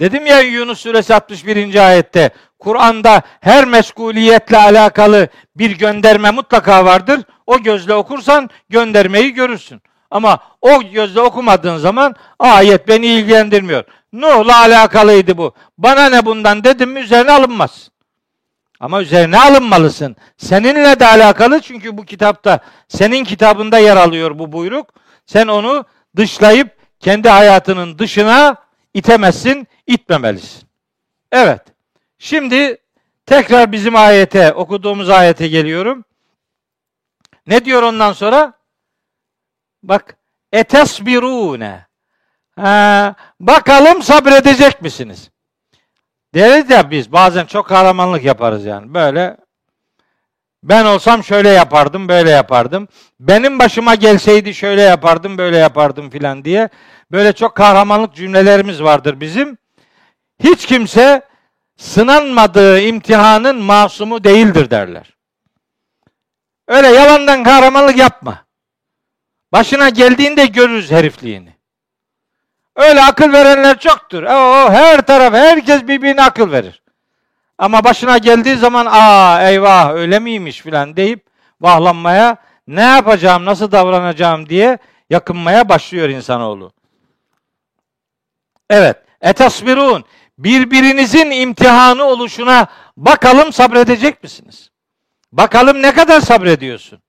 dedim 0.00 0.26
ya 0.26 0.40
Yunus 0.40 0.80
suresi 0.80 1.14
61. 1.14 1.88
ayette 1.88 2.30
Kur'an'da 2.58 3.22
her 3.40 3.64
meşguliyetle 3.64 4.58
alakalı 4.58 5.28
bir 5.56 5.78
gönderme 5.78 6.30
mutlaka 6.30 6.84
vardır. 6.84 7.20
O 7.46 7.62
gözle 7.62 7.94
okursan 7.94 8.50
göndermeyi 8.68 9.34
görürsün. 9.34 9.82
Ama 10.10 10.38
o 10.60 10.82
gözle 10.82 11.20
okumadığın 11.20 11.76
zaman 11.76 12.14
ayet 12.38 12.88
beni 12.88 13.06
ilgilendirmiyor. 13.06 13.84
Nuh'la 14.12 14.58
alakalıydı 14.58 15.38
bu. 15.38 15.54
Bana 15.78 16.08
ne 16.08 16.26
bundan 16.26 16.64
dedim 16.64 16.90
mi 16.90 17.00
üzerine 17.00 17.32
alınmaz. 17.32 17.90
Ama 18.80 19.02
üzerine 19.02 19.38
alınmalısın. 19.38 20.16
Seninle 20.36 21.00
de 21.00 21.06
alakalı 21.06 21.60
çünkü 21.60 21.98
bu 21.98 22.04
kitapta 22.04 22.60
senin 22.88 23.24
kitabında 23.24 23.78
yer 23.78 23.96
alıyor 23.96 24.38
bu 24.38 24.52
buyruk. 24.52 24.94
Sen 25.26 25.46
onu 25.46 25.84
dışlayıp 26.16 26.78
kendi 27.00 27.28
hayatının 27.28 27.98
dışına 27.98 28.56
itemezsin, 28.94 29.68
itmemelisin. 29.86 30.68
Evet. 31.32 31.62
Şimdi 32.18 32.78
tekrar 33.26 33.72
bizim 33.72 33.96
ayete, 33.96 34.52
okuduğumuz 34.52 35.10
ayete 35.10 35.48
geliyorum. 35.48 36.04
Ne 37.46 37.64
diyor 37.64 37.82
ondan 37.82 38.12
sonra? 38.12 38.52
Bak, 39.82 40.16
etesbirune. 40.52 41.86
Ha, 42.56 43.14
bakalım 43.40 44.02
sabredecek 44.02 44.82
misiniz? 44.82 45.30
Deriz 46.34 46.70
ya 46.70 46.90
biz 46.90 47.12
bazen 47.12 47.46
çok 47.46 47.68
kahramanlık 47.68 48.24
yaparız 48.24 48.64
yani. 48.64 48.94
Böyle 48.94 49.36
ben 50.68 50.84
olsam 50.84 51.24
şöyle 51.24 51.48
yapardım, 51.48 52.08
böyle 52.08 52.30
yapardım. 52.30 52.88
Benim 53.20 53.58
başıma 53.58 53.94
gelseydi 53.94 54.54
şöyle 54.54 54.82
yapardım, 54.82 55.38
böyle 55.38 55.56
yapardım 55.56 56.10
filan 56.10 56.44
diye. 56.44 56.68
Böyle 57.12 57.32
çok 57.32 57.54
kahramanlık 57.54 58.14
cümlelerimiz 58.14 58.82
vardır 58.82 59.20
bizim. 59.20 59.58
Hiç 60.44 60.66
kimse 60.66 61.22
sınanmadığı 61.76 62.80
imtihanın 62.80 63.62
masumu 63.62 64.24
değildir 64.24 64.70
derler. 64.70 65.16
Öyle 66.68 66.88
yalandan 66.88 67.44
kahramanlık 67.44 67.98
yapma. 67.98 68.44
Başına 69.52 69.88
geldiğinde 69.88 70.46
görürüz 70.46 70.90
herifliğini. 70.90 71.56
Öyle 72.76 73.02
akıl 73.02 73.32
verenler 73.32 73.78
çoktur. 73.78 74.22
O, 74.22 74.70
her 74.70 75.06
taraf, 75.06 75.34
herkes 75.34 75.82
birbirine 75.82 76.22
akıl 76.22 76.52
verir. 76.52 76.82
Ama 77.58 77.84
başına 77.84 78.18
geldiği 78.18 78.56
zaman 78.56 78.86
aa 78.90 79.50
eyvah 79.50 79.92
öyle 79.92 80.18
miymiş 80.18 80.60
filan 80.60 80.96
deyip 80.96 81.26
vahlanmaya 81.60 82.36
ne 82.68 82.82
yapacağım, 82.82 83.44
nasıl 83.44 83.72
davranacağım 83.72 84.48
diye 84.48 84.78
yakınmaya 85.10 85.68
başlıyor 85.68 86.08
insanoğlu. 86.08 86.72
Evet. 88.70 88.96
Etasbirun. 89.20 90.04
Birbirinizin 90.38 91.30
imtihanı 91.30 92.04
oluşuna 92.04 92.66
bakalım 92.96 93.52
sabredecek 93.52 94.22
misiniz? 94.22 94.70
Bakalım 95.32 95.82
ne 95.82 95.94
kadar 95.94 96.20
sabrediyorsun? 96.20 97.02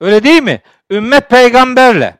Öyle 0.00 0.24
değil 0.24 0.42
mi? 0.42 0.62
Ümmet 0.90 1.30
peygamberle, 1.30 2.16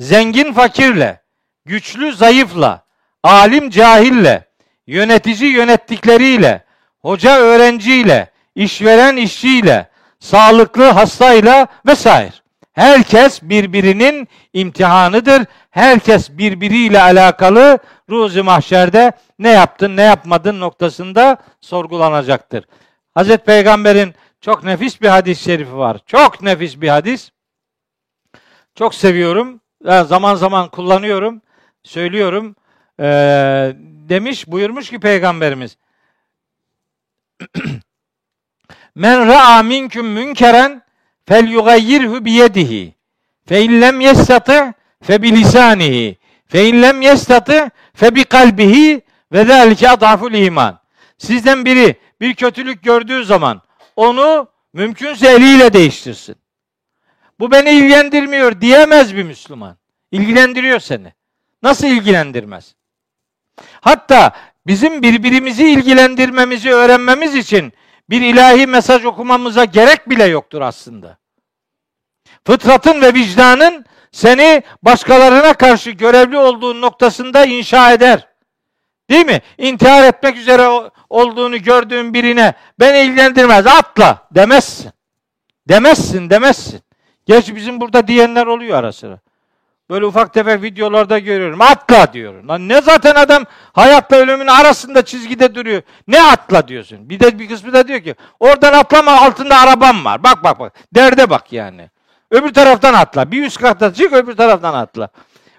zengin 0.00 0.52
fakirle, 0.52 1.22
güçlü 1.64 2.12
zayıfla, 2.12 2.84
alim 3.22 3.70
cahille, 3.70 4.48
yönetici 4.86 5.52
yönettikleriyle, 5.52 6.64
hoca 7.02 7.38
öğrenciyle, 7.38 8.30
işveren 8.54 9.16
işçiyle, 9.16 9.88
sağlıklı 10.18 10.84
hastayla 10.84 11.66
vesaire. 11.86 12.32
Herkes 12.72 13.42
birbirinin 13.42 14.28
imtihanıdır. 14.52 15.46
Herkes 15.70 16.30
birbiriyle 16.30 17.02
alakalı 17.02 17.78
ruzi 18.10 18.42
mahşerde 18.42 19.12
ne 19.38 19.48
yaptın, 19.48 19.96
ne 19.96 20.02
yapmadın 20.02 20.60
noktasında 20.60 21.36
sorgulanacaktır. 21.60 22.64
Hazreti 23.14 23.44
Peygamber'in 23.44 24.14
çok 24.40 24.64
nefis 24.64 25.00
bir 25.02 25.08
hadis-i 25.08 25.42
şerifi 25.42 25.76
var. 25.76 26.00
Çok 26.06 26.42
nefis 26.42 26.80
bir 26.80 26.88
hadis. 26.88 27.30
Çok 28.74 28.94
seviyorum. 28.94 29.60
Zaman 29.84 30.34
zaman 30.34 30.68
kullanıyorum. 30.68 31.42
Söylüyorum. 31.82 32.56
Ee, 33.00 33.72
demiş, 34.08 34.46
buyurmuş 34.46 34.90
ki 34.90 35.00
Peygamberimiz. 35.00 35.76
Men 38.94 39.26
ra'a 39.26 39.62
minküm 39.62 40.06
münkeren 40.06 40.82
fel 41.26 41.48
yugayyirhu 41.48 42.24
biyedihi. 42.24 42.94
Fe 43.46 43.64
in 43.64 43.80
lem 43.80 44.00
yestati 44.00 44.74
fe 45.02 45.22
bilisanihi. 45.22 46.18
Fe 46.46 46.68
in 46.68 46.82
lem 46.82 47.02
yestati 47.02 47.70
fe 47.94 48.14
bi 48.14 48.24
kalbihi 48.24 49.02
ve 49.32 49.44
zalike 49.44 49.90
adaful 49.90 50.32
iman. 50.32 50.80
Sizden 51.18 51.64
biri 51.64 51.96
bir 52.20 52.34
kötülük 52.34 52.82
gördüğü 52.82 53.24
zaman 53.24 53.62
onu 53.96 54.48
mümkünse 54.72 55.32
eliyle 55.32 55.72
değiştirsin. 55.72 56.36
Bu 57.40 57.50
beni 57.50 57.70
ilgilendirmiyor 57.70 58.60
diyemez 58.60 59.16
bir 59.16 59.22
Müslüman. 59.22 59.76
İlgilendiriyor 60.12 60.80
seni. 60.80 61.12
Nasıl 61.62 61.86
ilgilendirmez? 61.86 62.74
Hatta 63.80 64.32
bizim 64.70 65.02
birbirimizi 65.02 65.70
ilgilendirmemizi 65.70 66.70
öğrenmemiz 66.70 67.34
için 67.34 67.72
bir 68.10 68.20
ilahi 68.20 68.66
mesaj 68.66 69.04
okumamıza 69.04 69.64
gerek 69.64 70.10
bile 70.10 70.24
yoktur 70.24 70.60
aslında. 70.60 71.18
Fıtratın 72.46 73.02
ve 73.02 73.14
vicdanın 73.14 73.84
seni 74.12 74.62
başkalarına 74.82 75.54
karşı 75.54 75.90
görevli 75.90 76.38
olduğun 76.38 76.80
noktasında 76.80 77.44
inşa 77.44 77.92
eder. 77.92 78.28
Değil 79.10 79.26
mi? 79.26 79.40
İntihar 79.58 80.02
etmek 80.02 80.36
üzere 80.36 80.90
olduğunu 81.08 81.62
gördüğün 81.62 82.14
birine 82.14 82.54
ben 82.80 82.94
ilgilendirmez 82.94 83.66
atla 83.66 84.28
demezsin. 84.30 84.90
Demezsin 85.68 86.30
demezsin. 86.30 86.80
Geç 87.26 87.54
bizim 87.54 87.80
burada 87.80 88.06
diyenler 88.06 88.46
oluyor 88.46 88.78
ara 88.78 88.92
sıra. 88.92 89.20
Böyle 89.90 90.06
ufak 90.06 90.34
tefek 90.34 90.62
videolarda 90.62 91.18
görüyorum. 91.18 91.60
Atla 91.60 92.12
diyor. 92.12 92.44
Lan 92.44 92.68
ne 92.68 92.82
zaten 92.82 93.14
adam 93.14 93.44
hayatla 93.72 94.16
ölümün 94.16 94.46
arasında 94.46 95.04
çizgide 95.04 95.54
duruyor. 95.54 95.82
Ne 96.08 96.22
atla 96.22 96.68
diyorsun? 96.68 97.10
Bir 97.10 97.20
de 97.20 97.38
bir 97.38 97.48
kısmı 97.48 97.72
da 97.72 97.88
diyor 97.88 98.00
ki 98.00 98.14
oradan 98.40 98.72
atlama 98.72 99.12
altında 99.12 99.56
arabam 99.56 100.04
var. 100.04 100.22
Bak 100.22 100.44
bak 100.44 100.58
bak. 100.60 100.72
Derde 100.94 101.30
bak 101.30 101.52
yani. 101.52 101.90
Öbür 102.30 102.54
taraftan 102.54 102.94
atla. 102.94 103.30
Bir 103.30 103.46
üst 103.46 103.60
katta 103.60 103.94
çık 103.94 104.12
öbür 104.12 104.36
taraftan 104.36 104.74
atla. 104.74 105.08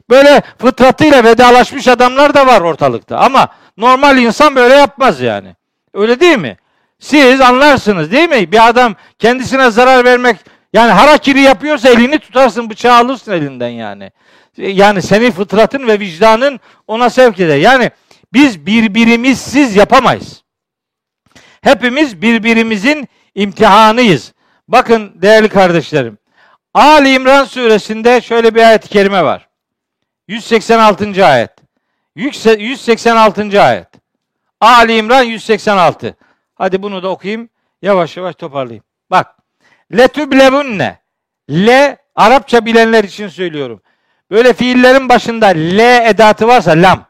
Böyle 0.10 0.41
fıtratıyla 0.58 1.24
vedalaşmış 1.24 1.88
adamlar 1.88 2.34
da 2.34 2.48
var 2.48 2.62
ortalıkta. 2.62 3.18
Ama 3.18 3.48
normal 3.78 4.18
insan 4.18 4.56
böyle 4.56 4.76
yapmaz 4.76 5.22
yani. 5.22 5.56
Öyle 5.94 6.20
değil 6.20 6.38
mi? 6.38 6.58
Siz 6.99 7.41
anlarsınız 7.41 8.12
değil 8.12 8.30
mi? 8.30 8.52
Bir 8.52 8.68
adam 8.68 8.95
kendisine 9.20 9.72
zarar 9.72 10.06
vermek 10.06 10.38
yani 10.73 10.91
harakiri 10.91 11.41
yapıyorsa 11.41 11.89
elini 11.89 12.19
tutarsın 12.19 12.69
bıçağı 12.69 12.98
alırsın 12.98 13.31
elinden 13.31 13.69
yani. 13.69 14.11
Yani 14.57 15.02
seni 15.02 15.31
fıtratın 15.31 15.88
ve 15.88 15.99
vicdanın 15.99 16.60
ona 16.88 17.10
sevk 17.10 17.39
eder. 17.39 17.57
Yani 17.57 17.91
Biz 18.34 18.65
birbirimizsiz 18.65 19.76
yapamayız. 19.76 20.43
Hepimiz 21.61 22.22
birbirimizin 22.22 23.07
imtihanıyız. 23.35 24.34
Bakın 24.68 25.11
değerli 25.15 25.49
kardeşlerim. 25.49 26.18
Ali 26.73 27.14
İmran 27.14 27.45
suresinde 27.45 28.22
şöyle 28.22 28.56
bir 28.56 28.68
ayet-i 28.68 28.89
kerime 28.89 29.23
var. 29.23 29.49
186. 30.27 31.26
ayet. 31.26 31.52
186. 32.15 33.61
ayet. 33.61 33.88
Ali 34.61 34.98
İmran 34.98 35.23
186. 35.23 36.15
Hadi 36.56 36.84
bunu 36.84 37.03
da 37.03 37.10
okuyayım. 37.10 37.49
Yavaş 37.81 38.18
yavaş 38.18 38.35
toparlayayım. 38.35 38.84
Letüblevunne. 39.97 40.99
Le 41.49 41.97
Arapça 42.15 42.65
bilenler 42.65 43.03
için 43.03 43.27
söylüyorum. 43.27 43.81
Böyle 44.31 44.53
fiillerin 44.53 45.09
başında 45.09 45.47
le 45.47 46.09
edatı 46.09 46.47
varsa 46.47 46.72
lam. 46.72 47.05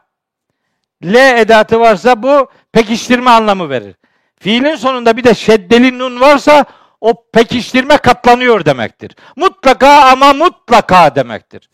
Le 1.04 1.40
edatı 1.40 1.80
varsa 1.80 2.22
bu 2.22 2.50
pekiştirme 2.72 3.30
anlamı 3.30 3.70
verir. 3.70 3.94
Fiilin 4.40 4.74
sonunda 4.74 5.16
bir 5.16 5.24
de 5.24 5.34
şeddeli 5.34 5.98
nun 5.98 6.20
varsa 6.20 6.64
o 7.00 7.30
pekiştirme 7.30 7.96
katlanıyor 7.96 8.64
demektir. 8.64 9.16
Mutlaka 9.36 10.02
ama 10.02 10.32
mutlaka 10.32 11.14
demektir. 11.14 11.70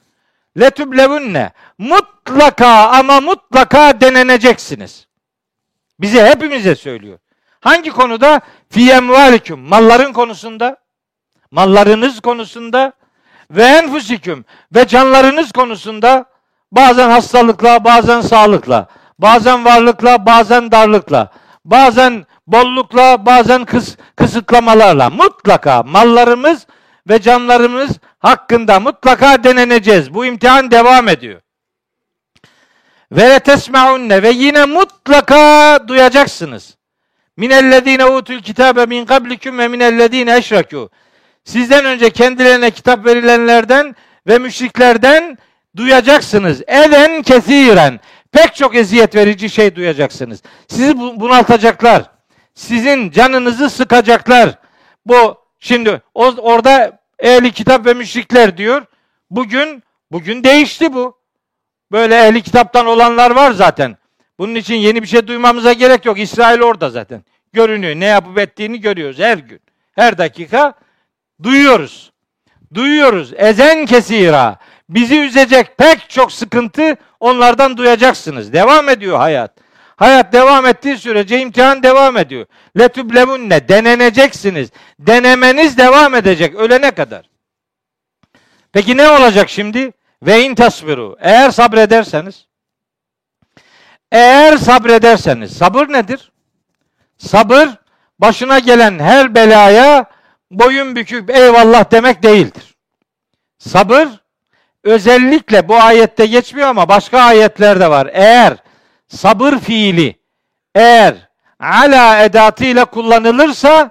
Letüblevunne. 0.60 1.52
Mutlaka 1.78 2.88
ama 2.88 3.20
mutlaka 3.20 4.00
deneneceksiniz. 4.00 5.06
Bize 6.00 6.26
hepimize 6.26 6.74
söylüyor. 6.74 7.18
Hangi 7.60 7.90
konuda? 7.90 8.40
Fi 8.70 8.90
emvalikum. 8.90 9.60
Malların 9.60 10.12
konusunda. 10.12 10.76
Mallarınız 11.50 12.20
konusunda. 12.20 12.92
Ve 13.50 13.62
enfusiküm. 13.64 14.44
Ve 14.74 14.86
canlarınız 14.86 15.52
konusunda. 15.52 16.24
Bazen 16.72 17.10
hastalıkla, 17.10 17.84
bazen 17.84 18.20
sağlıkla. 18.20 18.88
Bazen 19.18 19.64
varlıkla, 19.64 20.26
bazen 20.26 20.72
darlıkla. 20.72 21.32
Bazen 21.64 22.26
bollukla, 22.46 23.26
bazen 23.26 23.64
kıs, 23.64 23.96
kısıtlamalarla. 24.16 25.10
Mutlaka 25.10 25.82
mallarımız 25.82 26.66
ve 27.08 27.20
canlarımız 27.22 27.90
hakkında 28.18 28.80
mutlaka 28.80 29.44
deneneceğiz. 29.44 30.14
Bu 30.14 30.24
imtihan 30.24 30.70
devam 30.70 31.08
ediyor. 31.08 31.40
Ve 33.12 33.38
tesmaunne 33.38 34.22
ve 34.22 34.30
yine 34.30 34.64
mutlaka 34.64 35.78
duyacaksınız. 35.88 36.76
Minellezine 37.36 38.04
utul 38.04 38.40
kitabe 38.40 38.86
min 38.86 39.04
kablikum 39.04 39.58
ve 39.58 39.68
minellezine 39.68 40.30
eşrakû. 40.30 40.88
Sizden 41.48 41.84
önce 41.84 42.10
kendilerine 42.10 42.70
kitap 42.70 43.06
verilenlerden 43.06 43.96
ve 44.26 44.38
müşriklerden 44.38 45.38
duyacaksınız. 45.76 46.62
Eden 46.62 47.22
kesiren. 47.22 48.00
Pek 48.32 48.54
çok 48.54 48.76
eziyet 48.76 49.14
verici 49.14 49.50
şey 49.50 49.74
duyacaksınız. 49.74 50.42
Sizi 50.68 50.98
bunaltacaklar. 50.98 52.02
Sizin 52.54 53.10
canınızı 53.10 53.70
sıkacaklar. 53.70 54.58
Bu 55.06 55.38
şimdi 55.58 56.02
orada 56.14 57.00
ehli 57.18 57.52
kitap 57.52 57.86
ve 57.86 57.94
müşrikler 57.94 58.56
diyor. 58.56 58.82
Bugün 59.30 59.82
bugün 60.12 60.44
değişti 60.44 60.92
bu. 60.92 61.18
Böyle 61.92 62.26
ehli 62.26 62.42
kitaptan 62.42 62.86
olanlar 62.86 63.30
var 63.30 63.52
zaten. 63.52 63.96
Bunun 64.38 64.54
için 64.54 64.74
yeni 64.74 65.02
bir 65.02 65.08
şey 65.08 65.26
duymamıza 65.26 65.72
gerek 65.72 66.04
yok. 66.04 66.18
İsrail 66.18 66.60
orada 66.60 66.90
zaten. 66.90 67.22
Görünüyor. 67.52 67.94
Ne 67.96 68.06
yapıp 68.06 68.38
ettiğini 68.38 68.80
görüyoruz 68.80 69.18
her 69.18 69.38
gün. 69.38 69.60
Her 69.94 70.18
dakika 70.18 70.74
duyuyoruz. 71.42 72.12
Duyuyoruz. 72.74 73.32
Ezen 73.36 73.86
kesira. 73.86 74.56
Bizi 74.88 75.18
üzecek 75.20 75.78
pek 75.78 76.10
çok 76.10 76.32
sıkıntı 76.32 76.96
onlardan 77.20 77.76
duyacaksınız. 77.76 78.52
Devam 78.52 78.88
ediyor 78.88 79.18
hayat. 79.18 79.56
Hayat 79.96 80.32
devam 80.32 80.66
ettiği 80.66 80.98
sürece 80.98 81.40
imtihan 81.40 81.82
devam 81.82 82.16
ediyor. 82.16 82.46
Letüblevunne 82.78 83.68
deneneceksiniz. 83.68 84.70
Denemeniz 84.98 85.78
devam 85.78 86.14
edecek 86.14 86.54
ölene 86.54 86.90
kadar. 86.90 87.30
Peki 88.72 88.96
ne 88.96 89.08
olacak 89.08 89.48
şimdi? 89.48 89.92
Ve 90.22 90.44
in 90.44 90.54
tasbiru. 90.54 91.16
Eğer 91.20 91.50
sabrederseniz 91.50 92.48
eğer 94.12 94.56
sabrederseniz 94.56 95.56
sabır 95.56 95.88
nedir? 95.88 96.32
Sabır 97.18 97.68
başına 98.18 98.58
gelen 98.58 98.98
her 98.98 99.34
belaya 99.34 100.04
boyun 100.50 100.96
büküp 100.96 101.30
eyvallah 101.30 101.90
demek 101.90 102.22
değildir. 102.22 102.74
Sabır 103.58 104.08
özellikle 104.84 105.68
bu 105.68 105.76
ayette 105.76 106.26
geçmiyor 106.26 106.68
ama 106.68 106.88
başka 106.88 107.20
ayetlerde 107.20 107.90
var. 107.90 108.10
Eğer 108.12 108.56
sabır 109.08 109.58
fiili 109.58 110.18
eğer 110.74 111.14
ala 111.60 112.22
edatıyla 112.22 112.84
kullanılırsa 112.84 113.90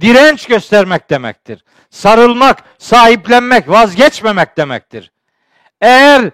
direnç 0.00 0.46
göstermek 0.46 1.10
demektir. 1.10 1.64
Sarılmak, 1.90 2.62
sahiplenmek, 2.78 3.68
vazgeçmemek 3.68 4.56
demektir. 4.56 5.12
Eğer 5.80 6.30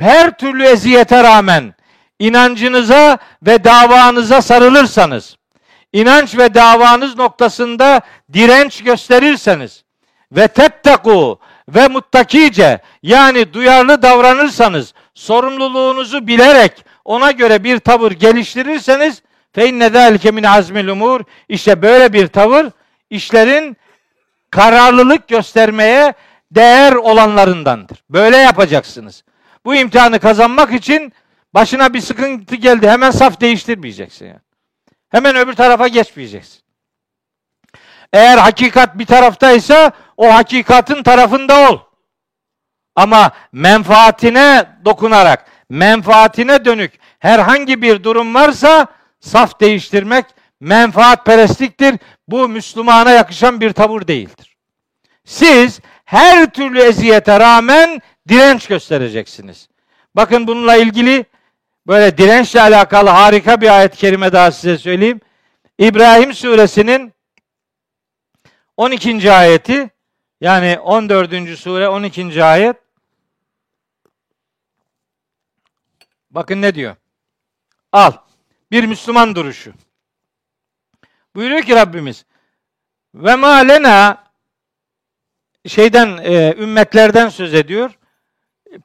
her 0.00 0.38
türlü 0.38 0.64
eziyete 0.64 1.22
rağmen 1.22 1.74
inancınıza 2.18 3.18
ve 3.42 3.64
davanıza 3.64 4.42
sarılırsanız, 4.42 5.36
inanç 5.92 6.38
ve 6.38 6.54
davanız 6.54 7.16
noktasında 7.16 8.00
direnç 8.32 8.84
gösterirseniz 8.84 9.84
ve 10.32 10.48
tetteku 10.48 11.38
ve 11.68 11.88
muttakice 11.88 12.80
yani 13.02 13.52
duyarlı 13.52 14.02
davranırsanız, 14.02 14.94
sorumluluğunuzu 15.14 16.26
bilerek 16.26 16.84
ona 17.04 17.30
göre 17.30 17.64
bir 17.64 17.78
tavır 17.78 18.12
geliştirirseniz 18.12 19.22
fe 19.52 19.68
inne 19.68 19.90
zâlike 19.90 20.30
min 20.30 20.42
azmil 20.42 20.88
umur 20.88 21.20
işte 21.48 21.82
böyle 21.82 22.12
bir 22.12 22.26
tavır 22.26 22.66
işlerin 23.10 23.76
kararlılık 24.50 25.28
göstermeye 25.28 26.14
değer 26.50 26.92
olanlarındandır. 26.92 27.98
Böyle 28.10 28.36
yapacaksınız. 28.36 29.24
Bu 29.64 29.74
imtihanı 29.74 30.18
kazanmak 30.18 30.72
için 30.72 31.12
başına 31.54 31.94
bir 31.94 32.00
sıkıntı 32.00 32.56
geldi. 32.56 32.88
Hemen 32.88 33.10
saf 33.10 33.40
değiştirmeyeceksin 33.40 34.26
yani. 34.26 34.40
Hemen 35.12 35.36
öbür 35.36 35.54
tarafa 35.54 35.88
geçmeyeceksin. 35.88 36.60
Eğer 38.12 38.38
hakikat 38.38 38.98
bir 38.98 39.06
taraftaysa 39.06 39.92
o 40.16 40.34
hakikatin 40.34 41.02
tarafında 41.02 41.70
ol. 41.70 41.78
Ama 42.96 43.30
menfaatine 43.52 44.66
dokunarak, 44.84 45.46
menfaatine 45.68 46.64
dönük 46.64 46.92
herhangi 47.18 47.82
bir 47.82 48.04
durum 48.04 48.34
varsa 48.34 48.86
saf 49.20 49.60
değiştirmek 49.60 50.26
menfaat 50.60 51.26
perestliktir. 51.26 51.98
Bu 52.28 52.48
Müslümana 52.48 53.10
yakışan 53.10 53.60
bir 53.60 53.72
tavır 53.72 54.06
değildir. 54.06 54.56
Siz 55.24 55.80
her 56.04 56.50
türlü 56.50 56.80
eziyete 56.80 57.40
rağmen 57.40 58.00
direnç 58.28 58.66
göstereceksiniz. 58.66 59.68
Bakın 60.16 60.46
bununla 60.46 60.76
ilgili 60.76 61.24
böyle 61.86 62.18
dirençle 62.18 62.60
alakalı 62.60 63.08
harika 63.10 63.60
bir 63.60 63.78
ayet-i 63.78 63.98
kerime 63.98 64.32
daha 64.32 64.50
size 64.50 64.78
söyleyeyim. 64.78 65.20
İbrahim 65.78 66.34
suresinin 66.34 67.12
12. 68.76 69.32
ayeti 69.32 69.90
yani 70.40 70.78
14. 70.78 71.58
sure 71.58 71.88
12. 71.88 72.44
ayet 72.44 72.76
Bakın 76.30 76.62
ne 76.62 76.74
diyor? 76.74 76.96
Al. 77.92 78.12
Bir 78.70 78.84
Müslüman 78.84 79.34
duruşu. 79.34 79.72
Buyuruyor 81.34 81.62
ki 81.62 81.76
Rabbimiz 81.76 82.24
ve 83.14 83.36
ma 83.36 84.24
şeyden 85.66 86.18
e, 86.22 86.54
ümmetlerden 86.58 87.28
söz 87.28 87.54
ediyor. 87.54 87.98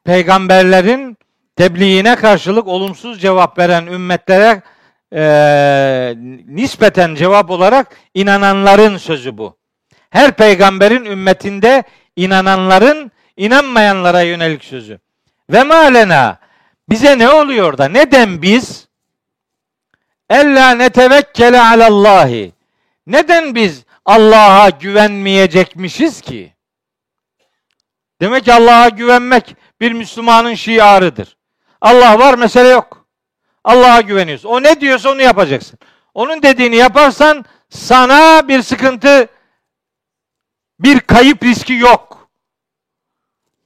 Peygamberlerin 0.03 1.17
tebliğine 1.57 2.15
karşılık 2.15 2.67
olumsuz 2.67 3.21
cevap 3.21 3.59
veren 3.59 3.85
ümmetlere 3.85 4.61
e, 5.13 5.21
nispeten 6.47 7.15
cevap 7.15 7.49
olarak 7.51 7.97
inananların 8.13 8.97
sözü 8.97 9.37
bu. 9.37 9.57
Her 10.09 10.31
peygamberin 10.31 11.05
ümmetinde 11.05 11.83
inananların 12.15 13.11
inanmayanlara 13.37 14.21
yönelik 14.21 14.63
sözü. 14.63 14.99
Ve 15.49 15.63
malena 15.63 16.39
bize 16.89 17.19
ne 17.19 17.29
oluyor 17.29 17.77
da 17.77 17.87
neden 17.87 18.41
biz 18.41 18.87
ella 20.29 20.71
netevekkele 20.71 21.61
alallahi 21.61 22.53
neden 23.07 23.55
biz 23.55 23.83
Allah'a 24.05 24.69
güvenmeyecekmişiz 24.69 26.21
ki? 26.21 26.53
Demek 28.21 28.45
ki 28.45 28.53
Allah'a 28.53 28.89
güvenmek 28.89 29.55
bir 29.81 29.91
Müslümanın 29.91 30.53
şiarıdır. 30.53 31.36
Allah 31.81 32.19
var 32.19 32.33
mesele 32.33 32.67
yok. 32.67 33.05
Allah'a 33.63 34.01
güveniyorsun. 34.01 34.49
O 34.49 34.63
ne 34.63 34.81
diyorsa 34.81 35.09
onu 35.11 35.21
yapacaksın. 35.21 35.79
Onun 36.13 36.43
dediğini 36.43 36.75
yaparsan 36.75 37.45
sana 37.69 38.47
bir 38.47 38.61
sıkıntı, 38.61 39.27
bir 40.79 40.99
kayıp 40.99 41.43
riski 41.43 41.73
yok. 41.73 42.29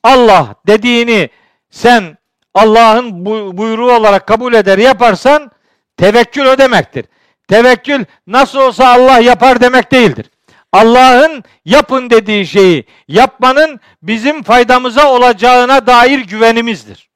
Allah 0.04 0.56
dediğini 0.68 1.30
sen 1.70 2.18
Allah'ın 2.54 3.26
buyruğu 3.58 3.92
olarak 3.92 4.28
kabul 4.28 4.54
eder 4.54 4.78
yaparsan 4.78 5.52
tevekkül 5.98 6.46
o 6.46 6.58
demektir. 6.58 7.06
Tevekkül 7.48 8.06
nasıl 8.28 8.60
olsa 8.60 8.88
Allah 8.88 9.20
yapar 9.20 9.62
demek 9.62 9.92
değildir. 9.92 10.32
Allah'ın 10.72 11.44
yapın 11.66 12.10
dediği 12.10 12.48
şeyi 12.48 12.86
yapmanın 13.08 13.80
bizim 14.02 14.44
faydamıza 14.44 15.12
olacağına 15.12 15.88
dair 15.88 16.20
güvenimizdir. 16.20 17.11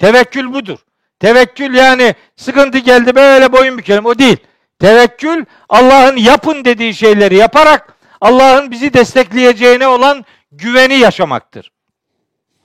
Tevekkül 0.00 0.52
budur. 0.52 0.78
Tevekkül 1.20 1.74
yani 1.74 2.14
sıkıntı 2.36 2.78
geldi 2.78 3.14
böyle 3.14 3.52
boyun 3.52 3.78
bükelim 3.78 4.06
o 4.06 4.18
değil. 4.18 4.36
Tevekkül 4.78 5.44
Allah'ın 5.68 6.16
yapın 6.16 6.64
dediği 6.64 6.94
şeyleri 6.94 7.36
yaparak 7.36 7.94
Allah'ın 8.20 8.70
bizi 8.70 8.92
destekleyeceğine 8.94 9.88
olan 9.88 10.24
güveni 10.52 10.94
yaşamaktır. 10.94 11.72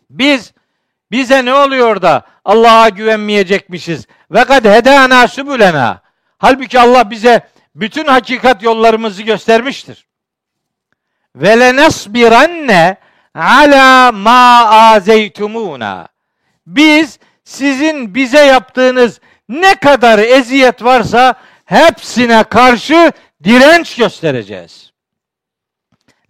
Biz 0.09 0.53
bize 1.11 1.45
ne 1.45 1.53
oluyor 1.53 2.01
da 2.01 2.25
Allah'a 2.45 2.89
güvenmeyecekmişiz? 2.89 4.07
Ve 4.31 4.43
kad 4.43 4.65
hedana 4.65 5.27
sübülena. 5.27 6.01
Halbuki 6.37 6.79
Allah 6.79 7.09
bize 7.09 7.47
bütün 7.75 8.05
hakikat 8.05 8.63
yollarımızı 8.63 9.21
göstermiştir. 9.21 10.05
Ve 11.35 11.59
lenesbiranne 11.59 12.97
ala 13.35 14.11
ma 14.11 14.65
azeytumuna. 14.69 16.14
Biz 16.67 17.19
sizin 17.43 18.15
bize 18.15 18.45
yaptığınız 18.45 19.19
ne 19.49 19.75
kadar 19.75 20.19
eziyet 20.19 20.83
varsa 20.83 21.35
hepsine 21.65 22.43
karşı 22.43 23.11
direnç 23.43 23.95
göstereceğiz. 23.95 24.91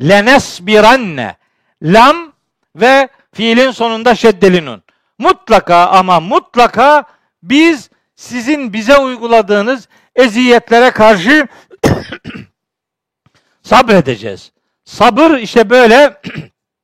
Lenesbiranne 0.02 1.36
lam 1.84 2.34
ve 2.76 3.10
fiilin 3.34 3.72
sonunda 3.72 4.16
şeddelinun. 4.16 4.84
Mutlaka 5.18 5.88
ama 5.88 6.20
mutlaka 6.20 7.04
biz 7.44 7.90
sizin 8.16 8.74
bize 8.74 8.98
uyguladığınız 8.98 9.88
eziyetlere 10.16 10.92
karşı 10.92 11.48
sabredeceğiz. 13.64 14.52
Sabır 14.86 15.38
işte 15.38 15.70
böyle 15.70 16.22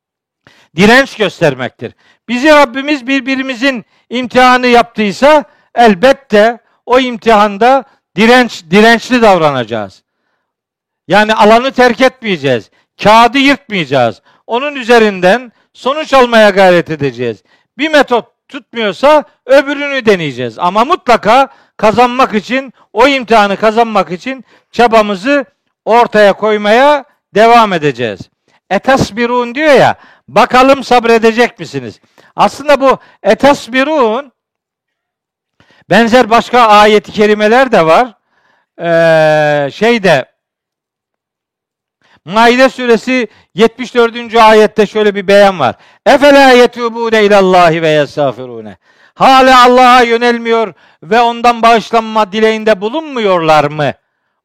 direnç 0.76 1.16
göstermektir. 1.16 1.94
Bizi 2.32 2.48
Rabbimiz 2.50 3.08
birbirimizin 3.08 3.86
imtihanı 4.10 4.68
yaptıysa 4.68 5.44
elbette 5.76 6.60
o 6.86 7.00
imtihanda 7.00 7.84
direnç 8.16 8.64
dirençli 8.72 9.22
davranacağız. 9.22 10.04
Yani 11.08 11.34
alanı 11.34 11.72
terk 11.72 12.02
etmeyeceğiz. 12.02 12.70
Kağıdı 13.04 13.38
yırtmayacağız. 13.38 14.22
Onun 14.48 14.76
üzerinden 14.76 15.52
sonuç 15.74 16.14
almaya 16.14 16.50
gayret 16.50 16.90
edeceğiz. 16.90 17.44
Bir 17.78 17.90
metot 17.90 18.26
tutmuyorsa 18.48 19.24
öbürünü 19.46 20.06
deneyeceğiz. 20.06 20.60
Ama 20.60 20.86
mutlaka 20.86 21.48
kazanmak 21.78 22.34
için, 22.34 22.74
o 22.94 23.08
imtihanı 23.08 23.58
kazanmak 23.58 24.12
için 24.12 24.46
çabamızı 24.72 25.46
ortaya 25.86 26.34
koymaya 26.34 27.06
devam 27.36 27.74
edeceğiz. 27.74 28.20
Etasbirun 28.70 29.56
diyor 29.56 29.74
ya, 29.74 29.96
bakalım 30.28 30.84
sabredecek 30.84 31.60
misiniz? 31.60 32.00
Aslında 32.36 32.82
bu 32.82 32.98
etasbirun 33.24 34.32
benzer 35.90 36.30
başka 36.30 36.62
ayeti 36.62 37.12
kerimeler 37.12 37.72
de 37.72 37.86
var. 37.86 38.14
Ee, 38.80 39.72
şeyde 39.72 40.32
Maide 42.26 42.70
suresi 42.70 43.28
74. 43.56 44.36
ayette 44.36 44.86
şöyle 44.86 45.16
bir 45.16 45.28
beyan 45.28 45.60
var. 45.60 45.76
Efela 46.06 46.52
yetubune 46.52 47.26
ilallahi 47.26 47.82
ve 47.82 47.90
yestağfirune. 47.90 48.78
Hala 49.16 49.64
Allah'a 49.66 50.02
yönelmiyor 50.02 50.74
ve 51.04 51.22
ondan 51.22 51.62
bağışlanma 51.62 52.32
dileğinde 52.32 52.82
bulunmuyorlar 52.82 53.64
mı? 53.64 53.94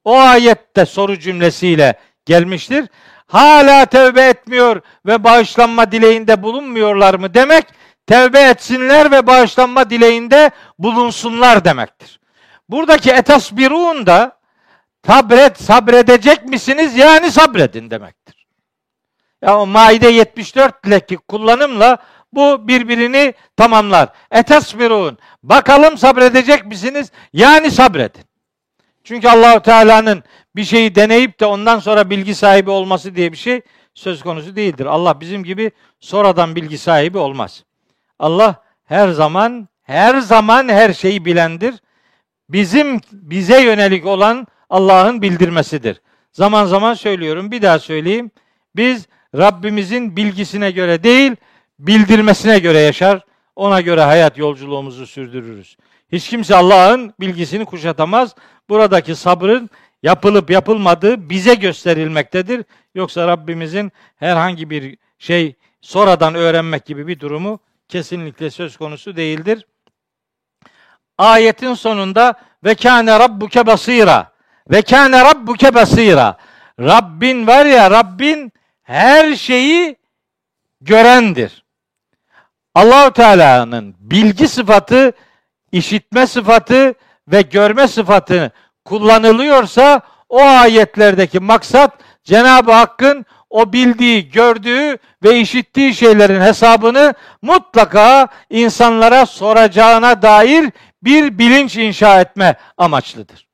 O 0.04 0.18
ayette 0.18 0.86
soru 0.86 1.18
cümlesiyle 1.18 1.94
gelmiştir. 2.26 2.88
Hala 3.26 3.86
tevbe 3.86 4.22
etmiyor 4.22 4.80
ve 5.06 5.24
bağışlanma 5.24 5.92
dileğinde 5.92 6.42
bulunmuyorlar 6.42 7.14
mı 7.14 7.34
demek 7.34 7.66
tevbe 8.06 8.40
etsinler 8.40 9.10
ve 9.10 9.26
bağışlanma 9.26 9.90
dileğinde 9.90 10.50
bulunsunlar 10.78 11.64
demektir. 11.64 12.20
Buradaki 12.68 13.10
etasbirun 13.10 14.06
da 14.06 14.38
sabret, 15.06 15.62
sabredecek 15.62 16.44
misiniz? 16.44 16.96
Yani 16.96 17.30
sabredin 17.30 17.90
demektir. 17.90 18.46
Ya 19.42 19.58
o 19.58 19.66
Maide 19.66 20.10
74'leki 20.10 21.16
kullanımla 21.16 21.98
bu 22.32 22.68
birbirini 22.68 23.34
tamamlar. 23.56 24.08
Etasbirun. 24.30 25.18
Bakalım 25.42 25.98
sabredecek 25.98 26.66
misiniz? 26.66 27.12
Yani 27.32 27.70
sabredin. 27.70 28.24
Çünkü 29.04 29.28
Allahu 29.28 29.60
Teala'nın 29.62 30.24
bir 30.56 30.64
şeyi 30.64 30.94
deneyip 30.94 31.40
de 31.40 31.46
ondan 31.46 31.78
sonra 31.78 32.10
bilgi 32.10 32.34
sahibi 32.34 32.70
olması 32.70 33.16
diye 33.16 33.32
bir 33.32 33.36
şey 33.36 33.60
söz 33.94 34.22
konusu 34.22 34.56
değildir. 34.56 34.86
Allah 34.86 35.20
bizim 35.20 35.44
gibi 35.44 35.70
sonradan 36.00 36.56
bilgi 36.56 36.78
sahibi 36.78 37.18
olmaz. 37.18 37.64
Allah 38.18 38.62
her 38.84 39.08
zaman 39.08 39.68
her 39.82 40.18
zaman 40.18 40.68
her 40.68 40.92
şeyi 40.92 41.24
bilendir. 41.24 41.74
Bizim 42.48 43.00
bize 43.12 43.60
yönelik 43.62 44.06
olan 44.06 44.46
Allah'ın 44.70 45.22
bildirmesidir. 45.22 46.00
Zaman 46.32 46.64
zaman 46.66 46.94
söylüyorum, 46.94 47.50
bir 47.50 47.62
daha 47.62 47.78
söyleyeyim. 47.78 48.30
Biz 48.76 49.06
Rabbimizin 49.36 50.16
bilgisine 50.16 50.70
göre 50.70 51.02
değil, 51.02 51.36
bildirmesine 51.78 52.58
göre 52.58 52.78
yaşar, 52.78 53.20
ona 53.56 53.80
göre 53.80 54.00
hayat 54.00 54.38
yolculuğumuzu 54.38 55.06
sürdürürüz. 55.06 55.76
Hiç 56.12 56.28
kimse 56.28 56.56
Allah'ın 56.56 57.14
bilgisini 57.20 57.64
kuşatamaz. 57.64 58.34
Buradaki 58.68 59.14
sabrın 59.14 59.70
yapılıp 60.02 60.50
yapılmadığı 60.50 61.30
bize 61.30 61.54
gösterilmektedir. 61.54 62.64
Yoksa 62.94 63.28
Rabbimizin 63.28 63.92
herhangi 64.16 64.70
bir 64.70 64.98
şey 65.18 65.54
sonradan 65.80 66.34
öğrenmek 66.34 66.86
gibi 66.86 67.06
bir 67.06 67.20
durumu 67.20 67.60
kesinlikle 67.88 68.50
söz 68.50 68.76
konusu 68.76 69.16
değildir. 69.16 69.66
Ayetin 71.18 71.74
sonunda 71.74 72.34
ve 72.64 72.74
kâne 72.74 73.18
rabbuke 73.18 73.66
basira 73.66 74.32
ve 74.70 74.82
kâne 74.82 75.24
rabbuke 75.24 75.74
basira. 75.74 76.36
Rabbin 76.80 77.46
var 77.46 77.66
ya 77.66 77.90
Rabbin 77.90 78.52
her 78.82 79.34
şeyi 79.34 79.96
görendir. 80.80 81.64
Allahu 82.74 83.12
Teala'nın 83.12 83.94
bilgi 83.98 84.48
sıfatı, 84.48 85.12
işitme 85.72 86.26
sıfatı 86.26 86.94
ve 87.28 87.42
görme 87.42 87.88
sıfatı 87.88 88.52
kullanılıyorsa 88.86 90.00
o 90.28 90.40
ayetlerdeki 90.42 91.40
maksat 91.40 91.92
Cenab-ı 92.24 92.72
Hakk'ın 92.72 93.26
o 93.50 93.72
bildiği, 93.72 94.30
gördüğü 94.30 94.98
ve 95.22 95.40
işittiği 95.40 95.94
şeylerin 95.94 96.40
hesabını 96.40 97.14
mutlaka 97.42 98.28
insanlara 98.50 99.26
soracağına 99.26 100.22
dair 100.22 100.70
bir 101.02 101.38
bilinç 101.38 101.76
inşa 101.76 102.20
etme 102.20 102.56
amaçlıdır. 102.76 103.46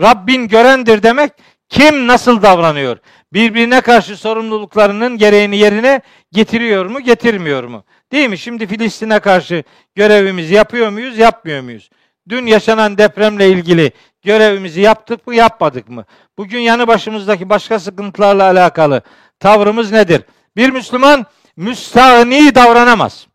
Rabbin 0.00 0.48
görendir 0.48 1.02
demek 1.02 1.32
kim 1.68 2.06
nasıl 2.06 2.42
davranıyor? 2.42 2.98
Birbirine 3.32 3.80
karşı 3.80 4.16
sorumluluklarının 4.16 5.18
gereğini 5.18 5.56
yerine 5.56 6.00
getiriyor 6.32 6.86
mu, 6.86 7.00
getirmiyor 7.00 7.64
mu? 7.64 7.84
Değil 8.12 8.28
mi? 8.28 8.38
Şimdi 8.38 8.66
Filistin'e 8.66 9.18
karşı 9.18 9.64
görevimizi 9.94 10.54
yapıyor 10.54 10.88
muyuz, 10.88 11.18
yapmıyor 11.18 11.62
muyuz? 11.62 11.90
Dün 12.28 12.46
yaşanan 12.46 12.98
depremle 12.98 13.48
ilgili 13.48 13.92
görevimizi 14.22 14.80
yaptık 14.80 15.26
mı, 15.26 15.34
yapmadık 15.34 15.88
mı? 15.88 16.04
Bugün 16.38 16.60
yanı 16.60 16.86
başımızdaki 16.86 17.48
başka 17.48 17.78
sıkıntılarla 17.78 18.44
alakalı 18.44 19.02
tavrımız 19.40 19.92
nedir? 19.92 20.22
Bir 20.56 20.70
Müslüman 20.70 21.26
müstahni 21.56 22.54
davranamaz. 22.54 23.26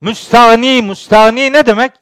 Müstahni, 0.00 0.82
müstahni 0.82 1.52
ne 1.52 1.66
demek? 1.66 1.92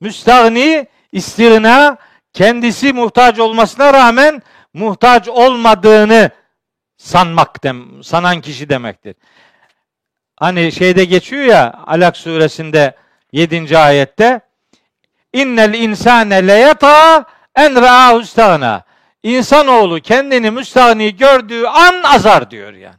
Müstahni 0.00 0.86
istirna 1.12 1.96
kendisi 2.32 2.92
muhtaç 2.92 3.38
olmasına 3.38 3.92
rağmen 3.92 4.42
muhtaç 4.74 5.28
olmadığını 5.28 6.30
sanmak 6.96 7.64
dem 7.64 8.02
sanan 8.02 8.40
kişi 8.40 8.68
demektir. 8.68 9.14
Hani 10.36 10.72
şeyde 10.72 11.04
geçiyor 11.04 11.44
ya 11.44 11.80
Alak 11.86 12.16
suresinde 12.16 12.96
7. 13.32 13.78
ayette 13.78 14.40
İnnel 15.36 15.74
insane 15.74 16.46
leyata 16.46 17.24
en 17.54 17.82
ra'ahu 17.82 18.20
istağna. 18.20 18.84
İnsanoğlu 19.22 20.00
kendini 20.00 20.50
müstahni 20.50 21.16
gördüğü 21.16 21.64
an 21.64 22.02
azar 22.02 22.50
diyor 22.50 22.72
yani. 22.72 22.96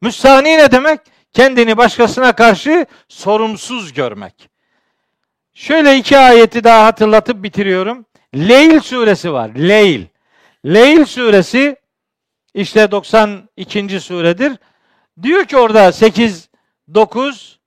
Müstahni 0.00 0.58
ne 0.58 0.70
demek? 0.70 1.00
Kendini 1.32 1.76
başkasına 1.76 2.32
karşı 2.32 2.86
sorumsuz 3.08 3.92
görmek. 3.92 4.48
Şöyle 5.54 5.96
iki 5.96 6.18
ayeti 6.18 6.64
daha 6.64 6.86
hatırlatıp 6.86 7.42
bitiriyorum. 7.42 8.06
Leyl 8.34 8.80
suresi 8.80 9.32
var. 9.32 9.48
Leyl. 9.48 10.02
Leyl 10.66 11.04
suresi 11.04 11.76
işte 12.54 12.90
92. 12.90 14.00
suredir. 14.00 14.52
Diyor 15.22 15.44
ki 15.44 15.56
orada 15.56 15.92
8 15.92 16.48
9 16.94 17.58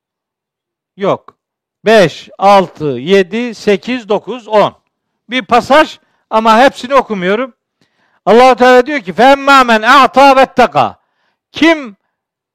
Yok. 0.96 1.37
5, 1.88 2.28
6, 2.38 2.84
7, 2.84 3.54
8, 3.54 4.08
9, 4.08 4.48
10. 4.48 4.74
Bir 5.30 5.42
pasaj 5.42 5.98
ama 6.30 6.58
hepsini 6.58 6.94
okumuyorum. 6.94 7.54
Allah 8.26 8.54
Teala 8.54 8.86
diyor 8.86 9.00
ki: 9.00 9.12
"Femma 9.12 9.64
men 9.64 9.82
a'ta 9.82 10.36
vettaka." 10.36 10.96
Kim 11.52 11.96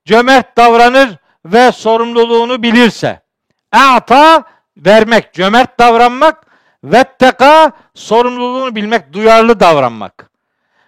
cömert 0.06 0.58
davranır 0.58 1.10
ve 1.46 1.72
sorumluluğunu 1.72 2.64
bilirse. 2.64 3.22
A'ta 3.72 4.44
vermek, 4.78 5.34
cömert 5.34 5.80
davranmak, 5.80 6.46
vetteka 6.84 7.72
sorumluluğunu 7.94 8.76
bilmek, 8.76 9.14
duyarlı 9.14 9.60
davranmak. 9.60 10.30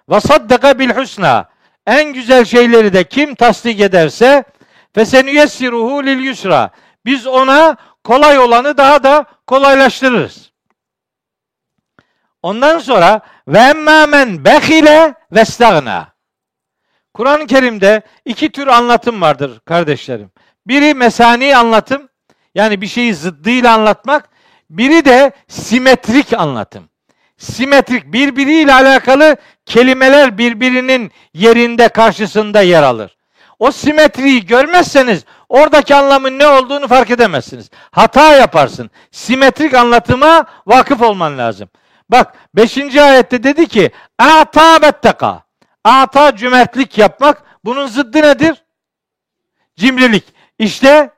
Ve 0.10 0.20
saddaka 0.20 0.80
bil 0.80 0.90
husna. 0.90 1.50
En 1.88 2.14
güzel 2.14 2.46
şeyleri 2.46 2.94
de 2.94 3.04
kim 3.04 3.36
tasdik 3.36 3.80
ederse 3.80 4.44
fesenüyessiruhu 4.96 6.04
lil 6.04 6.20
yusra. 6.20 6.70
Biz 7.06 7.28
ona 7.28 7.78
kolay 8.06 8.40
olanı 8.40 8.78
daha 8.78 9.04
da 9.04 9.26
kolaylaştırırız. 9.48 10.52
Ondan 12.44 12.80
sonra 12.80 13.22
ve 13.48 13.60
emmâ 13.60 14.06
men 14.06 14.46
behile 14.46 15.14
vestagna. 15.32 16.08
Kur'an-ı 17.14 17.48
Kerim'de 17.48 18.02
iki 18.26 18.52
tür 18.52 18.68
anlatım 18.68 19.22
vardır 19.22 19.60
kardeşlerim. 19.66 20.32
Biri 20.68 20.94
mesani 20.94 21.58
anlatım, 21.58 22.10
yani 22.56 22.82
bir 22.82 22.88
şeyi 22.88 23.16
zıddıyla 23.16 23.74
anlatmak. 23.74 24.30
Biri 24.70 25.06
de 25.06 25.32
simetrik 25.48 26.34
anlatım. 26.34 26.90
Simetrik, 27.38 28.14
birbiriyle 28.14 28.74
alakalı 28.74 29.38
kelimeler 29.66 30.38
birbirinin 30.38 31.12
yerinde, 31.34 31.90
karşısında 31.90 32.62
yer 32.62 32.84
alır. 32.84 33.18
O 33.60 33.72
simetriyi 33.72 34.46
görmezseniz 34.46 35.26
oradaki 35.50 35.96
anlamın 35.96 36.40
ne 36.40 36.48
olduğunu 36.48 36.88
fark 36.88 37.12
edemezsiniz. 37.12 37.70
Hata 37.92 38.34
yaparsın. 38.34 38.90
Simetrik 39.12 39.74
anlatıma 39.74 40.46
vakıf 40.68 41.02
olman 41.02 41.38
lazım. 41.38 41.70
Bak 42.10 42.34
5. 42.56 42.78
ayette 42.78 43.44
dedi 43.44 43.68
ki 43.68 43.92
ata 44.20 44.82
betteka. 44.82 45.44
Ata 45.84 46.36
cömertlik 46.36 46.98
yapmak. 46.98 47.44
Bunun 47.66 47.88
zıddı 47.88 48.22
nedir? 48.22 48.64
Cimrilik. 49.76 50.24
İşte 50.60 51.10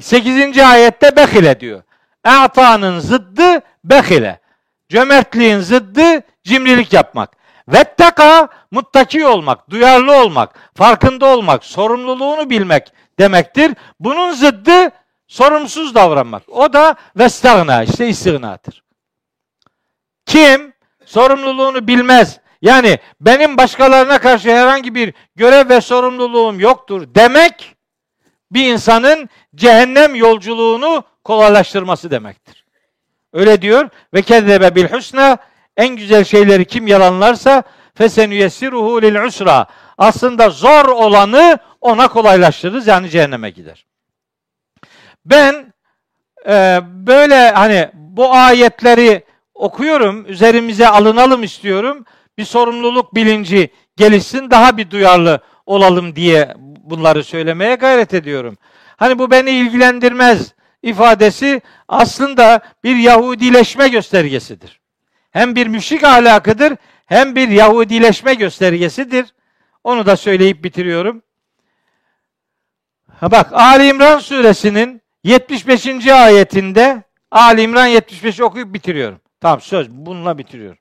8. 0.00 0.58
ayette 0.58 1.16
behile 1.16 1.60
diyor. 1.60 1.82
Ata'nın 2.24 3.00
zıddı 3.00 3.60
behile. 3.84 4.40
Cömertliğin 4.88 5.60
zıddı 5.60 6.22
cimrilik 6.44 6.92
yapmak. 6.92 7.38
Vetteka 7.68 8.48
muttaki 8.70 9.26
olmak, 9.26 9.70
duyarlı 9.70 10.22
olmak, 10.22 10.54
farkında 10.74 11.26
olmak, 11.26 11.64
sorumluluğunu 11.64 12.50
bilmek 12.50 12.92
demektir. 13.18 13.74
Bunun 14.00 14.32
zıddı 14.32 14.90
sorumsuz 15.26 15.94
davranmak. 15.94 16.42
O 16.48 16.72
da 16.72 16.94
vestagna 17.16 17.82
işte 17.82 18.08
istignadır. 18.08 18.82
Kim 20.26 20.72
sorumluluğunu 21.04 21.88
bilmez, 21.88 22.40
yani 22.62 22.98
benim 23.20 23.56
başkalarına 23.56 24.18
karşı 24.18 24.50
herhangi 24.50 24.94
bir 24.94 25.14
görev 25.36 25.68
ve 25.68 25.80
sorumluluğum 25.80 26.60
yoktur 26.60 27.06
demek 27.14 27.74
bir 28.50 28.72
insanın 28.72 29.28
cehennem 29.54 30.14
yolculuğunu 30.14 31.04
kolaylaştırması 31.24 32.10
demektir. 32.10 32.64
Öyle 33.32 33.62
diyor 33.62 33.88
ve 34.14 34.22
kezzebe 34.22 34.74
bil 34.74 34.88
husna 34.88 35.38
en 35.76 35.96
güzel 35.96 36.24
şeyleri 36.24 36.64
kim 36.64 36.86
yalanlarsa 36.86 37.62
fesenüyessiruhu 37.98 39.02
lil 39.02 39.24
usra. 39.24 39.66
Aslında 39.98 40.50
zor 40.50 40.84
olanı 40.84 41.58
ona 41.80 42.08
kolaylaştırırız 42.08 42.86
yani 42.86 43.10
cehenneme 43.10 43.50
gider. 43.50 43.86
Ben 45.24 45.72
e, 46.48 46.80
böyle 46.84 47.50
hani 47.50 47.90
bu 47.94 48.32
ayetleri 48.32 49.24
okuyorum, 49.54 50.26
üzerimize 50.26 50.88
alınalım 50.88 51.42
istiyorum. 51.42 52.04
Bir 52.38 52.44
sorumluluk 52.44 53.14
bilinci 53.14 53.70
gelişsin, 53.96 54.50
daha 54.50 54.76
bir 54.76 54.90
duyarlı 54.90 55.40
olalım 55.66 56.16
diye 56.16 56.54
bunları 56.58 57.24
söylemeye 57.24 57.74
gayret 57.74 58.14
ediyorum. 58.14 58.58
Hani 58.96 59.18
bu 59.18 59.30
beni 59.30 59.50
ilgilendirmez 59.50 60.54
ifadesi 60.82 61.62
aslında 61.88 62.60
bir 62.84 62.96
Yahudileşme 62.96 63.88
göstergesidir. 63.88 64.80
Hem 65.30 65.56
bir 65.56 65.66
müşrik 65.66 66.04
ahlakıdır 66.04 66.76
hem 67.08 67.36
bir 67.36 67.48
Yahudileşme 67.48 68.34
göstergesidir. 68.34 69.34
Onu 69.84 70.06
da 70.06 70.16
söyleyip 70.16 70.64
bitiriyorum. 70.64 71.22
Ha 73.20 73.30
bak 73.30 73.52
Ali 73.52 73.88
İmran 73.88 74.18
suresinin 74.18 75.02
75. 75.24 76.06
ayetinde 76.06 77.02
Ali 77.30 77.62
İmran 77.62 77.86
75 77.86 78.40
okuyup 78.40 78.74
bitiriyorum. 78.74 79.20
Tamam 79.40 79.60
söz 79.60 79.90
bununla 79.90 80.38
bitiriyorum. 80.38 80.78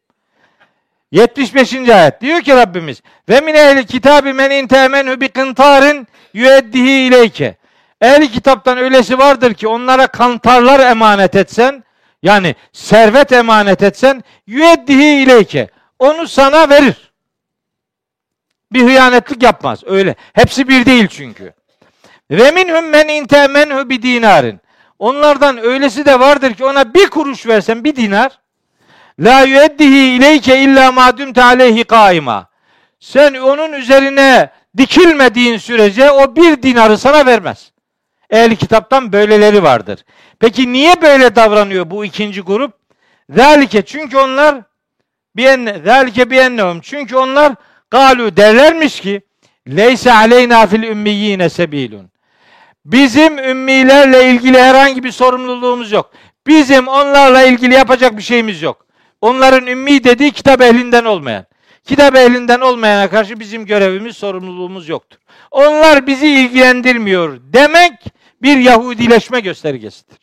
75. 1.12 1.74
ayet 1.74 2.22
diyor 2.22 2.42
ki 2.42 2.56
Rabbimiz 2.56 3.02
ve 3.30 3.42
min 3.42 3.54
ehli 3.54 3.86
kitabi 3.86 4.34
men 4.34 4.52
intemenhu 4.52 5.22
bi 5.22 5.28
kıntarin 5.28 6.08
yüeddihi 6.34 7.08
ileyke. 7.08 7.56
Ehli 8.02 8.32
kitaptan 8.32 8.78
öylesi 8.78 9.18
vardır 9.18 9.54
ki 9.54 9.68
onlara 9.68 10.08
kantarlar 10.08 10.80
emanet 10.80 11.36
etsen 11.36 11.84
yani 12.24 12.56
servet 12.74 13.32
emanet 13.32 13.84
etsen 13.84 14.24
yüeddihi 14.48 15.24
ileyke. 15.24 15.70
Onu 16.00 16.28
sana 16.28 16.70
verir. 16.70 17.12
Bir 18.74 18.84
hıyanetlik 18.84 19.44
yapmaz. 19.44 19.84
Öyle. 19.86 20.16
Hepsi 20.34 20.68
bir 20.68 20.86
değil 20.86 21.08
çünkü. 21.08 21.54
Ve 22.32 22.52
minhum 22.52 22.86
men 22.86 23.08
intemenhu 23.08 23.90
bi 23.90 24.02
dinarin. 24.02 24.60
Onlardan 25.00 25.58
öylesi 25.58 26.06
de 26.06 26.20
vardır 26.20 26.54
ki 26.54 26.66
ona 26.66 26.94
bir 26.94 27.10
kuruş 27.10 27.48
versen 27.48 27.84
bir 27.84 27.96
dinar 27.96 28.40
La 29.20 29.42
yueddihi 29.42 30.16
ileyke 30.16 30.60
illa 30.60 30.92
ma 30.92 31.18
dumte 31.18 31.44
aleyhi 31.44 31.84
kaima. 31.84 32.50
Sen 33.00 33.34
onun 33.34 33.74
üzerine 33.74 34.50
dikilmediğin 34.78 35.58
sürece 35.58 36.12
o 36.12 36.36
bir 36.36 36.62
dinarı 36.62 36.98
sana 36.98 37.26
vermez. 37.26 37.72
Ehli 38.30 38.56
kitaptan 38.56 39.14
böyleleri 39.14 39.64
vardır. 39.64 40.06
Peki 40.40 40.74
niye 40.74 41.02
böyle 41.02 41.36
davranıyor 41.36 41.90
bu 41.90 42.06
ikinci 42.06 42.42
grup? 42.42 42.74
Zalike 43.30 43.82
çünkü 43.82 44.18
onlar 44.18 44.56
bienne 45.38 45.80
zalike 45.86 46.32
biennehum 46.32 46.80
çünkü 46.82 47.16
onlar 47.16 47.54
galu 47.92 48.38
derlermiş 48.38 49.00
ki 49.00 49.22
leyse 49.68 50.14
aleyna 50.14 50.68
fil 50.68 50.84
ümmiyine 50.84 51.50
sebilun. 51.50 52.10
Bizim 52.86 53.38
ümmilerle 53.40 54.32
ilgili 54.32 54.62
herhangi 54.62 55.04
bir 55.04 55.12
sorumluluğumuz 55.12 55.92
yok. 55.92 56.12
Bizim 56.48 56.88
onlarla 56.88 57.44
ilgili 57.44 57.74
yapacak 57.74 58.18
bir 58.18 58.24
şeyimiz 58.24 58.62
yok. 58.62 58.86
Onların 59.22 59.68
ümmi 59.68 60.04
dediği 60.04 60.32
kitap 60.32 60.62
ehlinden 60.62 61.06
olmayan. 61.06 61.46
Kitap 61.84 62.16
ehlinden 62.16 62.60
olmayana 62.60 63.10
karşı 63.10 63.40
bizim 63.40 63.66
görevimiz, 63.66 64.18
sorumluluğumuz 64.18 64.90
yoktur. 64.90 65.18
Onlar 65.52 66.08
bizi 66.08 66.28
ilgilendirmiyor 66.28 67.40
demek 67.42 67.94
bir 68.42 68.58
Yahudileşme 68.58 69.40
göstergesidir. 69.40 70.18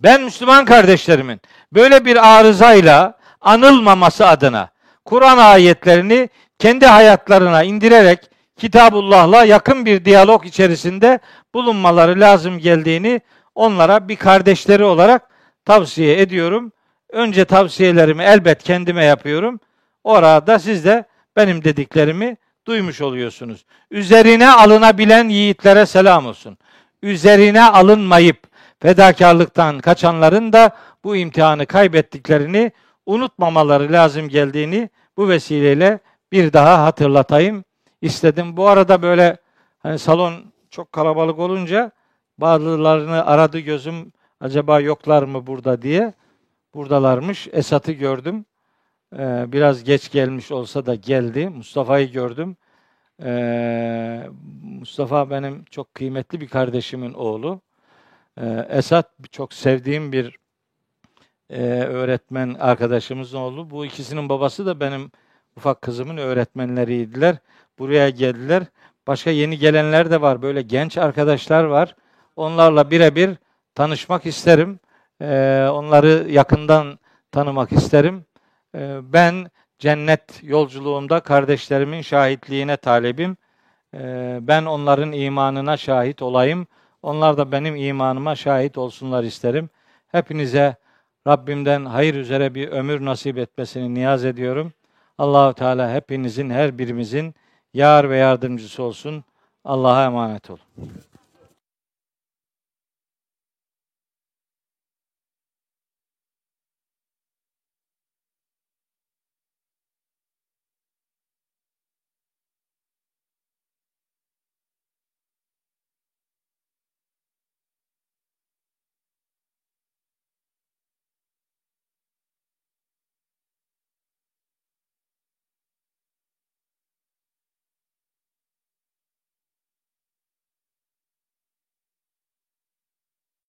Ben 0.00 0.22
Müslüman 0.22 0.64
kardeşlerimin 0.64 1.40
böyle 1.72 2.04
bir 2.04 2.36
arızayla 2.36 3.18
anılmaması 3.40 4.26
adına 4.26 4.68
Kur'an 5.04 5.38
ayetlerini 5.38 6.28
kendi 6.58 6.86
hayatlarına 6.86 7.62
indirerek 7.62 8.30
Kitabullah'la 8.56 9.44
yakın 9.44 9.86
bir 9.86 10.04
diyalog 10.04 10.46
içerisinde 10.46 11.18
bulunmaları 11.54 12.20
lazım 12.20 12.58
geldiğini 12.58 13.20
onlara 13.54 14.08
bir 14.08 14.16
kardeşleri 14.16 14.84
olarak 14.84 15.22
tavsiye 15.64 16.20
ediyorum. 16.20 16.72
Önce 17.10 17.44
tavsiyelerimi 17.44 18.22
elbet 18.22 18.62
kendime 18.62 19.04
yapıyorum. 19.04 19.60
Orada 20.04 20.58
siz 20.58 20.84
de 20.84 21.04
benim 21.36 21.64
dediklerimi 21.64 22.36
duymuş 22.66 23.00
oluyorsunuz. 23.00 23.64
Üzerine 23.90 24.50
alınabilen 24.50 25.28
yiğitlere 25.28 25.86
selam 25.86 26.26
olsun. 26.26 26.58
Üzerine 27.02 27.62
alınmayıp 27.62 28.38
fedakarlıktan 28.80 29.78
kaçanların 29.78 30.52
da 30.52 30.70
bu 31.04 31.16
imtihanı 31.16 31.66
kaybettiklerini 31.66 32.72
unutmamaları 33.06 33.92
lazım 33.92 34.28
geldiğini 34.28 34.90
bu 35.16 35.28
vesileyle 35.28 35.98
bir 36.32 36.52
daha 36.52 36.84
hatırlatayım 36.84 37.64
istedim. 38.02 38.56
Bu 38.56 38.68
arada 38.68 39.02
böyle 39.02 39.36
hani 39.78 39.98
salon 39.98 40.34
çok 40.70 40.92
kalabalık 40.92 41.38
olunca 41.38 41.90
bazılarını 42.38 43.26
aradı 43.26 43.58
gözüm 43.58 44.12
acaba 44.40 44.80
yoklar 44.80 45.22
mı 45.22 45.46
burada 45.46 45.82
diye 45.82 46.12
buradalarmış. 46.74 47.48
Esat'ı 47.52 47.92
gördüm. 47.92 48.44
Ee, 49.18 49.44
biraz 49.52 49.84
geç 49.84 50.10
gelmiş 50.10 50.52
olsa 50.52 50.86
da 50.86 50.94
geldi. 50.94 51.48
Mustafa'yı 51.48 52.12
gördüm. 52.12 52.56
Ee, 53.22 54.22
Mustafa 54.62 55.30
benim 55.30 55.64
çok 55.64 55.94
kıymetli 55.94 56.40
bir 56.40 56.48
kardeşimin 56.48 57.12
oğlu. 57.14 57.60
Ee, 58.40 58.66
Esat 58.70 59.10
çok 59.32 59.52
sevdiğim 59.54 60.12
bir 60.12 60.38
e, 61.50 61.62
öğretmen 61.70 62.54
arkadaşımızın 62.54 63.38
oğlu. 63.38 63.70
Bu 63.70 63.86
ikisinin 63.86 64.28
babası 64.28 64.66
da 64.66 64.80
benim 64.80 65.10
ufak 65.56 65.82
kızımın 65.82 66.16
öğretmenleriydiler. 66.16 67.36
Buraya 67.78 68.10
geldiler. 68.10 68.62
Başka 69.06 69.30
yeni 69.30 69.58
gelenler 69.58 70.10
de 70.10 70.20
var. 70.20 70.42
Böyle 70.42 70.62
genç 70.62 70.98
arkadaşlar 70.98 71.64
var. 71.64 71.96
onlarla 72.36 72.90
birebir 72.90 73.36
tanışmak 73.74 74.26
isterim. 74.26 74.80
Ee, 75.20 75.68
onları 75.72 76.26
yakından 76.30 76.98
tanımak 77.32 77.72
isterim. 77.72 78.24
Ee, 78.74 78.98
ben 79.02 79.50
cennet 79.78 80.40
yolculuğumda 80.42 81.20
kardeşlerimin 81.20 82.02
şahitliğine 82.02 82.76
talebim. 82.76 83.36
Ben 84.40 84.64
onların 84.64 85.12
imanına 85.12 85.76
şahit 85.76 86.22
olayım. 86.22 86.66
Onlar 87.02 87.38
da 87.38 87.52
benim 87.52 87.76
imanıma 87.76 88.36
şahit 88.36 88.78
olsunlar 88.78 89.24
isterim. 89.24 89.70
Hepinize 90.08 90.76
Rabbimden 91.26 91.84
hayır 91.84 92.14
üzere 92.14 92.54
bir 92.54 92.68
ömür 92.68 93.04
nasip 93.04 93.38
etmesini 93.38 93.94
niyaz 93.94 94.24
ediyorum. 94.24 94.72
Allahu 95.18 95.54
Teala 95.54 95.94
hepinizin, 95.94 96.50
her 96.50 96.78
birimizin 96.78 97.34
yar 97.74 98.10
ve 98.10 98.16
yardımcısı 98.16 98.82
olsun. 98.82 99.24
Allah'a 99.64 100.04
emanet 100.04 100.50
olun. 100.50 100.60